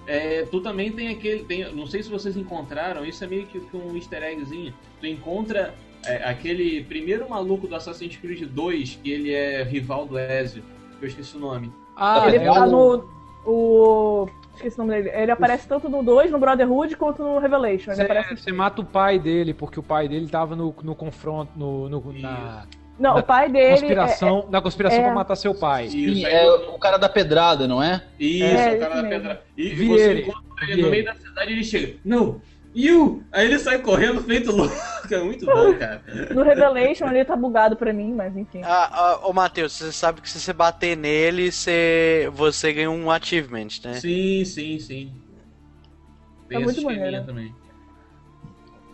É, 0.07 0.43
tu 0.49 0.61
também 0.61 0.91
tem 0.91 1.09
aquele. 1.09 1.43
Tem, 1.43 1.69
não 1.73 1.85
sei 1.85 2.01
se 2.01 2.09
vocês 2.09 2.37
encontraram, 2.37 3.05
isso 3.05 3.23
é 3.23 3.27
meio 3.27 3.45
que, 3.45 3.59
um 3.75 3.95
easter 3.95 4.23
eggzinho. 4.23 4.73
Tu 5.01 5.05
encontra 5.07 5.75
é, 6.05 6.23
aquele 6.23 6.83
primeiro 6.85 7.29
maluco 7.29 7.67
do 7.67 7.75
Assassin's 7.75 8.15
Creed 8.15 8.43
2, 8.49 8.99
que 9.03 9.11
ele 9.11 9.33
é 9.33 9.63
rival 9.63 10.05
do 10.05 10.17
Ezio, 10.17 10.63
que 10.97 11.05
eu 11.05 11.09
esqueci 11.09 11.35
o 11.35 11.39
nome. 11.39 11.71
Ah, 11.95 12.23
ele 12.27 12.37
é 12.37 12.45
tá 12.45 12.65
o- 12.65 12.71
no. 12.71 13.09
O. 13.45 14.29
Esqueci 14.55 14.79
o 14.79 14.83
nome 14.85 15.01
dele. 15.03 15.15
Ele 15.15 15.31
aparece 15.31 15.67
tanto 15.67 15.87
no 15.89 16.01
2, 16.01 16.31
no 16.31 16.39
Brotherhood, 16.39 16.95
quanto 16.95 17.21
no 17.21 17.37
Revelation. 17.39 17.93
Você, 17.93 18.01
aparece... 18.01 18.37
você 18.37 18.51
mata 18.51 18.81
o 18.81 18.85
pai 18.85 19.19
dele, 19.19 19.53
porque 19.53 19.79
o 19.79 19.83
pai 19.83 20.07
dele 20.07 20.27
tava 20.27 20.55
no, 20.55 20.73
no 20.83 20.95
confronto, 20.95 21.51
no, 21.55 21.87
no- 21.89 22.13
na 22.13 22.65
Não, 22.99 23.13
na 23.15 23.19
o 23.19 23.23
pai 23.23 23.49
dele. 23.49 23.71
conspiração, 23.71 24.47
na 24.49 24.61
conspiração 24.61 24.99
é- 24.99 25.03
pra 25.03 25.13
matar 25.13 25.35
seu 25.35 25.53
pai. 25.53 25.85
Isso, 25.85 26.25
é 26.25 26.49
o 26.69 26.79
cara 26.79 26.97
da 26.97 27.07
pedrada, 27.07 27.67
não 27.67 27.81
é? 27.81 28.03
Isso, 28.19 28.43
É, 28.45 28.75
o 28.75 28.79
cara 28.79 28.93
isso 28.95 29.03
da 29.03 29.03
mesmo. 29.03 29.09
pedra. 29.09 29.43
E 29.55 29.69
Vi 29.69 29.87
você 29.87 30.09
ele, 30.09 30.21
encontra 30.21 30.43
ele 30.71 30.81
no 30.81 30.89
meio 30.89 31.05
da 31.05 31.13
cidade 31.15 31.49
e 31.51 31.53
ele 31.53 31.63
chega. 31.63 31.95
Não! 32.03 32.41
You! 32.75 33.23
Aí 33.31 33.45
ele 33.45 33.57
sai 33.57 33.79
correndo 33.79 34.21
feito 34.21 34.51
louco. 34.51 34.75
É 35.09 35.17
muito 35.19 35.45
bom, 35.45 35.73
cara. 35.79 36.03
é- 36.07 36.33
No 36.33 36.43
Revelation 36.43 37.07
ele 37.07 37.23
tá 37.25 37.35
bugado 37.35 37.75
pra 37.75 37.91
mim, 37.93 38.13
mas 38.13 38.35
enfim. 38.37 38.61
Ah, 38.63 38.89
ah, 38.91 39.19
ô 39.27 39.33
Matheus, 39.33 39.73
você 39.73 39.91
sabe 39.91 40.21
que 40.21 40.29
se 40.29 40.39
você 40.39 40.53
bater 40.53 40.95
nele, 40.95 41.51
você, 41.51 42.29
você 42.33 42.73
ganha 42.73 42.91
um 42.91 43.09
achievement, 43.09 43.67
né? 43.83 43.93
Sim, 43.93 44.43
sim, 44.45 44.77
sim. 44.79 45.11
Tem 46.47 46.57
É 46.59 46.63
muito 46.63 46.81
maneiro. 46.83 47.25
também. 47.25 47.53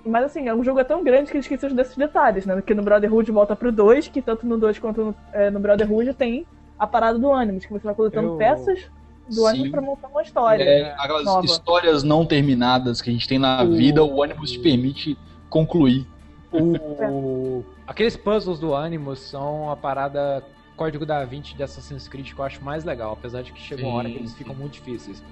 Mas 0.06 0.26
assim, 0.26 0.48
é 0.48 0.54
um 0.54 0.64
jogo 0.64 0.80
é 0.80 0.84
tão 0.84 1.04
grande 1.04 1.32
que 1.32 1.38
esqueceu 1.38 1.74
desses 1.74 1.96
detalhes, 1.96 2.46
né? 2.46 2.62
Que 2.62 2.74
no 2.74 2.84
Brotherhood 2.84 3.32
volta 3.32 3.56
pro 3.56 3.72
2, 3.72 4.08
que 4.10 4.22
tanto 4.22 4.46
no 4.46 4.58
2 4.58 4.78
quanto 4.80 5.04
no, 5.06 5.16
é, 5.32 5.50
no 5.50 5.60
Brotherhood 5.60 6.14
tem 6.14 6.46
a 6.78 6.86
parada 6.86 7.18
do 7.18 7.32
Animus, 7.32 7.66
que 7.66 7.72
você 7.72 7.86
vai 7.86 7.96
coletando 7.96 8.30
Eu- 8.30 8.38
peças 8.38 8.80
do 9.28 9.36
Sim. 9.36 9.48
Animus 9.48 9.70
pra 9.72 9.82
montar 9.82 10.08
uma 10.10 10.22
história. 10.22 10.64
É, 10.64 10.94
aquelas 10.98 11.24
nova. 11.24 11.46
histórias 11.46 12.04
não 12.04 12.26
terminadas 12.26 13.02
que 13.02 13.10
a 13.10 13.14
gente 13.14 13.28
tem 13.28 13.40
na 13.40 13.64
O- 13.64 13.72
vida, 13.72 14.04
o 14.04 14.20
ônibus 14.20 14.52
te 14.52 14.60
permite 14.60 15.18
concluir. 15.50 16.06
O... 16.52 17.64
Aqueles 17.88 18.16
puzzles 18.16 18.60
do 18.60 18.76
Animus 18.76 19.20
são 19.20 19.72
a 19.72 19.76
parada 19.76 20.44
Código 20.76 21.06
da 21.06 21.24
Vinci 21.26 21.56
de 21.56 21.64
Assassin's 21.64 22.08
Creed 22.08 22.34
que 22.34 22.40
eu 22.40 22.44
acho 22.46 22.64
mais 22.64 22.84
legal, 22.84 23.14
apesar 23.14 23.42
de 23.44 23.52
que 23.52 23.62
chega 23.62 23.86
uma 23.86 23.98
hora 23.98 24.08
que 24.08 24.14
Sim, 24.16 24.20
eles 24.20 24.32
sim. 24.32 24.38
ficam 24.38 24.56
muito 24.56 24.74
difíceis. 24.74 25.24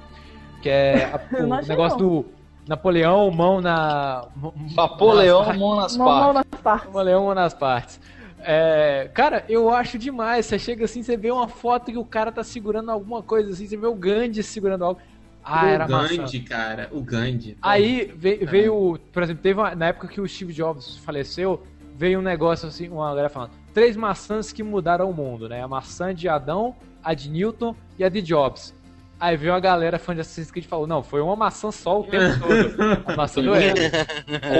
Que 0.61 0.69
é 0.69 1.05
a- 1.05 1.19
o 1.43 1.67
negócio 1.67 1.99
não. 1.99 2.07
do 2.21 2.25
Napoleão, 2.67 3.29
mão 3.31 3.59
na. 3.61 4.27
Napoleão, 4.75 5.45
nas 5.45 5.57
mão 5.57 5.75
nas 5.75 5.97
mão 5.97 6.07
partes. 6.07 6.33
nas 6.51 6.61
partes. 6.61 6.85
Napoleão 6.87 7.25
mão 7.25 7.35
nas 7.35 7.53
partes. 7.53 7.99
É, 8.43 9.09
cara, 9.13 9.43
eu 9.49 9.69
acho 9.69 9.97
demais. 9.97 10.45
Você 10.45 10.57
chega 10.57 10.85
assim, 10.85 11.03
você 11.03 11.15
vê 11.17 11.31
uma 11.31 11.47
foto 11.47 11.91
que 11.91 11.97
o 11.97 12.05
cara 12.05 12.31
tá 12.31 12.43
segurando 12.43 12.89
alguma 12.89 13.21
coisa 13.21 13.51
assim, 13.51 13.67
você 13.67 13.77
vê 13.77 13.87
o 13.87 13.95
Gandhi 13.95 14.41
segurando 14.43 14.85
algo. 14.85 14.99
Ah, 15.43 15.67
era 15.67 15.85
o. 15.85 15.87
Gandhi, 15.87 16.39
cara. 16.41 16.87
O 16.91 17.01
Gandhi. 17.01 17.57
Aí 17.61 18.11
veio, 18.15 18.47
veio, 18.47 18.99
por 19.11 19.23
exemplo, 19.23 19.41
teve 19.41 19.59
uma- 19.59 19.73
na 19.75 19.87
época 19.87 20.07
que 20.07 20.21
o 20.21 20.27
Steve 20.27 20.53
Jobs 20.53 20.97
faleceu, 20.97 21.63
veio 21.95 22.19
um 22.19 22.21
negócio 22.21 22.67
assim, 22.67 22.89
uma 22.89 23.07
galera 23.09 23.29
falando, 23.29 23.51
três 23.73 23.95
maçãs 23.97 24.51
que 24.53 24.61
mudaram 24.63 25.09
o 25.09 25.13
mundo, 25.13 25.49
né? 25.49 25.63
A 25.63 25.67
maçã 25.67 26.13
de 26.13 26.29
Adão, 26.29 26.75
a 27.03 27.13
de 27.15 27.29
Newton 27.29 27.75
e 27.97 28.03
a 28.03 28.09
de 28.09 28.21
Jobs. 28.21 28.73
Aí 29.21 29.37
veio 29.37 29.53
a 29.53 29.59
galera 29.59 29.99
fã 29.99 30.15
de 30.15 30.21
Assassin's 30.21 30.49
Creed 30.49 30.65
e 30.65 30.67
falou, 30.67 30.87
não, 30.87 31.03
foi 31.03 31.21
uma 31.21 31.35
maçã 31.35 31.71
só 31.71 31.99
o 31.99 32.03
tempo 32.03 32.39
todo. 32.39 33.03
A 33.05 33.15
maçã 33.15 33.39
do 33.39 33.55
Eden. 33.55 33.91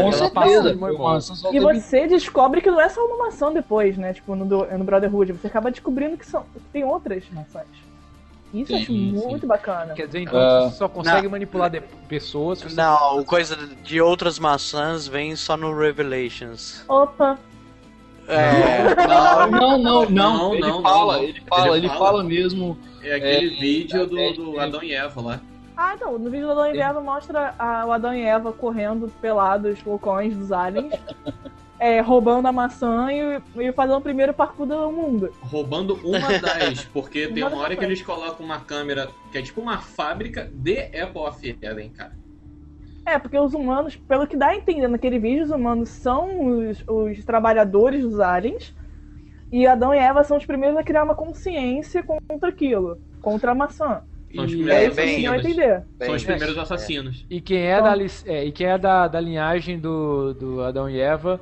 Com 0.04 0.12
certeza. 0.12 0.76
uma 0.76 1.20
E 1.52 1.60
você 1.60 2.06
descobre 2.08 2.62
que 2.62 2.70
não 2.70 2.80
é 2.80 2.88
só 2.88 3.04
uma 3.04 3.26
maçã 3.26 3.52
depois, 3.52 3.98
né? 3.98 4.14
Tipo, 4.14 4.36
no, 4.36 4.46
no 4.46 4.84
Brotherhood. 4.84 5.34
Você 5.34 5.48
acaba 5.48 5.72
descobrindo 5.72 6.16
que, 6.16 6.26
são, 6.28 6.44
que 6.54 6.60
tem 6.72 6.84
outras 6.84 7.24
maçãs. 7.32 7.66
Isso 8.54 8.72
eu 8.74 8.78
acho 8.78 8.86
Sim, 8.86 9.16
sim. 9.18 9.28
muito 9.28 9.48
bacana. 9.48 9.94
Quer 9.96 10.06
dizer, 10.06 10.20
então, 10.22 10.38
Ah. 10.40 10.70
você 10.70 10.76
só 10.78 10.88
consegue 10.88 11.28
manipular 11.28 11.70
de- 11.70 11.82
pessoas. 12.08 12.60
se 12.60 12.66
você- 12.70 12.76
Não, 12.76 13.24
coisa 13.24 13.56
de 13.84 14.00
outras 14.00 14.38
maçãs 14.38 15.08
vem 15.08 15.36
só 15.36 15.58
no 15.58 15.76
Revelations. 15.76 16.84
Opa, 16.88 17.40
É, 18.28 19.08
Não, 19.08 19.50
não, 19.50 19.78
não, 19.78 19.80
não. 19.80 20.10
Não, 20.10 20.54
ele, 20.54 20.62
não, 20.62 20.82
fala, 20.84 21.14
não. 21.18 21.24
ele 21.24 21.42
fala, 21.50 21.68
ele 21.70 21.78
Ele 21.78 21.88
fala, 21.90 22.06
fala. 22.06 22.24
mesmo. 22.24 22.78
É 23.04 23.16
aquele 23.16 23.56
É, 23.56 23.60
vídeo 23.60 24.06
do, 24.08 24.18
é, 24.20 24.34
do 24.34 24.60
é. 24.60 24.64
Adão 24.64 24.84
e 24.84 24.94
Eva 24.94 25.22
lá. 25.22 25.42
Ah, 25.76 25.94
então, 25.96 26.18
no 26.20 26.30
vídeo 26.30 26.46
do 26.48 26.52
Adão 26.52 26.76
e 26.76 26.80
Eva 26.80 27.02
mostra 27.02 27.56
a- 27.58 27.86
o 27.88 27.92
Adão 27.92 28.14
e 28.14 28.22
Eva 28.22 28.52
correndo 28.54 29.12
pelados 29.22 29.84
loucões 29.84 30.38
dos 30.38 30.52
aliens, 30.52 30.94
é, 31.80 32.00
roubando 32.02 32.48
a 32.48 32.52
maçã 32.52 33.08
e, 33.12 33.42
e 33.56 33.72
fazendo 33.72 33.98
o 33.98 34.02
primeiro 34.02 34.34
parkour 34.34 34.68
do 34.68 34.92
mundo. 34.92 35.32
Roubando 35.42 35.96
uma 36.04 36.20
das, 36.40 36.84
porque 36.86 37.28
tem 37.30 37.44
Uma 37.44 37.58
hora 37.58 37.76
que 37.76 37.84
eles 37.84 38.02
colocam 38.02 38.46
uma 38.46 38.60
câmera 38.60 39.10
que 39.32 39.38
é 39.40 39.42
tipo 39.42 39.60
uma 39.62 39.80
fábrica 39.80 40.52
de 40.54 40.78
Apple 40.96 41.22
of 41.22 41.50
Eden, 41.62 41.90
cara. 41.90 42.12
É, 43.04 43.18
porque 43.18 43.40
os 43.40 43.56
humanos, 43.56 43.96
pelo 43.96 44.28
que 44.28 44.38
dá 44.38 44.50
a 44.50 44.56
entender 44.56 44.88
naquele 44.88 45.18
vídeo, 45.18 45.44
os 45.46 45.50
humanos 45.50 45.90
são 45.90 46.46
os, 46.70 46.84
os 46.88 47.26
trabalhadores 47.26 48.04
dos 48.04 48.20
aliens 48.20 48.76
e 49.52 49.68
Adão 49.68 49.94
e 49.94 49.98
Eva 49.98 50.24
são 50.24 50.38
os 50.38 50.46
primeiros 50.46 50.78
a 50.78 50.84
criar 50.84 51.04
uma 51.04 51.16
consciência 51.16 52.02
contra 52.04 52.50
aquilo, 52.50 52.98
contra 53.22 53.52
a 53.52 53.56
maçã. 53.56 54.02
São 54.34 54.46
os 54.46 54.52
primeiros 54.52 54.98
É 54.98 55.02
assassinos. 55.04 55.40
entender. 55.46 55.84
São 56.02 56.16
os 56.16 56.24
primeiros 56.24 56.58
é. 56.58 56.60
assassinos. 56.62 57.26
E 57.30 57.42
quem 57.42 57.58
é, 57.58 57.78
Então- 57.80 57.84
da, 57.98 58.04
é, 58.32 58.46
e 58.46 58.52
quem 58.54 58.68
é 58.68 58.78
da, 58.78 59.08
da 59.10 59.20
linhagem 59.20 59.78
do, 59.80 60.34
do 60.34 60.62
Adão 60.64 60.90
e 60.90 61.00
Eva 61.02 61.42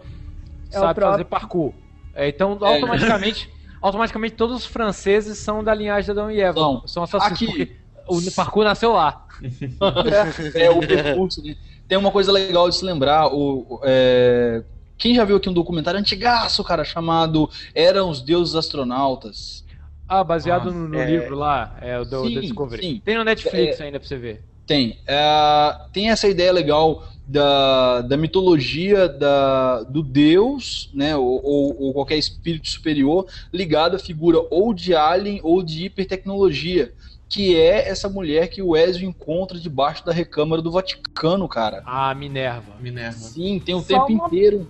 É 0.70 0.74
sabe 0.74 0.96
próprio. 0.96 1.12
fazer 1.12 1.24
parkour. 1.26 1.72
É, 2.16 2.28
então, 2.30 2.58
automaticamente, 2.60 3.48
automaticamente 3.80 4.34
todos 4.36 4.56
os 4.58 4.66
franceses 4.66 5.38
são 5.38 5.64
da 5.64 5.74
linhagem 5.74 6.06
de 6.06 6.12
Adão 6.12 6.32
e 6.32 6.42
Eva. 6.42 6.60
São. 6.60 6.88
São 6.88 7.04
assassinos, 7.04 7.54
Aqui. 7.54 7.76
o 8.08 8.32
parkour 8.36 8.64
nasceu 8.64 8.92
lá. 8.94 9.26
É 10.56 10.70
o 10.70 10.80
percurso. 10.80 11.42
né? 11.46 11.56
Tem 11.88 11.98
uma 11.98 12.12
coisa 12.12 12.32
legal 12.32 12.68
de 12.70 12.76
se 12.76 12.84
lembrar. 12.84 13.28
O, 13.28 13.66
o- 13.70 13.80
é, 13.84 14.64
Quem 15.00 15.16
já 15.16 15.24
viu 15.24 15.38
aqui 15.38 15.48
um 15.50 15.54
documentário 15.54 15.98
antigaço, 16.00 16.62
cara, 16.62 16.84
chamado 16.84 17.50
Eram 17.74 18.10
os 18.10 18.22
Deuses 18.22 18.54
Astronautas? 18.54 19.64
Ah, 20.06 20.24
baseado 20.26 20.70
Ah, 20.70 20.74
no, 20.74 20.90
no 20.90 21.00
é. 21.00 21.06
livro 21.10 21.36
lá, 21.38 21.78
é 21.82 21.98
o 21.98 22.04
do 22.04 22.28
Sim, 22.28 22.42
Discovery. 22.42 22.82
sim. 22.84 23.02
Tem 23.06 23.18
no 23.18 23.24
Netflix 23.24 23.80
É. 23.80 23.86
ainda 23.86 23.98
pra 23.98 24.08
você 24.08 24.18
ver. 24.18 24.44
Tem. 24.68 25.00
É, 25.08 25.78
tem 25.94 26.10
essa 26.10 26.28
ideia 26.28 26.52
legal 26.52 27.04
da, 27.26 28.02
da 28.02 28.18
mitologia 28.18 29.08
da, 29.08 29.84
do 29.84 30.04
Deus, 30.04 30.90
né, 30.94 31.16
ou, 31.16 31.40
ou- 31.44 31.82
ou 31.82 31.94
qualquer 31.94 32.18
espírito 32.18 32.68
superior, 32.68 33.26
ligado 33.54 33.96
à 33.96 34.00
figura 34.00 34.40
ou 34.52 34.74
de 34.74 34.94
alien 34.94 35.40
ou 35.44 35.64
de 35.64 35.86
hipertecnologia, 35.86 36.92
que 37.30 37.56
é 37.56 37.88
essa 37.88 38.10
mulher 38.10 38.50
que 38.50 38.62
o 38.62 38.76
Ezio 38.76 39.08
encontra 39.08 39.58
debaixo 39.60 40.06
da 40.06 40.12
recâmara 40.12 40.62
do 40.62 40.72
Vaticano, 40.72 41.48
cara. 41.48 41.84
A 41.86 42.14
Minerva. 42.14 42.74
Minerva. 42.80 43.18
Sim, 43.18 43.60
tem 43.64 43.76
o 43.76 43.80
Só 43.80 43.88
tempo 44.06 44.12
uma- 44.14 44.28
inteiro. 44.28 44.68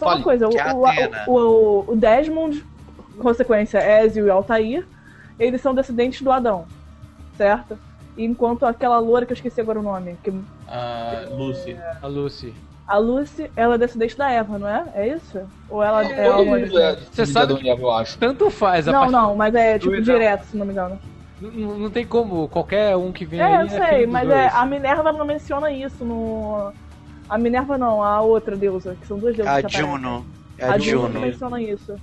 Só 0.00 0.06
Fale. 0.06 0.16
uma 0.16 0.24
coisa, 0.24 0.48
o, 0.48 0.50
Que 0.50 0.58
é 0.58 0.72
o, 1.28 1.30
o, 1.30 1.92
o- 1.92 1.96
Desmond, 1.96 2.64
consequência, 3.20 3.78
Ezio 4.02 4.26
e 4.26 4.30
Altair, 4.30 4.82
eles 5.38 5.60
são 5.60 5.74
descendentes 5.74 6.22
do 6.22 6.32
Adão, 6.32 6.64
certo? 7.36 7.78
Enquanto 8.16 8.64
aquela 8.64 8.98
loura 8.98 9.26
que 9.26 9.32
eu 9.32 9.34
esqueci 9.34 9.60
agora 9.60 9.78
o 9.78 9.82
nome, 9.82 10.16
que 10.24 10.32
A 10.66 11.26
Lucy. 11.30 11.76
A 12.00 12.06
Lucy. 12.06 12.54
a 12.88 12.96
Lucy, 12.96 13.50
ela 13.54 13.74
é 13.74 13.78
descendente 13.78 14.16
da 14.16 14.30
Eva, 14.30 14.58
não 14.58 14.66
é? 14.66 14.84
É 14.94 15.08
isso? 15.08 15.38
Ou 15.68 15.82
ela 15.82 16.02
é, 16.02 16.30
Todo 16.30 16.42
uma 16.44 16.58
é 16.58 16.96
Você 16.96 17.26
sabe 17.26 17.52
e 17.62 17.68
Eva, 17.68 17.82
eu 17.82 17.90
acho. 17.90 18.16
Tanto 18.18 18.48
faz 18.50 18.88
a 18.88 18.92
Não, 18.92 19.00
parte- 19.00 19.12
não, 19.12 19.36
mas 19.36 19.54
é 19.54 19.78
tipo 19.78 19.90
Dois, 19.92 20.04
direto, 20.06 20.44
se 20.44 20.56
não 20.56 20.64
me 20.64 20.72
engano. 20.72 20.98
Não, 21.42 21.78
não 21.78 21.90
tem 21.90 22.06
como, 22.06 22.48
qualquer 22.48 22.96
um 22.96 23.12
que 23.12 23.26
vem 23.26 23.38
É, 23.40 23.44
aí 23.44 23.54
eu 23.68 23.76
é 23.76 23.86
sei, 23.86 24.06
mas 24.06 24.28
é, 24.30 24.48
a 24.48 24.64
Minerva 24.64 25.12
não 25.12 25.26
menciona 25.26 25.70
isso 25.70 26.06
no. 26.06 26.72
A 27.30 27.38
Minerva 27.38 27.78
não, 27.78 28.02
a 28.02 28.20
outra 28.20 28.56
deusa, 28.56 28.96
que 29.00 29.06
são 29.06 29.16
duas 29.16 29.36
deusas. 29.36 29.64
A. 29.64 29.68
Juno. 29.68 30.26
É 30.58 30.64
A 30.64 30.72
a 30.72 30.78
Juno 30.78 31.06
Juno. 31.06 31.20
menciona 31.20 31.62
isso. 31.62 31.94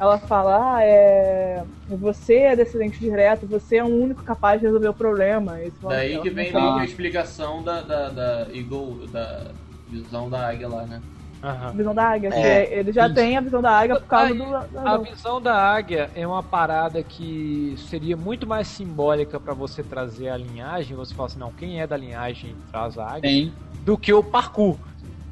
Ela 0.00 0.16
fala, 0.16 0.76
ah, 0.76 0.82
é... 0.84 1.64
você 1.88 2.36
é 2.36 2.56
descendente 2.56 3.00
direto, 3.00 3.48
você 3.48 3.78
é 3.78 3.84
o 3.84 3.88
único 3.88 4.22
capaz 4.22 4.60
de 4.60 4.66
resolver 4.66 4.88
o 4.88 4.94
problema. 4.94 5.60
Esse 5.60 5.74
Daí 5.82 6.20
que 6.20 6.30
vem 6.30 6.52
que 6.52 6.56
a 6.56 6.84
explicação 6.84 7.64
da, 7.64 7.80
da, 7.80 8.08
da 8.08 8.46
Eagle, 8.54 9.08
da 9.08 9.50
visão 9.88 10.30
da 10.30 10.48
águia 10.48 10.68
lá, 10.68 10.86
né? 10.86 11.02
Aham. 11.42 11.72
Visão 11.72 11.94
da 11.94 12.04
águia. 12.04 12.28
É, 12.28 12.66
que 12.66 12.74
ele 12.74 12.92
já 12.92 13.06
isso. 13.06 13.14
tem 13.14 13.36
a 13.36 13.40
visão 13.40 13.62
da 13.62 13.70
águia 13.70 13.96
por 13.96 14.06
causa 14.06 14.32
Aí, 14.32 14.38
do. 14.38 14.78
A 14.78 14.98
visão 14.98 15.40
da 15.40 15.54
águia 15.54 16.10
é 16.14 16.26
uma 16.26 16.42
parada 16.42 17.02
que 17.02 17.74
seria 17.88 18.16
muito 18.16 18.46
mais 18.46 18.68
simbólica 18.68 19.38
pra 19.38 19.54
você 19.54 19.82
trazer 19.82 20.28
a 20.28 20.36
linhagem. 20.36 20.96
Você 20.96 21.14
fala 21.14 21.26
assim, 21.26 21.38
não, 21.38 21.52
quem 21.52 21.80
é 21.80 21.86
da 21.86 21.96
linhagem 21.96 22.54
traz 22.70 22.98
a 22.98 23.06
águia, 23.06 23.22
Tem. 23.22 23.52
Do 23.88 23.96
que 23.96 24.12
o 24.12 24.22
parkour. 24.22 24.76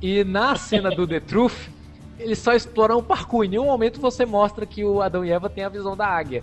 E 0.01 0.25
na 0.25 0.57
cena 0.57 0.91
do 0.91 1.07
The 1.07 1.21
Truth, 1.21 1.69
eles 2.19 2.39
só 2.39 2.55
exploram 2.55 2.97
o 2.97 3.03
parkour. 3.03 3.45
Em 3.45 3.49
nenhum 3.49 3.67
momento 3.67 4.01
você 4.01 4.25
mostra 4.25 4.65
que 4.65 4.83
o 4.83 5.03
Adão 5.03 5.23
e 5.23 5.31
Eva 5.31 5.51
têm 5.51 5.65
a 5.65 5.69
visão 5.69 5.95
da 5.95 6.07
águia. 6.07 6.43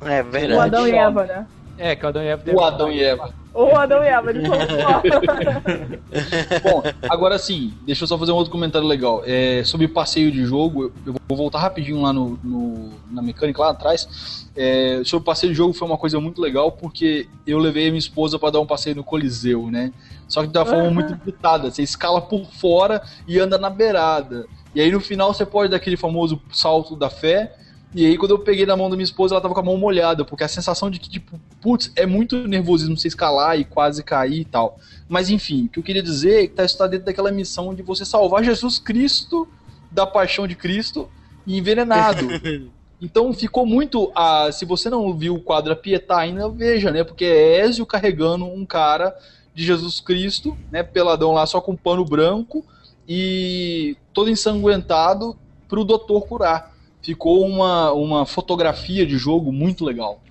É 0.00 0.20
O 0.20 0.24
verdade. 0.24 0.58
Adão 0.58 0.88
e 0.88 0.90
Eva, 0.90 1.24
né? 1.24 1.46
É, 1.76 1.96
que 1.96 2.04
o 2.04 2.08
Adão 2.08 2.22
e 2.22 2.26
Eva 2.28 2.42
O 2.52 2.60
Adão 2.60 2.92
e. 2.92 3.02
Eva. 3.02 3.34
Ou 3.52 3.72
o 3.72 3.76
Adão 3.78 4.02
e 4.02 4.08
Eva, 4.08 4.30
eles 4.30 4.42
são 4.48 4.58
fora. 4.58 5.02
Bom, 6.62 6.82
agora 7.08 7.38
sim, 7.38 7.72
deixa 7.82 8.02
eu 8.04 8.08
só 8.08 8.18
fazer 8.18 8.32
um 8.32 8.36
outro 8.36 8.50
comentário 8.50 8.86
legal. 8.86 9.22
É, 9.24 9.62
sobre 9.64 9.86
passeio 9.86 10.30
de 10.32 10.44
jogo, 10.44 10.92
eu 11.06 11.14
vou 11.28 11.36
voltar 11.38 11.60
rapidinho 11.60 12.00
lá 12.02 12.12
no, 12.12 12.38
no- 12.42 12.90
na 13.10 13.22
mecânica 13.22 13.62
lá 13.62 13.70
atrás. 13.70 14.48
É, 14.56 15.02
sobre 15.04 15.22
o 15.22 15.24
passeio 15.24 15.52
de 15.52 15.56
jogo 15.56 15.72
foi 15.72 15.86
uma 15.86 15.96
coisa 15.98 16.18
muito 16.20 16.40
legal 16.40 16.72
porque 16.72 17.28
eu 17.46 17.58
levei 17.58 17.84
a 17.86 17.90
minha 17.90 17.98
esposa 17.98 18.38
para 18.38 18.50
dar 18.50 18.60
um 18.60 18.66
passeio 18.66 18.96
no 18.96 19.04
Coliseu, 19.04 19.70
né? 19.70 19.92
Só 20.28 20.42
que 20.42 20.48
de 20.48 20.58
uma 20.58 20.66
forma 20.66 20.90
muito 20.90 21.12
limitada. 21.24 21.70
Você 21.70 21.82
escala 21.82 22.20
por 22.20 22.44
fora 22.52 23.00
e 23.26 23.38
anda 23.38 23.56
na 23.58 23.70
beirada. 23.70 24.46
E 24.74 24.80
aí 24.80 24.90
no 24.90 25.00
final 25.00 25.32
você 25.32 25.46
pode 25.46 25.70
dar 25.70 25.76
aquele 25.76 25.96
famoso 25.96 26.40
salto 26.50 26.96
da 26.96 27.08
fé. 27.10 27.52
E 27.96 28.04
aí, 28.04 28.18
quando 28.18 28.32
eu 28.32 28.40
peguei 28.40 28.66
na 28.66 28.76
mão 28.76 28.90
da 28.90 28.96
minha 28.96 29.04
esposa, 29.04 29.34
ela 29.36 29.40
tava 29.40 29.54
com 29.54 29.60
a 29.60 29.62
mão 29.62 29.76
molhada, 29.78 30.24
porque 30.24 30.42
a 30.42 30.48
sensação 30.48 30.90
de 30.90 30.98
que, 30.98 31.08
tipo, 31.08 31.38
putz, 31.64 31.90
é 31.96 32.04
muito 32.04 32.46
nervosismo 32.46 32.94
você 32.94 33.08
escalar 33.08 33.58
e 33.58 33.64
quase 33.64 34.04
cair 34.04 34.40
e 34.40 34.44
tal. 34.44 34.78
Mas 35.08 35.30
enfim, 35.30 35.64
o 35.64 35.68
que 35.70 35.78
eu 35.78 35.82
queria 35.82 36.02
dizer 36.02 36.44
é 36.44 36.46
que 36.46 36.52
tá, 36.52 36.62
isso 36.62 36.76
tá 36.76 36.86
dentro 36.86 37.06
daquela 37.06 37.32
missão 37.32 37.74
de 37.74 37.82
você 37.82 38.04
salvar 38.04 38.44
Jesus 38.44 38.78
Cristo 38.78 39.48
da 39.90 40.06
paixão 40.06 40.46
de 40.46 40.54
Cristo 40.54 41.08
e 41.46 41.56
envenenado. 41.56 42.28
Então 43.02 43.34
ficou 43.34 43.66
muito. 43.66 44.10
ah, 44.14 44.48
se 44.50 44.64
você 44.64 44.88
não 44.88 45.12
viu 45.12 45.34
o 45.34 45.40
quadro 45.40 45.72
A 45.72 45.76
Pietà 45.76 46.16
ainda, 46.16 46.48
veja, 46.48 46.90
né? 46.90 47.04
Porque 47.04 47.24
é 47.24 47.60
Ezio 47.60 47.84
carregando 47.84 48.46
um 48.46 48.64
cara 48.64 49.14
de 49.52 49.62
Jesus 49.62 50.00
Cristo, 50.00 50.56
né? 50.70 50.82
Peladão 50.82 51.32
lá 51.32 51.44
só 51.44 51.60
com 51.60 51.76
pano 51.76 52.02
branco 52.02 52.64
e 53.06 53.94
todo 54.14 54.30
ensanguentado 54.30 55.36
pro 55.68 55.84
doutor 55.84 56.26
curar. 56.26 56.72
Ficou 57.02 57.44
uma, 57.44 57.92
uma 57.92 58.24
fotografia 58.24 59.04
de 59.04 59.18
jogo 59.18 59.52
muito 59.52 59.84
legal. 59.84 60.22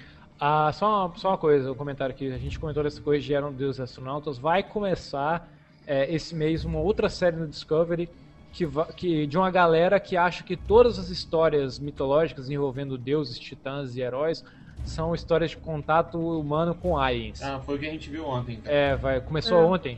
Ah, 0.45 0.74
só 0.74 1.07
uma, 1.07 1.15
só 1.15 1.30
uma 1.30 1.38
coisa, 1.38 1.72
um 1.72 1.76
comentário 1.76 2.14
aqui. 2.14 2.30
A 2.30 2.38
gente 2.38 2.60
comentou 2.60 2.84
dessa 2.84 2.99
coisa 2.99 3.24
de 3.24 3.34
Eram 3.34 3.53
Deus 3.53 3.80
Astronautas. 3.80 4.38
Vai 4.38 4.61
começar 4.61 5.49
é, 5.88 6.14
esse 6.14 6.36
mês 6.36 6.65
uma 6.65 6.80
outra 6.80 7.07
série 7.07 7.38
no 7.38 7.48
Discovery 7.48 8.10
que, 8.52 8.68
que, 8.98 9.26
de 9.26 9.38
uma 9.38 9.49
galera 9.49 10.02
que 10.02 10.18
acha 10.18 10.44
que 10.44 10.57
todas 10.57 10.99
as 10.99 11.07
histórias 11.07 11.80
mitológicas 11.80 12.49
envolvendo 12.49 12.98
deuses, 12.98 13.40
titãs 13.40 13.95
e 13.95 14.02
heróis 14.02 14.44
são 14.84 15.15
histórias 15.15 15.52
de 15.52 15.57
contato 15.57 16.20
humano 16.20 16.76
com 16.76 16.98
aliens. 16.98 17.41
Ah, 17.41 17.61
foi 17.61 17.78
o 17.78 17.80
que 17.80 17.88
a 17.88 17.91
gente 17.91 18.10
viu 18.10 18.28
ontem. 18.28 18.60
É, 18.65 18.98
vai, 18.98 19.22
começou 19.22 19.60
É. 19.60 19.64
ontem. 19.64 19.98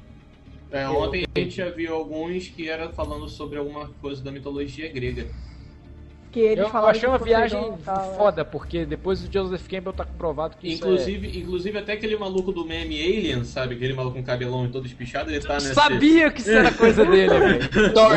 É, 0.70 0.88
ontem 0.88 1.26
a 1.36 1.40
gente 1.40 1.56
já 1.56 1.72
viu 1.72 1.96
alguns 1.96 2.50
que 2.50 2.70
era 2.70 2.90
falando 2.90 3.28
sobre 3.28 3.58
alguma 3.58 3.88
coisa 4.00 4.24
da 4.24 4.32
mitologia 4.32 4.92
grega. 4.94 5.26
Que 6.36 6.42
eles 6.42 6.66
Eu 6.66 6.70
falaram 6.70 6.92
achei 6.92 7.08
uma 7.08 7.18
viagem 7.18 7.74
tal, 7.86 8.12
é. 8.12 8.18
foda, 8.18 8.44
porque 8.44 8.86
depois 8.86 9.24
o 9.24 9.32
Joseph 9.32 9.66
Campbell 9.70 9.94
tá 9.94 10.04
comprovado 10.04 10.58
que 10.58 10.68
isso 10.68 10.84
é... 10.84 10.88
Inclusive, 10.90 11.40
inclusive 11.40 11.78
até 11.80 11.94
aquele 11.94 12.18
maluco 12.18 12.52
do 12.52 12.66
meme 12.66 13.02
Alien, 13.02 13.46
sabe? 13.46 13.76
Aquele 13.76 13.94
maluco 13.94 14.18
com 14.18 14.24
cabelão 14.24 14.66
e 14.66 14.68
todo 14.68 14.86
espichado, 14.86 15.32
ele 15.32 15.40
tá 15.40 15.54
nesse... 15.54 15.74
Sabia 15.74 16.30
que 16.30 16.42
isso 16.42 16.52
era 16.52 16.74
coisa 16.74 17.06
dele, 17.10 17.40
velho. 17.40 17.70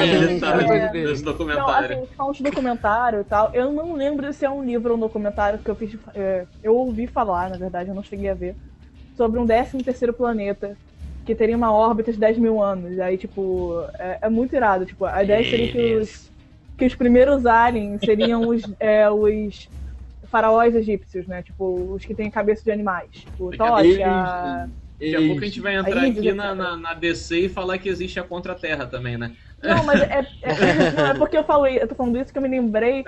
Ele 0.03 0.40
tá 0.40 0.57
nesse 0.93 1.23
documentário. 1.23 2.09
assim, 2.19 2.32
de 2.32 2.43
documentário 2.43 3.20
e 3.20 3.24
tal. 3.24 3.55
Eu 3.55 3.70
não 3.70 3.95
lembro 3.95 4.32
se 4.32 4.45
é 4.45 4.51
um 4.51 4.65
livro 4.65 4.90
ou 4.90 4.97
um 4.97 5.01
documentário 5.01 5.61
que 5.61 5.70
eu 5.70 5.77
fiz. 5.77 5.97
é, 6.12 6.45
eu 6.61 6.74
ouvi 6.74 7.07
falar, 7.07 7.49
na 7.49 7.57
verdade, 7.57 7.89
eu 7.89 7.95
não 7.95 8.03
cheguei 8.03 8.31
a 8.31 8.35
ver. 8.35 8.57
Sobre 9.16 9.39
um 9.39 9.47
13 9.47 9.78
terceiro 9.85 10.12
planeta. 10.12 10.77
Que 11.24 11.36
teria 11.36 11.57
uma 11.57 11.73
órbita 11.73 12.11
de 12.11 12.19
10 12.19 12.39
mil 12.39 12.61
anos. 12.61 12.99
Aí, 12.99 13.16
tipo, 13.16 13.81
é, 13.97 14.19
é 14.23 14.28
muito 14.28 14.57
irado. 14.57 14.85
Tipo, 14.85 15.05
a 15.05 15.23
ideia 15.23 15.49
seria 15.49 15.70
que 15.70 15.95
os, 15.95 16.28
que 16.79 16.87
os 16.87 16.95
primeiros 16.95 17.45
aliens 17.45 18.01
seriam 18.03 18.47
os, 18.49 18.63
é, 18.81 19.11
os 19.11 19.69
faraós 20.27 20.75
egípcios, 20.75 21.27
né? 21.27 21.43
Tipo, 21.43 21.93
os 21.95 22.05
que 22.05 22.15
têm 22.15 22.31
cabeça 22.31 22.63
de 22.65 22.71
animais. 22.71 23.11
Tipo, 23.13 23.53
Tocha, 23.53 24.07
a- 24.07 24.69
Daqui 25.01 25.15
a 25.17 25.27
pouco 25.27 25.43
a 25.43 25.47
gente 25.47 25.61
vai 25.61 25.77
entrar 25.77 26.03
Aí, 26.03 26.11
aqui 26.11 26.33
na, 26.33 26.55
na, 26.55 26.77
na 26.77 26.95
DC 26.95 27.41
e 27.41 27.49
falar 27.49 27.79
que 27.79 27.89
existe 27.89 28.19
a 28.19 28.25
Contra-Terra 28.25 28.85
também, 28.87 29.17
né? 29.17 29.33
Não, 29.63 29.85
mas 29.85 30.01
é, 30.01 30.27
é- 30.43 30.57
não, 30.97 31.07
é 31.07 31.15
porque 31.15 31.37
eu 31.39 31.45
falei, 31.45 31.81
eu 31.81 31.87
tô 31.89 31.95
falando 31.95 32.19
isso 32.19 32.33
que 32.33 32.39
eu 32.39 32.43
me 32.43 32.49
lembrei 32.49 33.05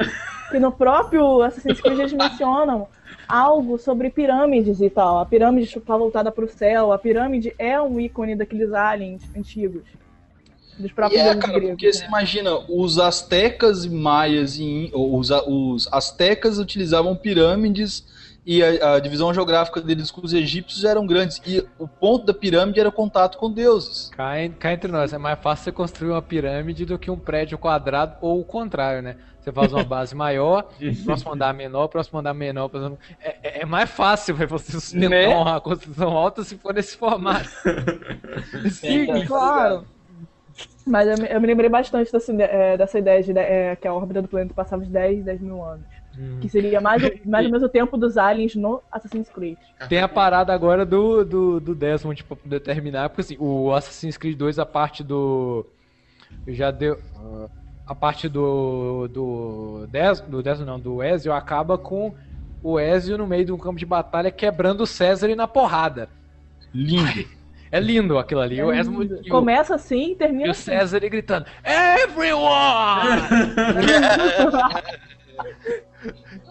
que 0.51 0.59
no 0.59 0.73
próprio 0.73 1.43
Assassin's 1.43 1.81
Creed 1.81 1.99
eles 1.99 2.13
mencionam 2.13 2.89
algo 3.29 3.79
sobre 3.79 4.11
pirâmides 4.11 4.81
e 4.81 4.91
tal. 4.91 5.19
A 5.19 5.27
pirâmide 5.27 5.67
está 5.79 5.97
voltada 5.97 6.33
para 6.33 6.45
o 6.45 6.49
céu, 6.49 6.93
a 6.93 6.99
pirâmide 6.99 7.55
é 7.59 7.81
um 7.81 8.01
ícone 8.01 8.37
daqueles 8.37 8.73
aliens 8.73 9.31
antigos. 9.35 9.89
Dos 10.81 10.90
E 10.90 10.94
próprios 10.94 11.20
é, 11.20 11.24
deuses 11.24 11.40
cara, 11.40 11.52
gregos, 11.59 11.70
porque 11.70 11.93
você 11.93 12.01
né? 12.02 12.07
imagina, 12.09 12.59
os 12.69 12.98
astecas 12.98 13.85
e 13.85 13.90
maias, 13.90 14.57
e, 14.59 14.90
os, 14.94 15.31
os 15.31 15.89
astecas 15.93 16.59
utilizavam 16.59 17.15
pirâmides 17.16 18.05
e 18.47 18.62
a, 18.65 18.94
a 18.94 18.98
divisão 19.01 19.32
geográfica 19.35 19.81
deles 19.82 20.11
com 20.11 20.23
os 20.24 20.32
egípcios 20.32 20.85
eram 20.85 21.07
grandes. 21.07 21.40
E 21.47 21.62
o 21.78 21.86
ponto 21.86 22.24
da 22.24 22.32
pirâmide 22.35 22.81
era 22.81 22.89
o 22.89 22.93
contato 22.93 23.36
com 23.36 23.51
deuses. 23.51 24.09
Cá, 24.16 24.32
cá 24.59 24.73
entre 24.73 24.90
nós, 24.90 25.12
é 25.12 25.19
mais 25.19 25.39
fácil 25.39 25.65
você 25.65 25.73
construir 25.73 26.11
uma 26.11 26.23
pirâmide 26.23 26.85
do 26.86 26.98
que 26.98 27.11
um 27.11 27.19
prédio 27.19 27.59
quadrado 27.59 28.16
ou 28.23 28.40
o 28.40 28.44
contrário, 28.44 29.02
né? 29.02 29.16
Você 29.40 29.51
faz 29.52 29.73
uma 29.73 29.85
base 29.85 30.15
maior, 30.15 30.69
próximo 31.05 31.32
andar 31.32 31.55
menor, 31.55 31.89
próximo 31.89 32.19
andar 32.19 32.35
menor. 32.35 32.69
próximo- 32.69 32.98
É, 33.23 33.36
é- 33.43 33.62
é 33.62 33.66
mais 33.66 33.89
fácil 33.90 34.35
você 34.36 34.73
sustentar 34.73 35.09
Né? 35.11 35.28
uma 35.28 35.61
construção 35.61 36.09
alta 36.11 36.43
se 36.44 36.57
for 36.57 36.74
nesse 36.74 36.97
formato. 36.97 37.48
Sim, 38.70 39.02
Então, 39.02 39.27
Claro. 39.27 39.85
Mas 40.87 41.07
eu 41.09 41.19
me, 41.19 41.28
eu 41.32 41.41
me 41.41 41.47
lembrei 41.47 41.69
bastante 41.69 42.11
dessa, 42.11 42.32
é, 42.32 42.77
dessa 42.77 42.99
ideia 42.99 43.23
de 43.23 43.39
é, 43.39 43.77
que 43.77 43.87
a 43.87 43.95
órbita 43.95 44.23
do 44.23 44.28
planeta 44.28 44.55
passava 44.55 44.82
de 44.85 44.91
10, 44.91 45.24
10 45.24 45.41
mil 45.41 45.62
anos. 45.62 45.85
Que 46.41 46.49
seria 46.49 46.81
mais, 46.81 47.03
o- 47.03 47.11
mais 47.24 47.47
ou 47.47 47.53
menos 47.53 47.62
o 47.66 47.69
tempo 47.69 47.97
dos 47.97 48.19
aliens 48.19 48.55
no 48.57 48.82
Assassin's 48.91 49.28
Creed. 49.31 49.57
Tem 49.89 50.01
a 50.01 50.09
parada 50.09 50.53
agora 50.53 50.85
do, 50.85 51.24
do, 51.24 51.61
do 51.61 51.74
Desmond 51.74 52.24
pra 52.24 52.37
poder 52.37 52.61
terminar, 52.61 53.09
porque 53.09 53.20
assim, 53.20 53.37
o 53.39 53.73
Assassin's 53.73 54.16
Creed 54.16 54.37
2, 54.37 54.59
a 54.59 54.66
parte 54.66 55.05
do. 55.05 55.65
Já 56.49 56.70
deu. 56.70 56.99
A 57.87 57.95
parte 57.95 58.28
do. 58.28 59.09
Do, 59.09 59.87
Des, 59.89 60.20
do 60.20 60.43
Desmond, 60.43 60.70
não, 60.70 60.81
do 60.81 61.03
Ezio 61.03 61.32
acaba 61.32 61.78
com 61.78 62.12
o 62.62 62.78
Ezio 62.78 63.16
no 63.16 63.27
meio 63.27 63.45
de 63.45 63.53
um 63.53 63.59
campo 63.59 63.78
de 63.78 63.87
batalha 63.87 64.31
quebrando 64.31 64.82
o 64.82 64.87
César 64.87 65.35
na 65.37 65.47
porrada. 65.49 66.09
Lindo. 66.74 67.24
É 67.73 67.79
lindo 67.79 68.19
aquilo 68.19 68.41
ali. 68.41 68.61
O 68.63 68.73
e 68.73 68.81
o, 68.81 69.29
Começa 69.29 69.75
assim 69.75 70.11
e 70.11 70.13
e 70.13 70.17
termina 70.17 70.49
o 70.49 70.51
assim. 70.51 70.65
César 70.65 71.01
gritando: 71.09 71.47
Everyone! 71.65 73.21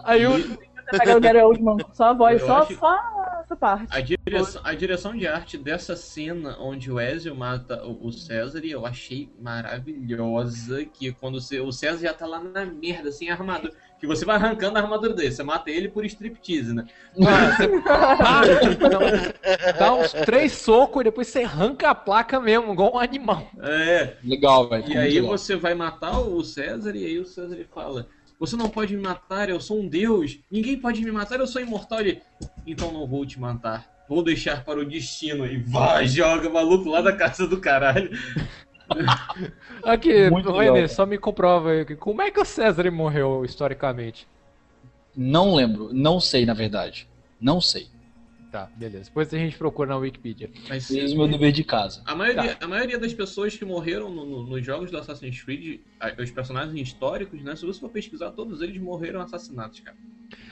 Aí 0.04 0.26
o. 0.26 0.58
Pega 0.90 1.16
o 1.16 1.20
Gary 1.20 1.38
Oldman, 1.40 1.76
só 1.92 2.04
a 2.04 2.12
voz, 2.12 2.42
só, 2.42 2.58
acho- 2.62 2.74
só 2.78 2.98
essa 3.44 3.56
parte. 3.56 3.86
A 3.90 4.00
direção, 4.00 4.60
a 4.64 4.74
direção 4.74 5.16
de 5.16 5.26
arte 5.26 5.56
dessa 5.58 5.96
cena 5.96 6.56
onde 6.60 6.90
o 6.90 7.00
Ezio 7.00 7.34
mata 7.34 7.84
o 7.86 8.00
o 8.08 8.12
César, 8.12 8.60
eu 8.64 8.86
achei 8.86 9.28
maravilhosa. 9.40 10.84
Que 10.84 11.12
quando 11.12 11.40
você- 11.40 11.60
o 11.60 11.70
César 11.72 11.98
já 12.08 12.14
tá 12.14 12.26
lá 12.26 12.40
na 12.42 12.64
merda, 12.64 13.10
sem 13.12 13.30
armadura. 13.30 13.72
Que 13.98 14.06
você 14.06 14.24
vai 14.24 14.36
arrancando 14.36 14.78
a 14.78 14.80
armadura 14.80 15.12
dele, 15.12 15.30
você 15.30 15.42
mata 15.42 15.70
ele 15.70 15.86
por 15.88 16.04
striptease, 16.06 16.72
né? 16.74 16.86
Mano, 17.18 17.52
você 17.54 17.68
para, 17.82 18.88
dá, 18.88 19.72
dá 19.78 19.94
uns 19.94 20.12
três 20.12 20.52
socos 20.52 21.02
e 21.02 21.04
depois 21.04 21.28
você 21.28 21.42
arranca 21.42 21.90
a 21.90 21.94
placa 21.94 22.40
mesmo, 22.40 22.72
igual 22.72 22.94
um 22.94 22.98
animal. 22.98 23.46
É. 23.62 24.14
Legal, 24.24 24.68
velho. 24.70 24.88
E 24.90 24.96
aí 24.96 25.14
legal. 25.20 25.36
você 25.36 25.54
vai 25.54 25.74
matar 25.74 26.18
o 26.18 26.42
César 26.42 26.96
e 26.96 27.04
aí 27.04 27.18
o 27.18 27.26
César 27.26 27.54
ele 27.54 27.68
fala: 27.74 28.06
Você 28.40 28.56
não 28.56 28.70
pode 28.70 28.96
me 28.96 29.02
matar, 29.02 29.50
eu 29.50 29.60
sou 29.60 29.78
um 29.78 29.86
deus. 29.86 30.38
Ninguém 30.50 30.80
pode 30.80 31.04
me 31.04 31.12
matar, 31.12 31.38
eu 31.38 31.46
sou 31.46 31.60
imortal. 31.60 32.00
Ele, 32.00 32.22
então 32.66 32.90
não 32.90 33.06
vou 33.06 33.26
te 33.26 33.38
matar. 33.38 33.86
Vou 34.08 34.24
deixar 34.24 34.64
para 34.64 34.80
o 34.80 34.84
destino. 34.84 35.46
E 35.46 35.58
vai, 35.58 36.08
joga 36.08 36.48
maluco 36.48 36.88
lá 36.88 37.02
da 37.02 37.14
casa 37.14 37.46
do 37.46 37.60
caralho. 37.60 38.10
Aqui, 39.84 40.30
Muito 40.30 40.50
só 40.88 41.04
me 41.04 41.18
comprova 41.18 41.70
aí. 41.70 41.84
Como 41.96 42.22
é 42.22 42.30
que 42.30 42.40
o 42.40 42.44
César 42.44 42.90
morreu 42.90 43.44
historicamente? 43.44 44.26
Não 45.14 45.54
lembro, 45.54 45.90
não 45.92 46.18
sei 46.18 46.46
na 46.46 46.54
verdade. 46.54 47.06
Não 47.38 47.60
sei. 47.60 47.88
Tá, 48.50 48.68
beleza. 48.74 49.04
Depois 49.04 49.32
a 49.32 49.38
gente 49.38 49.56
procura 49.56 49.90
na 49.90 49.96
Wikipedia. 49.96 50.50
Mas 50.68 50.88
Fiz 50.88 51.12
o 51.12 51.16
meu 51.16 51.28
dever 51.28 51.52
de 51.52 51.62
casa. 51.62 52.02
A 52.04 52.16
maioria, 52.16 52.56
a 52.60 52.66
maioria 52.66 52.98
das 52.98 53.14
pessoas 53.14 53.56
que 53.56 53.64
morreram 53.64 54.10
no- 54.10 54.24
no- 54.26 54.42
nos 54.42 54.66
jogos 54.66 54.90
do 54.90 54.98
Assassin's 54.98 55.40
Creed, 55.42 55.80
os 56.18 56.30
personagens 56.32 56.74
históricos, 56.76 57.40
né? 57.44 57.54
Se 57.54 57.64
você 57.64 57.78
for 57.78 57.90
pesquisar, 57.90 58.32
todos 58.32 58.60
eles 58.60 58.76
morreram 58.82 59.20
assassinatos, 59.20 59.78
cara. 59.80 59.96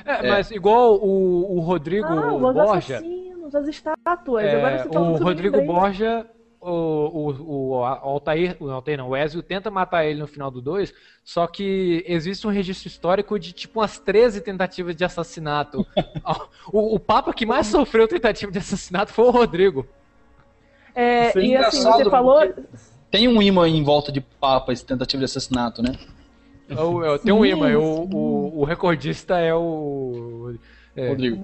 É, 0.05 0.27
É. 0.27 0.31
mas 0.31 0.51
igual 0.53 0.95
o, 1.05 1.57
o 1.57 1.61
Rodrigo 1.61 2.07
Ah, 2.07 2.35
os 2.35 2.41
Borja. 2.41 2.99
assassinos, 2.99 3.55
as 3.55 3.67
estátuas. 3.67 4.45
é, 4.45 4.57
Agora 4.57 4.79
você 4.85 4.89
tá 4.91 5.01
o 5.01 5.17
Rodrigo. 5.17 5.61
Borja, 5.63 6.27
o, 6.61 7.31
o, 7.31 7.69
o 7.79 7.85
Altair, 7.85 8.57
o 8.61 8.69
Altair 8.71 8.99
não, 8.99 9.09
o 9.11 9.17
Ezio 9.17 9.43
tenta 9.43 9.71
matar 9.71 10.05
ele 10.05 10.21
no 10.21 10.27
final 10.27 10.51
do 10.51 10.61
2, 10.61 10.93
só 11.25 11.47
que 11.47 12.05
existe 12.07 12.47
um 12.47 12.51
registro 12.51 12.89
histórico 12.89 13.39
de 13.39 13.53
tipo 13.53 13.81
umas 13.81 13.99
13 13.99 14.41
tentativas 14.41 14.97
de 14.97 15.05
assassinato. 15.05 15.87
o, 16.73 16.95
o 16.97 16.99
Papa 17.01 17.33
que 17.33 17.47
mais 17.47 17.67
sofreu 17.67 18.09
tentativa 18.09 18.51
de 18.51 18.59
assassinato 18.59 19.13
foi 19.13 19.27
o 19.27 19.31
Rodrigo. 19.31 19.87
É, 20.95 21.29
é 21.29 21.45
e 21.45 21.57
assim, 21.57 21.83
você 21.83 22.11
falou. 22.11 22.41
Tem 23.11 23.29
um 23.29 23.41
imã 23.41 23.69
em 23.69 23.83
volta 23.83 24.11
de 24.13 24.21
Papa 24.21 24.73
esse 24.73 24.85
tentativa 24.85 25.21
de 25.21 25.25
assassinato, 25.25 25.83
né? 25.83 25.97
O- 26.71 27.03
é, 27.03 27.19
Tem 27.19 27.33
um 27.33 27.45
imã, 27.45 27.79
o, 27.79 28.05
o, 28.13 28.61
o 28.61 28.65
recordista 28.65 29.39
é 29.39 29.55
o. 29.55 30.55
É, 30.95 31.09
Rodrigo. 31.09 31.41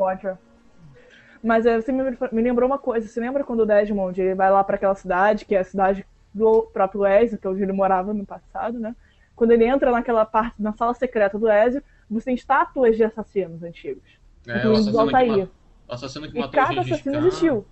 Mas 1.44 1.64
você 1.64 1.92
me, 1.92 2.02
me 2.32 2.42
lembrou 2.42 2.66
uma 2.68 2.78
coisa. 2.78 3.06
Você 3.06 3.20
lembra 3.20 3.44
quando 3.44 3.60
o 3.60 3.66
Desmond 3.66 4.18
ele 4.20 4.34
vai 4.34 4.50
lá 4.50 4.64
pra 4.64 4.76
aquela 4.76 4.94
cidade, 4.94 5.44
que 5.44 5.54
é 5.54 5.60
a 5.60 5.64
cidade 5.64 6.06
do 6.32 6.62
próprio 6.72 7.06
Ezio, 7.06 7.38
que 7.38 7.46
é 7.46 7.50
onde 7.50 7.62
ele 7.62 7.72
morava 7.72 8.14
no 8.14 8.24
passado, 8.24 8.78
né? 8.80 8.96
Quando 9.36 9.50
ele 9.52 9.64
entra 9.64 9.90
naquela 9.90 10.24
parte, 10.24 10.60
na 10.62 10.72
sala 10.72 10.94
secreta 10.94 11.38
do 11.38 11.50
Ezio, 11.50 11.82
você 12.08 12.26
tem 12.26 12.34
estátuas 12.34 12.96
de 12.96 13.04
assassinos 13.04 13.62
antigos. 13.62 14.02
É, 14.46 14.68
o 14.68 14.72
assassino 14.76 15.08
que, 15.08 15.26
ma- 15.26 15.36
o 15.88 15.92
assassino 15.92 16.28
que 16.28 16.38
E 16.38 16.40
matou 16.40 16.60
cada 16.60 16.72
o 16.72 16.74
Gengis 16.82 16.92
assassino 16.92 17.16
existiu. 17.18 17.66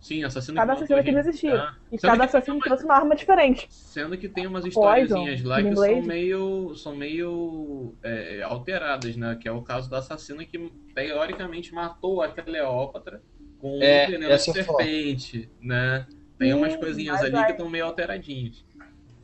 Sim, 0.00 0.22
assassino 0.24 0.56
Cada 0.56 0.72
que 0.72 0.78
assassino 0.78 1.02
que 1.02 1.10
Gengis 1.10 1.26
existiu. 1.26 1.52
Khan. 1.56 1.74
E 1.90 1.98
Sendo 1.98 2.10
cada 2.10 2.24
assassino 2.24 2.56
uma- 2.56 2.64
trouxe 2.64 2.84
uma 2.84 2.94
arma 2.94 3.16
diferente. 3.16 3.66
Sendo 3.70 4.16
que 4.16 4.28
tem 4.28 4.46
umas 4.46 4.62
Poison, 4.62 4.68
historiezinhas 4.68 5.42
lá 5.42 5.62
que 5.62 5.74
são 5.74 6.02
meio, 6.02 6.74
são 6.76 6.96
meio 6.96 7.94
é, 8.02 8.42
alteradas, 8.42 9.16
né? 9.16 9.36
Que 9.40 9.48
é 9.48 9.52
o 9.52 9.60
caso 9.62 9.90
do 9.90 9.96
assassino 9.96 10.38
que 10.46 10.70
teoricamente 10.94 11.74
matou 11.74 12.22
a 12.22 12.28
Cleópatra 12.28 13.20
com 13.60 13.80
É, 13.82 14.04
um 14.06 14.10
veneno 14.12 14.26
de 14.28 14.32
é 14.34 14.38
foda. 14.38 14.62
serpente, 14.64 15.50
né? 15.60 16.06
Tem 16.38 16.54
umas 16.54 16.74
Sim, 16.74 16.78
coisinhas 16.78 17.20
ali 17.22 17.36
aí- 17.36 17.44
que 17.46 17.50
estão 17.52 17.68
meio 17.68 17.84
alteradinhas. 17.84 18.64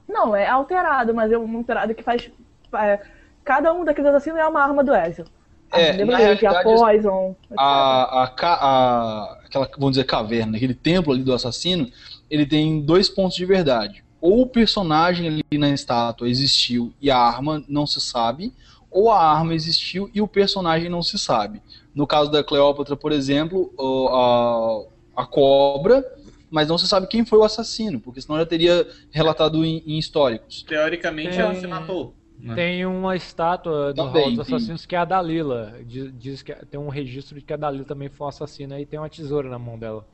Não, 0.09 0.35
é 0.35 0.47
alterado, 0.49 1.15
mas 1.15 1.31
é 1.31 1.39
um 1.39 1.57
alterado 1.57 1.95
que 1.95 2.03
faz. 2.03 2.31
é, 2.75 3.01
cada 3.45 3.73
um 3.73 3.85
daqueles 3.85 4.11
assassinos 4.11 4.41
é 4.41 4.47
uma 4.47 4.61
arma 4.61 4.83
do 4.83 4.93
Ezio. 4.93 5.25
A 5.71 5.81
É, 5.81 5.91
Killing 5.93 6.05
na 6.11 6.15
a 6.17 6.19
realidade, 6.19 6.63
Poison. 6.65 7.37
etc. 7.45 7.57
A, 7.59 8.25
a, 8.25 8.35
a- 8.53 9.44
aquela, 9.55 9.71
vamos 9.79 9.93
dizer, 9.93 10.05
caverna, 10.05 10.57
aquele 10.57 10.75
templo 10.75 11.13
ali 11.13 11.23
do 11.23 11.33
assassino, 11.33 11.89
ele 12.31 12.45
tem 12.45 12.81
dois 12.81 13.09
pontos 13.09 13.37
de 13.37 13.47
verdade. 13.47 14.03
Ou 14.21 14.43
o 14.43 14.47
personagem 14.47 15.29
ali 15.29 15.59
na 15.59 15.71
estátua 15.71 16.29
existiu 16.29 16.93
e 17.01 17.11
a 17.11 17.19
arma 17.19 17.63
não 17.69 17.87
se 17.87 18.01
sabe, 18.01 18.53
ou 18.91 19.11
a 19.11 19.21
arma 19.21 19.55
existiu 19.55 20.11
e 20.15 20.21
o 20.21 20.29
personagem 20.29 20.89
não 20.89 21.03
se 21.03 21.19
sabe. 21.19 21.61
No 21.95 22.07
caso 22.07 22.31
da 22.31 22.43
Cleópatra, 22.43 22.97
por 22.97 23.13
exemplo, 23.13 23.73
a, 24.11 25.23
a 25.23 25.27
cobra, 25.27 26.05
mas 26.51 26.69
não 26.69 26.79
se 26.79 26.87
sabe 26.87 27.07
quem 27.07 27.25
foi 27.25 27.39
o 27.39 27.45
assassino, 27.45 28.01
porque 28.01 28.21
senão 28.21 28.39
já 28.39 28.47
teria 28.47 28.87
relatado 29.11 29.65
em, 29.65 29.83
em 29.87 29.99
históricos. 29.99 30.63
Teoricamente 30.63 31.31
Tem- 31.31 31.41
ela 31.41 31.55
se 31.55 31.67
matou. 31.67 32.15
Né? 32.39 32.55
Tem 32.55 32.85
uma 32.87 33.17
estátua 33.17 33.93
do 33.93 34.03
Também, 34.03 34.23
Hall 34.23 34.31
dos 34.33 34.47
tem. 34.47 34.57
Assassinos 34.57 34.87
que 34.87 34.95
é 34.95 34.99
a 34.99 35.05
Dalila. 35.05 35.75
Diz, 35.85 36.13
diz 36.19 36.43
que 36.43 36.55
tem 36.67 36.79
um 36.81 36.89
registro 36.89 37.39
de 37.39 37.45
que 37.45 37.53
a 37.53 37.57
Dalila 37.57 37.85
também 37.85 38.09
foi 38.09 38.29
assassina 38.29 38.81
e 38.81 38.87
tem 38.87 38.99
uma 38.99 39.09
tesoura 39.11 39.49
na 39.49 39.59
mão 39.59 39.79
dela. 39.79 40.07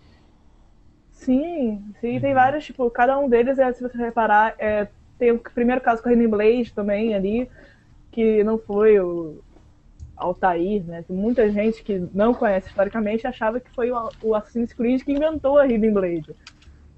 Sim, 1.10 1.94
sim, 2.00 2.14
Uhum. 2.14 2.20
tem 2.20 2.34
vários, 2.34 2.64
tipo, 2.64 2.90
cada 2.90 3.18
um 3.18 3.28
deles 3.28 3.58
é, 3.58 3.72
se 3.72 3.82
você 3.82 3.96
reparar, 3.98 4.54
é, 4.58 4.88
tem 5.18 5.32
o 5.32 5.38
primeiro 5.38 5.80
caso 5.80 6.02
com 6.02 6.08
a 6.08 6.12
Hidden 6.12 6.28
Blade 6.28 6.72
também 6.72 7.14
ali, 7.14 7.50
que 8.12 8.42
não 8.44 8.58
foi 8.58 9.00
o 9.00 9.42
Altair, 10.16 10.84
né? 10.86 11.02
Tem 11.04 11.16
muita 11.16 11.50
gente 11.50 11.82
que 11.84 11.98
não 12.14 12.34
conhece 12.34 12.68
historicamente 12.68 13.26
achava 13.26 13.60
que 13.60 13.70
foi 13.70 13.90
o, 13.92 14.12
o 14.22 14.34
Assassin's 14.34 14.72
Creed 14.74 15.02
que 15.04 15.12
inventou 15.12 15.58
a 15.58 15.66
Hidden 15.66 15.92
Blade. 15.92 16.36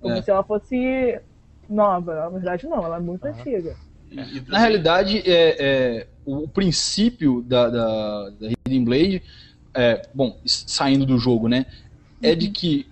Como 0.01 0.19
É. 0.19 0.23
se 0.23 0.31
ela 0.31 0.45
fosse 0.45 1.21
nova. 1.69 2.15
Na 2.15 2.29
verdade, 2.31 2.67
não, 2.69 2.85
ela 2.85 2.97
é 2.99 3.01
muito 3.01 3.27
antiga. 3.27 3.79
E- 4.13 4.39
e- 4.39 4.45
Na 4.49 4.59
realidade, 4.59 5.19
é, 5.27 5.57
é, 5.59 6.07
o 6.25 6.47
princípio 6.47 7.43
da, 7.43 7.69
da, 7.69 8.31
da 8.31 8.49
Hidden 8.67 8.85
Blade, 8.85 9.23
é, 9.75 10.07
bom, 10.15 10.39
saindo 10.45 11.07
do 11.07 11.19
jogo, 11.19 11.49
né? 11.49 11.67
É 12.23 12.35
de 12.35 12.51
que 12.51 12.87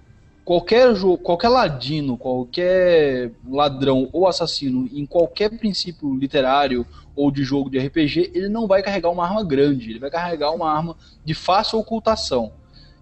qualquer 0.45 0.93
jogo, 0.97 1.19
qualquer 1.19 1.49
ladino, 1.49 2.17
qualquer 2.17 3.31
ladrão 3.49 4.09
ou 4.13 4.27
assassino 4.27 4.89
em 4.93 5.07
qualquer 5.07 5.51
princípio 5.57 6.13
literário 6.17 6.85
ou 7.15 7.31
de 7.31 7.45
jogo 7.45 7.71
de 7.71 7.79
RPG, 7.79 8.33
ele 8.35 8.49
não 8.49 8.67
vai 8.67 8.83
carregar 8.83 9.11
uma 9.11 9.25
arma 9.25 9.45
grande, 9.45 9.91
ele 9.91 9.99
vai 10.01 10.11
carregar 10.11 10.51
uma 10.53 10.69
arma 10.73 10.97
de 11.25 11.35
fácil 11.35 11.79
ocultação. 11.79 12.53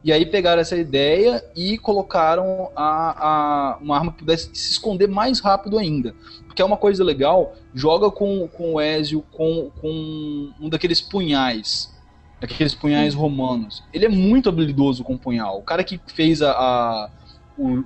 E 0.05 0.13
aí 0.13 0.25
pegaram 0.25 0.61
essa 0.61 0.77
ideia 0.77 1.45
e 1.57 1.77
colocaram 1.79 2.71
a, 2.77 3.73
a, 3.75 3.79
uma 3.79 3.97
arma 3.97 4.13
que 4.13 4.19
pudesse 4.19 4.51
se 4.55 4.73
esconder 4.73 5.09
mais 5.09 5.41
rápido 5.41 5.77
ainda. 5.79 6.15
Porque 6.47 6.63
é 6.63 6.65
uma 6.65 6.77
coisa 6.77 7.03
legal, 7.03 7.55
joga 7.75 8.11
com, 8.11 8.49
com 8.49 8.75
o 8.75 8.81
Ezio 8.81 9.23
com, 9.33 9.71
com 9.81 10.53
um 10.61 10.69
daqueles 10.69 11.01
punhais. 11.01 11.95
Aqueles 12.41 12.75
punhais 12.75 13.15
romanos. 13.15 13.83
Ele 13.93 14.07
é 14.07 14.09
muito 14.09 14.49
habilidoso 14.49 15.03
com 15.03 15.17
punhal. 15.17 15.59
O 15.59 15.63
cara 15.63 15.83
que 15.83 16.01
fez 16.07 16.41
a. 16.41 16.53
a 16.53 17.11
o, 17.59 17.83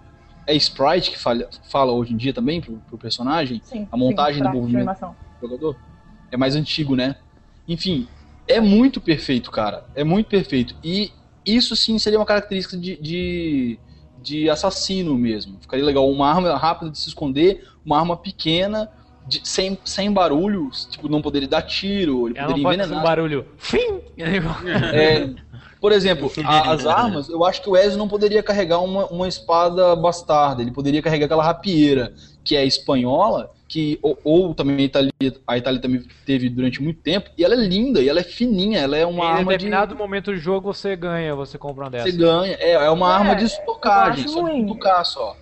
é 0.47 0.55
Sprite 0.57 1.11
que 1.13 1.19
fala, 1.19 1.49
fala 1.71 1.93
hoje 1.93 2.13
em 2.13 2.17
dia 2.17 2.33
também 2.33 2.61
pro, 2.61 2.77
pro 2.89 2.99
personagem, 2.99 3.61
Sim, 3.65 3.87
A 3.91 3.97
montagem 3.97 4.43
sim, 4.43 4.51
do 4.51 4.55
movimento. 4.55 5.01
do 5.41 5.49
jogador. 5.49 5.77
É 6.31 6.37
mais 6.37 6.57
antigo, 6.57 6.97
né? 6.97 7.17
Enfim, 7.67 8.09
é 8.47 8.61
muito 8.61 9.01
perfeito, 9.01 9.51
cara. 9.51 9.85
É 9.95 10.05
muito 10.05 10.27
perfeito. 10.27 10.75
E 10.83 11.13
isso 11.45 11.75
sim 11.77 11.99
seria 11.99 12.19
uma 12.19 12.27
característica 12.27 12.77
de, 12.77 12.97
de, 12.97 13.79
de 14.21 14.51
assassino 14.51 15.17
mesmo. 15.17 15.59
Ficaria 15.61 15.85
legal. 15.85 16.11
Uma 16.11 16.29
arma 16.29 16.57
rápida 16.57 16.91
de 16.91 16.99
se 16.99 17.09
esconder, 17.09 17.67
uma 17.85 17.99
arma 17.99 18.17
pequena, 18.17 18.91
de- 19.27 19.41
sem, 19.45 19.79
sem 19.85 20.13
barulho, 20.13 20.69
tipo, 20.91 21.09
não 21.09 21.23
poderia 21.23 21.49
dar 21.49 21.63
tiro, 21.63 22.29
ele 22.29 22.39
Ela 22.39 22.49
não 22.49 22.55
poderia 22.63 22.79
fazer 22.79 22.81
um 22.83 22.85
envenenar. 22.85 23.05
barulho. 23.05 23.47
Fim! 23.59 24.01
É, 24.93 25.31
por 25.81 25.91
exemplo, 25.93 26.31
a- 26.45 26.71
as 26.73 26.87
armas, 26.87 27.29
eu 27.29 27.45
acho 27.45 27.61
que 27.63 27.69
o 27.69 27.77
Ezio 27.77 27.99
não 27.99 28.07
poderia 28.09 28.43
carregar 28.43 28.79
uma, 28.81 29.07
uma 29.07 29.27
espada 29.27 29.97
bastarda, 29.97 30.63
ele 30.63 30.71
poderia 30.71 31.03
carregar 31.03 31.27
aquela 31.27 31.43
rapieira, 31.43 32.13
que 32.45 32.55
é 32.57 32.65
espanhola, 32.65 33.51
que 33.67 33.99
ou, 34.03 34.19
ou 34.23 34.55
também 34.55 34.77
a 34.77 34.81
Itália, 34.83 35.11
a 35.47 35.59
Itália 35.59 35.81
também 35.81 36.03
teve 36.27 36.49
durante 36.51 36.81
muito 36.83 37.01
tempo, 37.01 37.31
e 37.37 37.45
ela 37.45 37.55
é 37.55 37.57
linda, 37.57 38.01
e 38.03 38.09
ela 38.09 38.21
é 38.21 38.23
fininha, 38.23 38.79
ela 38.81 38.97
é 38.97 39.05
uma 39.07 39.25
em 39.25 39.29
arma 39.29 39.39
de 39.39 39.49
determinado 39.59 39.97
momento 39.97 40.31
do 40.31 40.37
jogo 40.37 40.73
você 40.73 40.95
ganha, 40.95 41.35
você 41.35 41.57
compra 41.59 41.85
uma 41.85 41.91
dessa. 41.91 42.11
você 42.11 42.17
ganha, 42.17 42.55
é, 42.61 42.73
é 42.73 42.91
uma 42.91 43.11
É, 43.11 43.15
arma 43.17 43.35
de 43.35 43.45
estocagem, 43.45 44.29
só 44.29 44.43
de 44.43 44.51
ruim. 44.51 44.67
tocar 44.67 45.03
só. 45.05 45.37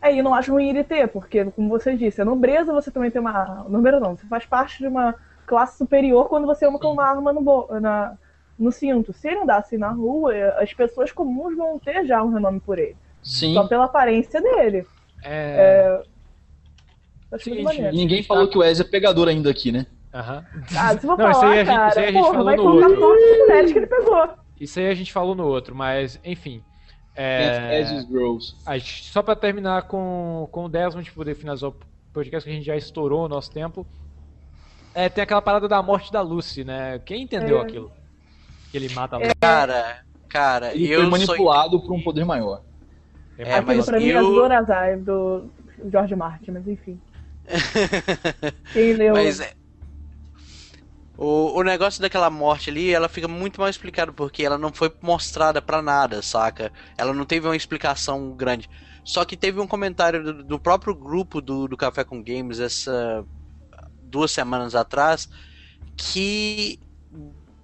É, 0.00 0.14
e 0.14 0.22
não 0.22 0.34
acho 0.34 0.52
ruim 0.52 0.68
ele 0.68 0.84
ter, 0.84 1.08
porque, 1.08 1.44
como 1.46 1.68
você 1.68 1.96
disse, 1.96 2.20
a 2.20 2.24
nobreza 2.24 2.72
você 2.72 2.90
também 2.90 3.10
tem 3.10 3.20
uma. 3.20 3.64
Nobreza 3.68 4.00
não, 4.00 4.16
você 4.16 4.26
faz 4.26 4.44
parte 4.46 4.78
de 4.78 4.86
uma 4.88 5.14
classe 5.46 5.78
superior 5.78 6.28
quando 6.28 6.46
você 6.46 6.66
anda 6.66 6.78
com 6.78 6.92
uma 6.92 7.04
arma 7.04 7.32
no, 7.32 7.40
bo... 7.40 7.68
na... 7.80 8.14
no 8.58 8.72
cinto. 8.72 9.12
Se 9.12 9.28
ele 9.28 9.40
andasse 9.40 9.78
na 9.78 9.90
rua, 9.90 10.32
as 10.58 10.72
pessoas 10.74 11.12
comuns 11.12 11.56
vão 11.56 11.78
ter 11.78 12.04
já 12.04 12.22
um 12.22 12.32
renome 12.32 12.60
por 12.60 12.78
ele. 12.78 12.96
Sim. 13.22 13.54
Só 13.54 13.66
pela 13.66 13.84
aparência 13.86 14.40
dele. 14.40 14.86
É. 15.24 16.00
Acho 17.32 17.44
Seguinte. 17.44 17.80
Ninguém 17.92 18.22
falou 18.22 18.48
que 18.48 18.56
o 18.56 18.62
Ezio 18.62 18.84
é 18.84 18.88
pegador 18.88 19.28
ainda 19.28 19.50
aqui, 19.50 19.72
né? 19.72 19.86
Aham. 20.14 20.44
Ah, 20.78 20.96
se 20.96 21.06
for 21.06 21.18
Não, 21.18 21.30
isso 21.30 21.40
falar, 21.40 21.52
aí 21.52 21.60
a 21.60 21.64
gente- 21.64 21.74
cara, 21.76 21.88
isso 21.88 21.98
aí 21.98 22.04
a 22.04 22.12
gente 22.12 22.20
porra, 22.20 22.30
falou 22.32 22.44
vai 22.44 22.56
no 22.56 22.62
colocar 22.62 22.86
outro. 22.86 23.00
todas 23.00 23.22
as 23.30 23.38
mulheres 23.38 23.72
que 23.72 23.78
ele 23.78 23.86
pegou. 23.86 24.28
Isso 24.60 24.78
aí 24.78 24.86
a 24.88 24.94
gente 24.94 25.12
falou 25.12 25.34
no 25.34 25.46
outro, 25.46 25.74
mas 25.74 26.20
enfim. 26.24 26.62
É... 27.16 27.82
Gente- 27.84 29.04
só 29.10 29.22
pra 29.22 29.34
terminar 29.34 29.82
com, 29.82 30.48
com 30.52 30.64
o 30.66 30.68
Desmond, 30.68 31.10
poder 31.12 31.34
finalizar 31.34 31.70
o 31.70 31.76
podcast 32.12 32.44
que 32.48 32.52
a 32.52 32.56
gente 32.56 32.66
já 32.66 32.76
estourou 32.76 33.24
o 33.24 33.28
nosso 33.28 33.50
tempo. 33.50 33.86
É, 34.94 35.08
tem 35.08 35.22
aquela 35.22 35.42
parada 35.42 35.66
da 35.68 35.82
morte 35.82 36.12
da 36.12 36.20
Lucy, 36.20 36.64
né? 36.64 36.98
Quem 37.04 37.22
entendeu 37.22 37.58
É. 37.58 37.62
aquilo? 37.62 37.90
Que 38.70 38.76
ele 38.78 38.88
mata 38.94 39.16
a 39.16 39.18
Lucy. 39.18 39.34
Cara, 39.40 40.02
cara, 40.28 40.74
Ele 40.74 40.88
eu 40.90 41.00
foi 41.00 41.02
sou. 41.02 41.10
manipulado 41.10 41.80
por 41.80 41.92
um 41.92 42.02
poder 42.02 42.24
maior. 42.24 42.62
É, 43.38 43.54
Aquilo 43.54 43.76
mas 43.76 43.84
pra 43.86 43.98
mim 43.98 44.08
é 44.08 44.16
eu- 44.18 44.34
Zorazai, 44.34 44.96
do 44.96 45.50
George 45.90 46.14
Martin, 46.16 46.50
mas 46.52 46.66
enfim. 46.66 46.98
Quem 48.72 48.92
leu. 48.94 49.14
Mas 49.14 49.40
é. 49.40 49.52
O, 51.16 51.58
o 51.58 51.62
negócio 51.62 52.00
daquela 52.02 52.28
morte 52.30 52.70
ali, 52.70 52.92
ela 52.92 53.08
fica 53.08 53.26
muito 53.26 53.60
mal 53.60 53.70
explicada, 53.70 54.12
porque 54.12 54.42
ela 54.42 54.58
não 54.58 54.72
foi 54.72 54.92
mostrada 55.00 55.62
pra 55.62 55.80
nada, 55.80 56.20
saca? 56.22 56.72
Ela 56.96 57.14
não 57.14 57.24
teve 57.24 57.46
uma 57.46 57.56
explicação 57.56 58.32
grande. 58.36 58.68
Só 59.04 59.24
que 59.24 59.36
teve 59.36 59.60
um 59.60 59.66
comentário 59.66 60.22
do, 60.22 60.44
do 60.44 60.58
próprio 60.58 60.94
grupo 60.94 61.40
do, 61.40 61.68
do 61.68 61.76
Café 61.76 62.04
com 62.04 62.22
Games 62.22 62.60
essa 62.60 63.24
duas 64.02 64.30
semanas 64.30 64.74
atrás 64.74 65.28
que 65.96 66.78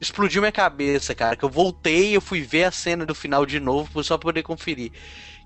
explodiu 0.01 0.43
minha 0.43 0.53
cabeça, 0.53 1.15
cara. 1.15 1.37
Que 1.37 1.45
eu 1.45 1.51
voltei, 1.51 2.17
eu 2.17 2.21
fui 2.21 2.43
ver 2.43 2.65
a 2.65 2.71
cena 2.73 3.07
do 3.07 3.15
final 3.15 3.47
de 3.47 3.61
novo 3.61 4.03
só 4.03 4.19
pra 4.19 4.29
poder 4.29 4.43
conferir. 4.43 4.93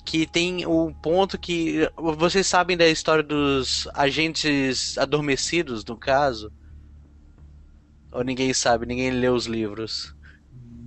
Que 0.05 0.27
tem 0.27 0.67
o 0.67 0.95
ponto 0.95 1.39
que. 1.39 1.91
Vocês 1.97 2.47
sabem 2.47 2.77
da 2.77 2.89
história 2.89 3.23
dos 3.23 3.89
agentes 3.95 4.97
adormecidos, 4.99 5.85
no 5.85 5.97
caso? 5.97 6.53
Ou 8.17 8.25
ninguém 8.25 8.53
sabe, 8.55 8.87
ninguém 8.87 9.11
leu 9.11 9.35
os 9.35 9.45
livros? 9.45 10.15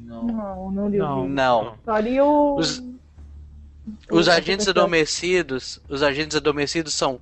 Não, 0.06 0.72
não 0.72 0.90
li 0.90 1.00
o 1.00 1.06
Não. 1.08 1.28
Não. 1.28 1.78
Só 1.86 1.98
li 2.00 2.20
o. 2.20 2.56
Os- 2.56 2.82
Os 4.12 4.28
agentes 4.28 4.68
adormecidos, 4.68 5.80
os 5.88 6.02
agentes 6.02 6.36
adormecidos 6.36 6.94
são 6.96 7.22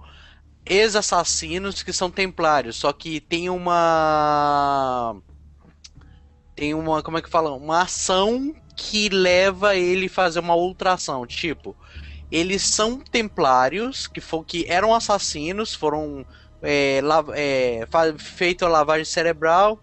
ex-assassinos 0.66 1.84
que 1.84 1.92
são 1.92 2.10
templários, 2.10 2.78
só 2.78 2.92
que 2.94 3.20
tem 3.20 3.50
uma 3.50 5.16
tem 6.56 6.74
uma, 6.74 7.04
como 7.04 7.18
é 7.18 7.22
que 7.22 7.30
fala? 7.30 7.52
Uma 7.54 7.82
ação 7.84 8.54
que 8.76 9.10
leva 9.10 9.76
ele 9.76 10.08
a 10.08 10.10
fazer 10.10 10.40
uma 10.40 10.56
outra 10.56 10.94
ação, 10.94 11.26
tipo, 11.26 11.76
eles 12.32 12.64
são 12.64 13.00
templários 13.00 14.08
que 14.08 14.20
for, 14.22 14.44
que 14.44 14.66
eram 14.68 14.94
assassinos, 14.94 15.74
foram 15.74 16.26
é, 16.62 17.00
la, 17.04 17.24
é, 17.34 17.86
feito 18.18 18.66
a 18.66 18.70
lavagem 18.70 19.06
cerebral, 19.06 19.80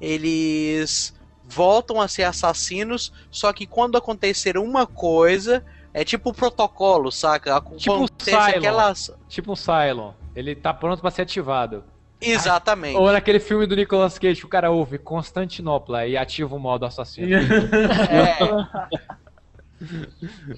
eles 0.00 1.14
voltam 1.44 2.00
a 2.00 2.08
ser 2.08 2.24
assassinos, 2.24 3.12
só 3.30 3.52
que 3.52 3.66
quando 3.66 3.96
acontecer 3.96 4.58
uma 4.58 4.86
coisa, 4.86 5.64
é 5.94 6.04
tipo 6.04 6.30
o 6.30 6.34
protocolo, 6.34 7.10
saca? 7.10 7.60
Tipo 7.76 7.92
o 7.92 8.04
Acontece 8.04 8.30
Cylon. 8.30 8.58
aquela... 8.58 8.94
Tipo 9.28 9.52
um 9.52 9.56
Cylon. 9.56 10.12
Ele 10.34 10.54
tá 10.54 10.74
pronto 10.74 11.00
pra 11.00 11.10
ser 11.10 11.22
ativado. 11.22 11.84
Exatamente. 12.20 12.96
Ou 12.96 13.12
naquele 13.12 13.38
filme 13.38 13.66
do 13.66 13.76
Nicolas 13.76 14.18
Cage, 14.18 14.40
que 14.40 14.46
o 14.46 14.48
cara 14.48 14.70
ouve 14.70 14.98
Constantinopla 14.98 16.06
e 16.06 16.16
ativa 16.16 16.54
o 16.54 16.58
modo 16.58 16.84
assassino. 16.84 17.28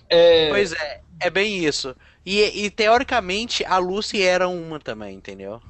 É, 0.08 0.48
Pois 0.48 0.72
é, 0.72 1.00
é 1.18 1.28
bem 1.28 1.64
isso. 1.64 1.92
E, 2.24 2.64
e, 2.64 2.70
teoricamente 2.70 3.64
a 3.64 3.78
Lucy 3.78 4.22
era 4.22 4.48
uma 4.48 4.78
também, 4.78 5.16
entendeu? 5.16 5.60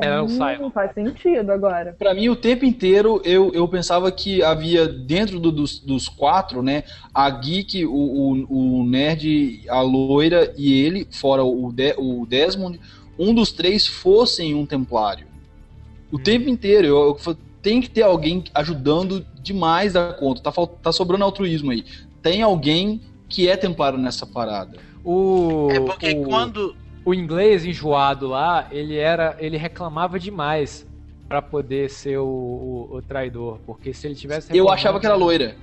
Era 0.00 0.22
o 0.22 0.26
Hum, 0.26 0.28
Cylon. 0.28 0.70
faz 0.70 0.92
sentido 0.92 1.50
agora. 1.52 1.94
Pra 1.98 2.12
mim, 2.14 2.28
o 2.28 2.36
tempo 2.36 2.64
inteiro, 2.64 3.20
eu, 3.24 3.52
eu 3.54 3.66
pensava 3.68 4.10
que 4.10 4.42
havia 4.42 4.86
dentro 4.88 5.38
do- 5.38 5.52
dos, 5.52 5.78
dos 5.78 6.08
quatro, 6.08 6.62
né? 6.62 6.82
A 7.14 7.30
Geek, 7.30 7.84
o, 7.86 7.92
o, 7.92 8.80
o 8.80 8.84
Nerd, 8.84 9.62
a 9.68 9.80
Loira 9.80 10.52
e 10.56 10.72
ele, 10.72 11.06
fora 11.10 11.44
o, 11.44 11.72
De- 11.72 11.94
o 11.96 12.26
Desmond, 12.26 12.80
um 13.18 13.32
dos 13.32 13.52
três 13.52 13.86
fossem 13.86 14.54
um 14.54 14.66
Templário. 14.66 15.26
O 16.10 16.18
tempo 16.18 16.48
inteiro, 16.48 16.86
eu, 16.86 17.16
eu 17.26 17.36
tem 17.62 17.80
que 17.80 17.88
ter 17.88 18.02
alguém 18.02 18.44
ajudando 18.54 19.24
demais 19.40 19.92
da 19.94 20.12
conta. 20.12 20.40
Tá, 20.42 20.52
tá 20.82 20.92
sobrando 20.92 21.24
altruísmo 21.24 21.70
aí. 21.70 21.84
Tem 22.22 22.42
alguém 22.42 23.00
que 23.28 23.48
é 23.48 23.56
Templário 23.56 23.98
nessa 23.98 24.26
parada. 24.26 24.78
O, 25.04 25.68
É 25.70 25.80
porque 25.80 26.10
o, 26.12 26.24
quando. 26.24 26.74
O 27.04 27.12
inglês 27.14 27.64
enjoado 27.64 28.26
lá, 28.28 28.66
ele 28.70 28.96
era, 28.96 29.36
ele 29.38 29.56
reclamava 29.56 30.18
demais 30.18 30.86
pra 31.28 31.42
poder 31.42 31.90
ser 31.90 32.18
o, 32.18 32.26
o, 32.26 32.96
o 32.96 33.02
traidor, 33.02 33.58
porque 33.66 33.92
se 33.92 34.06
ele 34.06 34.14
tivesse 34.14 34.56
Eu 34.56 34.70
achava 34.70 34.98
que 35.00 35.06
era 35.06 35.14
loira. 35.14 35.56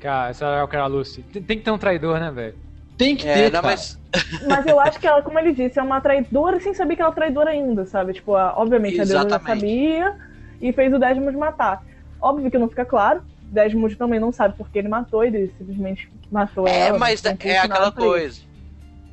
Cara, 0.00 0.30
essa 0.30 0.46
era 0.46 0.64
o 0.64 0.68
que 0.68 0.74
era 0.74 0.84
a 0.84 0.88
Lucy. 0.88 1.22
Tem, 1.22 1.42
tem 1.42 1.58
que 1.58 1.64
ter 1.64 1.70
um 1.70 1.78
traidor, 1.78 2.18
né, 2.18 2.30
velho? 2.30 2.56
Tem 2.98 3.14
que 3.16 3.26
É, 3.26 3.34
ter, 3.34 3.52
não, 3.52 3.62
cara. 3.62 3.74
mas. 3.74 4.00
Mas 4.48 4.66
eu 4.66 4.80
acho 4.80 4.98
que 4.98 5.06
ela, 5.06 5.22
como 5.22 5.38
ele 5.38 5.54
disse, 5.54 5.78
é 5.78 5.82
uma 5.82 6.00
traidora 6.00 6.58
sem 6.60 6.74
saber 6.74 6.96
que 6.96 7.02
ela 7.02 7.12
é 7.12 7.14
traidora 7.14 7.50
ainda, 7.50 7.86
sabe? 7.86 8.12
Tipo, 8.12 8.32
obviamente 8.32 9.00
a 9.00 9.04
deusa 9.04 9.28
já 9.28 9.38
Exatamente. 9.38 9.60
sabia 9.60 10.14
e 10.60 10.72
fez 10.72 10.92
o 10.92 10.98
Desmond 10.98 11.36
matar. 11.36 11.80
Óbvio 12.20 12.50
que 12.50 12.58
não 12.58 12.68
fica 12.68 12.84
claro. 12.84 13.22
Desmond 13.40 13.94
também 13.96 14.18
não 14.18 14.32
sabe 14.32 14.54
porque 14.56 14.78
ele 14.78 14.88
matou, 14.88 15.22
ele 15.24 15.52
simplesmente 15.56 16.08
matou 16.30 16.66
É, 16.66 16.88
ela. 16.88 16.98
mas 16.98 17.22
não 17.22 17.36
é 17.40 17.58
aquela 17.58 17.92
coisa. 17.92 18.40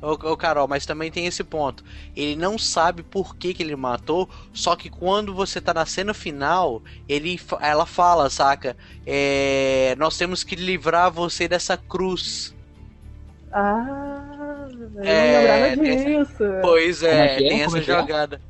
Ô, 0.02 0.12
ô, 0.12 0.36
Carol, 0.36 0.66
mas 0.66 0.86
também 0.86 1.10
tem 1.10 1.26
esse 1.26 1.44
ponto. 1.44 1.82
Ele 2.16 2.34
não 2.36 2.56
sabe 2.58 3.02
por 3.02 3.36
que, 3.36 3.52
que 3.52 3.62
ele 3.62 3.76
matou, 3.76 4.28
só 4.52 4.74
que 4.74 4.88
quando 4.88 5.34
você 5.34 5.60
tá 5.60 5.74
na 5.74 5.84
cena 5.84 6.14
final, 6.14 6.82
ele, 7.08 7.38
ela 7.60 7.84
fala, 7.84 8.30
saca? 8.30 8.76
É, 9.06 9.94
nós 9.98 10.16
temos 10.16 10.42
que 10.42 10.56
livrar 10.56 11.10
você 11.10 11.46
dessa 11.46 11.76
cruz. 11.76 12.54
Ah, 13.52 14.66
eu 14.70 15.02
É, 15.02 15.32
não 15.32 15.40
lembrava 15.40 15.76
tem- 15.76 15.96
disso. 16.24 16.44
Pois 16.62 17.02
é, 17.02 17.10
é 17.10 17.36
é? 17.36 17.36
tem 17.36 17.62
essa 17.62 17.78
é 17.78 17.80
é? 17.80 17.82
jogada. 17.82 18.40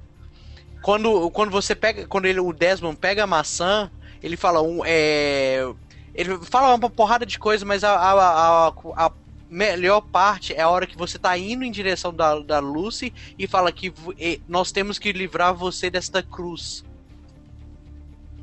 Quando, 0.82 1.30
quando 1.30 1.50
você 1.50 1.74
pega, 1.74 2.06
quando 2.06 2.26
ele, 2.26 2.40
o 2.40 2.52
Desmond 2.52 2.96
pega 2.96 3.24
a 3.24 3.26
maçã, 3.26 3.90
ele 4.22 4.36
fala 4.36 4.62
um, 4.62 4.82
é, 4.84 5.62
ele 6.14 6.38
fala 6.46 6.74
uma 6.74 6.90
porrada 6.90 7.26
de 7.26 7.38
coisa, 7.38 7.64
mas 7.64 7.84
a, 7.84 7.92
a, 7.96 8.68
a, 8.68 8.72
a 8.96 9.12
melhor 9.50 10.00
parte 10.00 10.54
é 10.54 10.60
a 10.62 10.68
hora 10.70 10.86
que 10.86 10.96
você 10.96 11.18
tá 11.18 11.36
indo 11.36 11.64
em 11.64 11.70
direção 11.70 12.14
da, 12.14 12.38
da 12.38 12.58
Lucy 12.60 13.12
e 13.38 13.46
fala 13.46 13.72
que 13.72 13.92
e- 14.18 14.40
nós 14.48 14.70
temos 14.70 14.98
que 14.98 15.12
livrar 15.12 15.54
você 15.54 15.90
desta 15.90 16.22
cruz. 16.22 16.84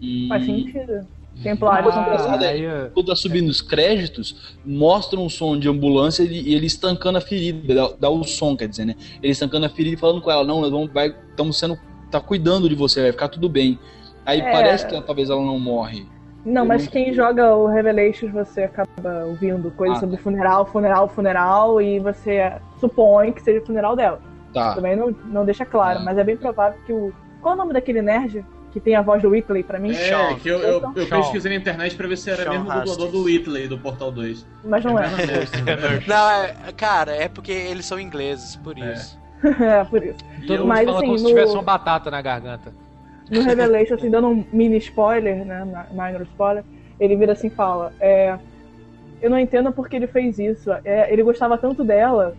E- 0.02 0.28
Faz 0.28 0.46
sentido. 0.46 1.08
Templários 1.42 1.94
são 1.94 2.04
Ah, 2.04 2.40
aí, 2.40 2.66
ó, 2.68 2.90
quando 2.90 3.06
tá 3.08 3.16
subindo 3.16 3.48
os 3.50 3.62
créditos, 3.62 4.56
mostra 4.66 5.20
um 5.20 5.30
som 5.30 5.58
de 5.58 5.70
ambulância 5.70 6.24
e 6.24 6.26
ele, 6.26 6.54
ele 6.56 6.66
estancando 6.66 7.20
a 7.20 7.22
ferida, 7.22 7.76
dá, 7.76 7.94
dá 8.00 8.10
o 8.10 8.24
som, 8.24 8.58
quer 8.58 8.68
dizer, 8.68 8.86
né? 8.86 8.96
Ele 9.22 9.32
estancando 9.32 9.68
a 9.68 9.70
ferida 9.70 9.96
e 9.96 10.00
falando 10.00 10.20
com 10.20 10.32
ela, 10.32 10.44
não, 10.44 10.62
nós 10.62 10.72
vamos, 10.72 10.92
vai, 10.92 11.16
estamos 11.30 11.58
sendo, 11.60 11.78
tá 12.10 12.20
cuidando 12.20 12.68
de 12.68 12.74
você, 12.74 13.04
vai 13.04 13.12
ficar 13.12 13.28
tudo 13.30 13.48
bem. 13.48 13.78
Aí 14.26 14.42
É. 14.42 14.52
parece 14.52 14.88
que 14.88 15.00
talvez 15.02 15.30
ela 15.30 15.42
não 15.46 15.60
morre. 15.60 16.08
Não, 16.46 16.66
mas 16.66 16.86
não- 16.86 16.92
quem 16.92 17.14
joga 17.14 17.54
o 17.56 17.68
Revelations 17.68 18.32
você 18.32 18.64
acaba 18.64 19.26
ouvindo 19.26 19.70
coisas 19.72 19.98
Ah, 19.98 20.00
sobre 20.02 20.18
funeral, 20.18 20.66
funeral, 20.66 21.08
funeral, 21.10 21.82
e 21.82 22.00
você 22.00 22.54
supõe 22.80 23.32
que 23.34 23.42
seja 23.42 23.60
o 23.62 23.66
funeral 23.66 23.96
dela. 23.96 24.20
Tá. 24.54 24.76
Também 24.76 24.96
não, 24.96 25.14
não 25.26 25.44
deixa 25.46 25.66
claro, 25.66 26.00
É. 26.00 26.04
mas 26.04 26.18
é 26.18 26.24
bem 26.24 26.38
provável 26.38 26.80
que 26.86 26.94
o. 26.94 27.14
Qual 27.42 27.54
é 27.54 27.56
o 27.56 27.58
nome 27.60 27.74
daquele 27.74 28.02
nerd 28.02 28.46
que 28.72 28.80
tem 28.80 28.96
a 28.96 29.02
voz 29.02 29.22
do 29.22 29.30
Whitley 29.30 29.62
pra 29.64 29.78
mim? 29.78 29.94
É, 29.94 30.34
que 30.36 30.48
eu, 30.50 30.60
eu, 30.60 30.92
eu 30.96 31.06
Sean. 31.06 31.18
pesquisei 31.22 31.52
na 31.52 31.58
internet 31.58 31.96
pra 31.96 32.08
ver 32.08 32.18
se 32.18 32.30
era 32.30 32.44
Sean 32.44 32.52
mesmo 32.52 32.70
o 32.70 32.74
dublador 32.74 33.12
do 33.12 33.24
Whitley 33.24 33.68
do 33.68 33.78
Portal 33.78 34.12
2. 34.12 34.46
Mas 34.64 34.84
não 34.86 34.98
é. 34.98 35.06
Não, 36.08 36.30
é, 36.32 36.54
cara, 36.76 37.12
é 37.16 37.28
porque 37.28 37.52
eles 37.52 37.86
são 37.86 38.00
ingleses, 38.00 38.56
por 38.56 38.78
É. 38.78 38.94
isso. 38.94 39.20
é, 39.62 39.84
por 39.84 40.04
isso. 40.04 40.18
todo 40.48 40.66
mundo 40.66 40.76
fala 40.76 40.98
assim, 40.98 41.06
como 41.06 41.18
se 41.18 41.24
no- 41.24 41.30
tivesse 41.30 41.54
uma 41.54 41.62
batata 41.64 42.10
na 42.10 42.22
garganta. 42.22 42.74
No 43.30 43.42
Revelation, 43.42 43.96
assim, 43.96 44.10
dando 44.10 44.28
um 44.28 44.46
mini 44.52 44.78
spoiler, 44.78 45.46
né? 45.46 45.88
Minor 45.92 46.22
spoiler, 46.24 46.64
ele 47.00 47.16
vira 47.16 47.34
assim 47.34 47.48
e 47.48 47.52
fala: 47.52 47.94
é, 48.00 48.38
Eu 49.22 49.30
não 49.30 49.40
entendo 49.40 49.72
porque 49.72 49.96
ele 49.96 50.08
fez 50.08 50.40
isso. 50.40 50.72
É, 50.86 51.12
ele 51.12 51.24
gostava 51.24 51.58
tanto 51.58 51.84
dela. 51.84 52.36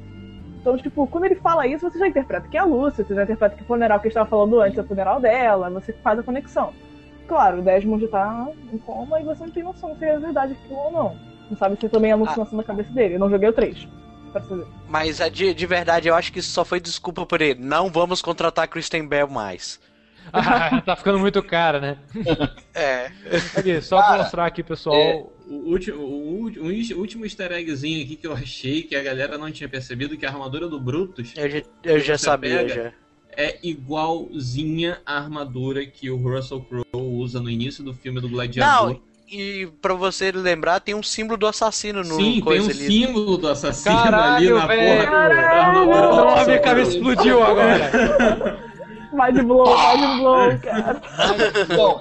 Então, 0.61 0.77
tipo, 0.77 1.07
quando 1.07 1.25
ele 1.25 1.37
fala 1.37 1.67
isso, 1.67 1.89
você 1.89 1.99
já 1.99 2.09
interpreta 2.09 2.49
que 2.49 2.57
é 2.57 2.61
a 2.61 2.65
Lúcia, 2.65 3.05
você 3.05 3.15
já 3.15 3.23
interpreta 3.23 3.57
que 3.57 3.63
o 3.63 3.67
funeral 3.67 4.01
que 4.01 4.07
ele 4.07 4.11
estava 4.11 4.29
falando 4.29 4.61
antes 4.61 4.79
é 4.79 4.83
o 4.83 4.87
funeral 4.87 5.21
dela, 5.21 5.71
você 5.71 5.93
faz 5.93 6.19
a 6.19 6.23
conexão. 6.23 6.73
Claro, 7.29 7.59
o 7.59 7.63
Desmond 7.63 8.09
tá 8.09 8.49
em 8.73 8.79
coma 8.79 9.21
e 9.21 9.25
você 9.25 9.45
não 9.45 9.53
tem 9.53 9.63
noção 9.63 9.95
se 9.97 10.05
é 10.05 10.19
verdade 10.19 10.53
aquilo 10.53 10.79
ou 10.79 10.93
não. 10.93 11.17
Não 11.51 11.57
sabe 11.57 11.79
se 11.79 11.89
também 11.89 12.11
é 12.11 12.15
alucinação 12.15 12.59
da 12.59 12.65
cabeça 12.65 12.91
dele. 12.93 13.15
Eu 13.15 13.19
não 13.19 13.31
joguei 13.31 13.49
o 13.49 13.53
3. 13.53 13.87
Pra 14.33 14.43
saber. 14.43 14.67
Mas 14.89 15.21
é 15.21 15.31
de, 15.31 15.55
de 15.55 15.67
verdade, 15.67 16.09
eu 16.09 16.15
acho 16.15 16.33
que 16.33 16.39
isso 16.39 16.51
só 16.51 16.65
foi 16.65 16.81
desculpa 16.81 17.25
por 17.25 17.41
ele. 17.41 17.61
Não 17.61 17.91
vamos 17.91 18.21
contratar 18.21 18.69
Kristen 18.69 19.07
Bell 19.07 19.29
mais. 19.29 19.79
Ah, 20.33 20.81
tá 20.85 20.97
ficando 20.97 21.19
muito 21.19 21.43
cara, 21.43 21.81
né? 21.81 21.99
É. 22.75 23.11
Aqui, 23.57 23.81
só 23.81 24.03
pra 24.03 24.19
mostrar 24.19 24.47
aqui, 24.47 24.63
pessoal. 24.63 24.97
é- 24.97 25.25
O 25.49 25.71
último, 25.71 25.99
o 26.03 26.41
último, 26.43 26.65
o 26.67 27.01
último 27.01 27.25
easter 27.25 27.53
eggzinho 27.53 28.05
aqui 28.05 28.17
que 28.17 28.27
eu 28.27 28.33
achei 28.33 28.83
que 28.83 28.95
a 28.95 29.03
galera 29.03 29.39
não 29.39 29.51
tinha 29.51 29.69
percebido 29.69 30.17
que 30.17 30.27
a 30.27 30.29
armadura 30.31 30.69
do 30.69 30.79
Brutus 30.79 31.33
Eu 31.37 31.49
já, 31.51 31.63
eu 31.85 31.99
já 32.01 32.19
sabia, 32.19 32.59
pega? 32.59 32.75
já. 32.75 32.93
é 33.45 33.59
igualzinha 33.63 35.01
à 35.07 35.17
armadura 35.19 35.85
que 35.87 36.11
o 36.11 36.17
Russell 36.17 36.61
Crowe 36.63 36.85
usa 36.95 37.41
no 37.41 37.49
início 37.51 37.83
do 37.85 37.95
filme 37.95 38.21
do 38.21 38.29
Gladiador. 38.29 38.91
Não, 38.95 39.01
e 39.31 39.69
pra 39.83 39.93
você 39.95 40.31
lembrar, 40.33 40.81
tem 40.81 40.95
um 40.95 41.03
símbolo 41.03 41.39
do 41.39 41.47
assassino 41.47 42.01
no 42.03 42.15
Sim, 42.17 42.43
tem 42.43 42.61
um 42.61 42.65
ali. 42.65 42.75
símbolo 42.75 43.37
do 43.37 43.49
assassino 43.49 43.95
Caralho, 43.95 44.37
ali 44.37 44.51
na 44.51 44.67
velho. 44.67 45.07
porra 45.07 45.73
Não, 45.73 46.29
a 46.37 46.45
minha 46.45 46.59
cabeça 46.61 46.91
explodiu 46.93 47.43
agora. 47.43 48.68
Mind 49.13 49.47
blow, 49.47 49.67
mind 49.67 50.21
blow, 50.21 50.59
cara. 50.63 51.01
Então, 51.63 52.01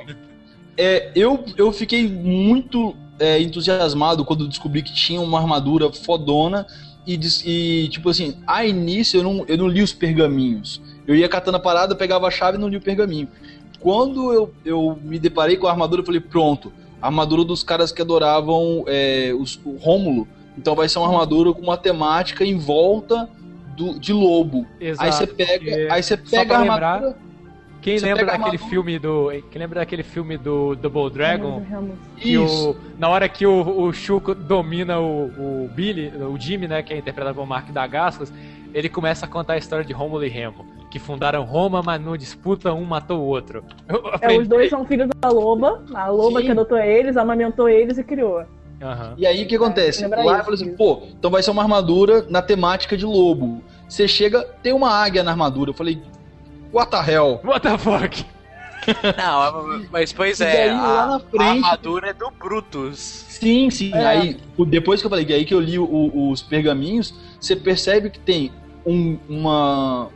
é, 0.78 1.12
eu, 1.16 1.44
eu 1.58 1.72
fiquei 1.72 2.08
muito 2.08 2.96
é, 3.20 3.42
entusiasmado 3.42 4.24
quando 4.26 4.48
descobri 4.48 4.82
que 4.82 4.94
tinha 4.94 5.20
uma 5.20 5.40
armadura 5.40 5.92
fodona 5.92 6.68
e, 7.06 7.20
e, 7.46 7.88
tipo 7.90 8.10
assim, 8.10 8.38
a 8.46 8.66
início 8.66 9.20
eu 9.20 9.24
não, 9.24 9.46
eu 9.48 9.58
não 9.58 9.68
li 9.68 9.82
os 9.82 9.94
pergaminhos. 9.94 10.82
Eu 11.08 11.16
ia 11.16 11.30
catando 11.30 11.58
a 11.58 11.60
parada, 11.60 11.96
pegava 11.96 12.28
a 12.28 12.32
chave 12.32 12.58
e 12.58 12.62
não 12.62 12.68
li 12.68 12.78
o 12.78 12.82
pergaminho. 12.82 13.30
Quando 13.80 14.34
eu, 14.34 14.54
eu 14.66 15.00
me 15.02 15.18
deparei 15.18 15.56
com 15.56 15.68
a 15.68 15.72
armadura, 15.72 16.02
eu 16.02 16.06
falei, 16.06 16.20
pronto, 16.20 16.74
a 17.02 17.08
armadura 17.08 17.46
dos 17.46 17.64
caras 17.64 17.92
que 17.92 18.02
adoravam 18.02 18.84
é, 18.88 19.34
os, 19.34 19.60
o 19.64 19.78
Rômulo. 19.78 20.28
Então 20.58 20.76
vai 20.76 20.90
ser 20.90 21.00
uma 21.00 21.08
armadura 21.08 21.54
com 21.54 21.62
uma 21.62 21.78
temática 21.78 22.44
em 22.44 22.58
volta 22.58 23.30
do, 23.78 24.00
de 24.00 24.12
lobo. 24.12 24.66
Exato. 24.82 25.06
aí 25.06 25.12
você 25.12 25.28
pega, 25.28 25.94
aí 25.94 26.04
você 26.04 26.18
só 26.18 26.38
pega 26.38 26.48
pra 26.48 26.58
a 26.58 26.62
lembrar, 26.62 26.94
armadura. 26.96 27.28
Quem 27.80 27.98
Você 27.98 28.06
lembra 28.06 28.26
daquele 28.26 28.58
filme 28.58 29.00
do. 29.00 29.30
Quem 29.50 29.62
lembra 29.62 29.80
daquele 29.80 30.04
filme 30.04 30.36
do 30.36 30.76
Double 30.76 31.10
Dragon? 31.10 31.64
Que 32.18 32.34
Isso. 32.34 32.72
o, 32.72 32.76
na 33.00 33.08
hora 33.08 33.30
que 33.30 33.46
o, 33.46 33.84
o 33.84 33.94
Shuko 33.94 34.36
domina 34.36 35.00
o, 35.00 35.28
o 35.66 35.70
Billy, 35.74 36.12
o 36.18 36.38
Jimmy, 36.38 36.68
né, 36.68 36.82
que 36.82 36.94
é 36.94 36.98
interpretado 36.98 37.36
por 37.36 37.46
Mark 37.46 37.70
Dagascos, 37.72 38.34
ele 38.74 38.90
começa 38.90 39.26
a 39.26 39.30
contar 39.30 39.54
a 39.54 39.58
história 39.58 39.86
de 39.86 39.94
Rômulo 39.94 40.26
e 40.26 40.28
Remo, 40.28 40.66
que 40.90 41.00
fundaram 41.00 41.44
Roma, 41.44 41.82
mas 41.82 42.02
numa 42.02 42.18
disputa 42.18 42.74
um 42.74 42.84
matou 42.84 43.20
o 43.22 43.26
outro. 43.26 43.64
É, 44.20 44.36
os 44.36 44.48
dois 44.48 44.70
são 44.70 44.84
filhos 44.84 45.08
da 45.22 45.30
loba. 45.30 45.84
A 45.94 46.08
loba 46.10 46.40
Sim. 46.40 46.48
que 46.48 46.52
adotou 46.52 46.78
eles, 46.78 47.16
amamentou 47.16 47.70
eles 47.70 47.98
e 47.98 48.04
criou. 48.04 48.44
Aham. 48.82 49.16
E 49.18 49.26
aí 49.26 49.44
o 49.44 49.48
que 49.48 49.56
acontece? 49.56 50.02
lembra 50.04 50.24
Lá 50.24 50.32
eu 50.32 50.36
isso, 50.36 50.44
falei 50.46 50.56
assim, 50.62 50.68
isso. 50.70 50.78
pô, 50.78 51.02
então 51.18 51.32
vai 51.32 51.42
ser 51.42 51.52
uma 51.52 51.62
armadura 51.64 52.26
na 52.30 52.42
temática 52.42 52.96
de 52.96 53.06
lobo. 53.06 53.64
Você 53.90 54.08
chega, 54.08 54.44
tem 54.62 54.74
uma 54.74 54.90
águia 54.92 55.24
na 55.24 55.32
armadura. 55.32 55.72
Eu 55.72 55.74
falei, 55.74 56.02
what 56.72 56.92
the 56.92 57.12
hell? 57.12 57.40
What 57.44 57.62
the 57.62 57.78
fuck? 57.78 58.26
Não, 59.18 59.86
mas 59.92 60.14
pois 60.14 60.40
é, 60.40 60.68
daí, 60.68 60.70
a, 60.70 60.74
na 61.08 61.16
a 61.16 61.20
frente- 61.20 61.44
armadura 61.66 62.10
é 62.10 62.14
do 62.14 62.32
Brutus. 62.32 63.26
Sim, 63.30 63.70
sim. 63.70 63.92
É. 63.94 64.06
Aí, 64.06 64.38
o- 64.56 64.64
depois 64.66 65.02
que 65.02 65.06
eu 65.08 65.10
falei, 65.10 65.26
que 65.26 65.34
aí 65.34 65.44
que 65.44 65.54
eu 65.54 65.60
li 65.60 65.78
o- 65.78 66.30
os 66.32 66.42
pergaminhos, 66.42 67.14
você 67.40 67.56
percebe 67.56 68.10
que 68.10 68.20
tem 68.20 68.52
um- 68.86 69.18
uma, 69.28 70.08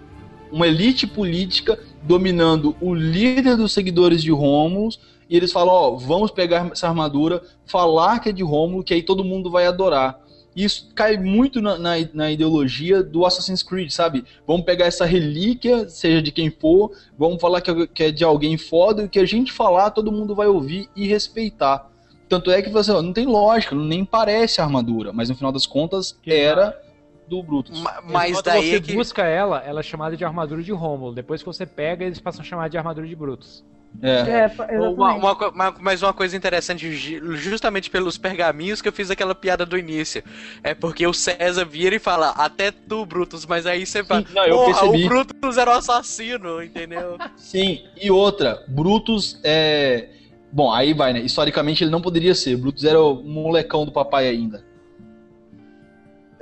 uma 0.51 0.67
elite 0.67 1.05
política 1.05 1.77
dominando 2.03 2.75
o 2.79 2.93
líder 2.93 3.57
dos 3.57 3.73
seguidores 3.73 4.23
de 4.23 4.31
Rômulus. 4.31 4.99
E 5.31 5.37
eles 5.37 5.53
falam, 5.53 5.73
ó, 5.73 5.91
vamos 5.95 6.29
pegar 6.29 6.69
essa 6.73 6.89
armadura, 6.89 7.41
falar 7.65 8.19
que 8.19 8.27
é 8.27 8.31
de 8.33 8.43
Rômulo, 8.43 8.83
que 8.83 8.93
aí 8.93 9.01
todo 9.01 9.23
mundo 9.23 9.49
vai 9.49 9.65
adorar. 9.65 10.19
Isso 10.53 10.91
cai 10.93 11.15
muito 11.15 11.61
na, 11.61 11.77
na, 11.77 11.91
na 12.13 12.29
ideologia 12.29 13.01
do 13.01 13.25
Assassin's 13.25 13.63
Creed, 13.63 13.89
sabe? 13.91 14.25
Vamos 14.45 14.65
pegar 14.65 14.87
essa 14.87 15.05
relíquia, 15.05 15.87
seja 15.87 16.21
de 16.21 16.33
quem 16.33 16.51
for, 16.51 16.91
vamos 17.17 17.39
falar 17.39 17.61
que 17.61 17.71
é- 17.71 17.87
que 17.87 18.03
é 18.03 18.11
de 18.11 18.25
alguém 18.25 18.57
foda, 18.57 19.03
e 19.03 19.05
o 19.05 19.09
que 19.09 19.19
a 19.19 19.25
gente 19.25 19.53
falar, 19.53 19.91
todo 19.91 20.11
mundo 20.11 20.35
vai 20.35 20.47
ouvir 20.47 20.89
e 20.93 21.07
respeitar. 21.07 21.89
Tanto 22.27 22.51
é 22.51 22.61
que 22.61 22.69
você, 22.69 22.91
não 22.91 23.13
tem 23.13 23.25
lógica, 23.25 23.73
nem 23.73 24.03
parece 24.03 24.59
a 24.59 24.65
armadura, 24.65 25.13
mas 25.13 25.29
no 25.29 25.35
final 25.35 25.53
das 25.53 25.65
contas 25.65 26.19
era 26.27 26.77
do 27.25 27.41
Brutus. 27.41 27.79
Ma- 27.81 28.01
Mas 28.03 28.41
daí 28.41 28.69
você 28.71 28.75
é 28.75 28.81
que. 28.81 28.93
busca 28.93 29.23
ela, 29.23 29.59
ela 29.65 29.79
é 29.79 29.83
chamada 29.83 30.17
de 30.17 30.25
armadura 30.25 30.61
de 30.61 30.73
Rômulo. 30.73 31.13
Depois 31.13 31.41
que 31.41 31.45
você 31.47 31.65
pega, 31.65 32.03
eles 32.03 32.19
passam 32.19 32.41
a 32.41 32.43
chamar 32.45 32.69
de 32.69 32.77
armadura 32.77 33.07
de 33.07 33.15
Brutus. 33.15 33.63
É. 34.01 34.07
É, 34.09 34.45
exatamente. 34.45 34.95
Uma, 34.95 35.15
uma 35.49 35.75
mas 35.79 36.01
uma 36.01 36.13
coisa 36.13 36.35
interessante, 36.35 36.91
ju- 36.91 37.35
justamente 37.35 37.89
pelos 37.89 38.17
pergaminhos 38.17 38.81
que 38.81 38.87
eu 38.87 38.93
fiz 38.93 39.11
aquela 39.11 39.35
piada 39.35 39.65
do 39.65 39.77
início. 39.77 40.23
É 40.63 40.73
porque 40.73 41.05
o 41.05 41.13
César 41.13 41.65
vira 41.65 41.95
e 41.95 41.99
fala, 41.99 42.29
até 42.29 42.71
tu, 42.71 43.05
Brutus, 43.05 43.45
mas 43.45 43.65
aí 43.65 43.85
você 43.85 44.03
fala, 44.03 44.23
não, 44.33 44.45
eu 44.45 44.55
porra, 44.55 44.79
percebi. 44.79 45.05
o 45.05 45.07
Brutus 45.09 45.57
era 45.57 45.71
o 45.71 45.73
assassino, 45.73 46.63
entendeu? 46.63 47.17
Sim, 47.35 47.83
e 48.01 48.09
outra, 48.09 48.63
Brutus 48.67 49.39
é. 49.43 50.09
Bom, 50.51 50.71
aí 50.73 50.93
vai, 50.93 51.13
né? 51.13 51.19
Historicamente 51.21 51.83
ele 51.83 51.91
não 51.91 52.01
poderia 52.01 52.35
ser. 52.35 52.57
Brutus 52.57 52.83
era 52.83 52.99
o 53.01 53.23
molecão 53.23 53.85
do 53.85 53.91
papai 53.91 54.27
ainda. 54.27 54.65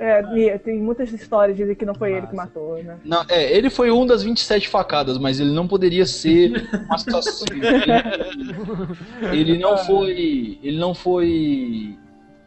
É, 0.02 0.56
tem 0.56 0.78
muitas 0.80 1.12
histórias 1.12 1.54
dizem 1.58 1.74
que 1.74 1.84
não 1.84 1.94
foi 1.94 2.14
ele 2.14 2.26
que 2.26 2.34
matou, 2.34 2.82
né? 2.82 2.98
Não, 3.04 3.22
é, 3.28 3.54
ele 3.54 3.68
foi 3.68 3.90
um 3.90 4.06
das 4.06 4.22
27 4.22 4.66
facadas, 4.66 5.18
mas 5.18 5.38
ele 5.38 5.50
não 5.52 5.68
poderia 5.68 6.06
ser 6.06 6.52
um 6.88 6.94
assassino. 6.94 7.50
ele 9.30 9.58
não 9.58 9.76
foi. 9.76 10.58
Ele 10.62 10.78
não 10.78 10.94
foi. 10.94 11.98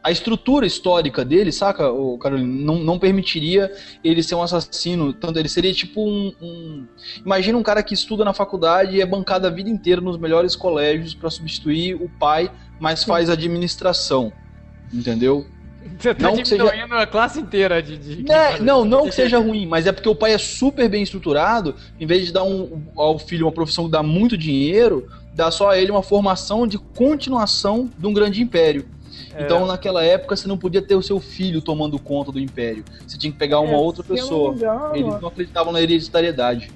A 0.03 0.11
estrutura 0.11 0.65
histórica 0.65 1.23
dele, 1.23 1.49
saca, 1.51 1.89
o 1.89 2.17
Carolina, 2.17 2.49
não, 2.65 2.79
não 2.79 2.99
permitiria 2.99 3.71
ele 4.03 4.21
ser 4.21 4.35
um 4.35 4.41
assassino. 4.41 5.13
Tanto 5.13 5.37
ele 5.39 5.47
seria 5.47 5.71
tipo 5.71 6.03
um, 6.05 6.33
um- 6.41 6.87
Imagina 7.23 7.57
um 7.57 7.63
cara 7.63 7.81
que 7.81 7.93
estuda 7.93 8.25
na 8.25 8.33
faculdade 8.33 8.97
e 8.97 9.01
é 9.01 9.05
bancado 9.05 9.47
a 9.47 9.49
vida 9.49 9.69
inteira 9.69 10.01
nos 10.01 10.17
melhores 10.17 10.55
colégios 10.55 11.13
pra 11.13 11.29
substituir 11.29 11.95
o 11.95 12.09
pai, 12.09 12.51
mas 12.81 13.03
faz 13.03 13.29
administração. 13.29 14.33
Entendeu? 14.91 15.45
Você 16.03 16.13
tá 16.13 16.27
Não 16.27 16.35
que 16.35 16.43
seja- 16.45 16.65
diminuindo 16.65 16.95
a 16.95 17.07
classe 17.07 17.39
inteira 17.39 17.81
de. 17.81 17.97
de- 17.97 18.23
Né, 18.23 18.59
não, 18.59 18.83
não 18.83 19.05
que 19.05 19.13
seja 19.13 19.39
ruim, 19.39 19.65
mas 19.65 19.87
é 19.87 19.91
porque 19.93 20.09
o 20.09 20.13
pai 20.13 20.33
é 20.33 20.37
super 20.37 20.89
bem 20.89 21.01
estruturado, 21.01 21.75
em 21.97 22.05
vez 22.05 22.25
de 22.25 22.33
dar 22.33 22.43
um, 22.43 22.81
ao 22.97 23.17
filho 23.17 23.45
uma 23.45 23.53
profissão 23.53 23.85
que 23.85 23.91
dá 23.91 24.03
muito 24.03 24.37
dinheiro, 24.37 25.07
dá 25.33 25.49
só 25.49 25.69
a 25.69 25.77
ele 25.79 25.91
uma 25.91 26.03
formação 26.03 26.67
de 26.67 26.77
continuação 26.77 27.89
de 27.97 28.05
um 28.05 28.11
grande 28.13 28.41
império. 28.41 28.85
É. 29.33 29.43
Então, 29.43 29.65
naquela 29.65 30.03
época, 30.03 30.35
você 30.35 30.45
não 30.45 30.57
podia 30.57 30.81
ter 30.81 30.95
o 30.95 31.01
seu 31.01 31.21
filho 31.21 31.61
tomando 31.61 31.97
conta 31.97 32.33
do 32.33 32.39
império. 32.39 32.83
Você 33.07 33.17
tinha 33.17 33.31
que 33.31 33.39
pegar 33.39 33.61
uma 33.61 33.71
É, 33.73 33.77
outra 33.77 34.03
não 34.05 34.13
pessoa. 34.13 34.53
engano, 34.53 34.95
Eles 34.95 35.21
não 35.21 35.29
acreditavam 35.29 35.71
na 35.71 35.81
hereditariedade. 35.81 36.69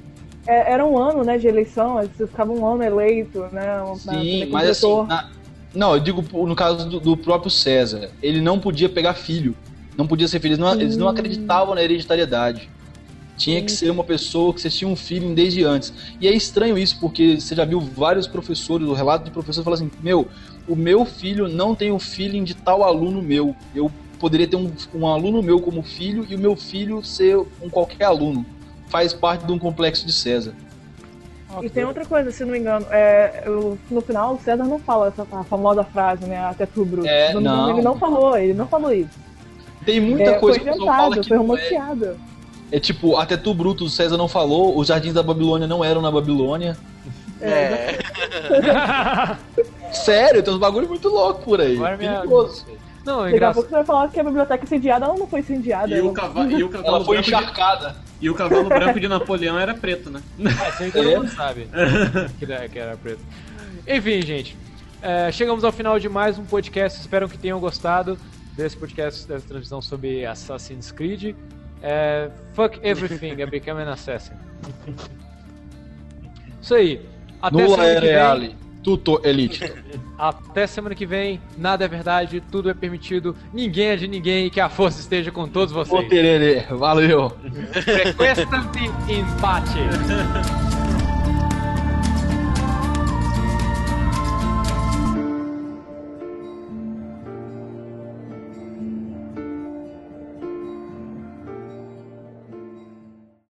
é, 0.48 0.72
era 0.72 0.86
um 0.86 0.98
ano, 0.98 1.26
né, 1.26 1.38
de 1.38 1.46
eleição, 1.48 1.96
você 1.96 2.26
ficava 2.26 2.50
um 2.54 2.66
ano 2.66 2.82
eleito, 2.82 3.42
né? 3.52 3.66
na- 3.84 3.96
Sim, 3.98 4.46
mas 4.50 4.70
assim, 4.70 5.04
na- 5.06 5.30
não, 5.74 5.94
eu 5.94 6.00
digo 6.00 6.24
no 6.46 6.56
caso 6.56 6.90
do, 6.90 7.00
do 7.00 7.18
próprio 7.18 7.52
César. 7.52 8.10
Ele 8.22 8.42
não 8.42 8.60
podia 8.60 8.90
pegar 8.90 9.14
filho. 9.14 9.56
Não 9.98 10.08
podia 10.08 10.28
ser 10.28 10.40
filho. 10.40 10.54
Eles 10.54 10.60
não, 10.60 10.74
eles 10.74 10.98
não 10.98 11.08
acreditavam 11.08 11.76
na 11.76 11.84
hereditariedade. 11.84 12.70
Tinha 13.36 13.62
que 13.62 13.72
ser 13.72 13.92
uma 13.92 14.04
pessoa 14.04 14.52
que 14.52 14.60
você 14.60 14.70
tinha 14.70 14.90
um 14.90 14.96
feeling 14.96 15.36
desde 15.36 15.64
antes. 15.64 15.94
E 16.20 16.28
é 16.28 16.34
estranho 16.34 16.78
isso, 16.78 17.00
porque 17.00 17.40
você 17.40 17.56
já 17.56 17.66
viu 17.66 17.80
vários 17.80 18.26
professores, 18.26 18.88
o 18.88 18.94
relato 18.94 19.26
de 19.26 19.32
professores 19.32 19.64
falando 19.64 19.82
assim: 19.82 19.92
Meu, 20.02 20.28
o 20.68 20.76
meu 20.76 21.06
filho 21.06 21.48
não 21.48 21.76
tem 21.76 21.92
o 21.92 22.00
feeling 22.00 22.44
de 22.44 22.56
tal 22.56 22.84
aluno 22.84 23.22
meu. 23.22 23.56
Eu 23.76 23.92
poderia 24.20 24.48
ter 24.48 24.56
um, 24.56 24.72
um 24.96 25.06
aluno 25.06 25.44
meu 25.44 25.60
como 25.60 25.84
filho 25.84 26.26
e 26.28 26.34
o 26.34 26.40
meu 26.40 26.56
filho 26.56 27.04
ser 27.04 27.38
um 27.62 27.70
qualquer 27.70 28.06
aluno. 28.06 28.44
Faz 28.88 29.14
parte 29.14 29.46
de 29.46 29.52
um 29.52 29.60
complexo 29.60 30.06
de 30.06 30.14
César. 30.14 30.56
E 31.62 31.70
tem 31.70 31.86
outra 31.86 32.06
coisa, 32.06 32.30
se 32.32 32.44
não 32.44 32.52
me 32.52 32.60
engano, 32.60 32.86
é, 32.92 33.44
eu- 33.46 33.78
no 33.90 34.02
final 34.02 34.34
o 34.36 34.40
César 34.40 34.64
não 34.66 34.78
fala 34.80 35.08
essa 35.08 35.26
a 35.32 35.44
famosa 35.46 35.84
frase, 35.84 36.26
né? 36.26 36.38
Até 36.46 36.66
tu, 36.66 36.84
Bruto. 36.86 37.08
É, 37.08 37.34
não 37.34 37.42
não. 37.42 37.70
Ele 37.70 37.82
não 37.82 37.98
falou, 37.98 38.38
ele 38.38 38.54
não 38.54 38.68
falou 38.68 38.94
isso. 38.94 39.18
Tem 39.86 40.00
muita 40.02 40.32
É, 40.32 40.34
coisa 40.40 40.60
foi 40.60 40.66
que 40.66 40.70
o 40.70 40.74
pessoal 40.74 40.88
fala 40.96 41.08
inventado, 41.08 41.22
que 41.24 41.28
foi 41.30 41.38
é. 41.38 41.40
romanceado. 41.40 42.18
É 42.70 42.80
tipo, 42.82 43.16
até 43.16 43.38
tu, 43.38 43.54
Bruto, 43.54 43.86
o 43.86 43.90
César 43.90 44.18
não 44.18 44.28
falou, 44.28 44.78
os 44.78 44.88
jardins 44.88 45.14
da 45.14 45.24
Babilônia 45.24 45.68
não 45.68 45.84
eram 45.84 46.02
na 46.02 46.12
Babilônia. 46.12 46.76
É. 47.40 47.98
Sério, 49.94 50.44
tem 50.44 50.54
uns 50.54 50.60
bagulho 50.60 50.88
muito 50.88 51.08
louco 51.08 51.42
por 51.44 51.62
aí. 51.62 51.76
Agora 51.76 51.96
minha- 51.98 52.16
Perigoso. 52.18 52.66
Não, 53.08 53.26
é 53.26 53.32
Daqui 53.32 53.44
a 53.44 53.54
pouco 53.54 53.70
você 53.70 53.76
vai 53.76 53.86
falar 53.86 54.10
que 54.10 54.20
a 54.20 54.24
biblioteca 54.24 54.64
é 54.64 54.66
incendiada, 54.66 55.06
ela 55.06 55.16
não 55.18 55.28
foi 55.28 55.40
incendiada. 55.40 55.90
E 55.90 56.00
o, 56.02 56.06
ela- 56.06 56.14
cava 56.14 56.44
e 56.52 56.64
o 56.64 56.70
cavalo 56.70 56.88
Ela 56.96 57.06
foi 57.06 57.16
branco 57.18 57.30
de- 57.30 57.36
encharcada. 57.36 57.96
E 58.22 58.30
o 58.30 58.36
cavalo 58.36 58.70
branco 58.70 59.00
de 59.00 59.08
Napoleão 59.08 59.58
era 59.60 59.74
preto, 59.74 60.10
né? 60.10 60.22
É, 60.40 60.70
isso 60.70 60.84
aí 60.84 60.92
todo 60.92 61.10
mundo 61.10 61.28
sabe 61.30 61.68
que 62.38 62.46
era, 62.52 62.68
que 62.70 62.78
era 62.80 62.98
preto. 62.98 63.22
Enfim, 63.88 64.22
gente. 64.22 64.58
é, 65.02 65.32
chegamos 65.32 65.64
ao 65.64 65.72
final 65.72 65.98
de 66.00 66.10
mais 66.10 66.38
um 66.38 66.44
podcast. 66.46 67.00
Espero 67.00 67.28
que 67.30 67.38
tenham 67.38 67.60
gostado 67.60 68.18
desse 68.56 68.76
podcast, 68.76 69.28
dessa 69.28 69.48
transmissão 69.48 69.82
sobre 69.82 70.26
Assassin's 70.26 70.92
Creed. 70.92 71.36
É, 71.82 72.30
fuck 72.54 72.80
everything, 72.84 73.40
I 73.42 73.46
became 73.46 73.82
an 73.82 73.92
assassin. 73.92 74.34
Isso 76.62 76.74
aí. 76.76 77.02
Até 77.42 77.56
Nula 77.56 77.70
semana 77.70 77.90
é 77.90 77.96
que 77.96 78.02
vem. 78.02 78.10
reale, 78.10 78.56
tuto 78.84 79.22
elite. 79.24 79.72
Até 80.18 80.66
semana 80.66 80.96
que 80.96 81.06
vem. 81.06 81.40
Nada 81.58 81.86
é 81.86 81.88
verdade, 81.88 82.42
tudo 82.52 82.70
é 82.70 82.74
permitido. 82.74 83.36
Ninguém 83.54 83.88
é 83.90 83.96
de 83.96 84.08
ninguém 84.08 84.48
e 84.48 84.50
que 84.50 84.60
a 84.60 84.70
força 84.70 85.00
esteja 85.00 85.32
com 85.32 85.48
todos 85.48 85.76
Ô 85.76 85.84
vocês. 85.84 86.10
tererê, 86.10 86.62
valeu. 86.72 87.32
Frequência 87.84 88.46
de 88.46 89.14
empate. 89.14 89.78